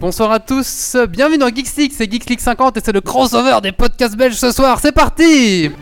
[0.00, 3.58] Bonsoir à tous, bienvenue dans Geeks League, c'est Geeks League 50 et c'est le crossover
[3.60, 5.72] des podcasts belges ce soir, c'est parti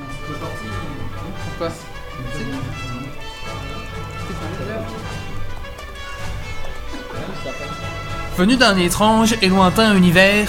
[8.39, 10.49] Venu d'un étrange et lointain univers,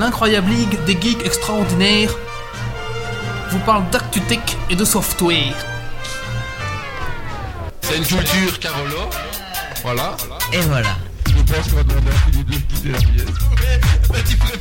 [0.00, 2.16] l'incroyable ligue des geeks extraordinaires
[3.50, 5.54] vous parle d'actu tech et de software.
[7.82, 9.08] C'est une culture Carolo.
[9.82, 10.16] Voilà.
[10.52, 10.96] Et voilà.
[11.48, 13.24] Je pense qu'on va demander à Philippe de quitter la pièce.
[14.10, 14.52] Ouais, tu pourrais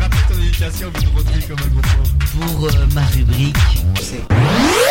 [0.00, 1.82] rappeler ton éducation, mais retrouves comme un gros.
[2.38, 3.56] Pour euh, ma rubrique,
[4.00, 4.85] c'est On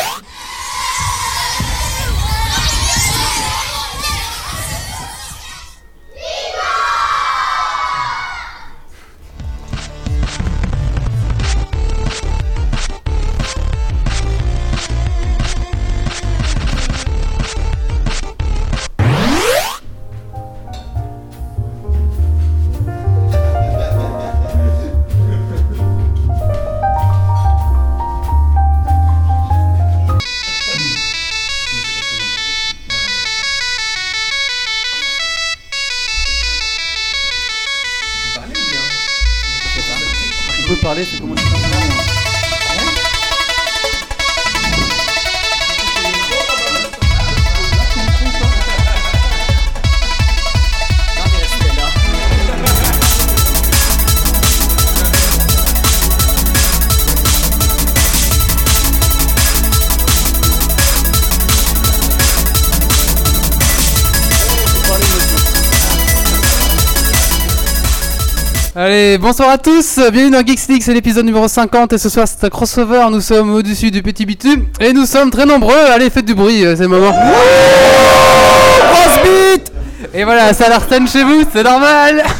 [68.96, 72.26] Allez, bonsoir à tous, bienvenue dans Geeks League, c'est l'épisode numéro 50 et ce soir
[72.30, 76.10] c'est un crossover, nous sommes au-dessus du petit bitume et nous sommes très nombreux, allez
[76.10, 77.12] faites du bruit, euh, c'est le moment.
[77.12, 79.70] Grosse bite
[80.14, 82.24] Et voilà, ça l'arsène chez vous, c'est normal.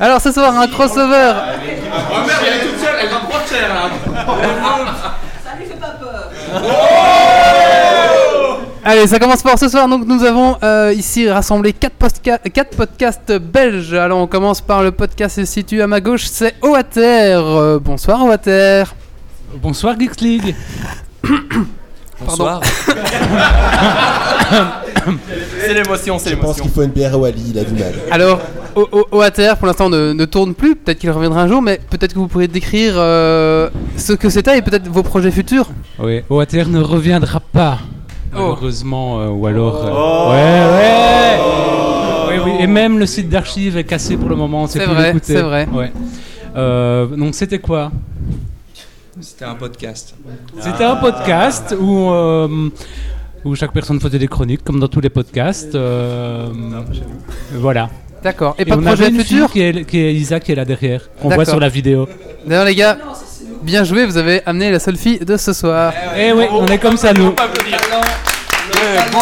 [0.00, 1.04] Alors ce soir un crossover.
[1.06, 1.12] Oh
[2.26, 3.88] merde, elle est toute seule, elle prendre cher là.
[8.86, 9.88] Allez, ça commence fort ce soir.
[9.88, 11.92] Donc, nous avons euh, ici rassemblé 4,
[12.76, 13.94] podcasts belges.
[13.94, 17.38] Alors, on commence par le podcast situé à ma gauche c'est Oater.
[17.42, 18.84] Euh, bonsoir, Oater.
[19.62, 20.54] Bonsoir Geeks League.
[22.26, 22.60] Pardon.
[25.60, 26.64] C'est l'émotion, c'est Je pense l'émotion.
[26.64, 27.92] qu'il faut une bière à Wally, il a du mal.
[28.10, 28.40] Alors,
[28.74, 30.76] O- O- Oater, pour l'instant, ne, ne tourne plus.
[30.76, 33.68] Peut-être qu'il reviendra un jour, mais peut-être que vous pourrez décrire euh,
[33.98, 35.68] ce que c'était et peut-être vos projets futurs.
[35.98, 37.78] Oui, OATR ne reviendra pas.
[38.36, 38.40] Oh.
[38.40, 39.84] Malheureusement, euh, ou alors.
[39.84, 41.38] euh, ouais, ouais.
[42.44, 42.62] Oui, oui.
[42.62, 44.66] Et même le site d'archives est cassé pour le moment.
[44.66, 45.68] C'est vrai, c'est vrai.
[45.72, 45.92] Ouais.
[46.56, 47.90] Euh, donc c'était quoi?
[49.20, 50.14] C'était un podcast.
[50.60, 52.68] C'était un podcast où, euh,
[53.44, 55.74] où chaque personne faisait des chroniques, comme dans tous les podcasts.
[55.74, 56.48] euh,
[57.52, 57.88] voilà.
[58.22, 58.54] D'accord.
[58.58, 59.50] Et, Et pas de projet une futur?
[59.50, 62.08] fille qui est, qui est Isa qui est là derrière, qu'on voit sur la vidéo.
[62.46, 62.96] D'ailleurs, les gars,
[63.64, 65.92] bien joué, vous avez amené la seule fille de ce soir.
[66.16, 67.32] Eh oui, on est comme ça nous.
[67.32, 69.12] Et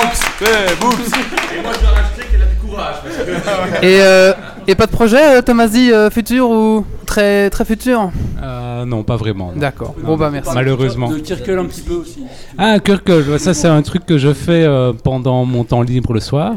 [1.62, 2.94] moi je dois rajouter qu'elle a du courage.
[3.02, 3.84] Parce que...
[3.86, 4.32] Et, euh,
[4.66, 8.10] et pas de projet, euh, Tomasi, euh, futur ou très, très futur?
[8.42, 9.52] Euh, non, pas vraiment.
[9.52, 9.60] non.
[9.60, 9.94] D'accord.
[10.02, 10.50] Bon, bah merci.
[10.54, 11.10] Malheureusement.
[11.10, 12.22] De Kirkel un petit peu aussi.
[12.58, 16.20] Ah, ouais, ça c'est un truc que je fais euh, pendant mon temps libre le
[16.20, 16.54] soir.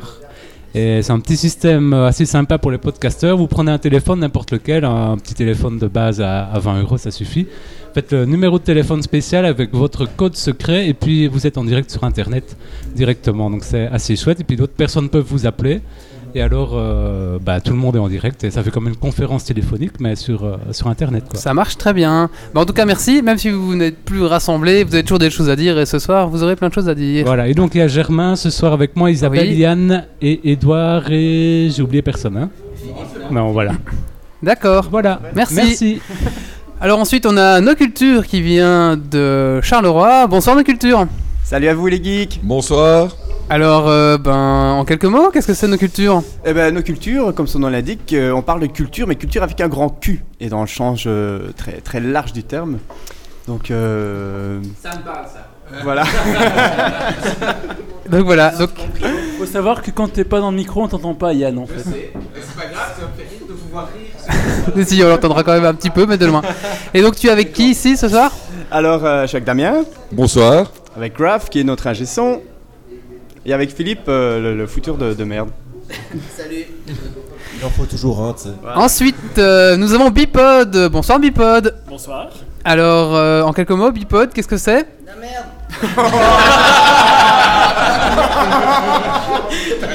[0.78, 3.38] Et c'est un petit système euh, assez sympa pour les podcasteurs.
[3.38, 6.98] Vous prenez un téléphone, n'importe lequel, un petit téléphone de base à, à 20 euros,
[6.98, 7.48] ça suffit.
[7.94, 11.64] Faites le numéro de téléphone spécial avec votre code secret et puis vous êtes en
[11.64, 12.58] direct sur Internet
[12.94, 13.50] directement.
[13.50, 14.42] Donc c'est assez chouette.
[14.42, 15.80] Et puis d'autres personnes peuvent vous appeler.
[16.38, 18.98] Et alors, euh, bah, tout le monde est en direct et ça fait comme une
[18.98, 21.24] conférence téléphonique, mais sur, euh, sur Internet.
[21.30, 21.40] Quoi.
[21.40, 22.30] Ça marche très bien.
[22.54, 23.22] Bah, en tout cas, merci.
[23.22, 25.80] Même si vous n'êtes plus rassemblés, vous avez toujours des choses à dire.
[25.80, 27.26] Et ce soir, vous aurez plein de choses à dire.
[27.26, 29.56] Voilà, et donc il y a Germain ce soir avec moi, Isabelle, Oui.
[29.56, 32.36] Yann et Edouard et j'ai oublié personne.
[32.36, 32.50] Hein
[33.32, 33.72] non, voilà.
[34.44, 34.90] D'accord.
[34.92, 35.22] Voilà.
[35.34, 35.56] Merci.
[35.56, 36.02] Merci.
[36.82, 40.28] Alors ensuite, on a No Culture qui vient de Charleroi.
[40.28, 41.08] Bonsoir No Culture.
[41.46, 42.42] Salut à vous les geeks.
[42.44, 43.16] Bonsoir.
[43.50, 47.32] Alors, euh, ben, en quelques mots, qu'est-ce que c'est No Culture Eh ben, nos cultures,
[47.36, 50.24] comme son nom l'indique, euh, on parle de culture, mais culture avec un grand Q,
[50.40, 52.80] et dans le sens euh, très, très large du terme.
[53.48, 55.48] Donc, euh, Ça me parle, ça.
[55.84, 56.04] voilà.
[58.10, 58.50] Donc voilà.
[58.52, 58.72] Donc,
[59.38, 61.84] Faut savoir que quand t'es pas dans le micro, on t'entend pas, Yann en fait.
[61.84, 63.90] C'est pas grave, ça me fait rire de pouvoir
[64.76, 64.84] rire.
[64.88, 66.42] si, on l'entendra quand même un petit peu, mais de loin.
[66.96, 68.32] Et donc, tu es avec qui ici ce soir?
[68.72, 70.72] Alors, euh, je suis avec Damien, Bonsoir.
[70.98, 72.42] avec Graf, qui est notre ingé son,
[73.46, 75.50] et avec Philippe, euh, le, le fouteur de, de merde.
[77.58, 78.50] Il en faut toujours un, tu sais.
[78.76, 80.90] Ensuite, euh, nous avons Bipod.
[80.92, 81.74] Bonsoir Bipod.
[81.88, 82.30] Bonsoir.
[82.64, 84.86] Alors, euh, en quelques mots, Bipod, qu'est-ce que c'est?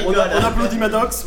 [0.07, 1.23] On, a- on applaudit Maddox.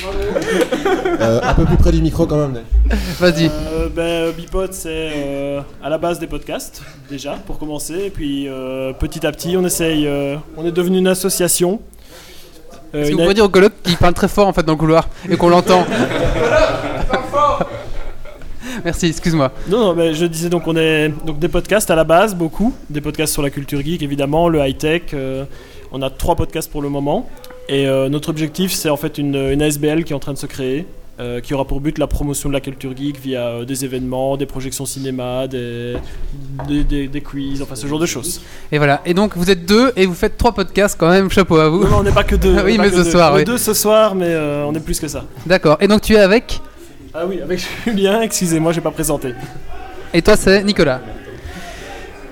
[1.21, 2.63] Euh, un peu plus près du micro quand même.
[3.19, 3.47] Vas-y.
[3.47, 8.07] Euh, ben, Bipod, c'est euh, à la base des podcasts, déjà, pour commencer.
[8.07, 10.07] Et puis, euh, petit à petit, on essaye.
[10.07, 11.81] euh, on est devenu une association.
[12.95, 14.63] Euh, Est-ce que vous a- pouvez dire au coloc qu'il parle très fort en fait
[14.63, 15.85] dans le couloir et qu'on l'entend
[18.85, 19.51] Merci, excuse-moi.
[19.69, 22.75] Non, non, mais je disais donc on est donc des podcasts à la base, beaucoup.
[22.91, 25.03] Des podcasts sur la culture geek, évidemment, le high-tech.
[25.15, 25.45] euh,
[25.93, 27.29] on a trois podcasts pour le moment.
[27.69, 30.39] Et euh, notre objectif, c'est en fait une, une ASBL qui est en train de
[30.39, 30.87] se créer,
[31.21, 34.37] euh, qui aura pour but la promotion de la culture geek via euh, des événements,
[34.37, 35.95] des projections cinéma, des,
[36.69, 38.41] des, des- des quiz, enfin ce genre de choses.
[38.73, 39.01] Et voilà.
[39.07, 41.31] Et donc vous êtes deux et vous faites trois podcasts quand même.
[41.31, 41.85] Chapeau à vous.
[41.85, 42.57] Non, non, on n'est pas que deux.
[42.65, 43.05] Oui, mais ce deux.
[43.11, 45.25] soir, On est deux ce soir, mais euh, on est plus que ça.
[45.47, 45.77] D'accord.
[45.81, 46.61] Et donc tu es avec
[47.15, 49.35] Ah oui, avec Julien, excusez-moi, j'ai pas présenté.
[50.13, 51.01] Et toi c'est Nicolas.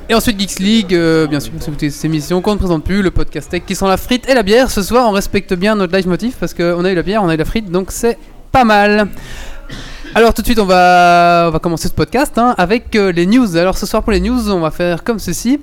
[0.09, 3.11] Et ensuite Geeks League, euh, bien sûr, c'est cette émission qu'on ne présente plus, le
[3.13, 4.71] podcast tech qui sent la frite et la bière.
[4.71, 7.29] Ce soir, on respecte bien notre live motif parce qu'on a eu la bière, on
[7.29, 8.19] a eu la frite, donc c'est
[8.53, 9.09] pas mal.
[10.15, 13.57] Alors tout de suite, on va, commencer ce podcast hein, avec euh, les news.
[13.57, 15.59] Alors ce soir pour les news, on va faire comme ceci.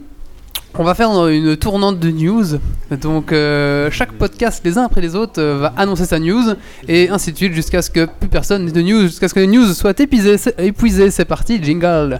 [0.77, 2.45] On va faire une tournante de news.
[2.91, 6.53] Donc euh, chaque podcast, les uns après les autres, euh, va annoncer sa news
[6.87, 9.39] et ainsi de suite jusqu'à ce que plus personne n'ait de news, jusqu'à ce que
[9.39, 10.37] les news soient épuisées.
[10.37, 11.11] C'est- épuisées.
[11.11, 12.19] C'est parti, jingle.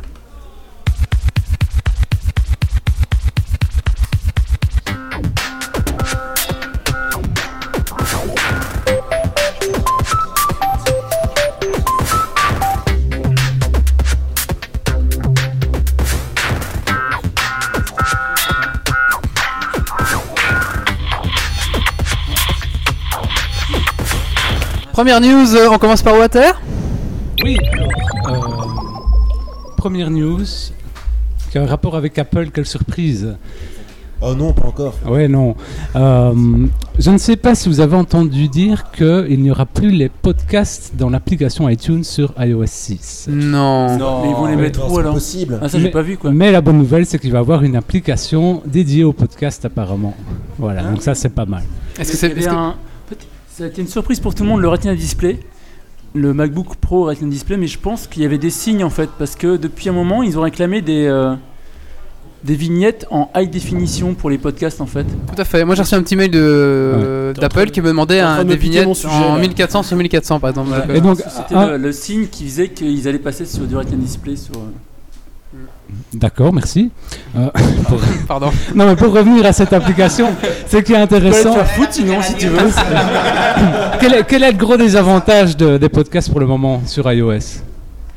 [25.00, 26.62] Première news, euh, on commence par Water.
[27.46, 27.56] Oui.
[28.28, 28.34] euh,
[29.78, 30.44] première news
[31.50, 32.50] qui a un rapport avec Apple.
[32.54, 33.38] Quelle surprise.
[34.19, 34.96] Oh non, pas encore.
[35.07, 35.56] Ouais, non.
[35.96, 36.34] Euh,
[37.00, 40.92] je ne sais pas si vous avez entendu dire qu'il n'y aura plus les podcasts
[40.98, 43.30] dans l'application iTunes sur iOS 6.
[43.31, 43.88] Non.
[44.22, 45.60] Mais ils vont les mettre non, où alors possible.
[45.62, 46.31] Ah, ça, j'ai Mais- pas vu quoi.
[46.31, 50.13] Mais la bonne nouvelle, c'est qu'il va y avoir une application dédiée aux podcasts apparemment.
[50.57, 51.63] Voilà, donc ça c'est pas mal.
[51.98, 52.44] Est-ce que c'est Il
[53.60, 55.38] Ça a été une surprise pour tout le monde, le Retina Display.
[56.16, 59.10] Le MacBook Pro Retina Display, mais je pense qu'il y avait des signes en fait,
[59.20, 61.36] parce que depuis un moment, ils ont réclamé des, euh,
[62.46, 65.04] des vignettes en high définition pour les podcasts en fait.
[65.04, 65.66] Tout à fait.
[65.66, 69.14] Moi j'ai reçu un petit mail de d'Apple qui me demandait un, des vignettes sujet,
[69.14, 69.42] en là.
[69.42, 70.70] 1400 sur 1400 par exemple.
[70.70, 73.66] Donc, Et euh, donc, C'était ah, le, le signe qui disait qu'ils allaient passer sur
[73.66, 74.54] du Retina Display sur.
[76.14, 76.90] D'accord, merci.
[77.38, 77.48] Euh,
[77.88, 78.52] pour- Pardon.
[78.76, 80.30] non, mais pour revenir à cette application,
[80.68, 81.56] ce qui est intéressant.
[81.66, 82.58] foot sinon si tu veux.
[84.00, 87.62] quel, est, quel est le gros désavantage de- des podcasts pour le moment sur iOS?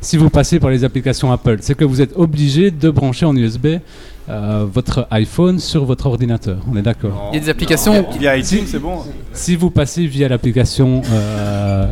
[0.00, 3.36] Si vous passez par les applications Apple, c'est que vous êtes obligé de brancher en
[3.36, 3.76] USB
[4.28, 6.56] euh, votre iPhone sur votre ordinateur.
[6.72, 7.30] On est d'accord?
[7.32, 8.04] Il y a des applications.
[8.18, 8.98] Via iTunes, c'est bon.
[9.32, 11.02] Si vous passez via l'application.
[11.12, 11.86] Euh,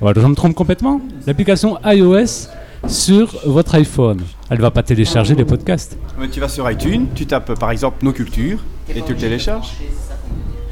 [0.00, 1.00] voilà, je me trompe complètement?
[1.26, 2.48] L'application iOS
[2.88, 4.20] sur votre iPhone,
[4.52, 5.96] elle va pas télécharger les podcasts.
[6.20, 8.58] Mais tu vas sur iTunes, tu tapes par exemple nos cultures
[8.94, 9.72] et tu le télécharges.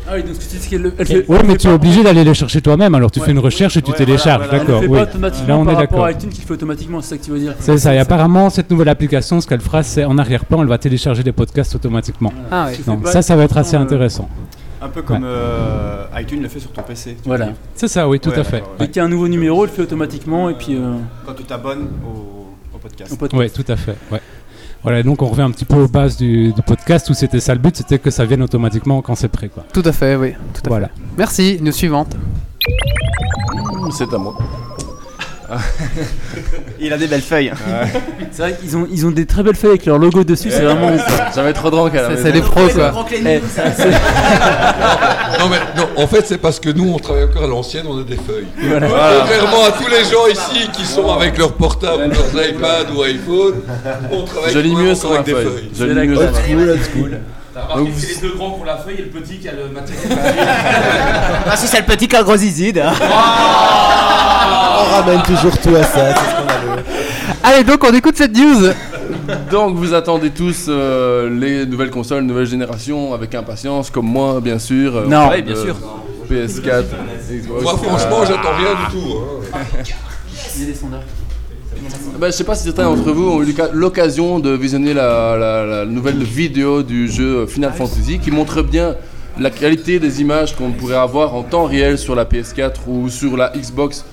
[0.08, 2.94] Ah oui, donc ce qu'elle fait- mais tu es obligé d'aller les chercher toi-même.
[2.96, 3.26] Alors tu Ouais.
[3.26, 4.44] fais une recherche et tu Ouais, télécharges.
[4.48, 4.80] voilà, voilà.
[4.82, 5.22] Elle d'accord.
[5.22, 5.46] oui.
[5.46, 6.04] Là, on par est d'accord.
[6.04, 7.94] à iTunes qui le fait automatiquement, c'est ça que tu veux dire C'est ça.
[7.94, 11.32] Et apparemment, cette nouvelle application, ce qu'elle fera, c'est en arrière-plan, elle va télécharger les
[11.32, 12.32] podcasts automatiquement.
[12.50, 14.28] Ah fais Donc ça, ça va être assez euh, intéressant.
[14.82, 17.16] Un peu comme euh, iTunes le fait sur ton PC.
[17.24, 17.50] Voilà.
[17.76, 18.56] C'est ça, oui, tout Ouais, à fait.
[18.56, 18.62] ouais.
[18.80, 21.34] Dès qu'il y a un nouveau numéro, elle le fait automatiquement et puis euh, Quand
[21.34, 22.39] tu t'abonnes au
[23.16, 23.16] podcast.
[23.32, 23.96] Oui, tout à fait.
[24.10, 24.20] Ouais.
[24.82, 27.52] Voilà, donc on revient un petit peu aux bases du, du podcast où c'était ça
[27.54, 29.48] le but, c'était que ça vienne automatiquement quand c'est prêt.
[29.48, 29.64] Quoi.
[29.72, 30.32] Tout à fait, oui.
[30.54, 30.86] Tout à Voilà.
[30.88, 30.94] fait.
[31.18, 31.58] Merci.
[31.60, 32.16] News suivante.
[33.92, 34.36] C'est à moi.
[36.80, 37.52] Il a des belles feuilles.
[38.30, 40.62] C'est vrai qu'ils ont, ils ont des très belles feuilles avec leur logo dessus, c'est
[40.62, 40.90] vraiment.
[41.34, 43.06] J'avais trop de rank à la C'est les pros quoi.
[43.12, 43.40] Eh,
[45.38, 47.98] Non mais non, en fait c'est parce que nous on travaille encore à l'ancienne, on
[47.98, 48.46] a des feuilles.
[48.62, 48.88] Voilà.
[48.88, 53.54] Contrairement à tous les gens ici qui sont avec leur portable, leurs iPad ou iPhone,
[54.12, 55.44] on travaille Je lis quand mieux sur avec des feuille.
[55.44, 55.70] feuilles.
[55.78, 56.50] Je lis mieux sur ma feuille.
[56.52, 57.18] school, old school.
[57.76, 59.68] Donc vous- C'est les deux grands pour la feuille et le petit qui a le
[59.68, 60.18] matériel.
[61.52, 62.78] Ah, si c'est le petit qui a gros zizide.
[62.78, 62.92] hein.
[64.78, 66.82] On ramène toujours tout à ça, c'est scandaleux.
[67.42, 68.68] Allez, donc on écoute cette news.
[69.50, 74.58] Donc vous attendez tous euh, les nouvelles consoles, nouvelle génération avec impatience, comme moi bien
[74.58, 74.96] sûr.
[74.96, 75.28] Euh, Non.
[75.32, 75.76] Oui, bien sûr.
[76.30, 76.84] PS4,
[77.30, 77.62] Xbox.
[77.62, 79.14] Moi franchement j'attends rien du tout.
[79.52, 79.58] hein.
[80.56, 81.00] Il y a des sondages.
[82.18, 86.22] Bah, je sais pas si certains d'entre vous ont eu l'occasion de visionner la, nouvelle
[86.22, 88.96] vidéo du jeu Final Fantasy qui montre bien
[89.38, 93.36] la qualité des images qu'on pourrait avoir en temps réel sur la PS4 ou sur
[93.36, 94.04] la Xbox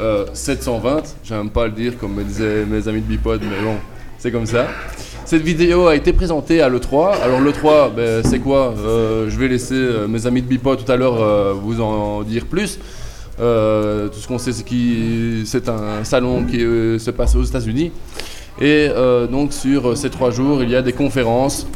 [0.00, 1.02] euh, 720.
[1.24, 3.76] J'aime pas le dire comme me disaient mes amis de Bipod, mais bon,
[4.18, 4.66] c'est comme ça.
[5.30, 7.20] Cette vidéo a été présentée à l'E3.
[7.22, 8.74] Alors l'E3, ben, c'est quoi?
[8.76, 12.22] Euh, Je vais laisser euh, mes amis de Bipo tout à l'heure euh, vous en
[12.22, 12.80] dire plus.
[13.40, 17.42] Euh, tout ce qu'on sait, c'est que c'est un salon qui euh, se passe aux
[17.44, 17.90] États-Unis.
[18.60, 21.66] Et euh, donc sur ces trois jours, il y a des conférences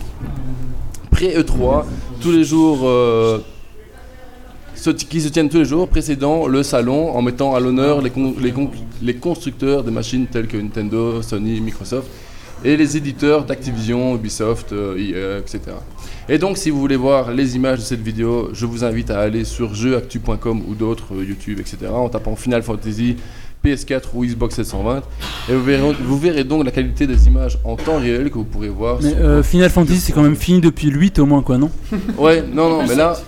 [1.11, 1.85] pré-E3,
[2.21, 2.81] tous les jours,
[5.09, 8.53] qui se tiennent tous les jours précédant le salon en mettant à l'honneur les, les
[8.53, 8.71] con-
[9.03, 12.09] les constructeurs de machines tels que Nintendo, Sony, Microsoft
[12.65, 15.61] et les éditeurs d'Activision, Ubisoft, EA, etc.
[16.29, 19.21] Et donc si vous voulez voir les images de cette vidéo, je vous invite à
[19.21, 21.77] aller sur jeuactu.com ou d'autres, euh, YouTube, etc.
[21.93, 23.17] en tapant Final Fantasy
[23.63, 25.03] PS4 ou Xbox 720
[25.51, 28.45] et vous verrez, vous verrez donc la qualité des images en temps réel que vous
[28.45, 31.27] pourrez voir Mais sur- euh, Final Fantasy, c'est quand même fini depuis le 8 au
[31.27, 31.71] moins, quoi, non?
[32.19, 33.19] Ouais, non, non, mais là,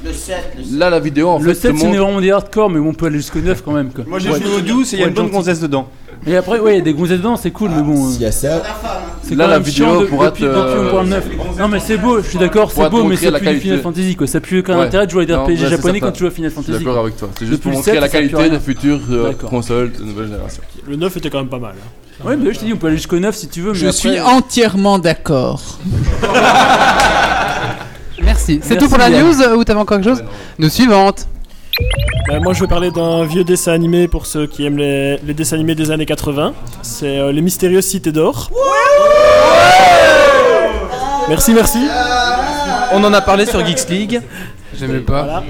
[0.72, 2.92] là la vidéo en Le fait te 7, c'est montre- vraiment des hardcore, mais on
[2.94, 3.90] peut aller jusqu'au 9 quand même.
[3.92, 4.04] Quoi.
[4.06, 5.88] Moi, j'ai joué au 12 et il y a une bonne gonzesse dedans.
[6.28, 8.10] Et après, ouais, il y a des gonzesses dedans, c'est cool, mais bon.
[8.10, 8.60] S'il y a ça,
[9.22, 11.24] C'est Là, quand la même vidéo on parle neuf.
[11.58, 13.60] Non, mais c'est beau, je suis d'accord, c'est beau, mais du qualité.
[13.60, 14.26] Final Fantasy, quoi.
[14.26, 14.86] Ça pue aucun Ouais.
[14.86, 16.84] intérêt de jouer à des RPG japonais quand tu joues à Final Je suis Fantasy.
[16.84, 17.28] d'accord avec toi.
[17.38, 20.02] C'est juste Depuis pour montrer 7, la ça pue qualité des futures euh, consoles de
[20.02, 20.62] nouvelle génération.
[20.88, 21.74] Le 9 était quand même pas mal.
[22.24, 23.72] Ouais, mais je te dis, on peut aller jusqu'au 9 si tu veux.
[23.72, 25.78] Mais Je après- suis entièrement d'accord.
[28.22, 28.60] Merci.
[28.62, 30.24] C'est tout pour la news euh, ou t'avais encore quelque chose
[30.58, 31.26] Nous suivante.
[32.28, 35.34] Ben, moi, je vais parler d'un vieux dessin animé pour ceux qui aiment les, les
[35.34, 36.54] dessins animés des années 80.
[36.82, 38.50] C'est euh, Les Mystérieuses Cités d'Or.
[41.28, 41.78] Merci, merci.
[42.92, 44.20] On en a parlé sur Geeks League.
[44.78, 45.22] J'aimais pas.
[45.22, 45.42] Voilà.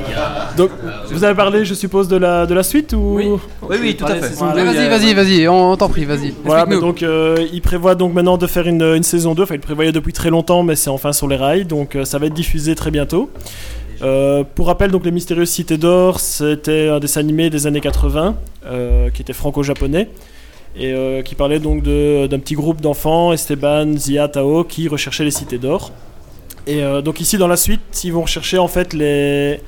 [0.57, 0.71] Donc,
[1.11, 3.19] vous avez parlé, je suppose, de la, de la suite ou?
[3.63, 4.35] Oui, oui, tout à fait.
[4.37, 4.65] Voilà.
[4.65, 6.33] Vas-y, vas-y, vas-y, on, on t'en prie, vas-y.
[6.45, 9.43] Voilà, mais donc euh, il prévoit donc maintenant de faire une, une saison 2.
[9.43, 11.65] Enfin, il prévoyait depuis très longtemps, mais c'est enfin sur les rails.
[11.65, 13.31] Donc euh, ça va être diffusé très bientôt.
[14.03, 18.37] Euh, pour rappel, donc Les Mystérieuses Cités d'Or, c'était un dessin animé des années 80
[18.67, 20.09] euh, qui était franco-japonais
[20.77, 25.31] et euh, qui parlait donc d'un petit groupe d'enfants, Esteban, Zia, Tao, qui recherchaient les
[25.31, 25.93] cités d'or.
[26.67, 29.61] Et donc ici dans la suite, ils vont rechercher en fait les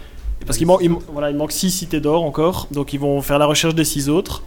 [0.46, 3.22] parce qu'il man- il man- voilà, il manque 6 cités d'or encore, donc ils vont
[3.22, 4.42] faire la recherche des 6 autres.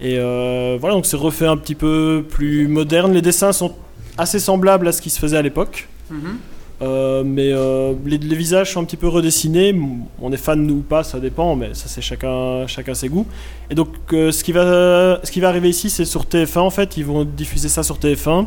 [0.00, 3.12] Et voilà, donc c'est refait un petit peu plus moderne.
[3.12, 3.72] Les dessins sont
[4.18, 5.88] assez semblables à ce qui se faisait à l'époque.
[6.10, 6.36] Mhm.
[6.80, 9.74] Mais euh, les, les visages sont un petit peu redessinés.
[10.20, 13.26] On est fan ou pas, ça dépend, mais ça c'est chacun, chacun ses goûts.
[13.70, 16.70] Et donc euh, ce, qui va, ce qui va arriver ici, c'est sur TF1 en
[16.70, 16.96] fait.
[16.96, 18.46] Ils vont diffuser ça sur TF1.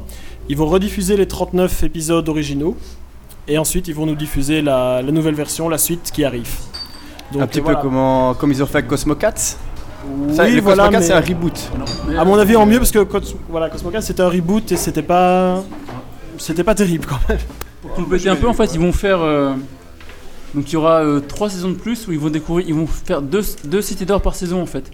[0.49, 2.77] Ils vont rediffuser les 39 épisodes originaux.
[3.49, 6.49] Et ensuite, ils vont nous diffuser la, la nouvelle version, la suite qui arrive.
[7.31, 7.77] Donc, un petit voilà.
[7.77, 9.37] peu comment, comme ils ont fait avec Cosmo 4.
[9.39, 9.57] Ça,
[10.43, 11.71] Oui, le voilà, Cosmo 4, mais- c'est un reboot.
[12.19, 13.05] À mon avis, en mieux parce que
[13.49, 15.63] voilà, Cosmo 4 c'était un reboot et c'était pas,
[16.37, 17.37] c'était pas terrible quand même.
[17.81, 19.21] Pour compléter un peu, en fait, ils vont faire.
[19.21, 19.53] euh,
[20.55, 22.87] Donc il y aura euh, trois saisons de plus où ils vont découvrir, ils vont
[22.87, 24.89] faire deux, deux cités d'or par saison en fait,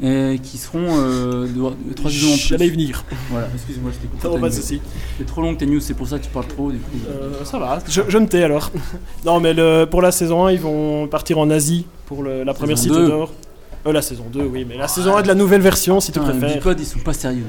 [0.00, 2.48] et qui seront euh, de, trois saisons en plus.
[2.48, 3.04] J'allais y venir.
[3.30, 4.22] Voilà, excuse-moi, je t'ai coupé.
[4.22, 4.60] Ça va, ta pas de news.
[4.60, 4.80] souci.
[5.18, 6.96] C'est trop long tes news, c'est pour ça que tu parles trop du coup.
[7.08, 8.70] Euh, ça va, je, je me tais alors.
[9.24, 12.54] non, mais le, pour la saison 1, ils vont partir en Asie pour le- la
[12.54, 13.08] première Saison cité 2.
[13.10, 13.32] d'or.
[13.86, 16.18] Euh, la saison 2, oui, mais la saison 1 de la nouvelle version si tu
[16.18, 16.56] Putain, préfères.
[16.56, 17.44] Bipod, ils sont pas sérieux.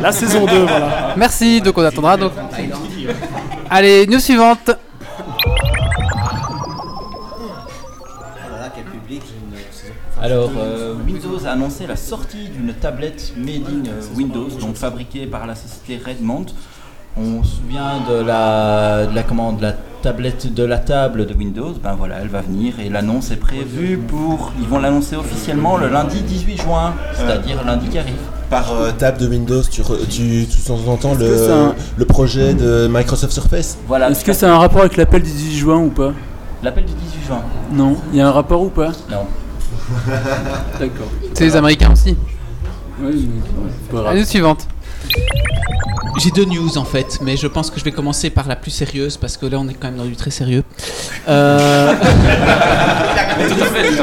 [0.00, 1.14] La saison 2, voilà.
[1.16, 2.16] Merci, donc on attendra.
[2.16, 2.32] Donc.
[3.68, 4.70] Allez, news suivante.
[8.48, 9.22] Voilà, quel public.
[10.22, 15.26] Alors, euh, Windows a annoncé la sortie d'une tablette made in euh, Windows, donc fabriquée
[15.26, 16.46] par la société Redmond.
[17.18, 21.32] On se souvient de la, de la, comment, de la tablette de la table de
[21.34, 21.72] Windows.
[21.82, 24.52] Ben voilà, elle va venir et l'annonce est prévue pour.
[24.60, 28.14] Ils vont l'annoncer officiellement le lundi 18 juin, c'est-à-dire lundi qui arrive.
[28.50, 32.86] Par euh, table de Windows, tu, re- tu, tu entends le, un- le projet de
[32.90, 33.78] Microsoft Surface?
[33.88, 34.10] Voilà.
[34.10, 36.12] Est-ce que c'est un rapport avec l'appel du 18 juin ou pas?
[36.62, 37.40] L'appel du 18 juin
[37.72, 38.92] Non, il y a un rapport ou pas?
[39.10, 39.24] Non.
[40.78, 41.06] D'accord.
[41.34, 42.16] C'est les Américains aussi.
[43.00, 43.40] Oui, mais
[43.82, 44.16] c'est pas grave.
[44.16, 44.68] News suivante.
[46.18, 48.70] J'ai deux news en fait, mais je pense que je vais commencer par la plus
[48.70, 50.64] sérieuse parce que là on est quand même dans du très sérieux.
[51.28, 51.94] Euh...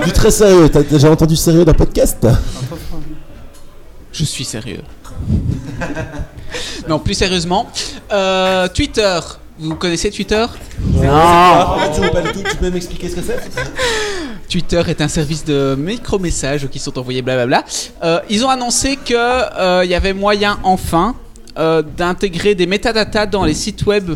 [0.05, 2.27] Du très sérieux, t'as déjà entendu sérieux d'un podcast?
[4.11, 4.81] Je suis sérieux.
[6.87, 7.67] non, plus sérieusement,
[8.11, 9.19] euh, Twitter.
[9.59, 10.45] Vous connaissez Twitter?
[11.01, 12.43] Pas du tout, pas du tout.
[12.49, 13.39] Tu peux m'expliquer ce que c'est?
[14.53, 17.65] Twitter est un service de micro-messages qui sont envoyés blablabla.
[18.03, 21.15] Euh, ils ont annoncé qu'il y avait moyen enfin
[21.57, 24.11] euh, d'intégrer des métadatas dans les sites web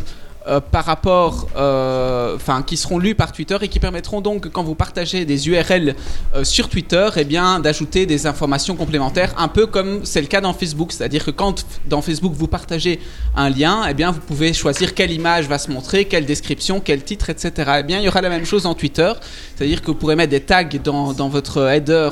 [0.47, 4.63] euh, par rapport, euh, enfin, qui seront lus par Twitter et qui permettront donc quand
[4.63, 5.95] vous partagez des URL
[6.35, 10.39] euh, sur Twitter, eh bien, d'ajouter des informations complémentaires, un peu comme c'est le cas
[10.39, 13.01] dans Facebook, c'est-à-dire que quand dans Facebook vous partagez
[13.35, 17.03] un lien, eh bien, vous pouvez choisir quelle image va se montrer, quelle description, quel
[17.03, 17.51] titre, etc.
[17.79, 19.11] Eh bien, il y aura la même chose en Twitter,
[19.55, 22.09] c'est-à-dire que vous pourrez mettre des tags dans, dans votre header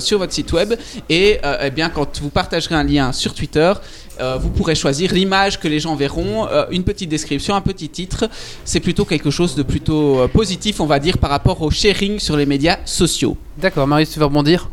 [0.00, 0.74] sur votre site web.
[1.08, 3.72] Et eh bien, quand vous partagerez un lien sur Twitter,
[4.20, 7.88] Euh, vous pourrez choisir l'image que les gens verront, euh, une petite description, un petit
[7.88, 8.28] titre.
[8.64, 12.18] C'est plutôt quelque chose de plutôt euh, positif, on va dire, par rapport au sharing
[12.18, 13.36] sur les médias sociaux.
[13.60, 14.68] D'accord, Marius, tu vas rebondir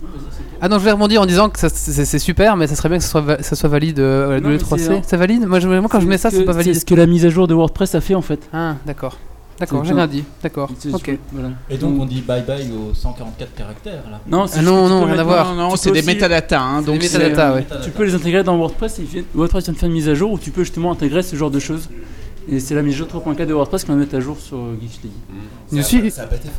[0.62, 2.98] ah non, je vais rebondir en disant que c'est c'est super, mais ça serait bien
[2.98, 4.92] que ça soit, ça soit valide euh, Non, le mais c'est 3C.
[5.00, 5.46] un- Ça valide?
[5.46, 6.74] Moi, je- moi, quand je mets ça, c'est pas valide.
[6.74, 8.40] C'est ce que la mise à jour de WordPress a fait en fait.
[8.54, 9.18] Ah, d'accord.
[9.60, 10.24] D'accord, j'ai rien dit.
[10.44, 10.70] D'accord.
[10.78, 11.18] C'est- Ok.
[11.32, 11.50] voilà.
[11.70, 14.20] Et donc on dit bye bye aux 144 caractères là.
[14.28, 15.56] Non, Ah non, non, rien à voir.
[15.56, 16.60] Non, non, c'est des métadatas.
[16.60, 17.66] hein, donc des métadatas, ouais.
[17.84, 19.00] Tu peux les intégrer dans WordPress.
[19.34, 21.52] WordPress vient de faire une mise à jour où tu peux justement intégrer ce genre
[21.52, 21.90] de choses.
[22.48, 24.58] Et c'est la mise à jour 3.4 de WordPress qu'on va mettre à jour sur
[24.80, 24.92] League.
[25.74, 26.14] Je suis-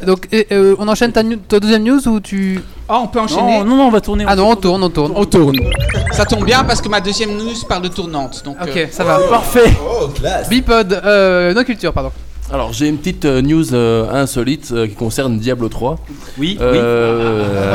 [0.05, 1.23] Donc, et, euh, on enchaîne ta,
[1.61, 2.61] deuxième news ou tu.
[2.89, 4.25] Ah, on peut enchaîner Non, non, non, on va tourner.
[4.27, 5.13] Ah non, on tourne, on tourne.
[5.15, 5.57] On tourne.
[6.13, 8.43] Ça tombe bien parce que ma deuxième news parle de tournante.
[8.45, 9.21] Donc, Ok, euh, ça va.
[9.29, 9.71] Parfait.
[9.81, 10.49] Oh, classe.
[10.49, 12.11] Bipod, euh, no culture, pardon.
[12.53, 15.99] Alors j'ai une petite euh, news euh, insolite euh, qui concerne Diablo 3.
[16.39, 17.75] Oui, Euh,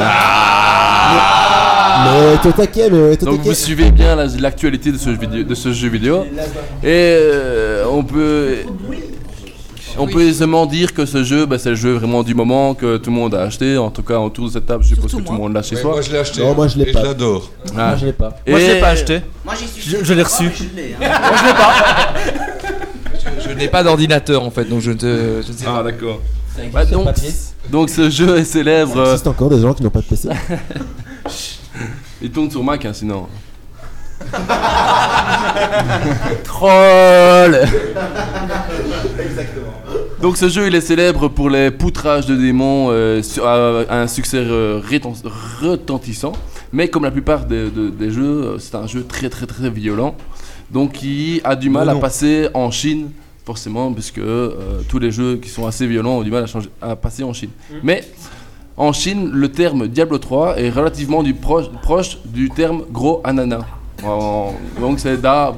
[2.05, 3.49] Mais t'es au taquet, mais t'es au Donc taquet.
[3.49, 6.23] vous suivez bien la- l'actualité de, ce jeu vidéo- de ce jeu vidéo.
[6.83, 8.55] Et euh, on peut...
[9.97, 12.95] On peut aisément dire que ce jeu, bah, c'est le jeu vraiment du moment que
[12.95, 13.77] tout le monde a acheté.
[13.77, 15.75] En tout cas, autour de cette table, je suppose que tout le monde l'a chez
[15.75, 15.91] Ouais, soi.
[15.91, 16.39] moi je l'ai acheté.
[16.41, 17.01] Non, moi, je l'ai et pas.
[17.01, 17.49] je l'adore.
[17.77, 17.87] Ah.
[17.89, 18.29] Moi, je l'ai pas.
[18.47, 19.19] moi je l'ai pas acheté.
[19.43, 19.91] Moi j'y suis.
[19.91, 20.49] Je, je l'ai reçu.
[20.55, 20.97] Je l'ai, hein.
[21.19, 22.50] Moi je l'ai pas.
[23.25, 25.77] Je je n'ai pas d'ordinateur en fait, donc je ne, te- je ne sais Ah
[25.77, 25.83] pas.
[25.83, 26.19] d'accord.
[26.55, 27.07] Ça existe Bah, donc,
[27.69, 28.91] donc ce jeu est célèbre.
[28.95, 30.29] Il euh, existe encore des gens qui n'ont pas de PC.
[32.21, 33.27] Il tourne sur Mac hein, sinon.
[36.43, 37.59] Troll
[40.21, 44.37] Donc ce jeu il est célèbre pour les poutrages de démons, euh, sur- un succès
[44.37, 44.79] euh,
[45.61, 46.33] retentissant.
[46.73, 48.23] Mais comme la plupart des, de- des jeux,
[48.53, 50.15] euh, c'est un jeu très très très violent.
[50.71, 51.99] Donc qui a du mal à non.
[51.99, 53.09] passer en Chine,
[53.45, 56.69] forcément, puisque euh, tous les jeux qui sont assez violents ont du mal à, changer-
[56.81, 57.49] à passer en Chine.
[57.83, 58.03] Mais
[58.77, 63.65] en Chine, le terme Diablo 3 est relativement du proche, proche du terme gros ananas.
[64.79, 65.53] Donc c'est da,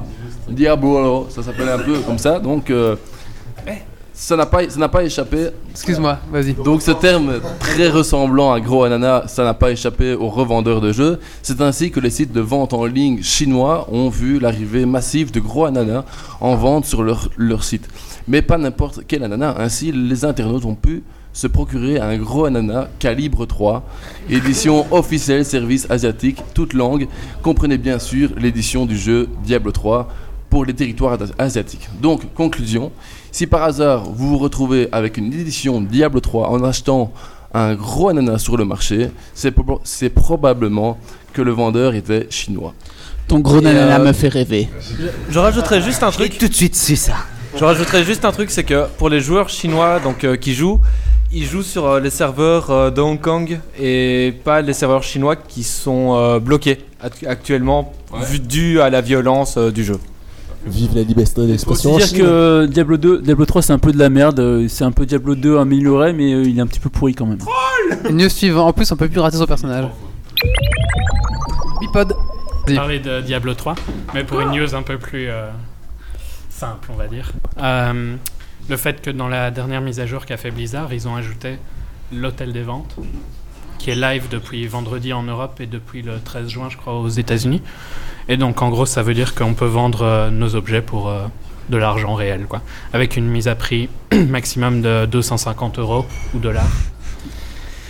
[0.48, 2.38] Diablo, ça s'appelle un peu comme ça.
[2.38, 2.96] Donc euh,
[4.16, 5.48] ça n'a pas, ça n'a pas échappé.
[5.72, 6.54] Excuse-moi, vas-y.
[6.54, 10.92] Donc ce terme très ressemblant à gros ananas, ça n'a pas échappé aux revendeurs de
[10.92, 11.18] jeux.
[11.42, 15.40] C'est ainsi que les sites de vente en ligne chinois ont vu l'arrivée massive de
[15.40, 16.04] gros ananas
[16.40, 17.88] en vente sur leur, leur site.
[18.28, 19.56] Mais pas n'importe quel ananas.
[19.58, 23.82] Ainsi, les internautes ont pu se procurer un gros ananas calibre 3,
[24.30, 27.08] édition officielle service asiatique, toute langue.
[27.42, 30.08] Comprenez bien sûr l'édition du jeu Diablo 3
[30.48, 31.88] pour les territoires as- asiatiques.
[32.00, 32.92] Donc, conclusion,
[33.36, 37.12] si par hasard vous vous retrouvez avec une édition Diablo 3 en achetant
[37.52, 40.98] un gros ananas sur le marché, c'est proba- c'est probablement
[41.32, 42.72] que le vendeur était chinois.
[43.28, 44.68] ton gros Et, nanana euh, me fait rêver.
[44.98, 46.38] Je, je rajouterais juste un J'ai truc.
[46.38, 47.14] tout de suite su ça.
[47.58, 50.80] Je rajouterais juste un truc, c'est que pour les joueurs chinois donc euh, qui jouent,
[51.32, 55.36] ils jouent sur euh, les serveurs euh, de Hong Kong et pas les serveurs chinois
[55.36, 57.92] qui sont euh, bloqués act- actuellement
[58.28, 59.98] vu- dû à la violence euh, du jeu.
[60.66, 61.96] Vive la liberté d'expression.
[61.98, 64.40] dire que Diablo 2, Diablo 3 c'est un peu de la merde.
[64.40, 67.14] euh, C'est un peu Diablo 2 amélioré, mais euh, il est un petit peu pourri
[67.14, 67.38] quand même.
[68.10, 68.66] News suivant.
[68.66, 69.86] En plus, on peut plus rater son personnage.
[71.80, 72.14] Bipod.
[72.74, 73.74] Parler de Diablo 3,
[74.14, 75.50] mais pour une news un peu plus euh,
[76.48, 77.30] simple, on va dire.
[77.62, 78.16] Euh,
[78.70, 81.58] le fait que dans la dernière mise à jour qu'a fait Blizzard, ils ont ajouté
[82.10, 82.96] l'hôtel des ventes,
[83.78, 87.08] qui est live depuis vendredi en Europe et depuis le 13 juin, je crois, aux
[87.10, 87.60] États-Unis.
[88.28, 91.24] Et donc, en gros, ça veut dire qu'on peut vendre euh, nos objets pour euh,
[91.68, 96.70] de l'argent réel, quoi, avec une mise à prix maximum de 250 euros ou dollars.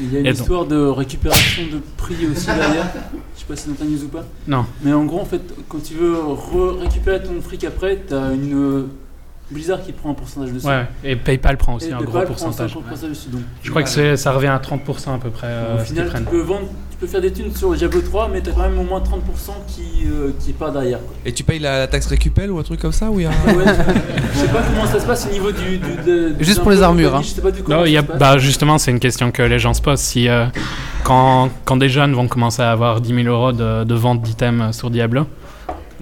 [0.01, 2.90] Il y a une Et donc- histoire de récupération de prix aussi derrière.
[3.35, 4.25] Je sais pas si c'est dans ta news ou pas.
[4.49, 4.66] Non.
[4.83, 8.55] Mais en gros, en fait, quand tu veux re- récupérer ton fric après, t'as une
[8.55, 8.87] euh,
[9.50, 10.66] Blizzard qui prend un pourcentage dessus.
[10.66, 12.70] Ouais, et PayPal prend aussi Et un PayPal gros prend pourcentage.
[12.74, 13.42] 50% dessus, donc.
[13.62, 15.46] Je crois que c'est- ça revient à 30% à peu près.
[15.48, 18.40] euh, Au final, tu peux vendre, tu peux faire des thunes sur Diablo 3, mais
[18.40, 20.98] t'as quand même au moins 30% qui, euh, qui part derrière.
[20.98, 21.14] quoi.
[21.26, 23.26] Et tu payes la, la taxe récupel ou un truc comme ça ou il y
[23.26, 23.64] a ouais,
[24.33, 25.76] je sais pas comment ça se passe au niveau du.
[25.78, 27.20] du- de- du Juste pour les armures, hein.
[27.22, 29.42] Je sais pas du comment Non, il y a, bah justement, c'est une question que
[29.42, 30.00] les gens se posent.
[30.00, 30.46] Si euh,
[31.04, 34.74] quand, quand des jeunes vont commencer à avoir 10 000 euros de, de vente d'items
[34.74, 35.26] sur Diablo,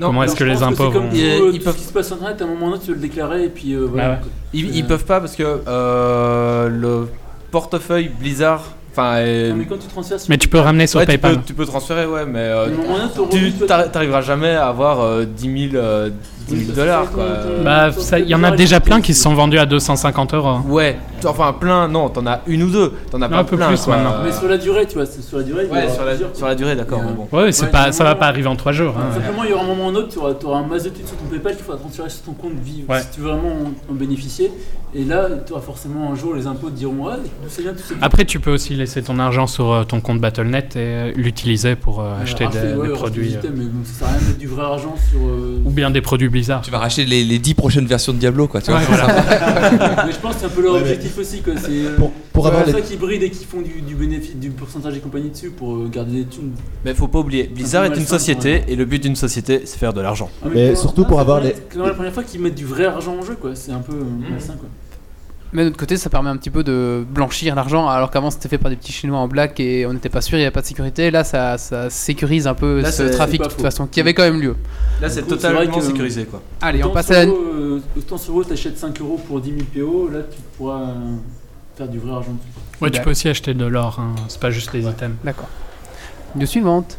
[0.03, 1.85] Non, comment est-ce que les impôts c'est comme vont Ils- euh, ils peuvent- ce qui
[1.89, 3.87] se passe sur internet, à un moment donné, tu veux le déclarer et puis euh,
[3.91, 4.09] voilà.
[4.09, 4.21] Ouais, ouais.
[4.53, 7.09] Ils, ils peuvent pas parce que euh, le
[7.51, 10.99] portefeuille Blizzard, enfin, est- Non, mais quand tu transfères sur Mais tu peux ramener sur
[11.01, 11.37] Ouais, tu PayPal.
[11.37, 12.69] peux, tu peux transférer, ouais, mais euh,
[13.31, 16.11] tu t'arriveras jamais à avoir euh, 10 000, euh,
[16.49, 17.25] 10 000 dollars quoi.
[17.65, 20.59] Bah, ça- il y en a déjà plein qui se sont vendus à 250 euros.
[20.69, 23.57] Ouais, enfin plein, non, t'en as une ou deux, t'en as Non, pas un peu
[23.57, 23.97] plein, plus quoi.
[23.97, 24.17] maintenant.
[24.25, 25.67] Mais sur la durée, tu vois, c'est sur la durée.
[25.67, 27.01] Ouais, sur la, plusieurs, sur la durée, d'accord.
[27.01, 27.29] Euh, bon.
[27.37, 28.95] Ouais, c'est Ouais, pas, ça va pas arriver en 3 jours.
[28.99, 29.15] hein.
[29.15, 31.07] Simplement, il y aura un moment ou un autre, tu auras, un masse de thunes
[31.07, 32.53] sur ton PayPal qu'il faudra transférer sur ton compte
[32.89, 33.01] Ouais.
[33.01, 33.49] si tu veux vraiment
[33.89, 34.51] en, en bénéficier.
[34.95, 37.13] Et là, auras forcément un jour les impôts te diront Ouais,
[37.49, 40.21] ça vient tout ce Après, tu peux aussi laisser ton argent sur euh, ton compte
[40.21, 43.37] Battle.net et euh, l'utiliser pour euh, acheter des, des produits.
[43.43, 45.19] Mais bon, ça sert à rien de mettre du vrai argent sur.
[45.21, 46.61] euh, ou bien des produits Blizzard.
[46.61, 48.61] Tu vas racheter les, les 10 prochaines versions de Diablo, quoi.
[48.61, 50.05] Tu vois, Ouais, c'est ça.
[50.07, 51.41] mais je pense que c'est un peu leur objectif aussi.
[51.41, 51.55] Quoi.
[51.57, 53.95] C'est euh, Pour- pour c'est avoir ça les- qui bride et qui font du, du
[53.95, 56.53] bénéfice, du pourcentage et compagnie dessus pour euh, garder des thunes.
[56.85, 59.79] Mais faut pas oublier, Blizzard Un est une société et le but d'une société c'est
[59.79, 60.29] faire de l'argent.
[60.43, 62.85] Ah, Mais surtout pour c'est avoir les- C'est la première fois qu'ils mettent du vrai
[62.87, 63.55] argent en jeu, quoi.
[63.55, 64.31] C'est un peu Mmh.
[64.31, 64.69] malsain, quoi.
[65.53, 68.49] Mais de l'autre côté, ça permet un petit peu de blanchir l'argent, alors qu'avant c'était
[68.49, 70.51] fait par des petits Chinois en black et on n'était pas sûr, il n'y avait
[70.51, 71.11] pas de sécurité.
[71.11, 73.63] Là, ça, ça sécurise un peu Là, ce trafic de toute faux.
[73.63, 74.57] façon, qui avait quand même lieu.
[75.01, 76.41] Là c'est totalement que, sécurisé quoi.
[76.61, 77.31] Allez, on passe à la.
[77.31, 80.95] Euh, Autant sur WoW, t'achètes 5 euros pour 10 000 PO, là tu pourras euh,
[81.77, 82.49] faire du vrai argent dessus.
[82.81, 85.17] Ouais, tu peux aussi acheter de l'or, hein, c'est pas juste les items.
[85.23, 85.49] D'accord.
[86.35, 86.97] News suivante.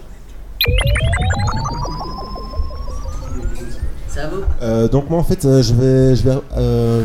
[4.08, 7.04] Ça vaut Euh, donc moi en fait euh, je vais, je vais euh,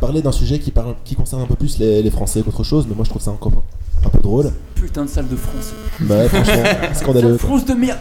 [0.00, 2.86] parler d'un sujet qui, parle, qui concerne un peu plus les, les Français qu'autre chose,
[2.88, 3.52] mais moi je trouve ça encore
[4.04, 4.50] un peu drôle.
[4.74, 5.72] Putain de salle de France.
[6.00, 6.62] Bah franchement,
[6.94, 7.36] scandaleux.
[7.36, 7.98] France de merde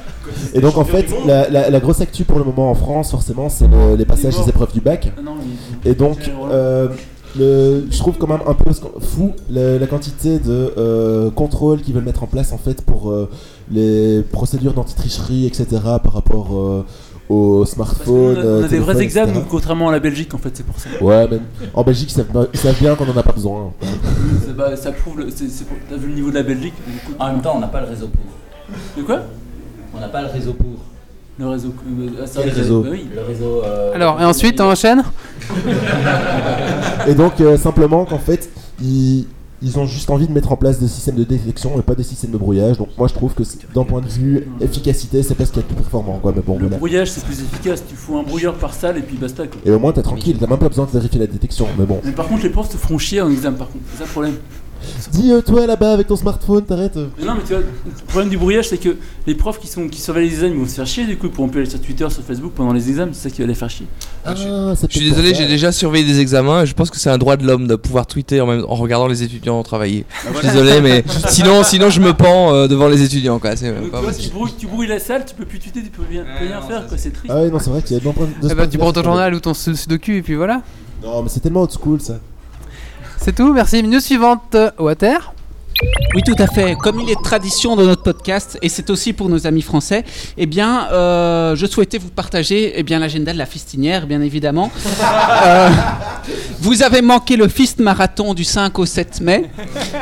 [0.53, 3.49] Et donc en fait, la, la- la grosse actu pour le moment en France, forcément,
[3.49, 5.11] c'est le- les passages des épreuves du bac.
[5.17, 6.17] Ah non, mais- Et donc,
[6.51, 6.87] euh,
[7.37, 11.93] le, je trouve quand même un peu fou la, la quantité de euh, contrôles qu'ils
[11.93, 13.29] veulent mettre en place en fait pour euh,
[13.69, 15.67] les procédures d'anti-tricherie, etc.
[16.03, 16.57] par rapport
[17.29, 18.05] euh, aux Parce smartphones.
[18.35, 20.49] qu'on a, on a euh, des vrais examens, nous, contrairement à la Belgique, en fait,
[20.53, 20.89] c'est pour ça.
[21.01, 21.39] Ouais, mais
[21.73, 23.71] en Belgique, ils savent, pas- ils savent bien qu'on en a pas besoin.
[24.57, 26.73] Bah, ça prouve, le- c'est- c'est pour- t'as vu le niveau de la Belgique
[27.19, 28.25] En même temps, on n'a pas le réseau pour.
[28.97, 29.19] De quoi?
[29.95, 30.67] On n'a pas le réseau pour.
[31.39, 31.69] Le réseau.
[31.87, 32.81] euh, ah, ça, réseau?
[32.81, 33.07] bah oui.
[33.15, 33.61] Le réseau.
[33.63, 35.03] euh, Alors, et ensuite, on enchaîne?
[37.07, 38.49] Et donc, euh, simplement qu'en fait,
[38.81, 39.25] ils,
[39.61, 42.03] ils ont juste envie de mettre en place des systèmes de détection et pas des
[42.03, 42.77] systèmes de brouillage.
[42.77, 43.43] Donc, moi, je trouve que
[43.73, 46.19] d'un point de vue efficacité, c'est pas ce qu'il y a de plus performant.
[46.21, 46.33] Quoi.
[46.35, 46.77] Mais bon, Le voilà.
[46.77, 47.83] brouillage, c'est plus efficace.
[47.87, 49.47] Tu fous un brouilleur par salle et puis basta.
[49.47, 49.59] Quoi.
[49.65, 51.67] Et au moins, t'es tranquille, t'as même pas besoin de vérifier la détection.
[51.77, 51.99] Mais bon.
[52.03, 53.83] Mais par contre, les profs te feront chier en examen, par contre.
[53.91, 54.35] C'est ça le problème.
[55.11, 56.97] Dis, euh, toi là-bas avec ton smartphone, t'arrêtes.
[56.97, 57.07] euh.
[57.23, 58.95] Non, mais tu vois, le problème du brouillage, c'est que
[59.27, 61.05] les profs qui, sont, qui surveillent les examens, ils vont se faire chier.
[61.05, 63.11] Du coup, ils pourront plus aller sur Twitter, sur Facebook pendant les examens.
[63.13, 63.87] C'est ça qui va les faire chier.
[64.25, 67.17] Ah, Je suis désolé, j'ai déjà surveillé des examens et je pense que c'est un
[67.17, 70.05] droit de l'homme de pouvoir tweeter en, même, en regardant les étudiants travailler.
[70.33, 73.39] Je suis désolé, mais sinon, sinon je me pends euh, devant les étudiants.
[73.39, 73.55] Quoi.
[73.55, 74.33] C'est Donc, pas tu vois, tu possible.
[74.35, 76.87] brouilles, tu brouilles la salle, tu peux plus tweeter, tu peux rien, peux rien faire.
[76.87, 76.97] quoi.
[76.97, 77.27] C'est triste.
[77.35, 78.93] Ah ouais, non, c'est vrai qu'il y a point de Eh bah, de tu prends
[78.93, 80.61] ton journal ou ton su- sudoku et puis voilà.
[81.03, 82.19] Non, mais c'est tellement old school ça.
[83.21, 83.83] C'est tout, merci.
[83.83, 84.55] News suivante.
[84.55, 85.33] euh, Water.
[86.13, 86.75] Oui, tout à fait.
[86.75, 90.03] Comme il est tradition dans notre podcast, et c'est aussi pour nos amis français,
[90.37, 94.71] eh bien, euh, je souhaitais vous partager eh bien, l'agenda de la fistinière, bien évidemment.
[95.45, 95.69] Euh,
[96.59, 99.45] vous avez manqué le Fist Marathon du 5 au 7 mai.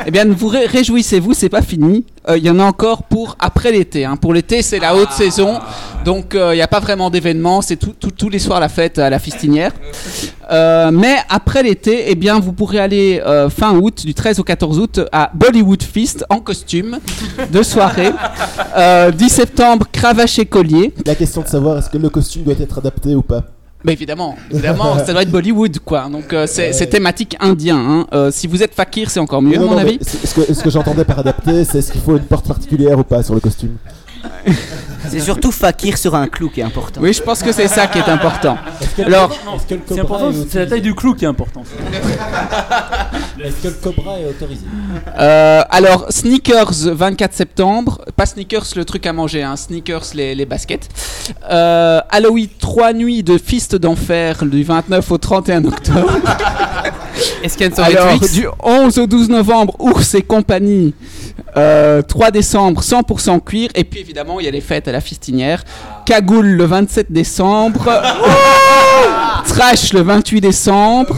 [0.04, 2.04] Eh bien, vous ré- réjouissez-vous, c'est pas fini.
[2.28, 4.04] Euh, Il y en a encore pour après l'été.
[4.04, 4.16] hein.
[4.16, 5.58] Pour l'été, c'est la haute saison.
[6.04, 7.62] Donc, euh, il n'y a pas vraiment d'événements.
[7.62, 9.72] C'est tout- tout- tous les soirs la fête à la fistinière.
[10.50, 14.44] Euh, mais après l'été, eh bien, vous pourrez aller euh, fin août, du 13 au
[14.44, 16.98] 14 août, à Bollywood Fist en costume,
[17.52, 18.12] de soirée.
[18.76, 20.94] Euh, 10 septembre, cravache et collier.
[21.06, 23.42] La question de savoir est-ce que le costume doit être adapté ou pas?
[23.88, 26.10] Bah évidemment, évidemment, ça doit être Bollywood quoi.
[26.12, 27.78] Donc euh, c'est c'est thématique indien.
[27.78, 28.06] hein.
[28.12, 29.98] Euh, si vous êtes fakir, c'est encore mieux à mon non, avis.
[30.02, 33.02] Ce que, ce que j'entendais par adapté, c'est est-ce qu'il faut une porte particulière ou
[33.02, 33.76] pas sur le costume?
[35.10, 37.00] C'est surtout fakir sur un clou qui est important.
[37.02, 38.56] Oui, je pense que c'est ça qui est important.
[39.04, 39.30] Alors,
[39.66, 41.66] c'est important, c'est la taille du clou qui est importante.
[43.44, 44.62] Est-ce que le cobra est autorisé
[45.18, 50.44] Euh, alors, sneakers 24 septembre, pas sneakers le truc à manger, hein, sneakers les, les
[50.44, 50.88] baskets.
[51.50, 56.18] Euh, Halloween 3 nuits de Fist d'enfer du 29 au 31 octobre.
[57.42, 60.22] Est-ce qu'il y a une soirée Alors, Twix du 11 au 12 novembre, Ours et
[60.22, 60.94] compagnie.
[61.56, 63.70] Euh, 3 décembre, 100% cuir.
[63.74, 65.64] Et puis évidemment, il y a les fêtes à la fistinière.
[66.04, 67.84] Cagoule le 27 décembre.
[69.46, 71.16] Trash le 28 décembre.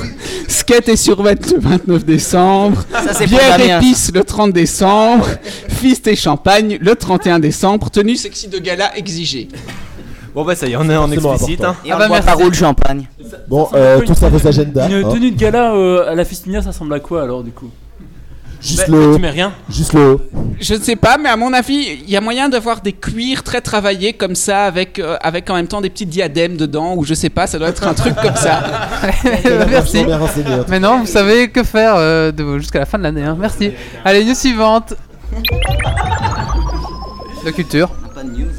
[0.48, 2.84] Skate et survette le 29 décembre.
[3.12, 5.26] Ça, Bière épice le 30 décembre.
[5.68, 7.90] Fist et champagne le 31 décembre.
[7.90, 9.48] Tenue sexy de gala exigée.
[10.34, 11.64] Bon bah ça y est, on est en explicite.
[11.64, 11.74] Hein.
[11.84, 13.08] Et on boit par où le champagne
[13.48, 14.88] Bon, euh, une- ça vos agendas.
[14.88, 15.10] Une hein.
[15.10, 17.68] tenue de gala euh, à la fistinière, ça ressemble à quoi alors du coup?
[18.60, 19.14] Juste Bah, le haut.
[19.16, 20.20] tu mets rien Juste le haut.
[20.60, 23.42] Je ne sais pas, mais à mon avis, il y a moyen d'avoir des cuirs
[23.42, 27.04] très travaillés comme ça, avec, euh, avec en même temps des petits diadèmes dedans, ou
[27.04, 28.62] je sais pas, ça doit être un truc comme ça.
[29.70, 30.04] Merci.
[30.04, 30.18] cas.
[30.68, 33.22] Maintenant, vous savez que faire euh, jusqu'à la fin de l'année.
[33.24, 33.36] hein.
[33.40, 33.72] Merci.
[34.04, 34.94] Allez, news suivante.
[37.44, 37.88] De culture.
[38.14, 38.50] Pas de news.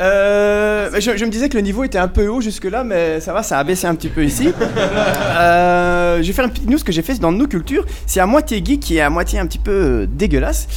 [0.00, 3.32] Euh, je, je me disais que le niveau était un peu haut jusque-là, mais ça
[3.32, 4.48] va, ça a baissé un petit peu ici.
[4.60, 7.84] Euh, je vais faire une petite news que j'ai faite dans nos cultures.
[8.06, 10.68] C'est à moitié geek et à moitié un petit peu euh, dégueulasse.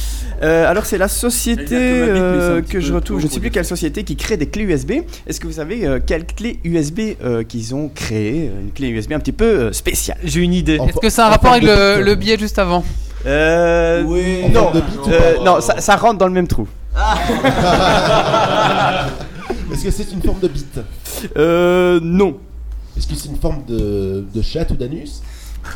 [0.42, 4.02] Euh, alors c'est la société euh, que je retrouve, je ne sais plus quelle société
[4.02, 4.92] qui crée des clés USB.
[5.26, 9.12] Est-ce que vous savez euh, quelle clé USB euh, qu'ils ont créée Une clé USB
[9.12, 10.18] un petit peu euh, spéciale?
[10.24, 10.78] J'ai une idée.
[10.84, 12.84] Est-ce que ça a un rapport avec le, le billet juste avant?
[13.24, 14.72] Euh, En non,
[15.08, 16.66] euh, ça rentre dans le même trou.
[19.72, 20.78] Est-ce que c'est une forme de bite
[21.36, 22.36] Euh, non.
[22.96, 25.22] Est-ce que c'est une forme de, de chatte ou d'anus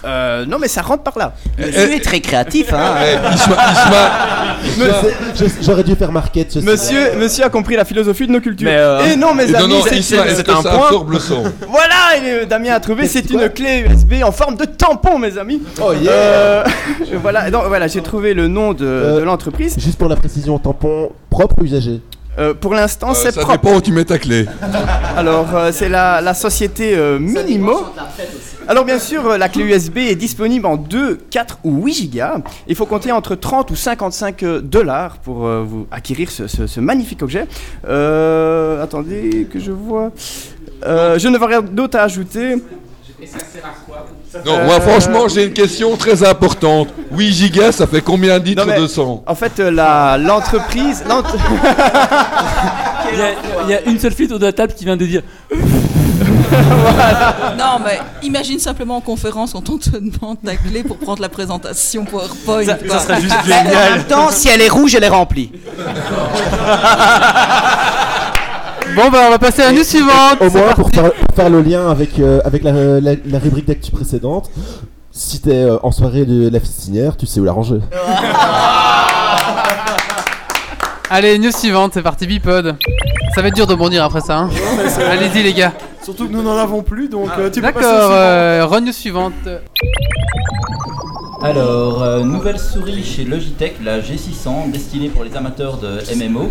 [0.05, 1.35] Euh, non, mais ça rentre par là.
[1.59, 2.95] Monsieur est très créatif, hein.
[3.33, 3.51] Je- je-
[5.63, 6.49] J'aurais dû faire market.
[6.55, 6.67] je sais.
[6.67, 8.69] Monsieur, monsieur a compris la philosophie de nos cultures.
[8.69, 10.91] Mais, euh, Et non, mes Et amis, c'est- un ça point.
[11.69, 15.37] Voilà, et, euh, Damien a trouvé, c'est une clé USB en forme de tampon, mes
[15.39, 15.63] amis.
[15.83, 16.13] Oh yeah.
[16.13, 16.65] Euh,
[17.23, 18.85] voilà, donc, voilà, j'ai trouvé le nom de,
[19.19, 19.77] de l'entreprise.
[19.79, 22.01] Juste pour la précision, tampon propre ou usagé?
[22.39, 23.53] Euh, pour l'instant, c'est ça propre.
[23.63, 24.45] dépend où tu mets ta clé.
[25.17, 27.81] Alors, euh, c'est la, la société euh, Minimo.
[28.69, 32.39] Alors, bien sûr, euh, la clé USB est disponible en 2, 4 ou 8 gigas.
[32.67, 36.67] Il faut compter entre 30 ou 55 euh, dollars pour euh, vous acquérir ce, ce-
[36.67, 37.47] ce magnifique objet.
[37.89, 40.11] Euh, attendez, que je vois.
[40.85, 42.57] Euh, je ne vois rien d'autre à ajouter.
[44.45, 46.89] Non, moi franchement, j'ai une question très importante.
[47.13, 49.23] 8 gigas, ça fait combien de litres mais- de sang?
[49.27, 51.03] En fait, la- l'entreprise.
[51.09, 51.23] l'ent-
[53.13, 53.31] Il y, a,
[53.65, 55.23] il y a une seule fille autour de la table qui vient de dire
[57.59, 61.29] Non, mais imagine simplement en conférence quand on te demande ta clé pour prendre la
[61.29, 62.65] présentation PowerPoint.
[62.65, 62.99] Ça- quoi.
[62.99, 63.67] ça serait juste génial.
[63.93, 65.51] En même temps, si elle est rouge, elle est remplie.
[68.95, 70.39] Bon, bah, on va passer à la news suivante.
[70.41, 73.67] Au moins, pour faire, pour faire le lien avec, euh, avec la, la, la rubrique
[73.67, 74.49] d'actu précédente,
[75.11, 77.81] si t'es euh, en soirée de la fistinière, tu sais où la ranger.
[81.11, 82.77] Allez, news suivante, c'est parti, Bipod.
[83.35, 84.39] Ça va être dur de bondir après ça.
[84.39, 84.51] Hein.
[85.11, 85.73] Allez-y, les gars.
[86.07, 88.15] Surtout que nous n'en avons plus, donc euh, tu peux passer au D'accord, suivant.
[88.15, 89.33] euh, run suivante.
[91.43, 96.49] Alors, euh, nouvelle souris chez Logitech, la G600, destinée pour les amateurs de MMO.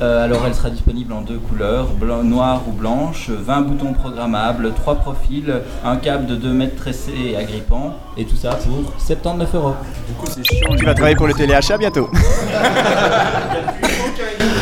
[0.00, 4.72] Euh, alors, elle sera disponible en deux couleurs, blanc, noire ou blanche, 20 boutons programmables,
[4.74, 9.54] 3 profils, un câble de 2 mètres tressé et agrippant, et tout ça pour 79
[9.54, 9.74] euros.
[10.08, 10.74] Du coup, c'est chiant.
[10.76, 12.10] Tu vas travailler pour le téléachat bientôt.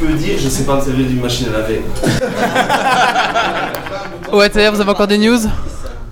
[0.00, 1.82] Peux dire, je sais pas me servir d'une machine à laver.
[4.32, 5.40] OATR, vous avez encore des news?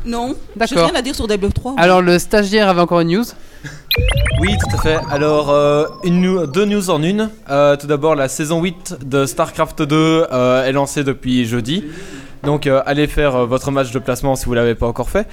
[0.05, 0.91] Non, j'ai D'accord.
[0.91, 1.77] rien à dire sur Diablo 3.
[1.79, 3.25] Alors, le stagiaire avait encore une news?
[4.41, 4.99] Oui, tout à fait.
[5.11, 7.31] Alors, euh, une deux news en une.
[7.49, 11.85] Euh, tout d'abord, la saison 8 de StarCraft 2 euh, est lancée depuis jeudi.
[12.43, 15.27] Donc, euh, allez faire euh, votre match de placement si vous l'avez pas encore fait.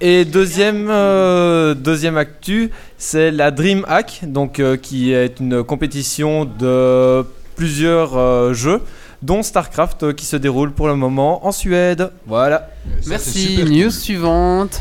[0.00, 6.44] Et deuxième, euh, deuxième actu, c'est la Dream Hack, donc, euh, qui est une compétition
[6.44, 7.24] de
[7.58, 8.80] plusieurs euh, jeux,
[9.20, 12.12] dont StarCraft, euh, qui se déroule pour le moment en Suède.
[12.24, 12.70] Voilà.
[13.08, 13.64] Merci.
[13.68, 14.78] News suivante.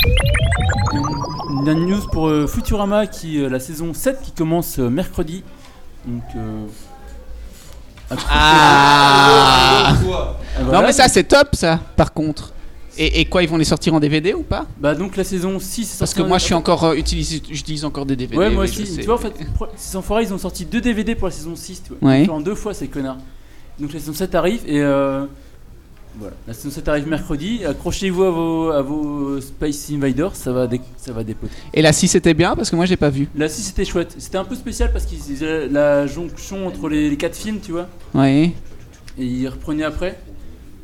[0.94, 5.44] Une une news pour euh, Futurama qui euh, la saison 7 qui commence euh, mercredi.
[6.06, 6.66] Donc euh,
[8.30, 10.82] Ah Et Non voilà.
[10.88, 12.54] mais ça c'est top ça par contre.
[12.98, 14.66] Et, et quoi ils vont les sortir en DVD ou pas?
[14.80, 17.42] Bah donc la saison 6 est Parce que en- moi je suis encore euh, utilise
[17.52, 18.38] j'utilise encore des DVD.
[18.38, 18.84] Ouais, moi aussi.
[18.98, 19.34] Tu vois, en fait,
[19.76, 21.84] ces enfoirés, ils ont sorti deux DVD pour la saison 6.
[21.84, 22.10] Tu vois.
[22.10, 22.24] Ouais.
[22.24, 23.18] Ils en deux fois, ces connards.
[23.80, 24.82] Donc la saison 7 arrive et.
[24.82, 25.26] Euh,
[26.20, 26.34] voilà.
[26.48, 27.64] La saison 7 arrive mercredi.
[27.64, 31.54] Accrochez-vous à vos, à vos Space Invaders, ça va, dé- ça va dépoter.
[31.76, 32.56] Et la 6 était bien?
[32.56, 33.28] Parce que moi j'ai pas vu.
[33.36, 34.16] La 6 c'était chouette.
[34.18, 37.72] C'était un peu spécial parce qu'ils faisaient la jonction entre les, les quatre films, tu
[37.74, 37.88] vois.
[38.16, 38.52] Ouais.
[39.20, 40.18] Et ils reprenaient après.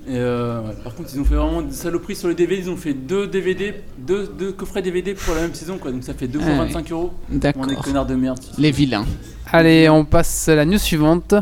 [0.08, 0.74] Et euh, ouais.
[0.84, 2.62] Par contre, ils ont fait vraiment des saloperies sur les DVD.
[2.64, 5.92] Ils ont fait deux DVD, deux, deux coffrets DVD pour la même saison, quoi.
[5.92, 6.74] Donc ça fait deux fois Ah oui.
[6.74, 7.12] 25 euros.
[7.30, 7.64] D'accord.
[7.66, 8.40] On est connards de merde.
[8.58, 9.06] Les vilains.
[9.52, 11.34] Allez, on passe à la news suivante.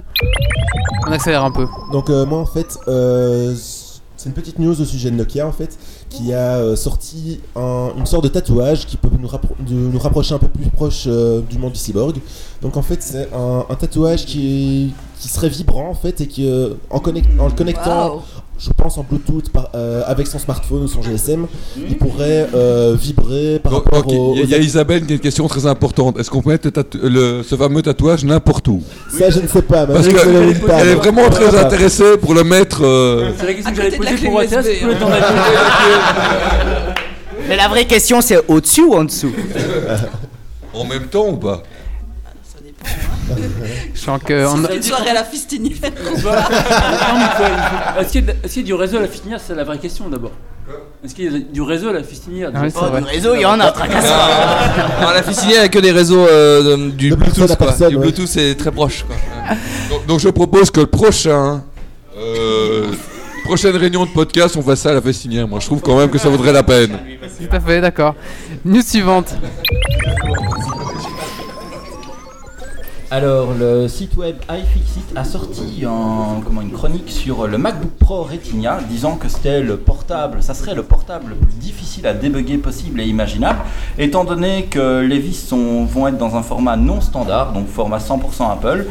[1.08, 1.66] On accélère un peu.
[1.92, 3.56] Donc euh, moi en fait, euh,
[4.18, 5.78] c'est une petite news au sujet de Nokia en fait,
[6.10, 9.98] qui a euh, sorti un- une sorte de tatouage qui peut nous, rappro- de- nous
[10.00, 12.18] rapprocher un peu plus proche euh, du monde du cyborg.
[12.62, 16.48] Donc en fait c'est un, un tatouage qui, qui serait vibrant en fait et qui
[16.48, 18.22] euh, en, connect- en le connectant, Wow.
[18.64, 21.48] Je pense en Bluetooth par- euh, avec son smartphone ou son GSM,
[21.78, 24.36] il pourrait euh, vibrer par Donc, rapport ok, au.
[24.36, 26.20] Il y a Isabelle qui a une question très importante.
[26.20, 28.84] Est-ce qu'on peut mettre le tatou- le- ce fameux tatouage n'importe où?
[29.18, 29.88] Ça je ne sais pas.
[29.88, 32.84] Parce qu'elle est vraiment très intéressée pour le mettre.
[32.86, 34.46] euh, C'est la question que poser clé pour hein.
[37.50, 39.32] Mais la vraie question, c'est au-dessus ou en dessous?
[40.74, 41.64] En même temps ou pas?
[43.94, 44.46] Je sens que.
[44.46, 45.78] on- Une soirée à la fistinière.
[48.00, 49.56] Est-ce qu'il y, a de- est-ce qu'il y a du réseau à la fistinière C'est
[49.56, 50.32] la vraie question d'abord.
[51.04, 53.42] Est-ce qu'il y a du réseau à la fistinière Ah oui, Oh, du réseau, il
[53.42, 54.18] y en a, tracasse-toi.
[55.02, 57.52] Non, la fistinière, il n'y a que des réseaux euh, de- du De Bluetooth.
[57.52, 57.68] à Quoi.
[57.68, 58.02] personne, du ouais.
[58.04, 59.04] Bluetooth, c'est très proche.
[59.06, 59.16] Quoi.
[59.90, 61.64] donc, donc je propose que le prochain
[62.18, 62.88] euh,
[63.44, 65.48] Prochaine réunion de podcast, on fait ça à la festinière.
[65.48, 66.92] Moi, je trouve quand même que ça vaudrait la peine.
[67.40, 68.14] Tout à fait, d'accord.
[68.64, 69.34] News suivante.
[73.14, 79.18] Alors, le site web iFixit a sorti une chronique sur le MacBook Pro Retina, disant
[79.18, 83.06] que c'était le portable, ça serait le portable le plus difficile à débugger possible et
[83.06, 83.60] imaginable,
[83.98, 88.50] étant donné que les vis vont être dans un format non standard, donc format 100%
[88.50, 88.86] Apple.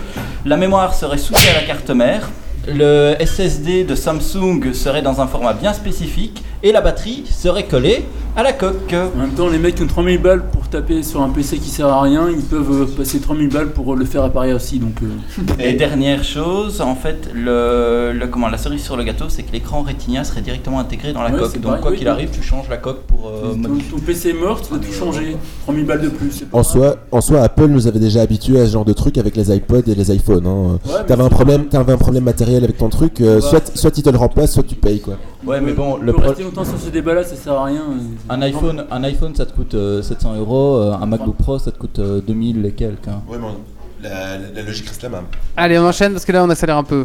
[0.45, 2.29] La mémoire serait soudée à la carte mère.
[2.69, 8.05] Le SSD de Samsung serait dans un format bien spécifique et la batterie serait collée
[8.37, 8.93] à la coque.
[8.93, 11.71] En même temps, les mecs qui ont 3000 balles pour taper sur un PC qui
[11.71, 14.79] sert à rien, ils peuvent euh, passer 3000 balles pour le faire apparaître aussi.
[14.79, 19.25] Donc, euh, Et dernière chose, en fait, le, le- comment, la cerise sur le gâteau,
[19.31, 21.55] c'est que l'écran Retina serait directement intégré dans la Ouais, coque.
[21.55, 22.13] Donc, pareil, quoi oui, qu'il oui.
[22.13, 23.55] arrive, tu changes la coque pour euh,
[23.91, 25.37] ton, PC est mort, tu dois tout changer.
[25.65, 26.45] 3000 balles de plus.
[26.53, 29.35] En soi, en soi, Apple nous avait déjà habitués à ce genre de truc avec
[29.35, 30.47] les iPods et les iPhones.
[30.47, 30.79] hein.
[31.09, 33.41] t'avais un c'est- problème, t'avais un problème matériel avec ton truc, euh, Ouais.
[33.41, 35.15] soit, soit ils te le remplacent, soit tu payes quoi.
[35.47, 37.83] Ouais, mais bon, On le rester longtemps sur ce débat-là, ça sert à rien.
[37.83, 40.77] euh, un iPhone, un iPhone, ça te coûte euh, 700 euros.
[40.77, 43.09] euh, Un MacBook Pro, ça te coûte euh, 2000 et quelques.
[43.09, 43.23] hein.
[43.29, 45.25] Ouais, mais la, logique reste la même.
[45.57, 47.05] Allez, on enchaîne parce que là on accélère un peu.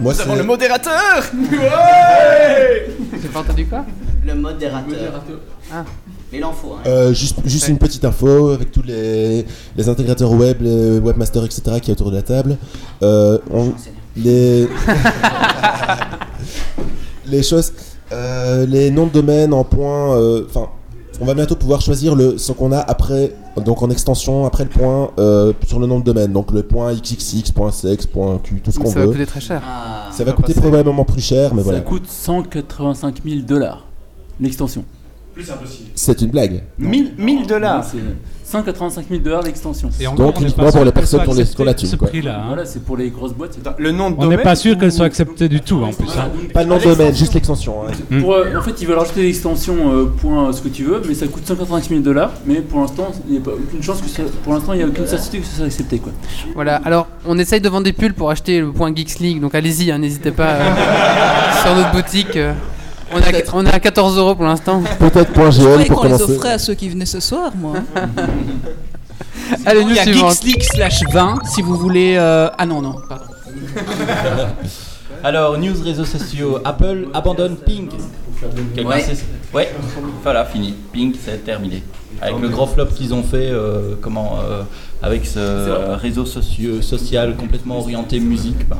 [0.00, 1.22] Moi, Nous avons c'est- le modérateur
[3.22, 3.84] J'ai pas entendu quoi?
[4.26, 5.12] Le modérateur.
[5.72, 5.84] Ah.
[6.32, 6.72] Mais il en faut.
[6.72, 6.82] Hein.
[6.86, 9.44] Euh, juste juste une petite info avec tous les,
[9.76, 11.62] les intégrateurs web, les webmasters, etc.
[11.80, 12.56] qui est autour de la table.
[13.02, 13.72] Euh, on-
[14.16, 14.68] les,
[17.26, 17.72] les choses,
[18.12, 20.16] euh, les noms de domaine en point.
[20.16, 20.68] euh, Enfin,
[21.20, 23.32] on va bientôt pouvoir choisir le, ce qu'on a après,
[23.64, 26.32] donc en extension après le point euh, sur le nom de domaine.
[26.32, 29.12] Donc le point xxx, point sex, point q, tout ce qu'on ça va veut.
[29.12, 29.62] coûter très cher.
[29.64, 30.08] Ah.
[30.10, 31.80] Ça va coûter probablement plus cher, mais ça voilà.
[31.80, 33.86] coûte 185 000 dollars
[34.40, 34.84] l'extension.
[35.34, 35.90] Plus impossible.
[35.94, 36.62] C'est une blague.
[36.78, 37.84] 1000 1000 dollars.
[37.84, 37.98] C'est
[38.44, 39.42] 185 000 dollars.
[39.98, 41.34] Et encore, Donc on n'est uniquement pas pour sûr les qu'elle personnes soit qui ont
[41.34, 42.08] les- acceptée ont la thune, ce quoi.
[42.08, 42.44] prix-là, hein.
[42.48, 43.58] Voilà, c'est pour les grosses boîtes.
[43.78, 46.06] Le nom de On n'est pas sûr qu'elle ou- soit acceptée du tout en plus.
[46.18, 46.28] hein.
[46.52, 47.76] Pas le nom de domaine, juste l'extension.
[47.88, 48.18] hein.
[48.20, 51.00] Pour, euh, en fait, ils veulent rajouter l'extension euh, point euh, ce que tu veux,
[51.08, 52.32] mais ça coûte 185 000 dollars.
[52.44, 54.82] Mais pour l'instant, il n'y a pas aucune chance que ça, pour l'instant, il n'y
[54.84, 55.98] a aucune certitude que ça soit accepté.
[55.98, 56.12] Quoi.
[56.54, 59.54] Voilà, alors on essaye de vendre des pulls pour acheter le point Geeks League, donc
[59.54, 62.36] allez-y, hein, n'hésitez pas euh, sur notre boutique.
[62.36, 62.52] euh,
[63.14, 64.82] on, est à, on est à 14 euros pour l'instant.
[64.98, 66.32] Peut-être point Je GL croyais pour qu'on les commencer.
[66.36, 67.74] offrait à ceux qui venaient ce soir, moi.
[69.66, 70.32] Allez, Il news y a suivante.
[70.42, 72.14] Geeksleak slash 20 si vous voulez.
[72.16, 73.24] euh, Ah non, non, pardon.
[75.24, 76.58] Alors, news réseaux sociaux.
[76.64, 77.88] Apple abandonne Ping.
[78.74, 79.00] Quelqu'un Ouais.
[79.02, 79.70] sait- Ouais,
[80.22, 80.74] voilà, fini.
[80.92, 81.82] Ping, c'est terminé.
[82.20, 84.62] Avec le gros flop qu'ils ont fait, euh, comment, euh,
[85.02, 88.76] avec ce réseau socio- social complètement orienté musique, ben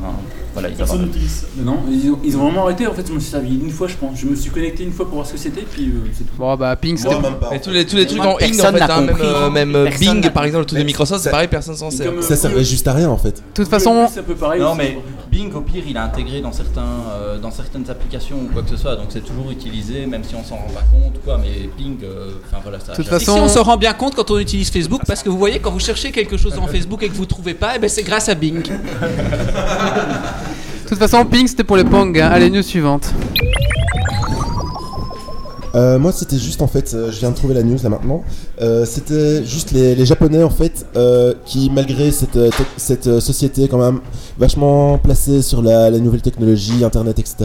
[0.53, 1.13] voilà, ils Personne abandonnent.
[1.15, 1.47] n'utilise.
[1.57, 2.85] Mais non, ils ont, ils ont vraiment arrêté.
[2.85, 4.19] En fait, je me suis servi une fois, je pense.
[4.19, 6.33] Je me suis connecté une fois pour voir ce que c'était, puis euh, c'est tout.
[6.37, 7.15] Bon, bah, ping, c'était.
[7.55, 9.89] Et tous les, tous les trucs en ing en fait, hein, même, euh, même euh,
[9.99, 12.11] Bing par exemple, le truc de Microsoft, c'est pareil, personne s'en sert.
[12.21, 13.31] Ça servait juste à rien en fait.
[13.37, 14.61] De toute façon, c'est un peu pareil.
[14.61, 14.97] Non mais
[15.31, 16.81] Bing au pire il est intégré dans certains
[17.11, 20.35] euh, dans certaines applications ou quoi que ce soit donc c'est toujours utilisé même si
[20.35, 23.07] on s'en rend pas compte quoi mais Bing euh, enfin voilà ça a De toute
[23.07, 25.71] façon- on se rend bien compte quand on utilise Facebook parce que vous voyez, quand
[25.71, 28.29] vous cherchez quelque chose dans Facebook et que vous trouvez pas, eh ben, c'est grâce
[28.29, 28.61] à Bing.
[28.63, 28.69] de
[30.87, 32.17] toute façon, ping, c'était pour les Pong.
[32.19, 32.29] hein.
[32.31, 33.11] Allez, news suivante.
[35.75, 38.23] Euh, moi, c'était juste en fait, euh, je viens de trouver la news là maintenant.
[38.61, 42.37] Euh, c'était juste les, les Japonais en fait euh, qui, malgré cette,
[42.77, 43.99] cette société quand même
[44.37, 47.35] vachement placée sur la, la nouvelle technologie, Internet, etc.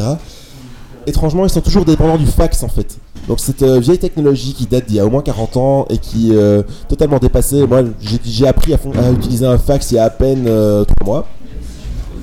[1.09, 2.99] Étrangement, ils sont toujours dépendants du fax en fait.
[3.27, 5.99] Donc cette euh, vieille technologie qui date d'il y a au moins 40 ans et
[5.99, 7.67] qui est euh, totalement dépassée.
[7.67, 7.83] Moi,
[8.25, 11.27] j'ai appris à, à utiliser un fax il y a à peine 3 mois.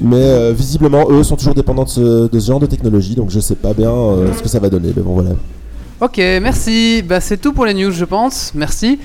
[0.02, 3.30] Mais euh, visiblement, eux sont toujours dépendants de ce, de ce genre de technologie, donc
[3.30, 4.92] je sais pas bien euh, ce que ça va donner.
[4.96, 5.32] Mais bon, voilà.
[6.02, 7.02] Ok, merci.
[7.02, 8.52] Bah, c'est tout pour les news, je pense.
[8.54, 9.00] Merci.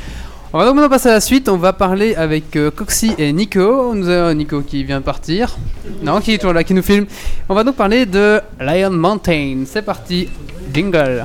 [0.53, 1.49] On va donc maintenant passer à la suite.
[1.49, 3.95] On va parler avec euh, Coxy et Nico.
[3.95, 5.57] Nous avons Nico qui vient de partir.
[6.03, 7.07] Non, qui est toujours là, qui nous filme.
[7.49, 9.63] On va donc parler de Lion Mountain.
[9.65, 10.29] C'est parti.
[10.75, 11.25] Jingle.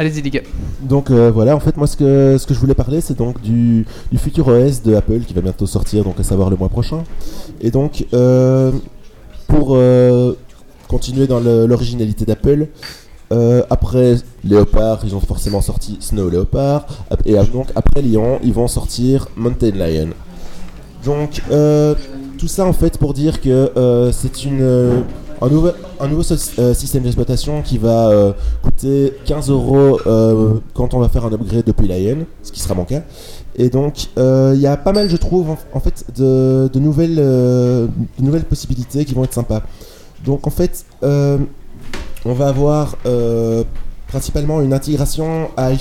[0.00, 0.40] Allez-y, les gars.
[0.80, 3.42] Donc euh, voilà, en fait, moi ce que, ce que je voulais parler, c'est donc
[3.42, 3.84] du,
[4.16, 7.04] futur OS de Apple qui va bientôt sortir, donc à savoir le mois prochain.
[7.60, 8.72] Et donc, euh,
[9.46, 10.38] pour euh,
[10.88, 12.68] continuer dans l'originalité d'Apple,
[13.68, 16.86] après Léopard, ils ont forcément sorti Snow Leopard,
[17.26, 20.08] et donc après Lion, ils vont sortir Mountain Lion.
[21.04, 21.42] Donc,
[22.38, 25.04] tout ça en fait pour dire que c'est une
[25.40, 26.22] un nouveau,
[26.58, 28.32] euh, système d'exploitation qui va euh,
[28.62, 32.74] coûter 15 euros euh, quand on va faire un upgrade depuis Lion, ce qui sera
[32.74, 33.02] mon cas.
[33.56, 39.14] Et donc il y a pas mal, je trouve, en, fait, de, nouvelles, possibilités qui
[39.14, 39.62] vont être sympas.
[40.24, 42.96] Donc en fait, on va avoir
[44.08, 45.72] principalement une intégration à,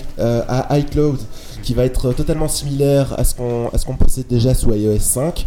[0.78, 1.20] iCloud
[1.64, 5.46] qui va être totalement similaire à ce qu'on qu'on possède déjà sous iOS 5,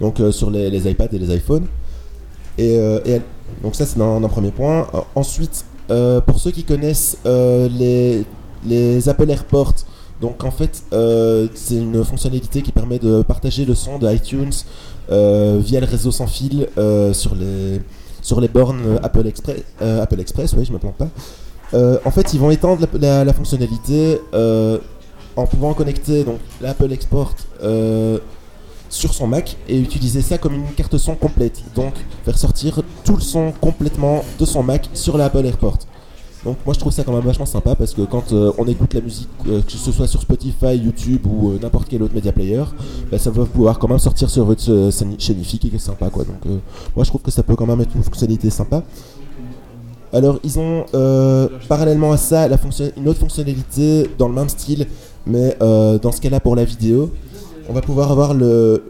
[0.00, 1.66] donc sur les, les iPads et les iPhones.
[2.58, 2.98] Et, euh,
[3.62, 4.88] donc ça c'est un, un premier point.
[4.94, 8.24] Euh, ensuite, euh, pour ceux qui connaissent les,
[8.66, 9.74] les Apple AirPorts,
[10.20, 10.82] donc en fait
[11.54, 14.52] c'est une fonctionnalité qui permet de partager le son de iTunes
[15.08, 16.68] via le réseau sans fil
[17.12, 17.80] sur les
[18.20, 21.08] sur les bornes Apple Express, Apple Express, oui, je me plante pas.
[22.04, 24.18] En fait, ils vont étendre la, fonctionnalité
[25.36, 26.26] en pouvant connecter
[26.60, 27.34] l'Apple Export
[28.88, 31.62] sur son Mac et utiliser ça comme une carte son complète.
[31.74, 35.78] Donc, faire sortir tout le son complètement de son Mac sur l'Apple Airport.
[36.44, 38.94] Donc, moi je trouve ça quand même vachement sympa parce que quand euh, on écoute
[38.94, 42.32] la musique, euh, que ce soit sur Spotify, YouTube ou euh, n'importe quel autre media
[42.32, 42.62] player,
[43.10, 46.24] bah, ça va pouvoir quand même sortir sur votre chaîne IFI qui est sympa quoi.
[46.24, 46.60] Donc,
[46.94, 48.82] moi je trouve que ça peut quand même être une fonctionnalité sympa.
[50.12, 50.86] Alors, ils ont
[51.68, 52.56] parallèlement à ça la
[52.96, 54.86] une autre fonctionnalité dans le même style,
[55.26, 57.10] mais dans ce cas-là pour la vidéo,
[57.68, 58.82] on va pouvoir avoir le,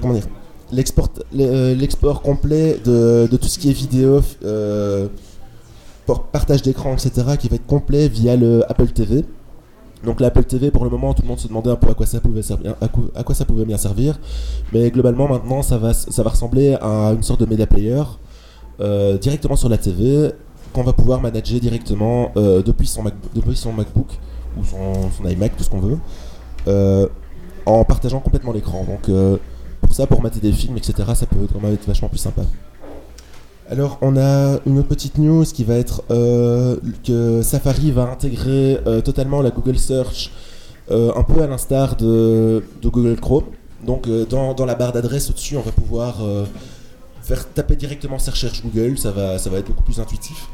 [0.00, 0.26] comment dire
[0.72, 5.06] l'export le- euh, l'export complet de, de tout ce qui est vidéo, euh,
[6.32, 9.24] partage d'écran, etc., qui va être complet via le Apple TV.
[10.04, 12.04] Donc l'Apple TV, pour le moment, tout le monde se demandait un peu à quoi
[12.04, 14.18] ça pouvait à ça pouvait bien servir,
[14.70, 18.02] mais globalement maintenant, ça va, ça va ressembler à une sorte de media player
[18.80, 20.30] euh, directement sur la TV
[20.74, 23.04] qu'on va pouvoir manager directement depuis, son
[23.34, 24.08] depuis son MacBook
[24.58, 25.98] ou son, iMac, tout ce qu'on veut,
[27.66, 28.84] en partageant complètement l'écran.
[28.84, 29.36] Donc euh,
[29.80, 32.42] pour ça, pour mater des films, etc., ça peut quand même être vachement plus sympa.
[33.70, 38.78] Alors on a une autre petite news qui va être euh, que Safari va intégrer
[38.86, 40.30] euh, totalement la Google Search,
[40.90, 43.44] un peu à l'instar de, Google Chrome.
[43.86, 46.22] Donc dans, la barre d'adresse au-dessus, on va pouvoir
[47.22, 50.46] faire taper directement sa recherche Google, ça va, ça va être beaucoup plus intuitif.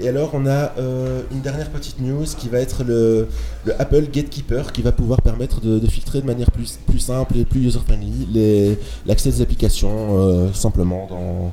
[0.00, 3.28] Et alors on a euh, une dernière petite news qui va être le,
[3.64, 7.60] le Apple Gatekeeper qui va pouvoir permettre de, filtrer de manière plus, simple et plus
[7.60, 8.76] user-friendly
[9.06, 11.52] l'accès des applications euh, simplement dans,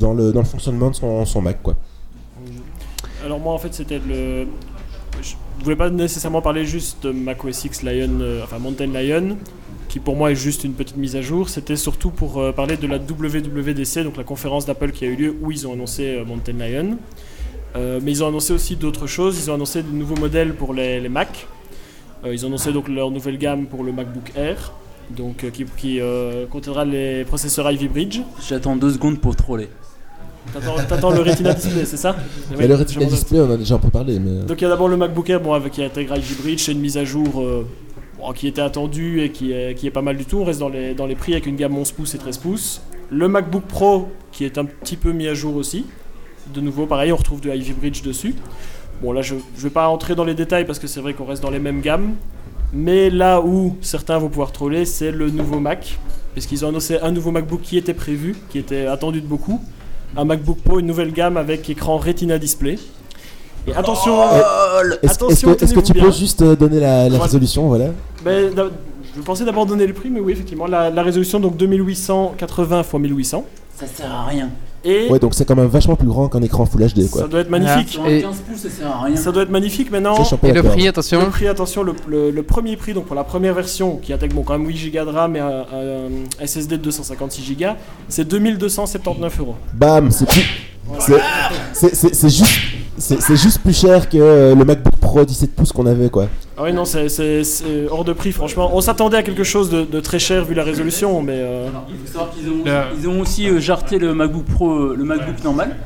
[0.00, 1.62] dans, le, fonctionnement de son, Mac.
[1.62, 1.76] Quoi.
[3.24, 4.46] Alors moi en fait c'était le...
[5.22, 5.34] Je
[5.64, 9.36] voulais pas nécessairement parler juste de macOS X Lion, euh, enfin Mountain Lion,
[9.88, 11.48] qui pour moi est juste une petite mise à jour.
[11.48, 15.36] C'était surtout pour parler de la WWDC, donc la conférence d'Apple qui a eu lieu
[15.40, 16.98] où ils ont annoncé Mountain Lion.
[17.76, 19.38] Euh, mais ils ont annoncé aussi d'autres choses.
[19.42, 21.46] Ils ont annoncé de nouveaux modèles pour les, les Mac.
[22.24, 24.72] Euh, ils ont annoncé donc leur nouvelle gamme pour le MacBook Air,
[25.10, 28.20] donc euh, qui, qui, euh, contiendra les processeurs Ivy Bridge.
[28.48, 29.68] J'attends deux secondes pour troller.
[30.54, 32.16] T'attends- T'attends le Retina Display, c'est ça?
[32.52, 33.04] Mais Oui, le Retina.
[33.04, 34.18] Display, on en a déjà un peu parlé.
[34.20, 34.44] Mais...
[34.46, 36.72] Donc il y a d'abord le MacBook Air bon, avec, qui intègre Ivy Bridge, c'est
[36.72, 37.66] une mise à jour euh,
[38.18, 40.38] bon, qui était attendue et qui est, qui est pas mal du tout.
[40.38, 42.80] On reste dans les, dans les prix avec une gamme 11 pouces et 13 pouces.
[43.10, 45.84] Le MacBook Pro qui est un petit peu mis à jour aussi.
[46.54, 48.34] De nouveau, pareil, on retrouve du Ivy Bridge dessus.
[49.02, 51.26] Bon là je ne vais pas entrer dans les détails parce que c'est vrai qu'on
[51.26, 52.14] reste dans les mêmes gammes.
[52.72, 55.98] Mais là où certains vont pouvoir troller, c'est le nouveau Mac.
[56.34, 59.60] Parce qu'ils ont annoncé un nouveau MacBook qui était prévu, qui était attendu de beaucoup.
[60.16, 62.78] Un MacBook Pro, une nouvelle gamme avec écran Retina Display.
[63.66, 67.08] Et attention, Euh, Est-ce est-ce attention, que, est-ce que tu peux juste euh, donner la,
[67.18, 67.86] résolution voilà
[68.24, 68.70] Ben, d'a-
[69.16, 72.92] je pensais d'abord donner le prix, mais oui, effectivement, la, la résolution, donc 2880 x
[72.94, 73.44] 1800.
[73.74, 74.50] Ça sert à rien.
[74.84, 77.10] Et Ouais, donc c'est quand même vachement plus grand qu'un écran Full HD.
[77.10, 77.22] Quoi.
[77.22, 77.88] ça doit être magnifique.
[77.88, 79.16] Sur un 15 pouces, ça sert à rien.
[79.16, 80.14] Ça doit être magnifique maintenant.
[80.50, 81.20] Et le prix, attention.
[81.20, 84.34] Le prix, attention, le, le- le premier prix, donc pour la première version, qui intègre
[84.36, 85.64] bon, quand même 8 Go de RAM et un,
[86.40, 87.66] un SSD de 256 Go,
[88.08, 89.54] c'est 2279 euros.
[89.74, 90.44] Bam, c'est plus.
[91.72, 92.60] C'est- juste.
[92.98, 96.28] C'est juste plus cher que euh, le MacBook Pro 17 pouces qu'on avait quoi.
[96.56, 97.06] Ah oui, non, c'est-
[97.90, 98.70] hors de prix, franchement.
[98.72, 101.34] On s'attendait à quelque chose de, de très cher vu la résolution, mais.
[101.36, 102.64] euh, Il faut savoir qu'ils ont,
[102.98, 105.76] ils ont aussi euh, jarté le MacBook Pro, euh, le MacBook normal.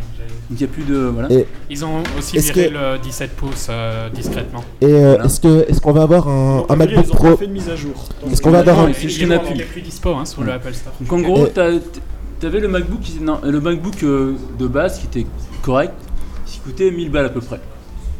[0.51, 0.97] Donc il n'y a plus de.
[1.13, 1.33] Voilà.
[1.33, 4.63] Et, Ils ont aussi viré que- le 17 pouces euh, discrètement.
[4.81, 7.19] et euh, est-ce que est-ce qu'on va avoir un, donc, un MacBook ils ont pas
[7.29, 8.05] Pro fait de mise à jour.
[8.31, 9.83] Est-ce qu'on va avoir Non, un il c'est juste qu'il y en a Il plus.
[9.83, 10.93] dispo hein, sur le Apple Store.
[11.01, 11.81] Donc en gros, Et-
[12.41, 15.27] t'as- t'avais le MacBook, qui- non, le MacBook euh, de base qui était
[15.63, 15.93] correct,
[16.47, 17.61] qui coûtait 1000 balles à peu près.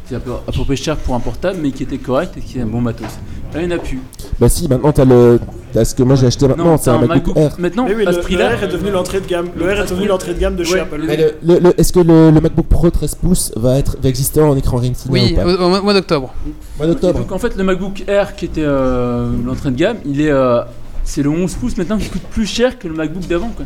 [0.07, 2.41] C'est à peu, à peu près cher pour un portable, mais qui était correct et
[2.41, 3.07] qui est un bon matos.
[3.53, 3.99] Là, il n'y en a plus.
[4.39, 5.39] Bah si, maintenant t'as le.
[5.73, 7.55] T'as ce que moi j'ai acheté maintenant, c'est un MacBook, Air.
[7.59, 9.47] Maintenant, Mais oui, à le, ce le prix-là, R est devenu l'entrée de gamme.
[9.55, 10.79] Le R est devenu l'entrée de gamme de chez Ouais.
[10.81, 11.01] Apple.
[11.05, 14.09] Mais le, le- le- est-ce que le, le MacBook Pro 13 pouces va, être, va
[14.09, 16.33] exister en écran Retina Oui, ou pas au, mois d'octobre.
[16.77, 17.19] Mois d'octobre.
[17.19, 20.61] Donc en fait, le MacBook Air qui était euh, l'entrée de gamme, il est euh,
[21.05, 23.49] c'est le 11 pouces maintenant qui coûte plus cher que le MacBook d'avant.
[23.55, 23.65] quoi.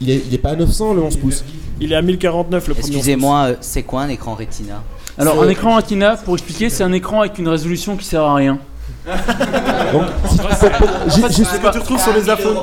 [0.00, 1.44] Il est, il est pas à 900 le 11 pouces.
[1.80, 2.88] Il est à 1049 le premier.
[2.88, 4.82] Excusez-moi, euh, c'est quoi un écran Retina
[5.18, 8.34] Alors, un écran Retina, pour expliquer, c'est un écran avec une résolution qui sert à
[8.34, 8.58] rien.
[9.06, 12.56] C'est ce que tu retrouves sur les iPhones.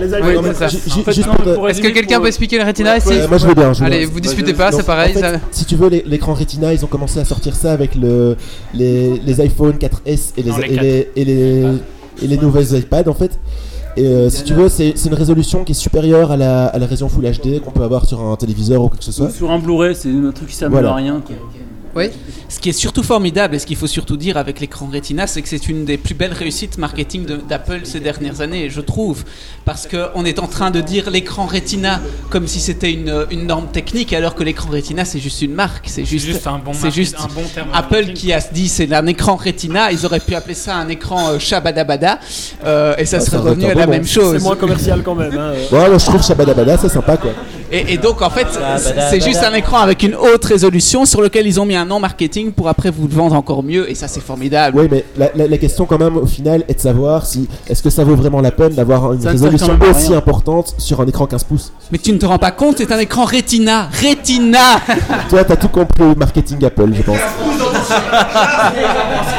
[0.00, 0.66] Les Oui, ça.
[0.66, 3.38] En fait, juste non, Est-ce que quelqu'un pour- peut expliquer le Retina ici Ouais, moi
[3.38, 3.72] je veux bien.
[3.72, 4.08] je Allez, bien.
[4.12, 5.10] vous disputez pas, c'est Donc, pareil.
[5.12, 7.72] en fait, ça- si tu veux, les- l'écran Retina, ils ont commencé à sortir ça
[7.72, 8.36] avec le,
[8.74, 11.66] les, les iPhone 4S et les, Non, les et les, et les,
[12.22, 13.38] et les nouvelles iPads en fait.
[13.96, 16.78] Et euh, si tu veux, c'est c'est une résolution qui est supérieure à la, à
[16.78, 19.30] la résolution Full HD qu'on peut avoir sur un téléviseur ou quoi que ce soit.
[19.30, 20.92] Sur un Blu-ray, c'est un truc qui sert Voilà.
[20.92, 21.20] à rien.
[21.24, 21.36] quoi.
[21.94, 22.10] Oui.
[22.48, 25.42] Ce qui est surtout formidable et ce qu'il faut surtout dire avec l'écran Retina, c'est
[25.42, 29.24] que c'est une des plus belles réussites marketing de- d'Apple ces dernières années, je trouve.
[29.64, 33.66] Parce qu'on est en train de dire l'écran Retina comme si c'était une, une norme
[33.68, 35.86] technique, alors que l'écran Retina c'est juste une marque.
[35.88, 39.06] C'est juste, juste un bon juste un bon terme Apple qui a dit c'est un
[39.06, 39.92] écran Retina.
[39.92, 42.18] Ils auraient pu appeler ça un écran euh, Shabadabada
[42.64, 44.36] euh, et ça Ah, serait revenu à la bon même chose.
[44.38, 45.36] C'est moins commercial quand même.
[45.36, 45.52] hein.
[45.70, 47.32] Ouais, moi je trouve Shabadabada, c'est sympa quoi.
[47.74, 48.46] Et, et donc en fait,
[49.10, 52.00] c'est- juste un écran avec une haute résolution sur lequel ils ont mis un nom
[52.00, 54.78] marketing pour après vous le vendre encore mieux et ça c'est formidable.
[54.78, 57.82] Oui, mais la, la- la question quand même au final est de savoir si est-ce
[57.82, 60.18] que ça vaut vraiment la peine d'avoir une Ça résolution aussi rien.
[60.18, 61.72] importante sur un écran 15 pouces?
[61.90, 64.78] Mais tu ne te rends pas compte, c'est un écran Retina, Retina.
[65.30, 67.16] Toi, t'as tout compris au marketing Apple, je pense.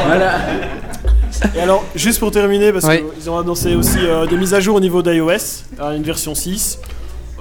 [0.08, 0.38] Voilà.
[1.56, 3.02] Et alors, juste pour terminer, parce Oui.
[3.20, 6.36] qu'ils ont annoncé aussi euh, des mises à jour au niveau d'iOS, euh, une version
[6.36, 6.80] 6.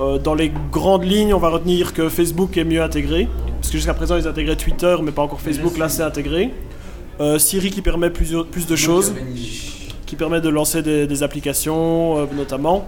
[0.01, 3.29] Euh, dans les grandes lignes, on va retenir que Facebook est mieux intégré.
[3.61, 5.79] Parce que jusqu'à présent, ils intégraient Twitter, mais pas encore Facebook.
[5.79, 6.51] Là, c'est intégré.
[7.21, 8.33] Euh, Siri qui permet plus
[8.69, 9.15] de choses.
[10.07, 12.87] Qui permet de lancer des, des applications, euh, notamment.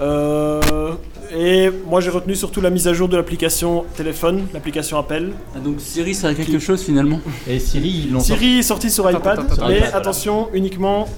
[0.00, 0.92] Euh,
[1.34, 5.32] et moi, j'ai retenu surtout la mise à jour de l'application téléphone, l'application Appel.
[5.54, 7.20] Ah, donc Siri, ça a quelque chose finalement?
[7.48, 9.96] Et Siri, ils l'ont Siri est sorti sur Attends, iPad, attends, attends, mais attends.
[9.96, 11.08] attention, uniquement,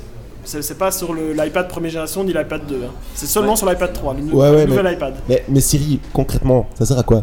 [0.63, 2.75] c'est pas sur l'iPad première génération ni l'iPad 2.
[2.77, 2.91] hein.
[3.15, 5.15] C'est seulement sur l'iPad 3, le, nou- Ouais, ouais, le nouvel mais, iPad.
[5.29, 7.23] mais, mais Siri, concrètement, ça sert à quoi?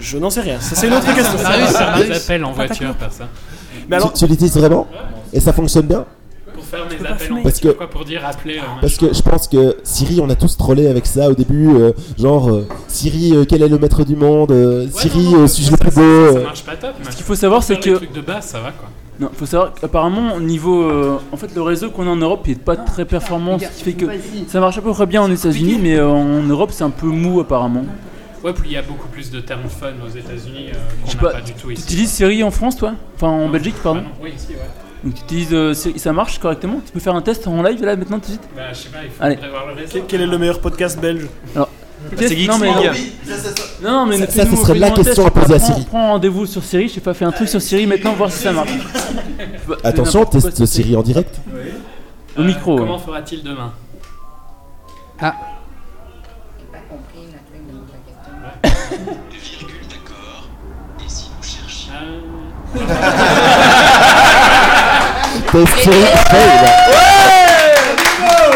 [0.00, 1.38] Je n'en sais rien, ça c'est une autre question.
[1.38, 1.72] Ça, faire des
[2.08, 2.24] Marius.
[2.24, 3.24] appels en voiture, par ça.
[3.88, 4.86] Mais alors, Tu, tu l'utilises vraiment?
[5.32, 6.04] Et ça fonctionne bien?
[6.52, 8.58] Pour faire mes appels en Parce que- quoi, pour dire appeler.
[8.58, 11.68] euh, Parce que je pense que Siri, on a tous trollé avec ça au début,
[11.76, 15.70] euh, genre euh, Siri, euh, quel est le maître du monde euh, Siri, euh, suis-je
[15.70, 17.90] le plus beau Ça marche pas top, mais Ce qu'il faut savoir, c'est que.
[17.96, 18.88] trucs de base, ça va quoi.
[19.20, 20.82] Non, faut savoir qu'apparemment, au niveau.
[20.82, 23.66] euh, en fait, le réseau qu'on a en Europe, il est pas très performant, ce
[23.68, 24.06] qui fait que
[24.48, 27.06] ça marche à peu près bien en États-Unis, mais euh, en Europe, c'est un peu
[27.06, 27.84] mou apparemment.
[28.42, 31.16] Ouais, puis il y a beaucoup plus de termes fun aux États-Unis euh, Je sais
[31.16, 31.82] qu'on n'a pas, pas du tout tu ici.
[31.84, 32.92] utilises Siri en France, toi?
[33.14, 34.58] Enfin, en Belgique, pardon Ah non, oui, ici, ouais.
[35.02, 36.80] Donc, tu utilises euh, Siri, ça marche correctement?
[36.84, 38.48] Tu peux faire un test en live là maintenant tout de suite?
[38.54, 39.36] Bah, je sais pas, il faut Allez.
[39.36, 39.90] prévoir le réseau.
[39.92, 41.26] quel, quel est le meilleur podcast belge?
[41.54, 41.68] Alors,
[42.10, 42.66] c'est test- Geeks non, mais,
[43.82, 45.84] non, non, mais Ça- ça, ce serait la question à poser à Siri.
[45.88, 48.42] Prends rendez-vous sur Siri, je sais pas, fais un truc sur Siri maintenant, voir si
[48.42, 48.70] ça marche.
[49.68, 51.40] Bah, Attention, teste c'est- Siri en direct.
[52.36, 52.76] Au micro.
[52.76, 53.72] Comment fera-t-il demain
[55.20, 55.34] Ah.
[65.52, 67.13] Test Siri, fail.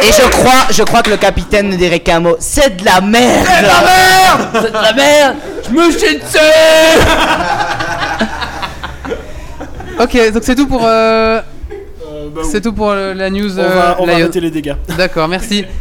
[0.03, 2.37] Et je crois, je crois que le capitaine ne dirait qu'un mot.
[2.39, 3.47] C'est de la merde.
[3.47, 4.49] C'est de la merde.
[4.55, 5.37] C'est de la merde.
[5.67, 6.39] Je me chie dessus.
[10.01, 10.83] Ok, donc c'est tout pour.
[10.85, 11.41] euh,
[12.51, 13.59] c'est tout pour euh, la news.
[13.59, 14.75] on va, euh, on va arrêter les dégâts.
[14.97, 15.65] D'accord, merci.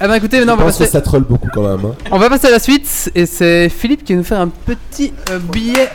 [0.00, 0.92] Ah bah écoutez, maintenant on Je va pense que passer.
[0.92, 1.84] ça troll beaucoup quand même.
[1.84, 1.94] hein.
[2.12, 5.12] On va passer à la suite et c'est Philippe qui va nous faire un petit
[5.32, 5.90] euh, billet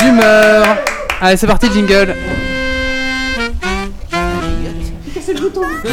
[0.00, 0.66] d'humeur.
[1.20, 2.16] Allez, c'est parti, jingle.
[5.32, 5.88] C'est le bouton Non, mais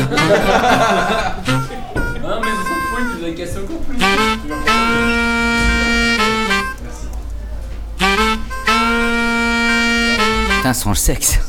[2.21, 3.97] ça s'en fout, tu l'as cassé encore plus.
[10.57, 11.39] Putain, sans le sexe.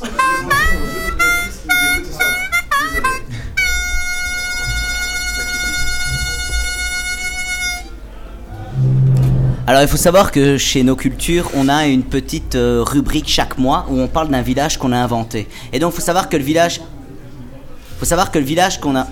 [9.66, 13.56] Alors il faut savoir que chez nos cultures, on a une petite euh, rubrique chaque
[13.58, 15.48] mois où on parle d'un village qu'on a inventé.
[15.72, 16.80] Et donc il faut savoir que le village,
[18.00, 19.06] faut savoir que le village qu'on a.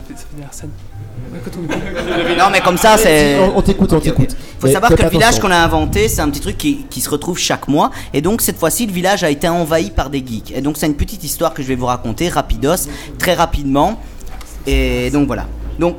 [2.39, 3.39] Non mais comme ça c'est.
[3.55, 4.35] On, t'écoute, on t'écoute.
[4.59, 7.03] faut Mais savoir que le village qu'on a inventé, c'est un petit truc qui, qui
[7.03, 7.91] se retrouve chaque mois.
[8.15, 10.53] Et donc cette fois-ci, le village a été envahi par des geeks.
[10.57, 14.01] Et donc c'est une petite histoire que je vais vous raconter rapidos, très rapidement.
[14.67, 15.45] Et donc voilà.
[15.79, 15.99] Donc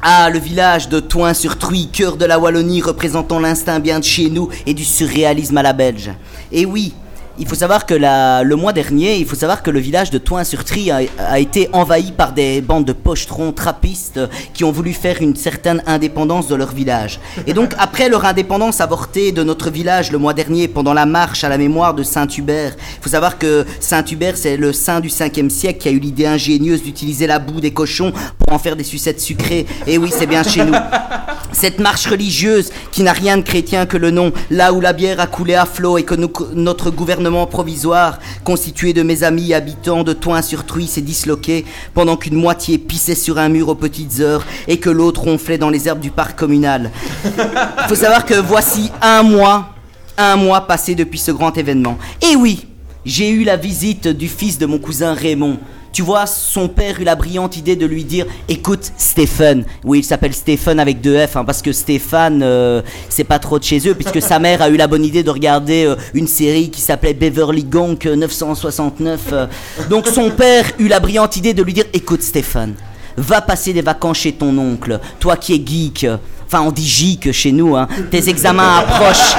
[0.00, 4.50] ah, le village de Toin-sur-Truy, cœur de la Wallonie, représentant l'instinct bien de chez nous
[4.66, 6.12] et du surréalisme à la belge.
[6.52, 6.94] Et oui,
[7.38, 10.18] il faut savoir que la- le mois dernier, il faut savoir que le village de
[10.18, 14.20] Toin-sur-Trie a, a été envahi par des bandes de pochetrons trappistes
[14.52, 17.18] qui ont voulu faire une certaine indépendance de leur village.
[17.48, 21.42] Et donc, après leur indépendance avortée de notre village le mois dernier, pendant la marche
[21.42, 25.50] à la mémoire de Saint-Hubert, il faut savoir que Saint-Hubert, c'est le saint du 5e
[25.50, 28.84] siècle qui a eu l'idée ingénieuse d'utiliser la boue des cochons pour en faire des
[28.84, 29.66] sucettes sucrées.
[29.88, 30.74] Et oui, c'est bien chez nous.
[31.52, 35.20] Cette marche religieuse qui n'a rien de chrétien que le nom, là où la bière
[35.20, 40.04] a coulé à flot et que nous- notre gouvernement provisoire, constitué de mes amis habitants
[40.04, 41.64] de Toin-sur-Truy, s'est disloqué
[41.94, 45.70] pendant qu'une moitié pissait sur un mur aux petites heures et que l'autre ronflait dans
[45.70, 46.90] les herbes du parc communal.
[47.24, 49.74] Il faut savoir que voici un mois,
[50.16, 51.98] un mois passé depuis ce grand événement.
[52.22, 52.66] Et oui,
[53.04, 55.58] j'ai eu la visite du fils de mon cousin Raymond.
[55.94, 59.64] Tu vois, son père eut la brillante idée de lui dire Écoute, Stéphane.
[59.84, 63.60] Oui, il s'appelle Stéphane avec deux F, hein, parce que Stéphane, euh, c'est pas trop
[63.60, 66.26] de chez eux, puisque sa mère a eu la bonne idée de regarder euh, une
[66.26, 69.20] série qui s'appelait Beverly Gonk euh, 969.
[69.32, 69.46] euh.
[69.88, 72.74] Donc son père eut la brillante idée de lui dire Écoute, Stéphane,
[73.16, 76.08] va passer des vacances chez ton oncle, toi qui es geek.
[76.44, 77.86] Enfin, on dit geek chez nous, hein.
[78.10, 79.36] Tes examens approchent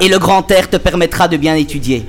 [0.00, 2.06] et le grand air te permettra de bien étudier.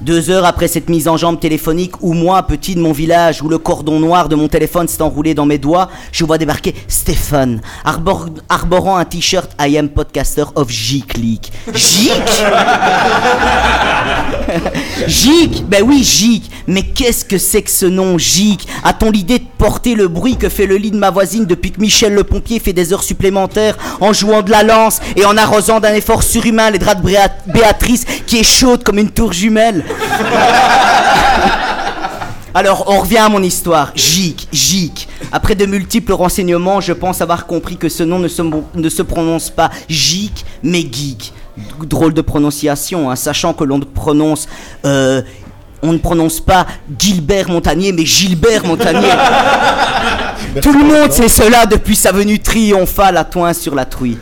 [0.00, 3.48] Deux heures après cette mise en jambe téléphonique, où moi, petit de mon village, où
[3.48, 7.60] le cordon noir de mon téléphone s'est enroulé dans mes doigts, je vois débarquer Stéphane,
[7.84, 11.46] arbor- arborant un t-shirt I am podcaster of League.
[11.74, 12.12] Geek
[15.06, 16.50] Gic Ben oui, Gic.
[16.66, 20.48] Mais qu'est-ce que c'est que ce nom, Gic A-t-on l'idée de porter le bruit que
[20.48, 23.76] fait le lit de ma voisine depuis que Michel le pompier fait des heures supplémentaires
[24.00, 28.04] en jouant de la lance et en arrosant d'un effort surhumain les draps de Béatrice
[28.26, 29.84] qui est chaude comme une tour jumelle?
[32.54, 33.92] alors, on revient à mon histoire.
[33.94, 35.08] Gic, Gic.
[35.32, 38.42] Après de multiples renseignements, je pense avoir compris que ce nom ne se,
[38.74, 41.32] ne se prononce pas Gic, mais Geek.
[41.84, 44.48] Drôle de prononciation, hein, sachant que l'on prononce.
[44.84, 45.22] euh,
[45.82, 46.66] on ne prononce pas
[46.98, 49.08] Gilbert Montagnier, mais Gilbert Montagnier.
[50.62, 54.18] Tout le monde sait cela depuis sa venue triomphale à Toin sur la Truie.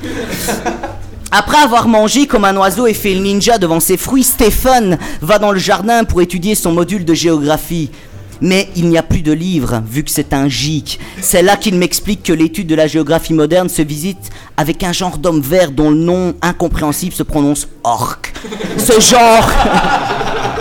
[1.30, 5.38] Après avoir mangé comme un oiseau et fait le ninja devant ses fruits, Stéphane va
[5.38, 7.90] dans le jardin pour étudier son module de géographie.
[8.40, 11.00] Mais il n'y a plus de livre, vu que c'est un gic.
[11.20, 15.18] C'est là qu'il m'explique que l'étude de la géographie moderne se visite avec un genre
[15.18, 18.32] d'homme vert dont le nom incompréhensible se prononce orc.
[18.78, 19.50] Ce genre.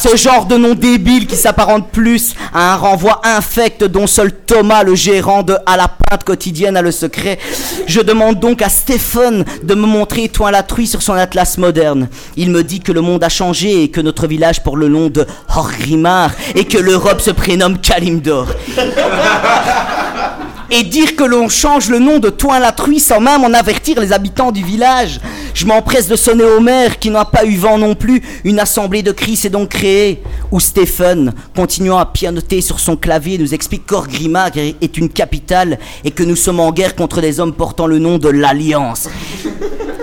[0.00, 4.84] Ce genre de nom débile qui s'apparente plus à un renvoi infect dont seul Thomas,
[4.84, 7.40] le gérant de À la pinte quotidienne, a le secret.
[7.88, 12.08] Je demande donc à Stéphane de me montrer Toin la truie sur son atlas moderne.
[12.36, 15.08] Il me dit que le monde a changé et que notre village porte le nom
[15.08, 18.46] de Horgrimmar et que l'Europe se prénomme Kalimdor.
[20.70, 23.98] Et dire que l'on change le nom de Toin la truie sans même en avertir
[24.00, 25.18] les habitants du village.
[25.54, 28.22] Je m'empresse de sonner au maire qui n'a pas eu vent non plus.
[28.44, 30.22] Une assemblée de cris s'est donc créée.
[30.50, 36.10] Où Stephen, continuant à pianoter sur son clavier, nous explique qu'Orgrimmar est une capitale et
[36.10, 39.08] que nous sommes en guerre contre des hommes portant le nom de l'Alliance.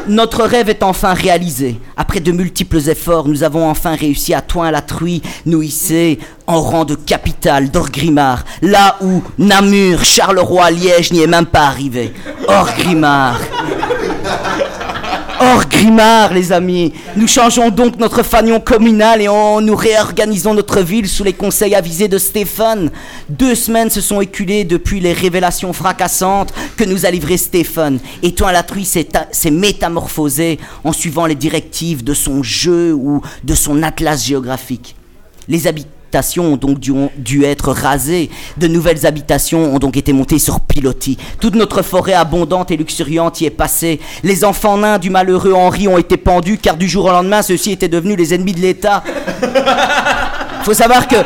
[0.07, 1.79] Notre rêve est enfin réalisé.
[1.97, 6.61] Après de multiples efforts, nous avons enfin réussi à Toin la Truie, nous hisser en
[6.61, 12.13] rang de capitale d'Orgrimmar, là où Namur, Charleroi, Liège n'y est même pas arrivé.
[12.47, 13.39] Orgrimmar.
[15.39, 16.93] Orgrimmar, les amis.
[17.15, 21.75] Nous changeons donc notre fanion communal et on, nous réorganisons notre ville sous les conseils
[21.75, 22.89] avisés de Stéphane.
[23.27, 27.99] Deux semaines se sont écoulées depuis les révélations fracassantes que nous a livrées Stéphane.
[28.23, 32.93] Et toi, la truie s'est ta- s'est métamorphosé en suivant les directives de son jeu
[32.93, 34.95] ou de son atlas géographique.
[35.47, 35.89] Les habitants
[36.39, 38.29] ont donc dû, dû être rasées.
[38.57, 41.17] De nouvelles habitations ont donc été montées sur pilotis.
[41.39, 43.99] Toute notre forêt abondante et luxuriante y est passée.
[44.23, 47.71] Les enfants nains du malheureux Henri ont été pendus car du jour au lendemain, ceux-ci
[47.71, 49.03] étaient devenus les ennemis de l'État.
[50.63, 51.17] Faut savoir que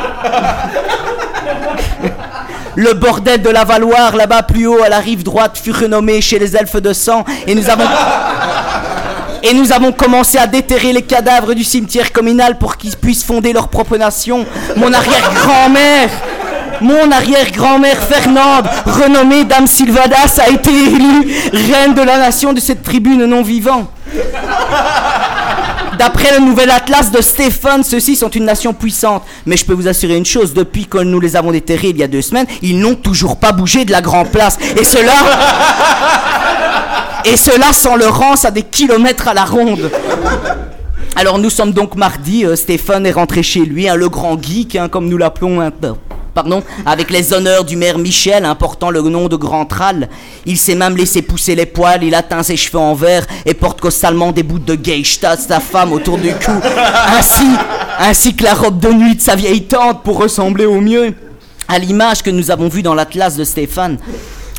[2.76, 6.38] le bordel de la Valoire, là-bas plus haut à la rive droite, fut renommé chez
[6.38, 7.84] les elfes de sang et nous avons
[9.42, 13.52] et nous avons commencé à déterrer les cadavres du cimetière communal pour qu'ils puissent fonder
[13.52, 14.44] leur propre nation.
[14.76, 16.10] Mon arrière-grand-mère,
[16.80, 22.82] mon arrière-grand-mère Fernande, renommée Dame Sylvadas, a été élue reine de la nation de cette
[22.82, 23.90] tribune non vivant.
[25.98, 29.22] D'après le nouvel atlas de Stéphane, ceux-ci sont une nation puissante.
[29.44, 32.02] Mais je peux vous assurer une chose, depuis que nous les avons déterrés il y
[32.02, 34.56] a deux semaines, ils n'ont toujours pas bougé de la Grand Place.
[34.80, 35.12] Et cela...
[37.24, 39.90] Et cela sans le rance à des kilomètres à la ronde.
[41.16, 44.76] Alors nous sommes donc mardi, euh, Stéphane est rentré chez lui, hein, le grand geek,
[44.76, 45.60] hein, comme nous l'appelons
[46.34, 50.08] pardon, avec les honneurs du maire Michel, portant le nom de Grand Tral.
[50.46, 53.54] Il s'est même laissé pousser les poils, il a teint ses cheveux en vert et
[53.54, 56.52] porte constamment des bouts de geisha de sa femme autour du cou,
[57.08, 57.46] ainsi,
[57.98, 61.14] ainsi que la robe de nuit de sa vieille tante pour ressembler au mieux
[61.68, 63.98] à l'image que nous avons vue dans l'atlas de Stéphane.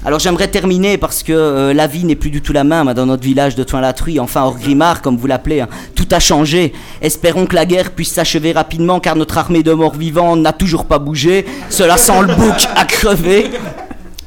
[0.04, 2.94] Alors j'aimerais terminer parce que euh, la vie n'est plus du tout la même hein,
[2.96, 5.62] dans notre village de Toin-la-Truie, enfin hors Grimard comme vous l'appelez.
[5.62, 5.68] hein.
[5.96, 6.74] Tout a changé.
[7.04, 10.86] Espérons que la guerre puisse s'achever rapidement car notre armée de morts vivants n'a toujours
[10.86, 11.46] pas bougé.
[11.70, 13.52] Cela sent le bouc à crever.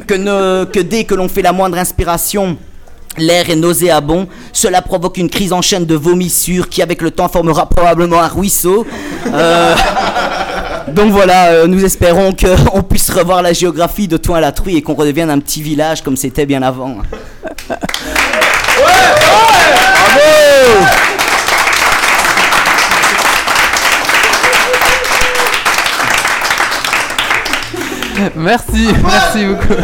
[0.07, 2.57] Que, que dès que l'on fait la moindre inspiration,
[3.17, 7.29] L'air est nauséabond, cela provoque une crise en chaîne de vomissures qui avec le temps
[7.29, 8.85] formera probablement un ruisseau.
[9.33, 9.73] Euh,
[10.89, 14.77] donc voilà, euh, nous espérons qu'on puisse revoir la géographie de Toin à la Truie
[14.77, 16.97] et qu'on redevienne un petit village comme c'était bien avant.
[28.37, 29.83] Merci, merci beaucoup.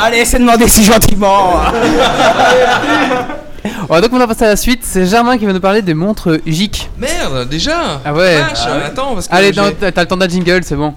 [0.00, 1.60] Allez, c'est demandé si gentiment.
[3.88, 4.80] On va donc on va passer à la suite.
[4.82, 6.90] C'est Germain qui va nous parler des montres GIC.
[6.98, 8.38] Merde, déjà Ah ouais.
[8.40, 10.94] Vache, attends, parce que Allez, j'ai- non, t'as t'as le temps d'un jingle, c'est bon.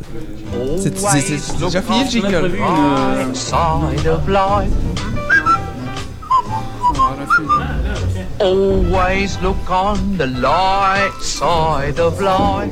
[0.81, 2.51] C'est c'est- c'est- c'est déjà fini le jingle
[3.33, 4.71] side of life.
[8.41, 12.71] Always look on the light side of life.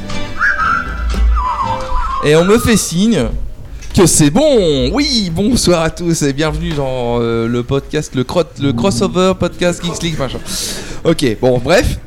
[2.23, 3.25] Et on me fait signe
[3.95, 4.89] que c'est bon.
[4.93, 9.83] Oui, bonsoir à tous et bienvenue dans euh, le podcast, le, cro- le crossover podcast
[9.83, 10.37] Geeks League, machin.
[11.03, 11.97] Ok, bon, bref.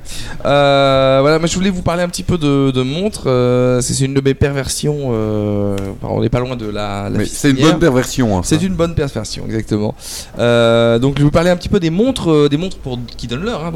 [0.44, 3.24] Euh, voilà, moi je voulais vous parler un petit peu de, de montres.
[3.26, 5.10] euh, c'est une de mes perversions.
[5.12, 7.08] euh, on n'est pas loin de la.
[7.26, 9.94] c'est une bonne perversion, hein, c'est une bonne perversion, exactement.
[10.38, 13.26] Euh, donc je vais vous parler un petit peu des montres, des montres pour qui
[13.26, 13.72] donnent l'heure, hein,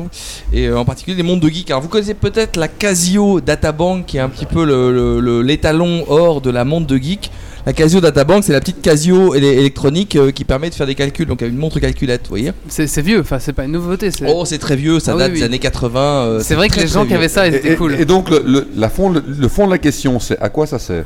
[0.52, 1.70] et en particulier des montres de geek.
[1.70, 5.42] Alors vous connaissez peut-être la Casio Databank, qui est un petit peu le- le- le-
[5.42, 7.30] l'étalon or de la montre de geek.
[7.66, 10.94] La Casio Databank, c'est la petite Casio éle- électronique euh, qui permet de faire des
[10.94, 12.52] calculs, donc une montre calculette, vous voyez.
[12.68, 14.10] C'est c'est vieux, enfin c'est pas une nouveauté.
[14.10, 15.40] c'est- Oh, c'est très vieux, ça Ah date oui.
[15.40, 16.00] des années 80.
[16.00, 17.94] euh, C'est vrai que très, les gens qui avaient ça, ils étaient Et, cool.
[18.00, 20.66] et donc, le, le- la fond, le, le fond de la question, c'est à quoi
[20.66, 21.04] ça sert?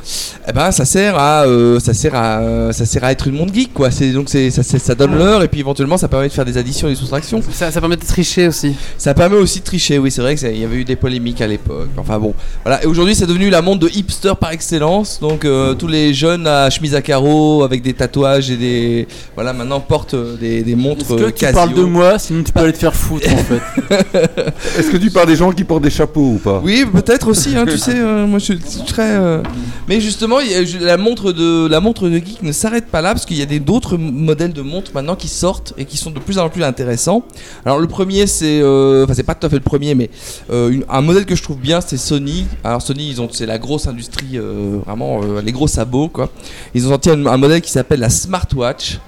[0.48, 3.52] Eh ben, ça sert à, euh, ça sert à, ça sert à être une montre
[3.54, 3.90] geek, quoi.
[3.90, 6.44] C'est donc c'est, ça, c'est- ça donne l'heure et puis éventuellement ça permet de faire
[6.44, 7.42] des additions et des soustractions.
[7.52, 8.76] Ça, ça permet de tricher aussi.
[8.98, 11.46] Ça permet aussi de tricher, oui, c'est vrai qu'il y avait eu des polémiques à
[11.48, 11.88] l'époque.
[11.96, 12.34] Enfin bon,
[12.64, 12.82] voilà.
[12.84, 15.18] Et aujourd'hui, c'est devenu la montre de hipster par excellence.
[15.20, 19.52] Donc euh, tous les jeunes à chemise à carreaux avec des tatouages et des, voilà,
[19.52, 21.54] maintenant portent euh, des, des montres Est-ce que euh, tu Casio.
[21.54, 23.60] parles de moi, sinon tu peux aller te faire foutre en fait.
[24.78, 26.60] Est-ce que tu parles des gens qui portent des chapeaux ou pas?
[26.64, 27.56] Oui, peut-être aussi.
[27.56, 29.16] Hein, tu sais, euh, moi je suis très.
[29.16, 29.42] euh,
[29.88, 30.36] Mais justement,
[30.80, 33.46] la montre de la montre de geek ne s'arrête pas là parce qu'il y a
[33.46, 36.62] des d'autres modèles de montres maintenant qui sortent et qui sont de plus en plus
[36.62, 37.22] intéressants.
[37.64, 40.10] Alors le premier, c'est, euh, enfin c'est pas tout à fait le premier, mais
[40.50, 42.46] euh, une- un modèle que je trouve bien, c'est Sony.
[42.64, 46.28] Alors Sony, ils ont, c'est la grosse industrie, euh, vraiment euh, les gros sabots quoi.
[46.74, 48.98] Ils ont sorti un, un modèle qui s'appelle la Smartwatch.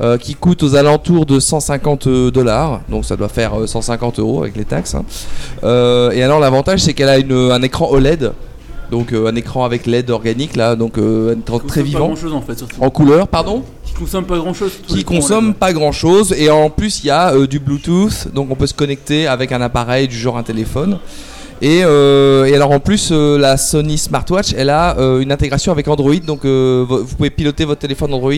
[0.00, 4.42] euh, qui coûte aux alentours de 150 dollars, donc ça doit faire euh, 150 euros
[4.42, 4.94] avec les taxes.
[4.94, 5.04] hein.
[5.64, 8.32] Euh, et alors l'avantage c'est qu'elle a une- un écran OLED,
[8.92, 12.32] donc euh, un écran avec LED organique là, donc euh, un écran très vivant, chose
[12.32, 14.70] en fait, en couleur, pardon Qui consomme pas grand chose.
[14.86, 18.48] qui consomme pas grand chose et en plus il y a euh, du Bluetooth donc
[18.50, 20.98] on peut se connecter avec un appareil du genre un téléphone
[21.62, 25.72] et, euh, et alors en plus euh, la Sony Smartwatch elle a euh, une intégration
[25.72, 28.32] avec Android donc vo- vous pouvez piloter votre téléphone Android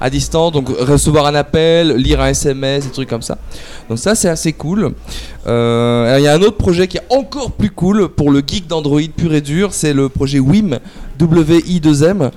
[0.00, 3.38] à distance donc recevoir un appel lire un SMS des trucs comme ça
[3.88, 4.92] donc ça c'est assez cool
[5.46, 9.00] il y a un autre projet qui est encore plus cool pour le geek d'Android
[9.16, 10.78] pur et dur c'est le projet WIM
[11.20, 12.30] WI2M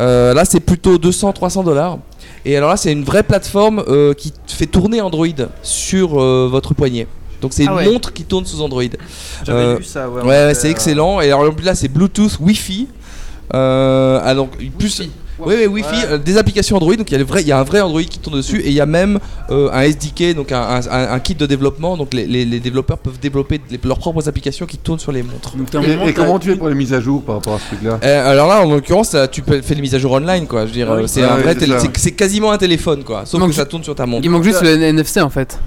[0.00, 1.98] euh, là, c'est plutôt 200-300 dollars.
[2.44, 3.84] Et alors là, c'est une vraie plateforme
[4.18, 5.28] qui fait tourner Android
[5.62, 7.06] sur votre poignet.
[7.44, 7.84] Donc c'est une Ah ouais.
[7.84, 8.84] montre qui tourne sous Android.
[9.44, 11.20] J'avais vu ça, ouais, ouais, c'est euh, excellent.
[11.20, 12.88] Et alors là, c'est Bluetooth, Wi-Fi.
[13.52, 15.02] Euh, alors, plus,
[15.38, 17.52] Oui, oui, Wi-Fi, euh, des applications Android, donc il y, a le vrai- il y
[17.52, 19.18] a un vrai Android qui tourne dessus, et il y a même
[19.50, 22.60] euh, un SDK, donc un, un- un- un kit de développement, donc les, les- les
[22.60, 25.54] développeurs peuvent développer les- leurs propres applications qui tournent sur les montres.
[25.82, 27.98] Et, et comment tu fais pour les mises à jour par rapport à ce truc-là
[28.02, 30.62] Euh, alors là, en l'occurrence, tu peux faire les mises à jour online, quoi.
[30.62, 31.02] Je veux dire, Ah oui.
[31.06, 31.80] c'est Ah un oui, vrai c'est télé- ça.
[31.80, 33.22] c'est c'est quasiment un téléphone, quoi.
[33.26, 34.24] Sauf que ça tourne sur ta montre.
[34.24, 35.58] Il manque juste le NFC en fait.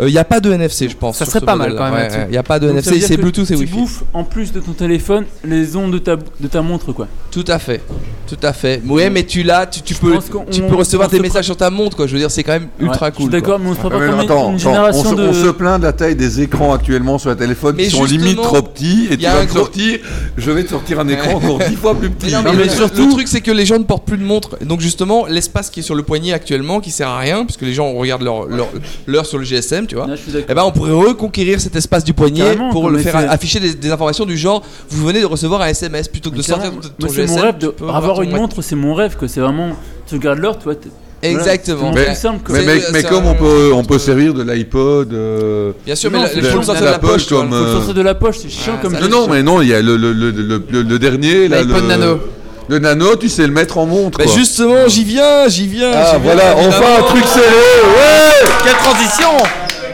[0.00, 1.16] Il n'y a pas de NFC, je pense.
[1.18, 3.16] Ça serait pas mal, quand même, ouais, Il n'y a pas de Donc, NFC, c'est
[3.16, 3.72] Bluetooth et tu Wi-Fi.
[3.74, 7.06] bouffes en plus de ton téléphone les ondes de ta, de ta montre quoi.
[7.30, 7.82] Tout à fait,
[8.26, 8.80] tout à fait.
[8.86, 10.14] Ouais, mais tu l'as, tu, tu peux,
[10.50, 12.06] tu peux recevoir se messages sur ta montre, quoi.
[12.06, 13.32] Je veux dire, c'est quand même ultra Ouais, je suis cool.
[13.32, 15.14] d'accord, mais on se fera pas comme mais une- attends, une attends, génération on, se,
[15.14, 17.90] de- on se plaint de la taille des écrans actuellement sur les téléphones Mais qui
[17.90, 19.98] sont limite trop petits et tu vas un me gros- sortir,
[20.36, 22.26] je vais te sortir un écran encore dix fois plus petit.
[22.26, 24.56] Mais non, mais le, le truc c'est que les gens ne portent plus de montre.
[24.64, 27.72] Donc justement, l'espace qui est sur le poignet actuellement, qui sert à rien, puisque les
[27.74, 28.68] gens regardent leur leur-
[29.06, 30.06] l'heure sur le GSM, tu vois.
[30.48, 33.90] Et ben on pourrait reconquérir cet espace du poignet pour le faire afficher des, des
[33.90, 37.52] informations du genre vous venez de recevoir un SMS plutôt que de sortir ton GSM.
[37.92, 39.70] avoir une montre, c'est mon rêve que c'est vraiment
[40.08, 40.74] tu regardes l'heure, tu vois.
[40.74, 41.92] voilà, Exactement.
[41.92, 45.94] Mais, simple mais, mais- mais comme on peut, on peut servir de l'iPod, euh, Bien
[45.96, 47.48] sûr, mais il de- faut le sortir de la poche, comme.
[47.50, 49.68] Faut le euh, sortir de la poche, c'est chiant comme non, non, mais non, il
[49.68, 52.20] y a le, le, le, le, le- le dernier, L'iPod le- Nano.
[52.68, 54.18] Le Nano, tu sais le mettre en montre.
[54.18, 54.32] Quoi.
[54.32, 55.92] justement, j'y viens, j'y viens.
[55.94, 59.28] Ah, voilà, enfin un truc serré, ouais Quelle transition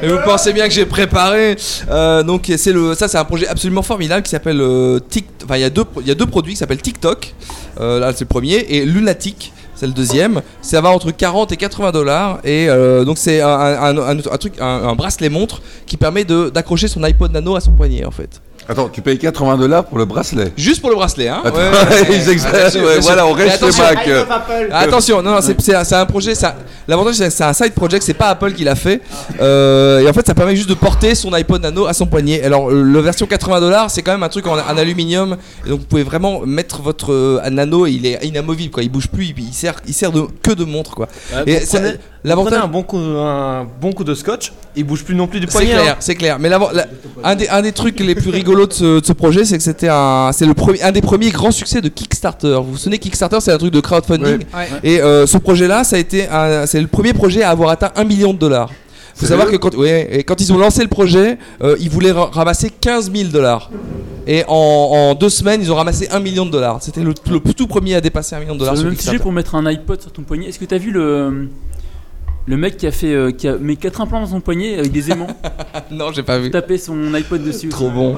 [0.02, 1.56] et vous pensez bien que j'ai préparé.
[1.90, 5.26] Euh, donc c'est le, ça c'est un projet absolument formidable qui s'appelle euh, Tik.
[5.44, 7.34] Enfin il y a deux, il y a deux produits qui s'appellent TikTok.
[7.80, 9.52] Euh, là c'est le premier et Lunatic.
[9.74, 10.42] C'est le deuxième.
[10.60, 12.68] Ça va entre 40 et 80 dollars et
[13.04, 17.60] donc c'est un, un- truc, un, bracelet montre qui permet d'accrocher son iPod Nano à
[17.60, 18.40] son poignet en fait.
[18.68, 22.06] Attends, tu payes 80 dollars pour le bracelet Juste pour le bracelet, hein Attends, Ouais,
[22.10, 23.84] ils exagèrent, Attention, ouais, voilà, on reste chez attention.
[23.84, 24.08] Mac.
[24.72, 26.34] Attention, non, non, c'est un, c'est un projet.
[26.34, 26.54] ça-
[26.88, 29.00] L'avantage, c'est un side project, c'est pas Apple qui l'a fait.
[29.40, 32.42] Euh, et en fait, ça permet juste de porter son iPod Nano à son poignet.
[32.42, 35.36] Alors, la version 80 dollars, c'est quand même un truc en, en aluminium.
[35.66, 38.82] Et donc, vous pouvez vraiment mettre votre euh, Nano, il est inamovible, quoi.
[38.82, 41.08] Il bouge plus, il, il sert, il sert de, que de montre, quoi.
[41.46, 41.94] et et ça- prenez,
[42.24, 42.62] l'avantage.
[42.62, 45.52] un bon coup, un bon coup de scotch, il bouge plus non plus du C'est
[45.52, 45.72] poignet.
[45.72, 45.96] clair, hein.
[46.00, 46.38] c'est clair.
[46.38, 46.60] Mais la-
[47.24, 49.62] un, des, un des trucs les plus rigolos de ce, de ce projet, c'est que
[49.64, 52.56] c'était un, c'est le premier, un des premiers grands succès de Kickstarter.
[52.64, 54.24] Vous vous souvenez, Kickstarter, c'est un truc de crowdfunding.
[54.38, 54.46] Ouais.
[54.54, 54.68] Ouais.
[54.82, 56.26] Et euh, ce projet-là, ça a été,
[56.66, 58.70] c'est le premier projet à avoir atteint un million de dollars.
[59.14, 61.90] Faut Sérieux savoir que quand, ouais, et quand ils ont lancé le projet, euh, ils
[61.90, 63.70] voulaient ra- ramasser 15 000 dollars.
[64.26, 66.78] Et en, en deux semaines, ils ont ramassé un million de dollars.
[66.80, 68.74] C'était le, le tout premier à dépasser un million de dollars.
[68.74, 70.46] Le même sujet pour mettre un iPod sur ton poignet.
[70.48, 71.48] Est-ce que t'as vu le
[72.46, 74.92] le mec qui a fait euh, qui a mis quatre implants dans son poignet avec
[74.92, 75.28] des aimants
[75.90, 76.50] Non, j'ai pas vu.
[76.50, 77.68] Taper son iPod dessus.
[77.68, 78.16] Trop bon.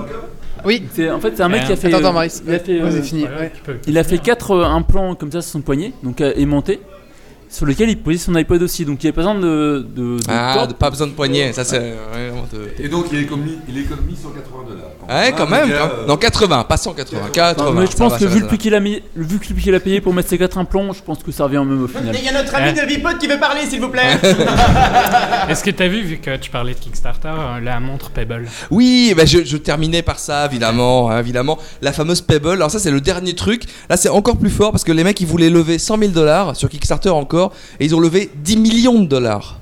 [0.64, 0.82] Oui.
[0.92, 1.88] C'est en fait c'est un mec qui a fait.
[1.88, 2.42] Attends, attends, euh, Maurice.
[2.46, 2.80] Il a fait.
[2.80, 3.24] Ouais, euh, c'est fini.
[3.24, 3.52] ouais.
[3.68, 3.80] ouais.
[3.86, 6.80] Il a fait quatre euh, implants comme ça sur son poignet, donc euh, aimantés,
[7.54, 8.84] sur lequel il posait son iPod aussi.
[8.84, 9.86] Donc il n'y avait pas besoin de.
[9.94, 11.52] de, de Ah, de- pas besoin de poignet.
[11.52, 11.78] Ça, c'est
[12.12, 14.84] vraiment de- Et donc il économise, il économise 180 dollars.
[15.08, 15.70] Ouais, quand même.
[15.70, 17.20] quand- Non, 80, pas 180.
[17.32, 17.64] 80.
[17.72, 19.48] Non, mais je pense va, que vu va, le prix qu'il a mis, vu que
[19.48, 21.58] le prix qu'il a payé pour mettre ses quatre implants, je pense que ça revient
[21.58, 22.14] au même au final.
[22.18, 24.18] Il y a notre ami de Vipod qui veut parler, s'il vous plaît.
[25.48, 28.48] Est-ce que t'as vu, vu que tu parlais de Kickstarter, euh, la montre Pebble?
[28.70, 31.58] Oui, bah je, je terminais par ça, évidemment, hein, évidemment.
[31.82, 32.52] La fameuse Pebble.
[32.52, 33.64] Alors ça, c'est le dernier truc.
[33.90, 36.56] Là, c'est encore plus fort parce que les mecs, ils voulaient lever 100 000 dollars
[36.56, 37.43] sur Kickstarter encore,
[37.80, 39.60] et ils ont levé 10 millions de dollars.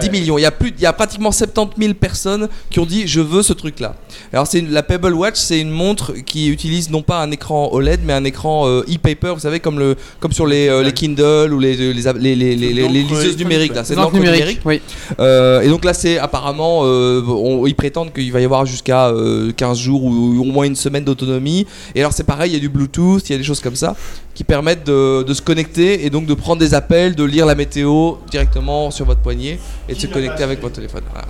[0.00, 0.36] 10 millions.
[0.36, 3.20] Il y a plus, il y a pratiquement 70 000 personnes qui ont dit je
[3.20, 3.94] veux ce truc-là.
[4.32, 8.00] Alors c'est la Pebble Watch, c'est une montre qui utilise non pas un écran OLED,
[8.04, 9.34] mais un écran euh, e-paper.
[9.34, 12.34] Vous savez comme le, comme sur les, euh, les Kindle ou les les, les, les,
[12.34, 13.74] les- les- les L'encre liseuses numériques.
[13.76, 13.86] Là, ouais.
[13.86, 14.82] c'est numérique, numérique.
[15.20, 19.10] Euh, et donc là, c'est apparemment, euh, on- ils prétendent qu'il va y avoir jusqu'à
[19.10, 21.64] euh, 15 jours ou au moins une semaine d'autonomie.
[21.94, 23.76] Et alors c'est pareil, il y a du Bluetooth, il y a des choses comme
[23.76, 23.94] ça
[24.36, 27.54] qui permettent de, de se connecter et donc de prendre des appels, de lire la
[27.54, 29.58] météo directement sur votre poignet
[29.88, 31.04] et de se connecter avec votre téléphone.
[31.10, 31.26] Voilà.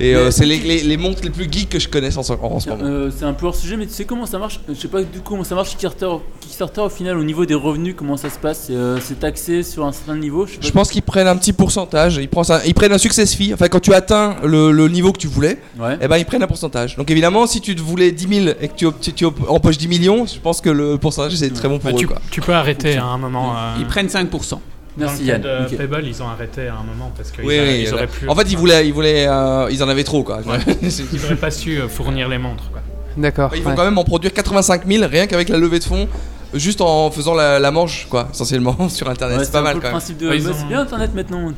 [0.00, 2.32] Et euh, c'est les, les- les montres les plus geeks que je connaisse en, ce-
[2.32, 2.82] en ce moment.
[2.84, 4.60] Euh, c'est un peu hors sujet, mais tu sais comment ça marche?
[4.68, 6.08] Je sais pas du coup comment ça marche Kickstarter.
[6.40, 8.64] Kickstarter au final, au niveau des revenus, comment ça se passe?
[8.68, 11.36] C'est euh, c'est taxé sur un certain niveau sais pas Je pense qu'ils prennent un
[11.36, 12.16] petit pourcentage.
[12.16, 13.52] Ils prennent, un, ils prennent un success fee.
[13.54, 15.96] Enfin, quand tu atteins le, le niveau que tu voulais, Ouais.
[16.00, 16.96] eh ben, ils prennent un pourcentage.
[16.96, 19.88] Donc, évidemment, si tu te voulais 10 000 et que tu, tu, tu empoches 10
[19.88, 22.00] millions, je pense que le pourcentage c'est très bon pour Bah, eux.
[22.00, 22.18] tu, Quoi.
[22.30, 23.54] tu peux arrêter à un moment.
[23.56, 24.58] euh, Ils prennent 5%.
[24.98, 25.66] Merci, Dans le cas Yann.
[25.70, 25.76] de.
[25.76, 28.28] Pebble, ils ont arrêté à un moment parce qu'ils Oui, oui, ils auraient plus.
[28.28, 30.38] En fait, ils voulaient, ils voulaient, euh, ils en avaient trop quoi.
[30.38, 30.58] Ouais.
[30.82, 32.70] ils auraient pas su euh, fournir les montres.
[32.70, 32.80] Quoi.
[33.16, 33.52] D'accord.
[33.54, 33.76] Ils vont ouais.
[33.76, 36.08] quand même en produire 85 000 rien qu'avec la levée de fonds,
[36.54, 39.38] juste en faisant la, la manche quoi, essentiellement sur internet.
[39.38, 39.92] Ouais, c'est pas un mal quand le même.
[39.92, 40.28] principe de.
[40.28, 41.52] Ouais, ils bah, ont- C'est bien Internet maintenant.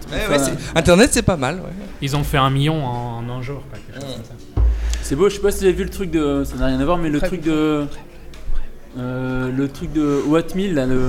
[0.75, 1.57] internet c'est pas mal.
[1.57, 1.71] Ouais.
[2.03, 3.63] Ils ont fait un million en, en un jour.
[3.71, 4.63] quoi, quelque chose comme ça.
[5.03, 6.45] C'est beau, je sais pas si vous avez vu le truc de.
[6.45, 7.85] Ça n'a rien à voir, mais le truc de.
[8.99, 11.01] Euh, le truc de Wattmill là, le.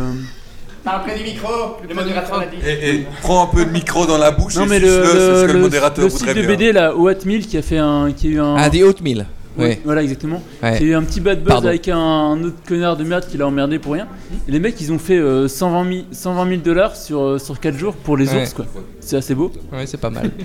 [0.83, 1.47] Parle près du micro,
[1.87, 2.57] le modérateur l'a dit.
[2.67, 4.93] Et, et prends un peu de micro dans la bouche Non et mais le, c'est
[5.11, 6.47] ce le, que le le- modérateur le voudrait site de.
[6.47, 8.11] BD là, Wattmill qui a fait un.
[8.11, 8.55] qui a eu un.
[8.57, 9.27] Ah des Oatmeal.
[9.57, 9.81] Ouais.
[9.83, 10.41] Voilà, exactement.
[10.63, 10.77] Ouais.
[10.79, 11.67] Il y a eu un petit bad buzz Pardon.
[11.67, 14.07] avec un, un autre connard de merde qui l'a emmerdé pour rien.
[14.47, 17.59] Et les mecs, ils ont fait euh, 120 000 120 000 dollars sur, euh, sur
[17.59, 18.41] 4 jours pour les Ouais.
[18.43, 18.65] ours, quoi.
[19.01, 19.51] C'est assez beau.
[19.73, 20.31] Ouais, c'est pas mal.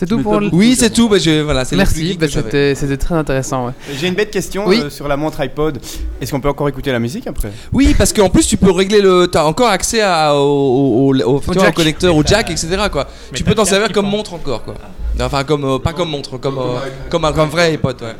[0.00, 0.48] C'est tout pour le.
[0.50, 1.10] Oui, c'est tout.
[1.10, 3.66] Bah, je, voilà, Merci, bah, c'était très intéressant.
[3.66, 3.72] ouais.
[4.00, 4.80] J'ai une bête question Oui.
[4.82, 5.78] euh, sur la montre iPod.
[6.22, 7.52] Est-ce qu'on peut encore écouter la musique après?
[7.70, 9.26] Oui, parce qu'en plus tu peux régler le.
[9.30, 12.68] T'as encore accès à, au, au, au- au- vois, connecteur, au jack, etc.
[12.90, 13.06] Quoi.
[13.30, 14.74] Mais Tu peux t'en servir comme montre encore, quoi.
[15.20, 16.78] Enfin, comme euh, pas comme montre, comme euh,
[17.10, 18.14] comme un comme vrai iPod, ouais.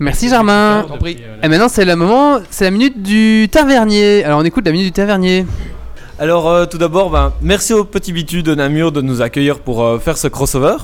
[0.00, 0.84] Merci Germain.
[1.44, 4.24] Et maintenant c'est le moment, c'est la minute du tavernier.
[4.24, 5.46] Alors on écoute la minute du tavernier.
[6.20, 9.84] Alors euh, tout d'abord, ben, merci au Petit Bitu de Namur de nous accueillir pour
[9.84, 10.76] euh, faire ce crossover.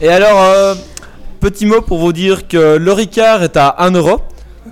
[0.00, 0.74] Et alors, euh,
[1.40, 4.20] petit mot pour vous dire que le Ricard est à 1 euro,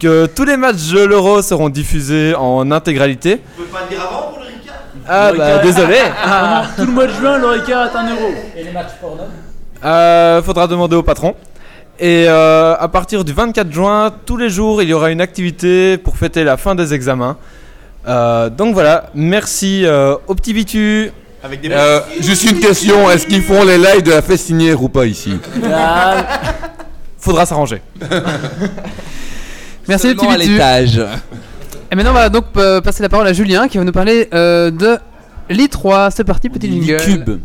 [0.01, 3.41] que tous les matchs de l'euro seront diffusés en intégralité.
[3.59, 4.77] On peut pas le dire avant pour le Ricard?
[5.07, 5.97] Ah bah désolé.
[6.77, 8.31] Tout le mois de juin, le Ricard est 1 euro.
[8.57, 9.25] Et les matchs porno
[9.85, 11.35] Euh, faudra demander au patron.
[12.01, 15.99] Et euh, à partir du 24 juin, tous les jours, il y aura une activité
[15.99, 17.37] pour fêter la fin des examens.
[18.07, 21.11] Euh, donc voilà, merci euh, au petit Vitu.
[21.43, 24.89] Avec des Euh, juste une question, est-ce qu'ils font les lives de la festinière ou
[24.89, 25.35] pas ici
[27.19, 27.83] faudra s'arranger.
[29.89, 30.51] Merci Seulement petit à Bitu.
[30.53, 31.01] l'étage.
[31.91, 34.29] Et maintenant on va donc euh, passer la parole à Julien qui va nous parler
[34.35, 34.99] euh, de
[35.51, 36.11] l'I3.
[36.15, 37.03] C'est parti, petit jingle.
[37.03, 37.41] Cube.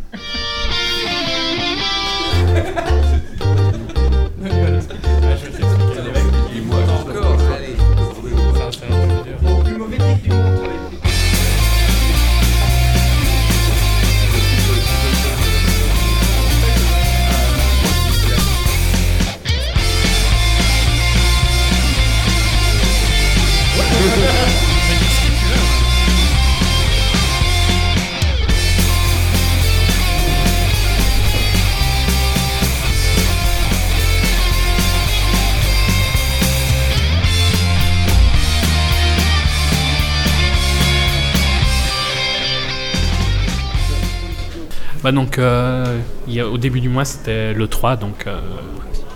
[45.14, 48.26] Donc, euh, il y a- au début du mois, c'était le 3, donc...
[48.28, 48.40] euh,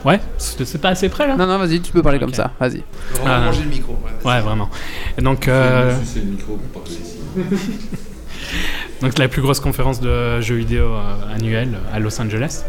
[0.06, 2.84] ouais, c'est pas assez près là Non, non, vas-y, tu peux parler comme ça, vas-y.
[3.26, 3.98] Ah, manger le micro.
[4.26, 4.70] Ouais, vraiment.
[5.18, 5.48] Et donc...
[5.48, 7.18] euh, C'est le micro pour parler ici.
[9.02, 12.64] Donc la plus grosse conférence de jeux vidéo euh, annuelle à Los Angeles.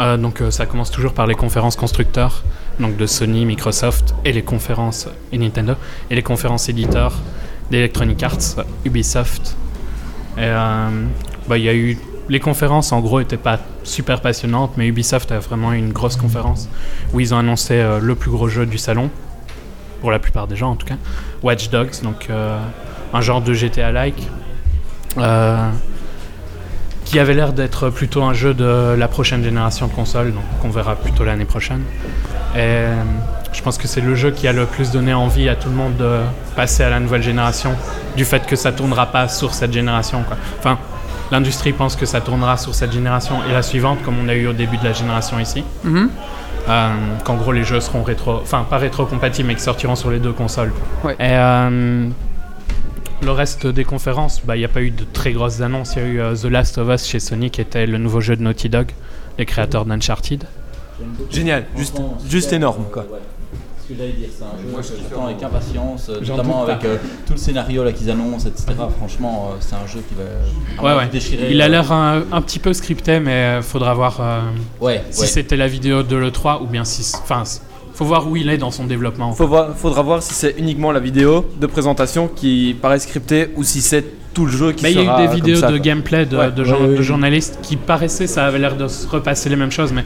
[0.00, 2.42] Euh, donc euh, ça commence toujours par les conférences constructeurs,
[2.80, 5.74] donc de Sony, Microsoft et les conférences et Nintendo
[6.10, 7.14] et les conférences éditeurs
[7.70, 9.56] d'Electronic Arts, Ubisoft.
[10.36, 10.88] Et euh,
[11.48, 15.38] bah, y a eu les conférences en gros étaient pas super passionnantes, mais Ubisoft a
[15.38, 16.68] vraiment eu une grosse conférence
[17.12, 19.10] où ils ont annoncé euh, le plus gros jeu du salon
[20.00, 20.96] pour la plupart des gens en tout cas,
[21.42, 22.58] Watch Dogs, donc euh,
[23.12, 24.28] un genre de GTA-like
[25.18, 25.70] euh,
[27.04, 30.70] qui avait l'air d'être plutôt un jeu de la prochaine génération de consoles, donc qu'on
[30.70, 31.82] verra plutôt l'année prochaine.
[32.56, 32.86] Et
[33.52, 35.76] je pense que c'est le jeu qui a le plus donné envie à tout le
[35.76, 36.18] monde de
[36.56, 37.74] passer à la nouvelle génération,
[38.16, 40.24] du fait que ça tournera pas sur cette génération.
[40.58, 40.78] Enfin,
[41.30, 44.46] l'industrie pense que ça tournera sur cette génération et la suivante, comme on a eu
[44.46, 45.64] au début de la génération ici.
[45.84, 46.10] Mhm.
[46.68, 46.88] Euh,
[47.24, 50.32] qu'en gros les jeux seront rétro, enfin pas rétro-compatibles mais qui sortiront sur les deux
[50.32, 50.72] consoles.
[51.04, 51.14] Ouais.
[51.14, 52.08] Et euh,
[53.22, 55.94] le reste des conférences, bah, il n'y a pas eu de très grosses annonces.
[55.94, 58.20] Il y a eu euh, The Last of Us chez Sony qui était le nouveau
[58.20, 58.88] jeu de Naughty Dog,
[59.38, 60.44] les créateurs d'Uncharted.
[61.30, 63.04] Génial, juste, juste énorme quoi.
[63.88, 66.84] Ce que j'allais dire, c'est un jeu Moi, je j'attends avec impatience, euh, notamment avec
[66.84, 68.66] euh, tout le scénario là qu'ils annoncent, etc.
[68.98, 71.08] Franchement, euh, c'est un jeu qui va Ouais, ouais.
[71.08, 71.48] déchirer.
[71.52, 74.40] Il a l'air un, un petit peu scripté, mais faudra voir euh,
[74.80, 75.26] Ouais, si ouais.
[75.28, 77.14] c'était la vidéo de l'E3 ou bien si.
[77.22, 77.44] Enfin,
[77.94, 79.32] faut voir où il est dans son développement.
[79.32, 83.62] Faut voir, faudra voir si c'est uniquement la vidéo de présentation qui paraît scriptée ou
[83.62, 85.68] si c'est tout le jeu qui Mais il y a sera eu des vidéos ça,
[85.68, 85.78] de quoi.
[85.78, 86.50] gameplay de, Ouais.
[86.50, 89.92] de, jour- de journalistes qui paraissaient, ça avait l'air de se repasser les mêmes choses,
[89.92, 90.04] mais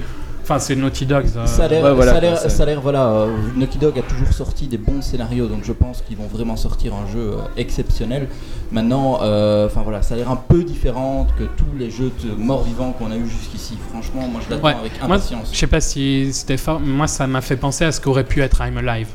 [0.51, 1.27] enfin, c'est Naughty Dog.
[1.27, 1.47] ça.
[1.47, 3.37] Ça a l'air, Ouais, voilà, ça a l'air- quoi, c'est- ça a l'air, voilà, euh,
[3.57, 6.93] Naughty Dog a toujours sorti des bons scénarios, donc je pense qu'ils vont vraiment sortir
[6.95, 8.29] un jeu euh, exceptionnel.
[8.73, 12.35] Maintenant, euh, enfin voilà, ça a l'air un peu différent que tous les jeux de
[12.35, 13.77] mort-vivant qu'on a eu jusqu'ici.
[13.91, 14.75] Franchement, moi je l'attends Ouais.
[14.79, 15.51] avec impatience.
[15.53, 18.43] je sais pas si c'était fort, moi ça m'a fait penser à ce qu'aurait pu
[18.43, 19.09] être I'm Alive.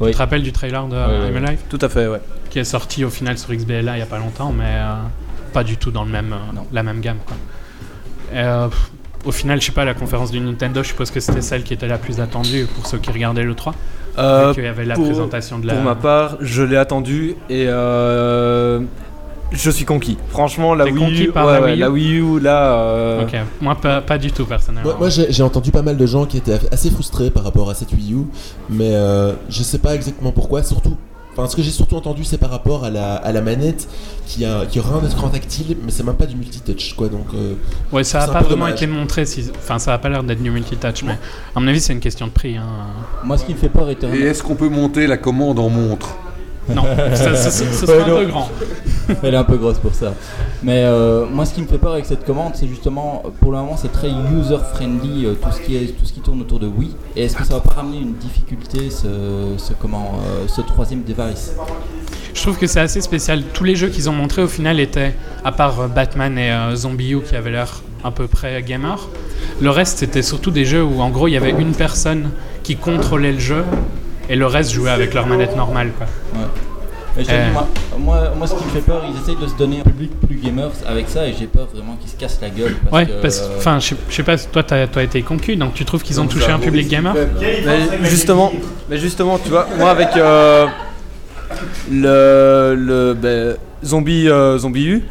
[0.00, 0.08] Oui.
[0.08, 1.44] Tu te rappelles du trailer de ouais, I'm.
[1.44, 2.20] Alive Tout à fait, ouais.
[2.50, 4.94] Qui est sorti au final sur XBLA il y a pas longtemps, mais euh,
[5.52, 7.18] pas du tout dans le même, euh, la même gamme.
[7.24, 7.36] Quoi.
[8.32, 8.90] Et, euh, pff,
[9.24, 11.74] au final, je sais pas, la conférence du Nintendo, je suppose que c'était celle qui
[11.74, 13.74] était la plus attendue pour ceux qui regardaient le 3.
[14.16, 15.74] Euh, qu'il y avait la pour- présentation de la.
[15.74, 18.80] Pour ma part, je l'ai attendu et euh,
[19.50, 20.16] je suis conquis.
[20.28, 22.72] Franchement, la Wii, conquis U, par ouais, la ouais, Wii U la Wii U, là.
[22.74, 24.88] euh, Ok, moi pas, pas du tout personnellement.
[24.90, 27.68] Moi, moi, j'ai j'ai entendu pas mal de gens qui étaient assez frustrés par rapport
[27.70, 28.18] à cette Wii U,
[28.70, 30.62] mais euh, je sais pas exactement pourquoi.
[30.62, 30.96] Surtout,
[31.36, 33.88] Enfin, ce que j'ai surtout entendu, c'est par rapport à la, à la manette
[34.26, 37.08] qui, a, qui aura un écran tactile, mais c'est même pas du multitouch, quoi.
[37.08, 37.54] Donc, euh,
[37.92, 38.74] Ouais, ça a pas vraiment dommage.
[38.74, 39.26] été montré.
[39.26, 39.50] Si...
[39.56, 41.18] Enfin, ça a pas l'air d'être du multitouch, mais
[41.56, 42.56] à mon avis, c'est une question de prix.
[42.56, 42.64] hein.
[43.24, 44.24] Moi, ce qui me fait peur, Et éternellement.
[44.26, 46.16] est-ce qu'on peut monter la commande en montre?
[46.68, 46.82] Non,
[47.14, 48.48] ça- ça- ça- ce serait un peu grand.
[49.22, 50.14] Elle est un peu grosse pour ça.
[50.62, 53.58] Mais euh, moi, ce qui me fait peur avec cette commande, c'est justement, pour le
[53.58, 56.66] moment, c'est très user-friendly, euh, tout, ce qui est, tout ce qui tourne autour de
[56.66, 56.90] Wii.
[57.16, 59.06] Et est-ce que ça va pas ramener une difficulté, ce,
[59.58, 61.52] ce, comment, euh, ce troisième device?
[62.32, 63.42] Je trouve que c'est assez spécial.
[63.52, 67.12] Tous les jeux qu'ils ont montrés au final étaient, à part Batman et euh, Zombie
[67.12, 69.08] U qui avaient l'air à peu près gamer,
[69.60, 72.30] le reste c'était surtout des jeux où en gros il y avait une personne
[72.62, 73.64] qui contrôlait le jeu
[74.28, 75.90] et le reste jouait avec leur manette normale.
[75.96, 76.06] Quoi.
[77.16, 79.54] Et dis, Euh, moi, moi, moi, ce qui me fait peur, ils essayent de se
[79.56, 82.50] donner un public plus gamers avec ça, et j'ai peur vraiment qu'ils se cassent la
[82.50, 82.74] gueule.
[82.90, 85.22] Parce ouais, que, parce euh, enfin, je sais- je sais pas, toi t'as as été
[85.22, 88.52] concu, donc tu trouves qu'ils ont touché un public gamer Mais justement,
[88.90, 90.66] mais justement, tu vois, moi avec euh,
[91.90, 95.02] le, le ben, zombie, euh, zombie U,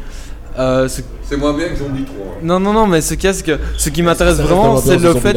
[0.58, 2.16] euh, ce- C'est moins bien que Zombie 3.
[2.16, 2.38] hein.
[2.42, 5.36] non, non, non, mais ce, que, ce qui m'intéresse vraiment, c'est le fait,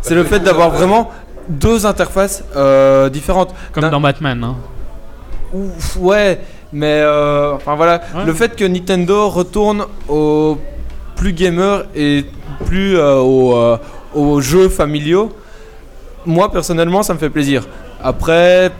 [0.00, 1.10] c'est le fait d'avoir vraiment
[1.52, 3.54] deux interfaces euh, différentes.
[3.72, 4.42] Comme dans Batman.
[4.44, 4.56] Hein.
[5.52, 6.40] Ouf, ouais,
[6.72, 8.24] mais euh, enfin voilà, Ouais.
[8.24, 10.58] le fait que Nintendo retourne au
[11.16, 12.24] plus gamer et
[12.66, 13.76] plus euh, au, euh,
[14.14, 15.30] aux jeux familiaux,
[16.24, 17.66] moi personnellement ça me fait plaisir.
[18.02, 18.70] Après,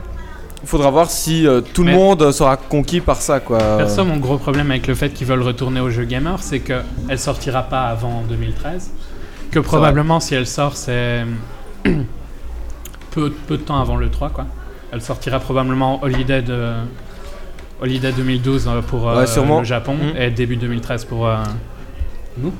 [0.63, 3.59] il faudra voir si tout le monde sera conquis par ça quoi.
[3.79, 7.19] Perso, mon gros problème avec le fait qu'ils veulent retourner au jeu gamer, c'est qu'elle
[7.19, 8.91] sortira pas avant 2013.
[9.51, 11.25] Que probablement, si elle sort, c'est
[13.13, 14.47] peu, peu de temps avant le 3, quoi.
[14.93, 16.73] Elle sortira probablement Holiday, de...
[17.81, 20.17] Holiday 2012 euh, pour euh, Ouais, le Japon Mhm.
[20.21, 21.37] et début 2013 pour euh,
[22.39, 22.53] nous.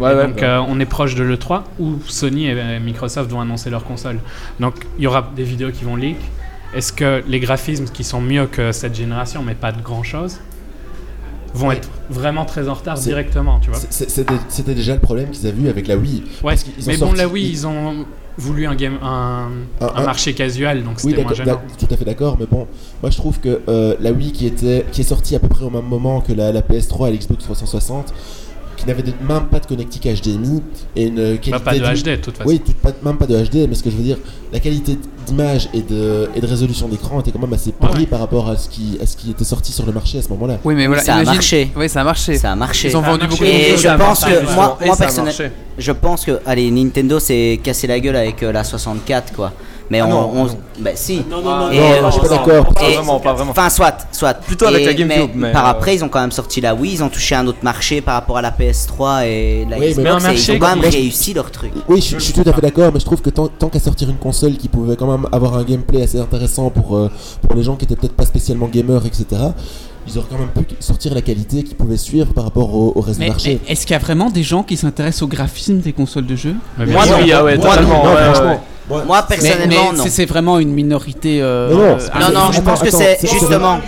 [0.00, 0.26] Ouais, Et ouais.
[0.26, 4.18] donc euh, on est proche de l'E3 où Sony et Microsoft vont annoncer leur console.
[4.58, 6.16] Donc il y aura des vidéos qui vont leak.
[6.74, 10.40] Est-ce que les graphismes qui sont mieux que cette génération, mais pas de grand chose,
[11.54, 13.78] vont être vraiment très en retard directement, tu vois?
[13.90, 16.24] C'était c'était déjà le problème qu'ils avaient eu avec la Wii.
[16.42, 18.04] Ouais, Parce qu'ils ont mais bon, sorti- là oui, ils ont
[18.36, 19.48] voulu un, game, un,
[19.80, 21.52] Un- marché casual, donc Oui, c'était moins d'accord, gênant.
[21.68, 22.66] d'ac- tout à fait d'accord, mais bon,
[23.02, 25.64] moi je trouve que euh, la Wii qui, était, qui est sortie à peu près
[25.64, 28.12] au même moment que la, la PS3 et l'Xbox 360,
[28.84, 30.62] qui n'avait même pas de connectique HDMI
[30.96, 31.50] et une qualité.
[31.50, 32.48] Bah, pas de HD, de toute façon.
[32.48, 34.18] Oui, tout- pas- même pas de HD, mais ce que je veux dire,
[34.52, 38.20] la qualité d'image et de, et de résolution d'écran était quand même assez pourrie par
[38.20, 40.58] rapport à ce, qui, à ce qui était sorti sur le marché à ce moment-là.
[40.64, 41.70] Oui, mais voilà, ça a marché.
[41.76, 42.36] Oui, ça a marché.
[42.36, 42.88] Ça a marché.
[42.88, 46.38] Ils ont vendu beaucoup de Et je pense que moi, moi personnellement, je pense que
[46.46, 49.52] allez Nintendo s'est cassé la gueule avec euh, la 64 quoi.
[49.90, 50.56] Mais Ah on, non, on- non.
[50.80, 51.22] bah si.
[51.30, 52.72] Non, non, non, Et, non, euh, non, je suis pas d'accord.
[52.72, 53.50] Pas et- vraiment, pas vraiment.
[53.50, 54.34] Enfin soit, soit.
[54.34, 56.74] Plutôt avec Et- la GameCube, mais, par euh, après ils ont quand même sorti la
[56.74, 59.80] Wii, ils ont touché un autre marché par rapport à la PS3 et la Oui,
[59.80, 60.02] mais- Xbox.
[60.04, 61.72] Mais un et marché ils ont quand même réussi leur truc.
[61.88, 63.78] Oui, je, je suis tout à fait d'accord, mais je trouve que tant, tant qu'à
[63.80, 67.10] sortir une console qui pouvait quand même avoir un gameplay assez intéressant pour, euh,
[67.42, 69.26] pour les gens qui étaient peut-être pas spécialement gamers, etc.,
[70.06, 73.00] ils auraient quand même pu sortir la qualité qu'ils pouvaient suivre par rapport au, au
[73.00, 73.60] reste Mais du marché.
[73.68, 76.54] est-ce qu'il y a vraiment des gens qui s'intéressent au graphisme des consoles de bien
[76.78, 78.50] Moi, oui, ah ouais, Moi, totalement, non, ouais, franchement.
[78.50, 78.58] ouais.
[78.86, 80.04] Moi, Moi, Mais- personnellement, mais non.
[80.04, 81.40] c'est- C'est vraiment une minorité.
[81.40, 83.78] euh, Non, non, euh, c'est- Non, non, je pense que Attends, c'est c'est- c'est- justement.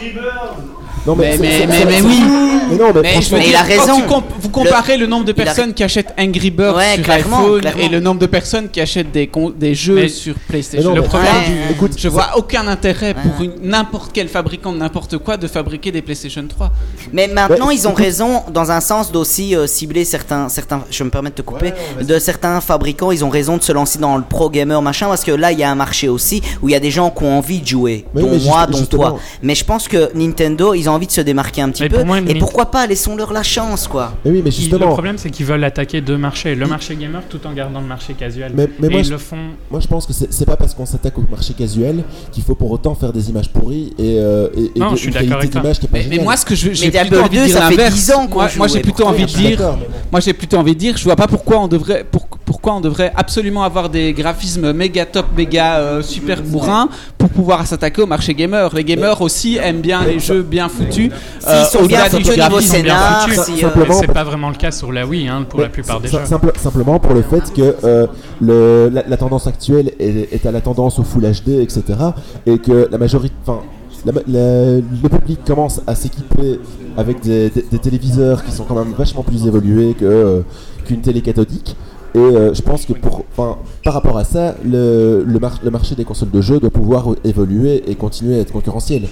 [1.07, 2.23] Non, mais, mais, mais, oui.
[2.69, 4.01] Mais non, mais je veux dire, il a quand raison.
[4.01, 7.39] tu comp- vous comparez le, nombre de personnes qui achètent Angry Birds Ouais, sur clairement,
[7.39, 7.81] iPhone clairement.
[7.83, 10.89] et le nombre de personnes qui achètent des, des jeux Mais- sur PlayStation.
[10.91, 11.71] non, Le problème, Ouais.
[11.71, 13.51] Écoute, je vois aucun intérêt pour Ouais.
[13.63, 16.73] n'importe quel fabricant de n'importe quoi de fabriquer des PlayStation 3.
[17.13, 21.05] Mais maintenant, Ouais, ils ont raison dans un sens d'aussi euh, cibler certains, certains, je
[21.05, 24.17] me permets de te couper, de certains fabricants, ils ont raison de se lancer dans
[24.17, 26.73] le pro gamer machin parce que là, il y a un marché aussi où il
[26.73, 29.19] y a des gens qui ont envie de jouer, dont mais moi, dont toi.
[29.43, 31.97] Mais je pense que Nintendo, ils ont envie de se démarquer un petit Mais peu.
[31.99, 34.13] pour moi, et pourquoi pas, laissons-leur la chance, quoi.
[34.25, 34.87] Mais oui, mais justement.
[34.87, 36.55] Le problème, c'est qu'ils veulent attaquer deux marchés.
[36.55, 38.53] Le marché gamer tout en gardant le marché casual.
[38.55, 39.37] Mais, mais et moi, ils je, le font.
[39.71, 42.71] moi je pense que c'est pas parce qu'on s'attaque au marché casuel qu'il faut pour
[42.71, 45.29] autant faire des images pourries et, euh, et, et Non, de- je suis une d'accord
[45.29, 45.61] qualité avec toi.
[45.61, 47.37] d'image qui est pas Mais, mais moi, ce que je, j'ai Mais plutôt Diablo envie
[47.37, 47.95] de 2, dire ça fait l'inverse.
[47.95, 49.77] 10 ans Moi, j'ai plutôt envie de dire,
[50.11, 52.81] moi, j'ai plutôt envie de dire, je vois pas pourquoi on devrait, pour- pourquoi on
[52.81, 56.89] devrait absolument avoir des graphismes méga top, méga euh, super bourrins
[57.19, 58.73] pour pouvoir s'attaquer au marché gamer.
[58.75, 61.11] Les gamers aussi aiment bien les jeux bien foutus.
[61.47, 62.61] euh, S'ils sont au-delà bien foutus au niveau.
[62.61, 65.45] Ils sont scénar, si, euh, Simplement- c'est pas vraiment le cas sur la Wii, hein,
[65.49, 66.25] pour la plupart des jeux.
[66.25, 68.07] simple- simplement pour le fait que euh,
[68.41, 71.83] le, la, la tendance actuelle est, est à la tendance au Full HD, etc.
[72.47, 73.61] Et que la majorité, enfin,
[74.05, 76.61] la ma- la- le public commence à s'équiper
[76.97, 80.41] avec des, des- des téléviseurs qui sont quand même vachement plus évolués que, euh,
[80.87, 81.75] qu'une télé cathodique.
[82.15, 85.71] Et euh, je pense que pour, enfin, par rapport à ça, le, le, mar- le
[85.71, 89.03] marché des consoles de jeux doit pouvoir évoluer et continuer à être concurrentiel.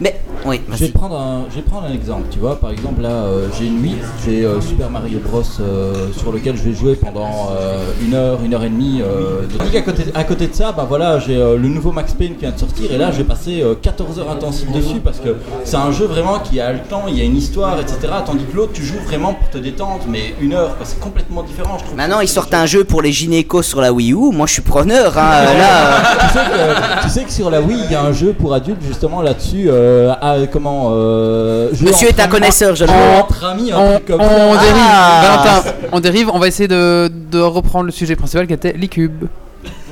[0.00, 2.58] Mais oui, Je vais, prendre un, je vais prendre un exemple, tu vois.
[2.58, 5.42] Par exemple, là, euh, j'ai une Wii, j'ai euh, Super Mario Bros.
[5.60, 9.00] euh, sur lequel je vais jouer pendant euh, une heure, une heure et demie.
[9.02, 12.14] euh, de à, côté, à côté de ça, bah voilà, j'ai euh, le nouveau Max
[12.14, 15.00] Payne qui vient de sortir et là, je vais passer euh, 14 heures intensives dessus
[15.04, 17.78] parce que c'est un jeu vraiment qui a le temps, il y a une histoire,
[17.78, 17.98] etc.
[18.24, 21.42] Tandis que l'autre, tu joues vraiment pour te détendre, mais une heure, quoi, c'est complètement
[21.42, 21.96] différent, je trouve.
[21.96, 24.32] Maintenant, ils sortent un jeu pour les gynécos sur la Wii U.
[24.32, 25.16] Moi, je suis preneur.
[25.18, 25.30] Hein.
[25.30, 28.00] euh, Là, euh, tu, sais que, tu sais que sur la Wii, il y a
[28.02, 29.66] un jeu pour adultes justement là-dessus.
[29.68, 32.90] euh, à- comment euh, Monsieur est un connaisseur, je le.
[33.20, 34.60] Entre amis, un on, truc comme on ça.
[34.60, 35.20] dérive, Ah.
[35.44, 39.24] Valentin, on dérive, on va essayer de, de reprendre le sujet principal qui était l'e-cube.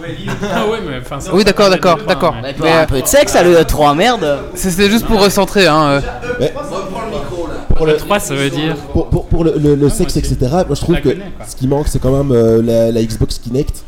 [0.00, 2.34] Ah ouais, mais enfin, ça, Oui, ça d'accord, d'accord, d'accord.
[2.42, 4.38] mais- Mais un peu de sexe à l'E3, merde.
[4.54, 6.00] C'était juste pour recentrer, hein.
[6.40, 6.48] euh.
[7.78, 8.76] Pour le, 3, ça veut dire.
[8.92, 10.36] Pour, pour, pour le, le- le sexe, etc.,
[10.66, 11.16] moi je trouve que
[11.48, 13.84] ce qui manque, c'est quand même euh, la, la Xbox Kinect.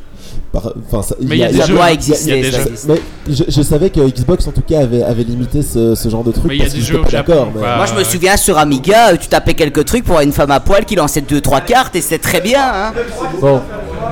[0.52, 2.50] Par- Enfin, ça, Mais il y a des jeux, doit exister, Il y a des
[2.50, 2.66] ça jeux.
[2.70, 2.88] existe.
[2.88, 3.00] Mais
[3.32, 6.32] je, je savais que Xbox en tout cas avait, avait limité ce, ce genre de
[6.32, 7.48] truc Mais il y a parce des jeux d'accord.
[7.54, 7.60] mais-.
[7.60, 10.58] Moi, je me souviens sur Amiga, euh, tu tapais quelques trucs pour une femme à
[10.58, 12.60] poil qui lançait 2-3 cartes et c'était très bien.
[12.62, 12.92] Hein.
[13.40, 13.60] Bon,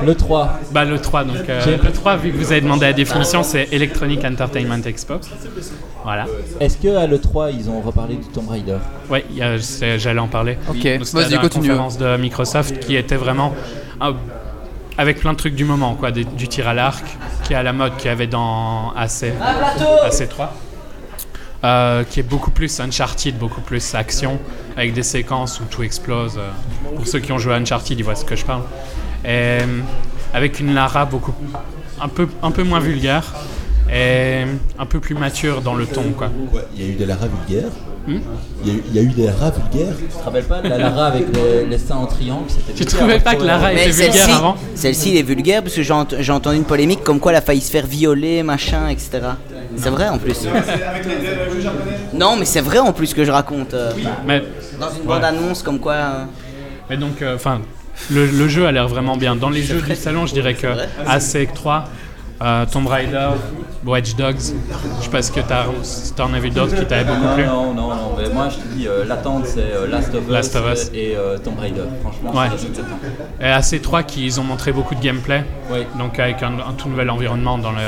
[0.07, 0.61] le 3.
[0.71, 3.67] Bah le 3 donc euh, le 3 vu que vous avez demandé la définition c'est
[3.73, 5.15] Electronic Entertainment Expo.
[6.05, 6.27] Voilà.
[6.61, 8.77] Est-ce que à l'E3 ils ont reparlé du Tomb Raider?
[9.11, 9.25] Ouais,
[9.99, 10.57] j'allais en parler.
[10.71, 11.69] Ok, vas-y, la continue.
[11.69, 13.53] conférence de Microsoft qui était vraiment
[14.01, 14.13] ah,
[14.99, 17.05] avec plein de trucs du moment quoi, du tir à l'arc
[17.45, 19.33] qui est à la mode qu'il y avait dans AC
[20.05, 20.49] AC3.
[21.65, 24.39] euh, qui est beaucoup plus Uncharted, beaucoup plus action,
[24.77, 26.37] avec des séquences où tout explose.
[26.39, 26.51] euh,
[26.95, 28.63] pour ceux qui ont joué à Uncharted, ils voient ce que je parle.
[29.27, 29.81] Euh,
[30.35, 31.35] avec une Lara beaucoup,
[32.01, 33.25] un peu, un peu moins vulgaire
[33.93, 34.43] et
[34.79, 36.29] un peu plus mature dans le ton, quoi.
[36.77, 37.71] Il y a eu des Lara vulgaires.
[38.07, 38.21] Hmm
[38.65, 39.95] il, y a eu, il y a eu des Lara vulgaires.
[39.99, 42.99] Tu te rappelles pas de la Lara avec les, les seins en triangle Tu vulgaire,
[42.99, 45.93] trouvais pas que Lara était vulgaire celle-ci, avant celle-ci, elle est vulgaire parce que j'ai
[45.93, 49.21] ent- j'ai entendu une polémique comme quoi elle a failli se faire violer, machin, etc.
[49.77, 50.47] C'est vrai en plus.
[52.13, 53.75] Non, mais c'est vrai en plus que je raconte.
[53.75, 53.93] euh,
[54.27, 54.43] Mais,
[54.81, 55.07] Dans une Ouais.
[55.07, 55.93] bande-annonce comme quoi.
[55.95, 56.25] euh,
[56.89, 57.61] mais donc, euh, enfin,
[58.11, 59.37] le, le jeu a l'air vraiment bien.
[59.37, 60.67] Dans les jeux du salon, je dirais que
[61.07, 61.85] AC 3,
[62.43, 63.31] euh, Tomb Raider,
[63.87, 64.37] Watch Dogs,
[64.99, 67.45] je sais pas ce que t'as, si t'en as vu d'autres qui t'avaient beaucoup plu.
[67.47, 70.31] non, non, non, mais moi je te dis, euh, l'attente c'est euh, Last of Us,
[70.33, 70.91] Last of Us.
[70.93, 71.83] et euh, Tomb Raider.
[72.03, 72.49] Franchement, Ouais.
[72.57, 72.83] c'est c'est-
[73.41, 75.79] c'est- Et AC3 qui ils ont montré beaucoup de gameplay, Oui.
[75.99, 77.79] donc avec un, un tout nouvel environnement dans le,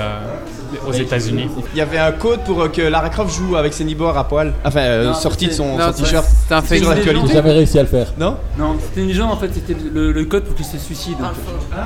[0.88, 1.48] aux États-Unis.
[1.74, 4.28] Il y avait un code pour euh, que Lara Croft joue avec ses nibords à
[4.28, 4.52] poil.
[4.64, 6.24] Enfin, euh, Non, sorti de son, t-shirt.
[6.48, 6.84] c'est un fake.
[7.26, 8.12] J'ai jamais réussi à le faire.
[8.16, 8.36] Non?
[8.56, 11.16] Non, c'était une légende en fait, c'était le, le code pour qu'il se suicide.
[11.20, 11.76] en fait.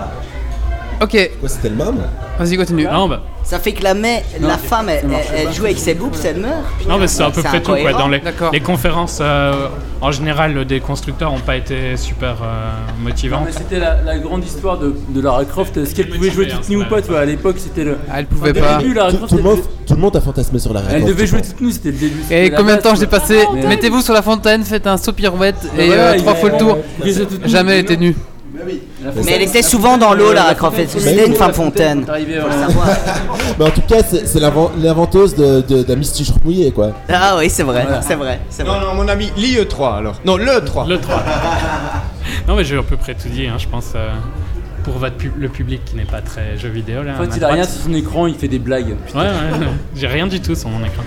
[1.02, 1.96] Ok, Quoi, c'était le même
[2.38, 2.84] vas-y, continue.
[2.84, 5.94] Non, bah, Ça fait que la, mais, la femme, elle, elle- elle joue avec ses
[5.94, 6.54] boobs, elle meurt.
[6.88, 7.72] non, mais c'est à peu près tout.
[7.74, 7.92] Quoi.
[7.92, 9.68] Dans les, conférences, euh,
[10.00, 13.42] en général, des constructeurs n'ont pas été super euh, Non, motivantes.
[13.46, 15.76] mais c'était la, la grande histoire de, de Lara Croft.
[15.76, 17.98] Est-ce qu'elle pouvait jouer toute nue ou pas tu vois, À l'époque, c'était le.
[18.10, 18.78] Ah, elle pouvait pas.
[18.78, 20.72] début, Lara tout, Croft, tout le elle monde, devait- tout le monde a fantasmé sur
[20.72, 22.22] la Elle Croft, devait je jouer toute nue, c'était le début.
[22.30, 25.56] Et combien de temps j'ai passé Mais- Mettez-vous sur la fontaine, faites un saut pirouette
[25.78, 26.78] et euh, trois fois le tour.
[27.00, 27.84] faisait toute nue, Jamais elle
[29.24, 30.76] mais elle était souvent dans l'eau, Lara Croft.
[30.88, 32.04] C'était une femme fontaine.
[33.58, 36.92] Mais en tout cas, c'est c'est l'inven- l'inventeuse d'un Misty mouillé, quoi.
[37.08, 38.40] Ah oui, c'est vrai, c'est vrai.
[38.64, 40.20] Non, non, mon ami, l'IE3 alors.
[40.24, 40.86] Non, le 3.
[40.86, 41.22] Le 3.
[42.48, 44.08] non, mais j'ai à peu près tout dit, hein, je pense, euh,
[44.84, 47.02] pour votre pub- le public qui n'est pas très jeu vidéo.
[47.02, 48.94] Là, En fait, il a rien sur son écran, il fait des blagues.
[49.14, 49.66] Ouais, ouais,
[49.96, 51.02] j'ai rien du tout sur mon écran.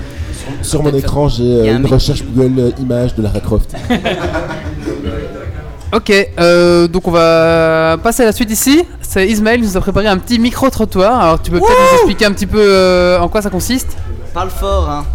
[0.62, 3.74] Sur mon écran, j'ai euh, un une recherche Google euh, image de Lara Croft.
[5.94, 8.84] Ok, euh, donc on va passer à la suite ici.
[9.02, 11.22] C'est Ismaël qui nous a préparé un petit micro-trottoir.
[11.22, 13.96] Alors tu peux peut-être nous expliquer un petit peu euh, en quoi ça consiste?
[14.34, 15.06] Parle fort, hein.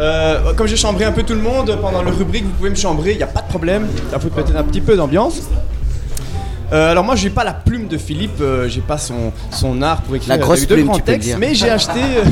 [0.00, 2.74] Euh, comme j'ai chambré un peu tout le monde pendant le rubrique, vous pouvez me
[2.74, 3.88] chambrer, il n'y a pas de problème.
[4.10, 5.40] Ça fout peut-être un petit peu d'ambiance.
[6.72, 10.00] Euh, alors moi j'ai pas la plume de Philippe, euh, j'ai pas son, son art
[10.02, 12.24] pour écrire La grosse de plume, grands textes, mais j'ai acheté euh,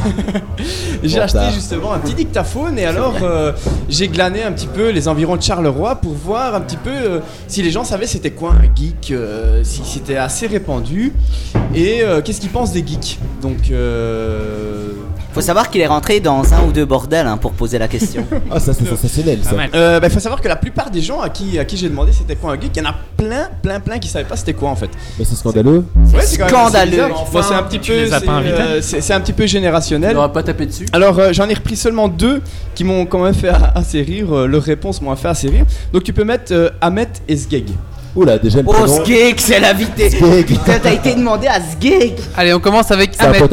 [1.02, 3.52] j'ai Bon, acheté justement un petit dictaphone et alors euh,
[3.88, 7.20] j'ai glané un petit peu les environs de Charleroi pour voir un petit peu euh,
[7.48, 11.12] si les gens savaient c'était quoi un geek, euh, si c'était assez répandu
[11.74, 13.18] et euh, qu'est-ce qu'ils pensent des geeks?
[13.42, 14.92] Donc euh,
[15.32, 18.26] Faut savoir qu'il est rentré dans un ou deux bordels hein, pour poser la question.
[18.52, 19.54] Ah, ça, c'est sensationnel, ça.
[19.74, 22.10] Euh, bah, faut savoir que la plupart des gens à qui, à qui j'ai demandé
[22.12, 24.54] c'était quoi un geek, il y en a plein, plein, plein qui savaient pas c'était
[24.54, 24.90] quoi en fait.
[25.18, 25.84] Mais c'est scandaleux.
[26.14, 27.04] Ouais, c'est Scandaleux.
[27.12, 30.14] Enfin, c'est un petit peu, c'est, euh, c'est, un petit peu générationnel.
[30.14, 30.86] n'aura pas tapé dessus.
[30.92, 32.40] Alors euh, j'en ai repris seulement deux
[32.74, 34.32] qui m'ont quand même fait assez rire.
[34.34, 35.64] euh, leurs réponses m'ont fait assez rire.
[35.92, 37.66] Donc tu peux mettre euh, Ahmet et Sgeg.
[38.14, 39.04] Oula, déjà le Oh, prénom.
[39.04, 40.10] Sgeg, c'est l'invité.
[40.10, 40.46] Sgeg.
[40.46, 42.14] Putain, t'as été demandé à Sgeg.
[42.36, 43.48] Allez, on commence avec Ahmed.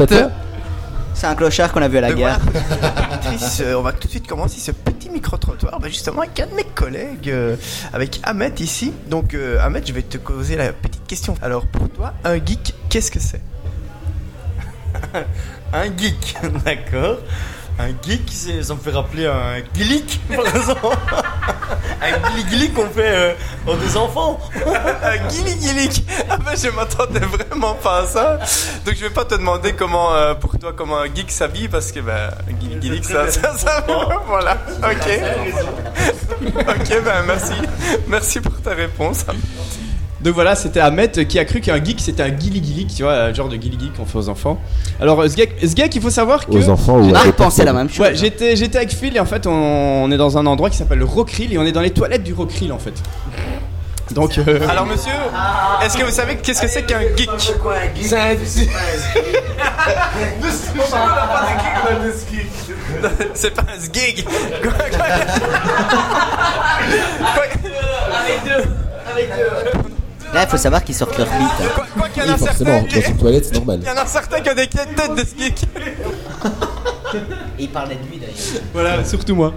[1.18, 2.38] C'est un clochard qu'on a vu à la Donc gare.
[2.38, 3.76] voilà.
[3.76, 6.62] On va tout de suite commencer ce petit micro-trottoir bah, justement avec un de mes
[6.62, 7.56] collègues, euh,
[7.92, 8.92] avec Ahmed ici.
[9.08, 11.34] Donc euh, Ahmed, je vais te poser la petite question.
[11.42, 13.40] Alors pour toi, un geek, qu'est-ce que c'est?
[15.72, 17.18] Un geek, d'accord.
[17.80, 18.32] Un geek,
[18.62, 20.96] ça me fait rappeler un gillick, par exemple.
[22.02, 23.34] un gilly-gilly qu'on fait euh,
[23.66, 24.40] aux des enfants.
[25.02, 26.04] un gilly-gillick.
[26.28, 28.38] Ah ben, je m'attendais vraiment pas à ça.
[28.84, 31.92] Donc je vais pas te demander comment, euh, pour toi, comment un geek s'habille, parce
[31.92, 33.84] que ben, un gilly-gillick, ça, ça, ça,
[34.26, 34.58] voilà.
[34.82, 35.20] Ok.
[36.42, 37.54] ok, ben merci.
[38.08, 39.24] Merci pour ta réponse.
[40.20, 43.14] Donc voilà, c'était Ahmed qui a cru qu'un geek c'était un gilly gilly, tu vois,
[43.14, 44.60] un genre de gilly geek qu'on fait aux enfants.
[45.00, 46.50] Alors ce geek, ce geek, il faut savoir que.
[46.52, 48.00] Aux enfants ou d'autres pensait la même chose.
[48.00, 50.76] Ouais, j'étais, j'étais avec Phil et en fait on, on est dans un endroit qui
[50.76, 52.94] s'appelle le Rockrill et on est dans les toilettes du Rockrill en fait.
[54.12, 54.38] Donc.
[54.38, 55.12] euh, Alors monsieur,
[55.84, 57.30] est-ce que vous savez qu'est-ce que c'est qu'un geek?
[58.02, 58.34] C'est un
[63.34, 64.24] C'est pas un sgig
[64.62, 65.06] Quoi- quoi-
[67.36, 68.64] Avec deux.
[69.12, 69.87] Avec deux.
[70.34, 71.72] Là, il faut savoir qu'ils sortent leur bite.
[71.74, 73.80] Quoi quoi qu'il y en Oui, a forcément, certains dans une toilette, c'est normal.
[73.82, 75.54] Il y en a certains qui ont des têtes de sgig
[77.58, 78.62] Et il parlait de lui d'ailleurs.
[78.72, 79.54] Voilà, surtout moi.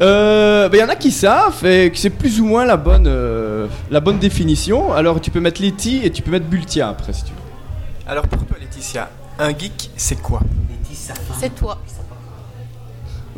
[0.00, 3.06] Euh, bah, y en a qui savent et que c'est plus ou moins la bonne,
[3.08, 4.92] euh, la bonne définition.
[4.92, 7.38] Alors tu peux mettre Letty et tu peux mettre Bultia après si tu veux.
[8.06, 10.40] Alors pour toi Laetitia, un geek c'est quoi?
[11.40, 11.78] C'est toi.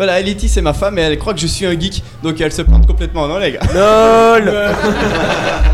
[0.01, 2.51] Voilà, Letty c'est ma femme et elle croit que je suis un geek, donc elle
[2.53, 4.45] se plante complètement, non les gars LOL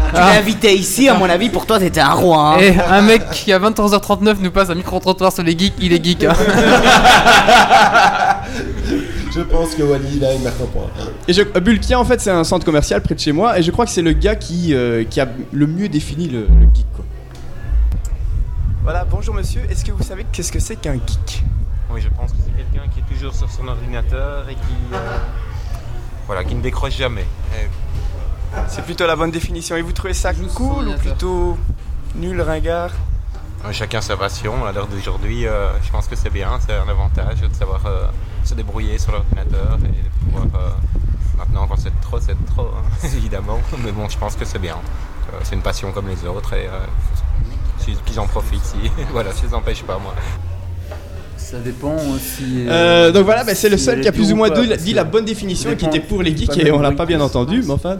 [0.08, 2.56] Tu l'as invité ici, à mon avis, pour toi, t'étais un roi.
[2.56, 2.60] hein.
[2.60, 6.04] Et un mec qui à 23h39 nous passe un micro-trottoir sur les geeks, il est
[6.04, 6.24] geek.
[6.24, 6.32] hein.
[9.32, 10.86] Je pense que Wally, là, il marque un point.
[11.28, 13.70] Et je, Bulkia en fait c'est un centre commercial près de chez moi et je
[13.70, 16.86] crois que c'est le gars qui, euh, qui a le mieux défini le, le geek
[16.96, 17.04] quoi.
[18.82, 21.44] Voilà, bonjour monsieur, est-ce que vous savez qu'est-ce que c'est qu'un geek?
[21.90, 24.60] Oui, je pense que c'est quelqu'un qui est toujours sur son ordinateur et qui.
[24.92, 25.18] euh,
[26.26, 27.26] voilà, qui ne décroche jamais.
[27.54, 27.68] Et
[28.68, 29.76] C'est plutôt la bonne définition.
[29.76, 31.58] Et vous trouvez ça cool ou plutôt
[32.14, 32.90] nul, ringard
[33.72, 34.64] Chacun sa passion.
[34.64, 38.06] À l'heure d'aujourd'hui, euh, je pense que c'est bien, c'est un avantage de savoir euh,
[38.44, 40.44] se débrouiller sur l'ordinateur et de pouvoir.
[40.62, 40.70] euh,
[41.38, 42.82] maintenant, quand c'est trop, c'est trop, hein,
[43.16, 43.58] évidemment.
[43.84, 44.76] Mais bon, je pense que c'est bien.
[45.42, 46.78] C'est une passion comme les autres et euh,
[47.78, 48.64] si- qu'ils en profitent.
[48.64, 50.14] Si, voilà, ça les empêche pas, moi.
[51.48, 52.66] Ça dépend si.
[52.66, 54.92] Euh, donc voilà, bah, c'est le seul qui a plus ou moins ou pas, dit,
[54.92, 57.62] la bonne définition et qui était pour les geeks et on l'a pas bien entendu,
[57.64, 57.98] mais enfin.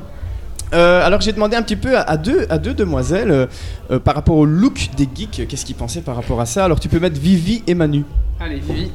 [0.74, 3.46] Euh, alors j'ai demandé un petit peu à, à deux, à deux demoiselles euh,
[3.92, 6.64] euh, par rapport au look des geeks, euh, qu'est-ce qu'ils pensaient par rapport à ça.
[6.64, 8.02] Alors tu peux mettre Vivi et Manu.
[8.40, 8.90] Allez, Vivi.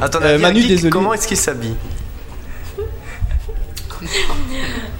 [0.00, 0.90] Euh, avis, Manu, geek, désolé.
[0.90, 1.76] comment est-ce qu'il s'habille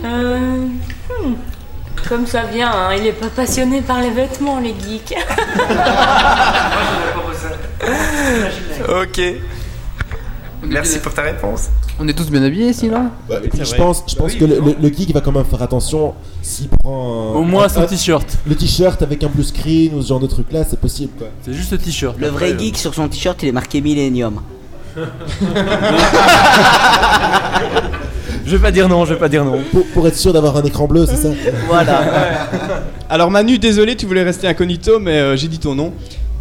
[0.04, 0.66] Euh,
[1.24, 1.32] hmm,
[2.08, 5.16] Comme ça vient, hein, il est pas passionné par les vêtements, les geeks.
[9.02, 9.20] Ok.
[10.64, 11.68] Merci pour ta réponse.
[11.98, 14.76] On est tous bien habillés ici là Bah, je pense, je pense que le, le-
[14.80, 17.32] le geek va quand même faire attention s'il prend.
[17.34, 18.26] un- Au moins un- son un- t-shirt.
[18.46, 21.26] Le t-shirt avec un blue screen ou ce genre de truc là, c'est possible quoi.
[21.44, 22.16] C'est juste le t-shirt.
[22.18, 24.40] Le vrai geek sur son t-shirt, il est marqué Millennium.
[28.44, 29.60] Je vais pas dire non, je vais pas dire non.
[29.70, 31.28] Pour, pour être sûr d'avoir un écran bleu, c'est ça
[31.68, 32.48] Voilà.
[33.10, 35.92] Alors Manu, désolé, tu voulais rester incognito, mais euh, j'ai dit ton nom.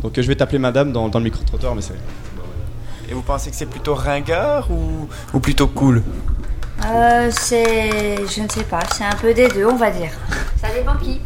[0.01, 1.93] Donc euh, je vais t'appeler madame dans, dans le micro-trottoir, mais c'est...
[3.09, 6.01] Et vous pensez que c'est plutôt ringard ou, ou plutôt cool?
[6.85, 8.15] Euh, c'est.
[8.17, 10.11] Je ne sais pas, c'est un peu des deux, on va dire.
[10.59, 11.19] Ça dépend qui.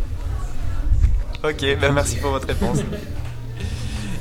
[1.43, 2.79] Ok, ben merci pour votre réponse.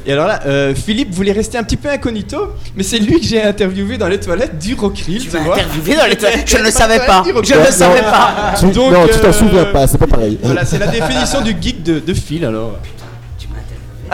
[0.07, 3.27] Et alors là, euh, Philippe voulait rester un petit peu incognito, mais c'est lui que
[3.27, 5.55] j'ai interviewé dans les toilettes du Rockrill, tu, vois.
[5.55, 7.25] interviewé dans les toilettes Je ne le savais pas.
[7.25, 8.53] Je ne le savais pas.
[8.61, 10.39] Tu- Donc, non, tu t'en euh, souviens pas, c'est pas pareil.
[10.43, 12.77] Voilà, c'est la définition du geek de, de Phil alors.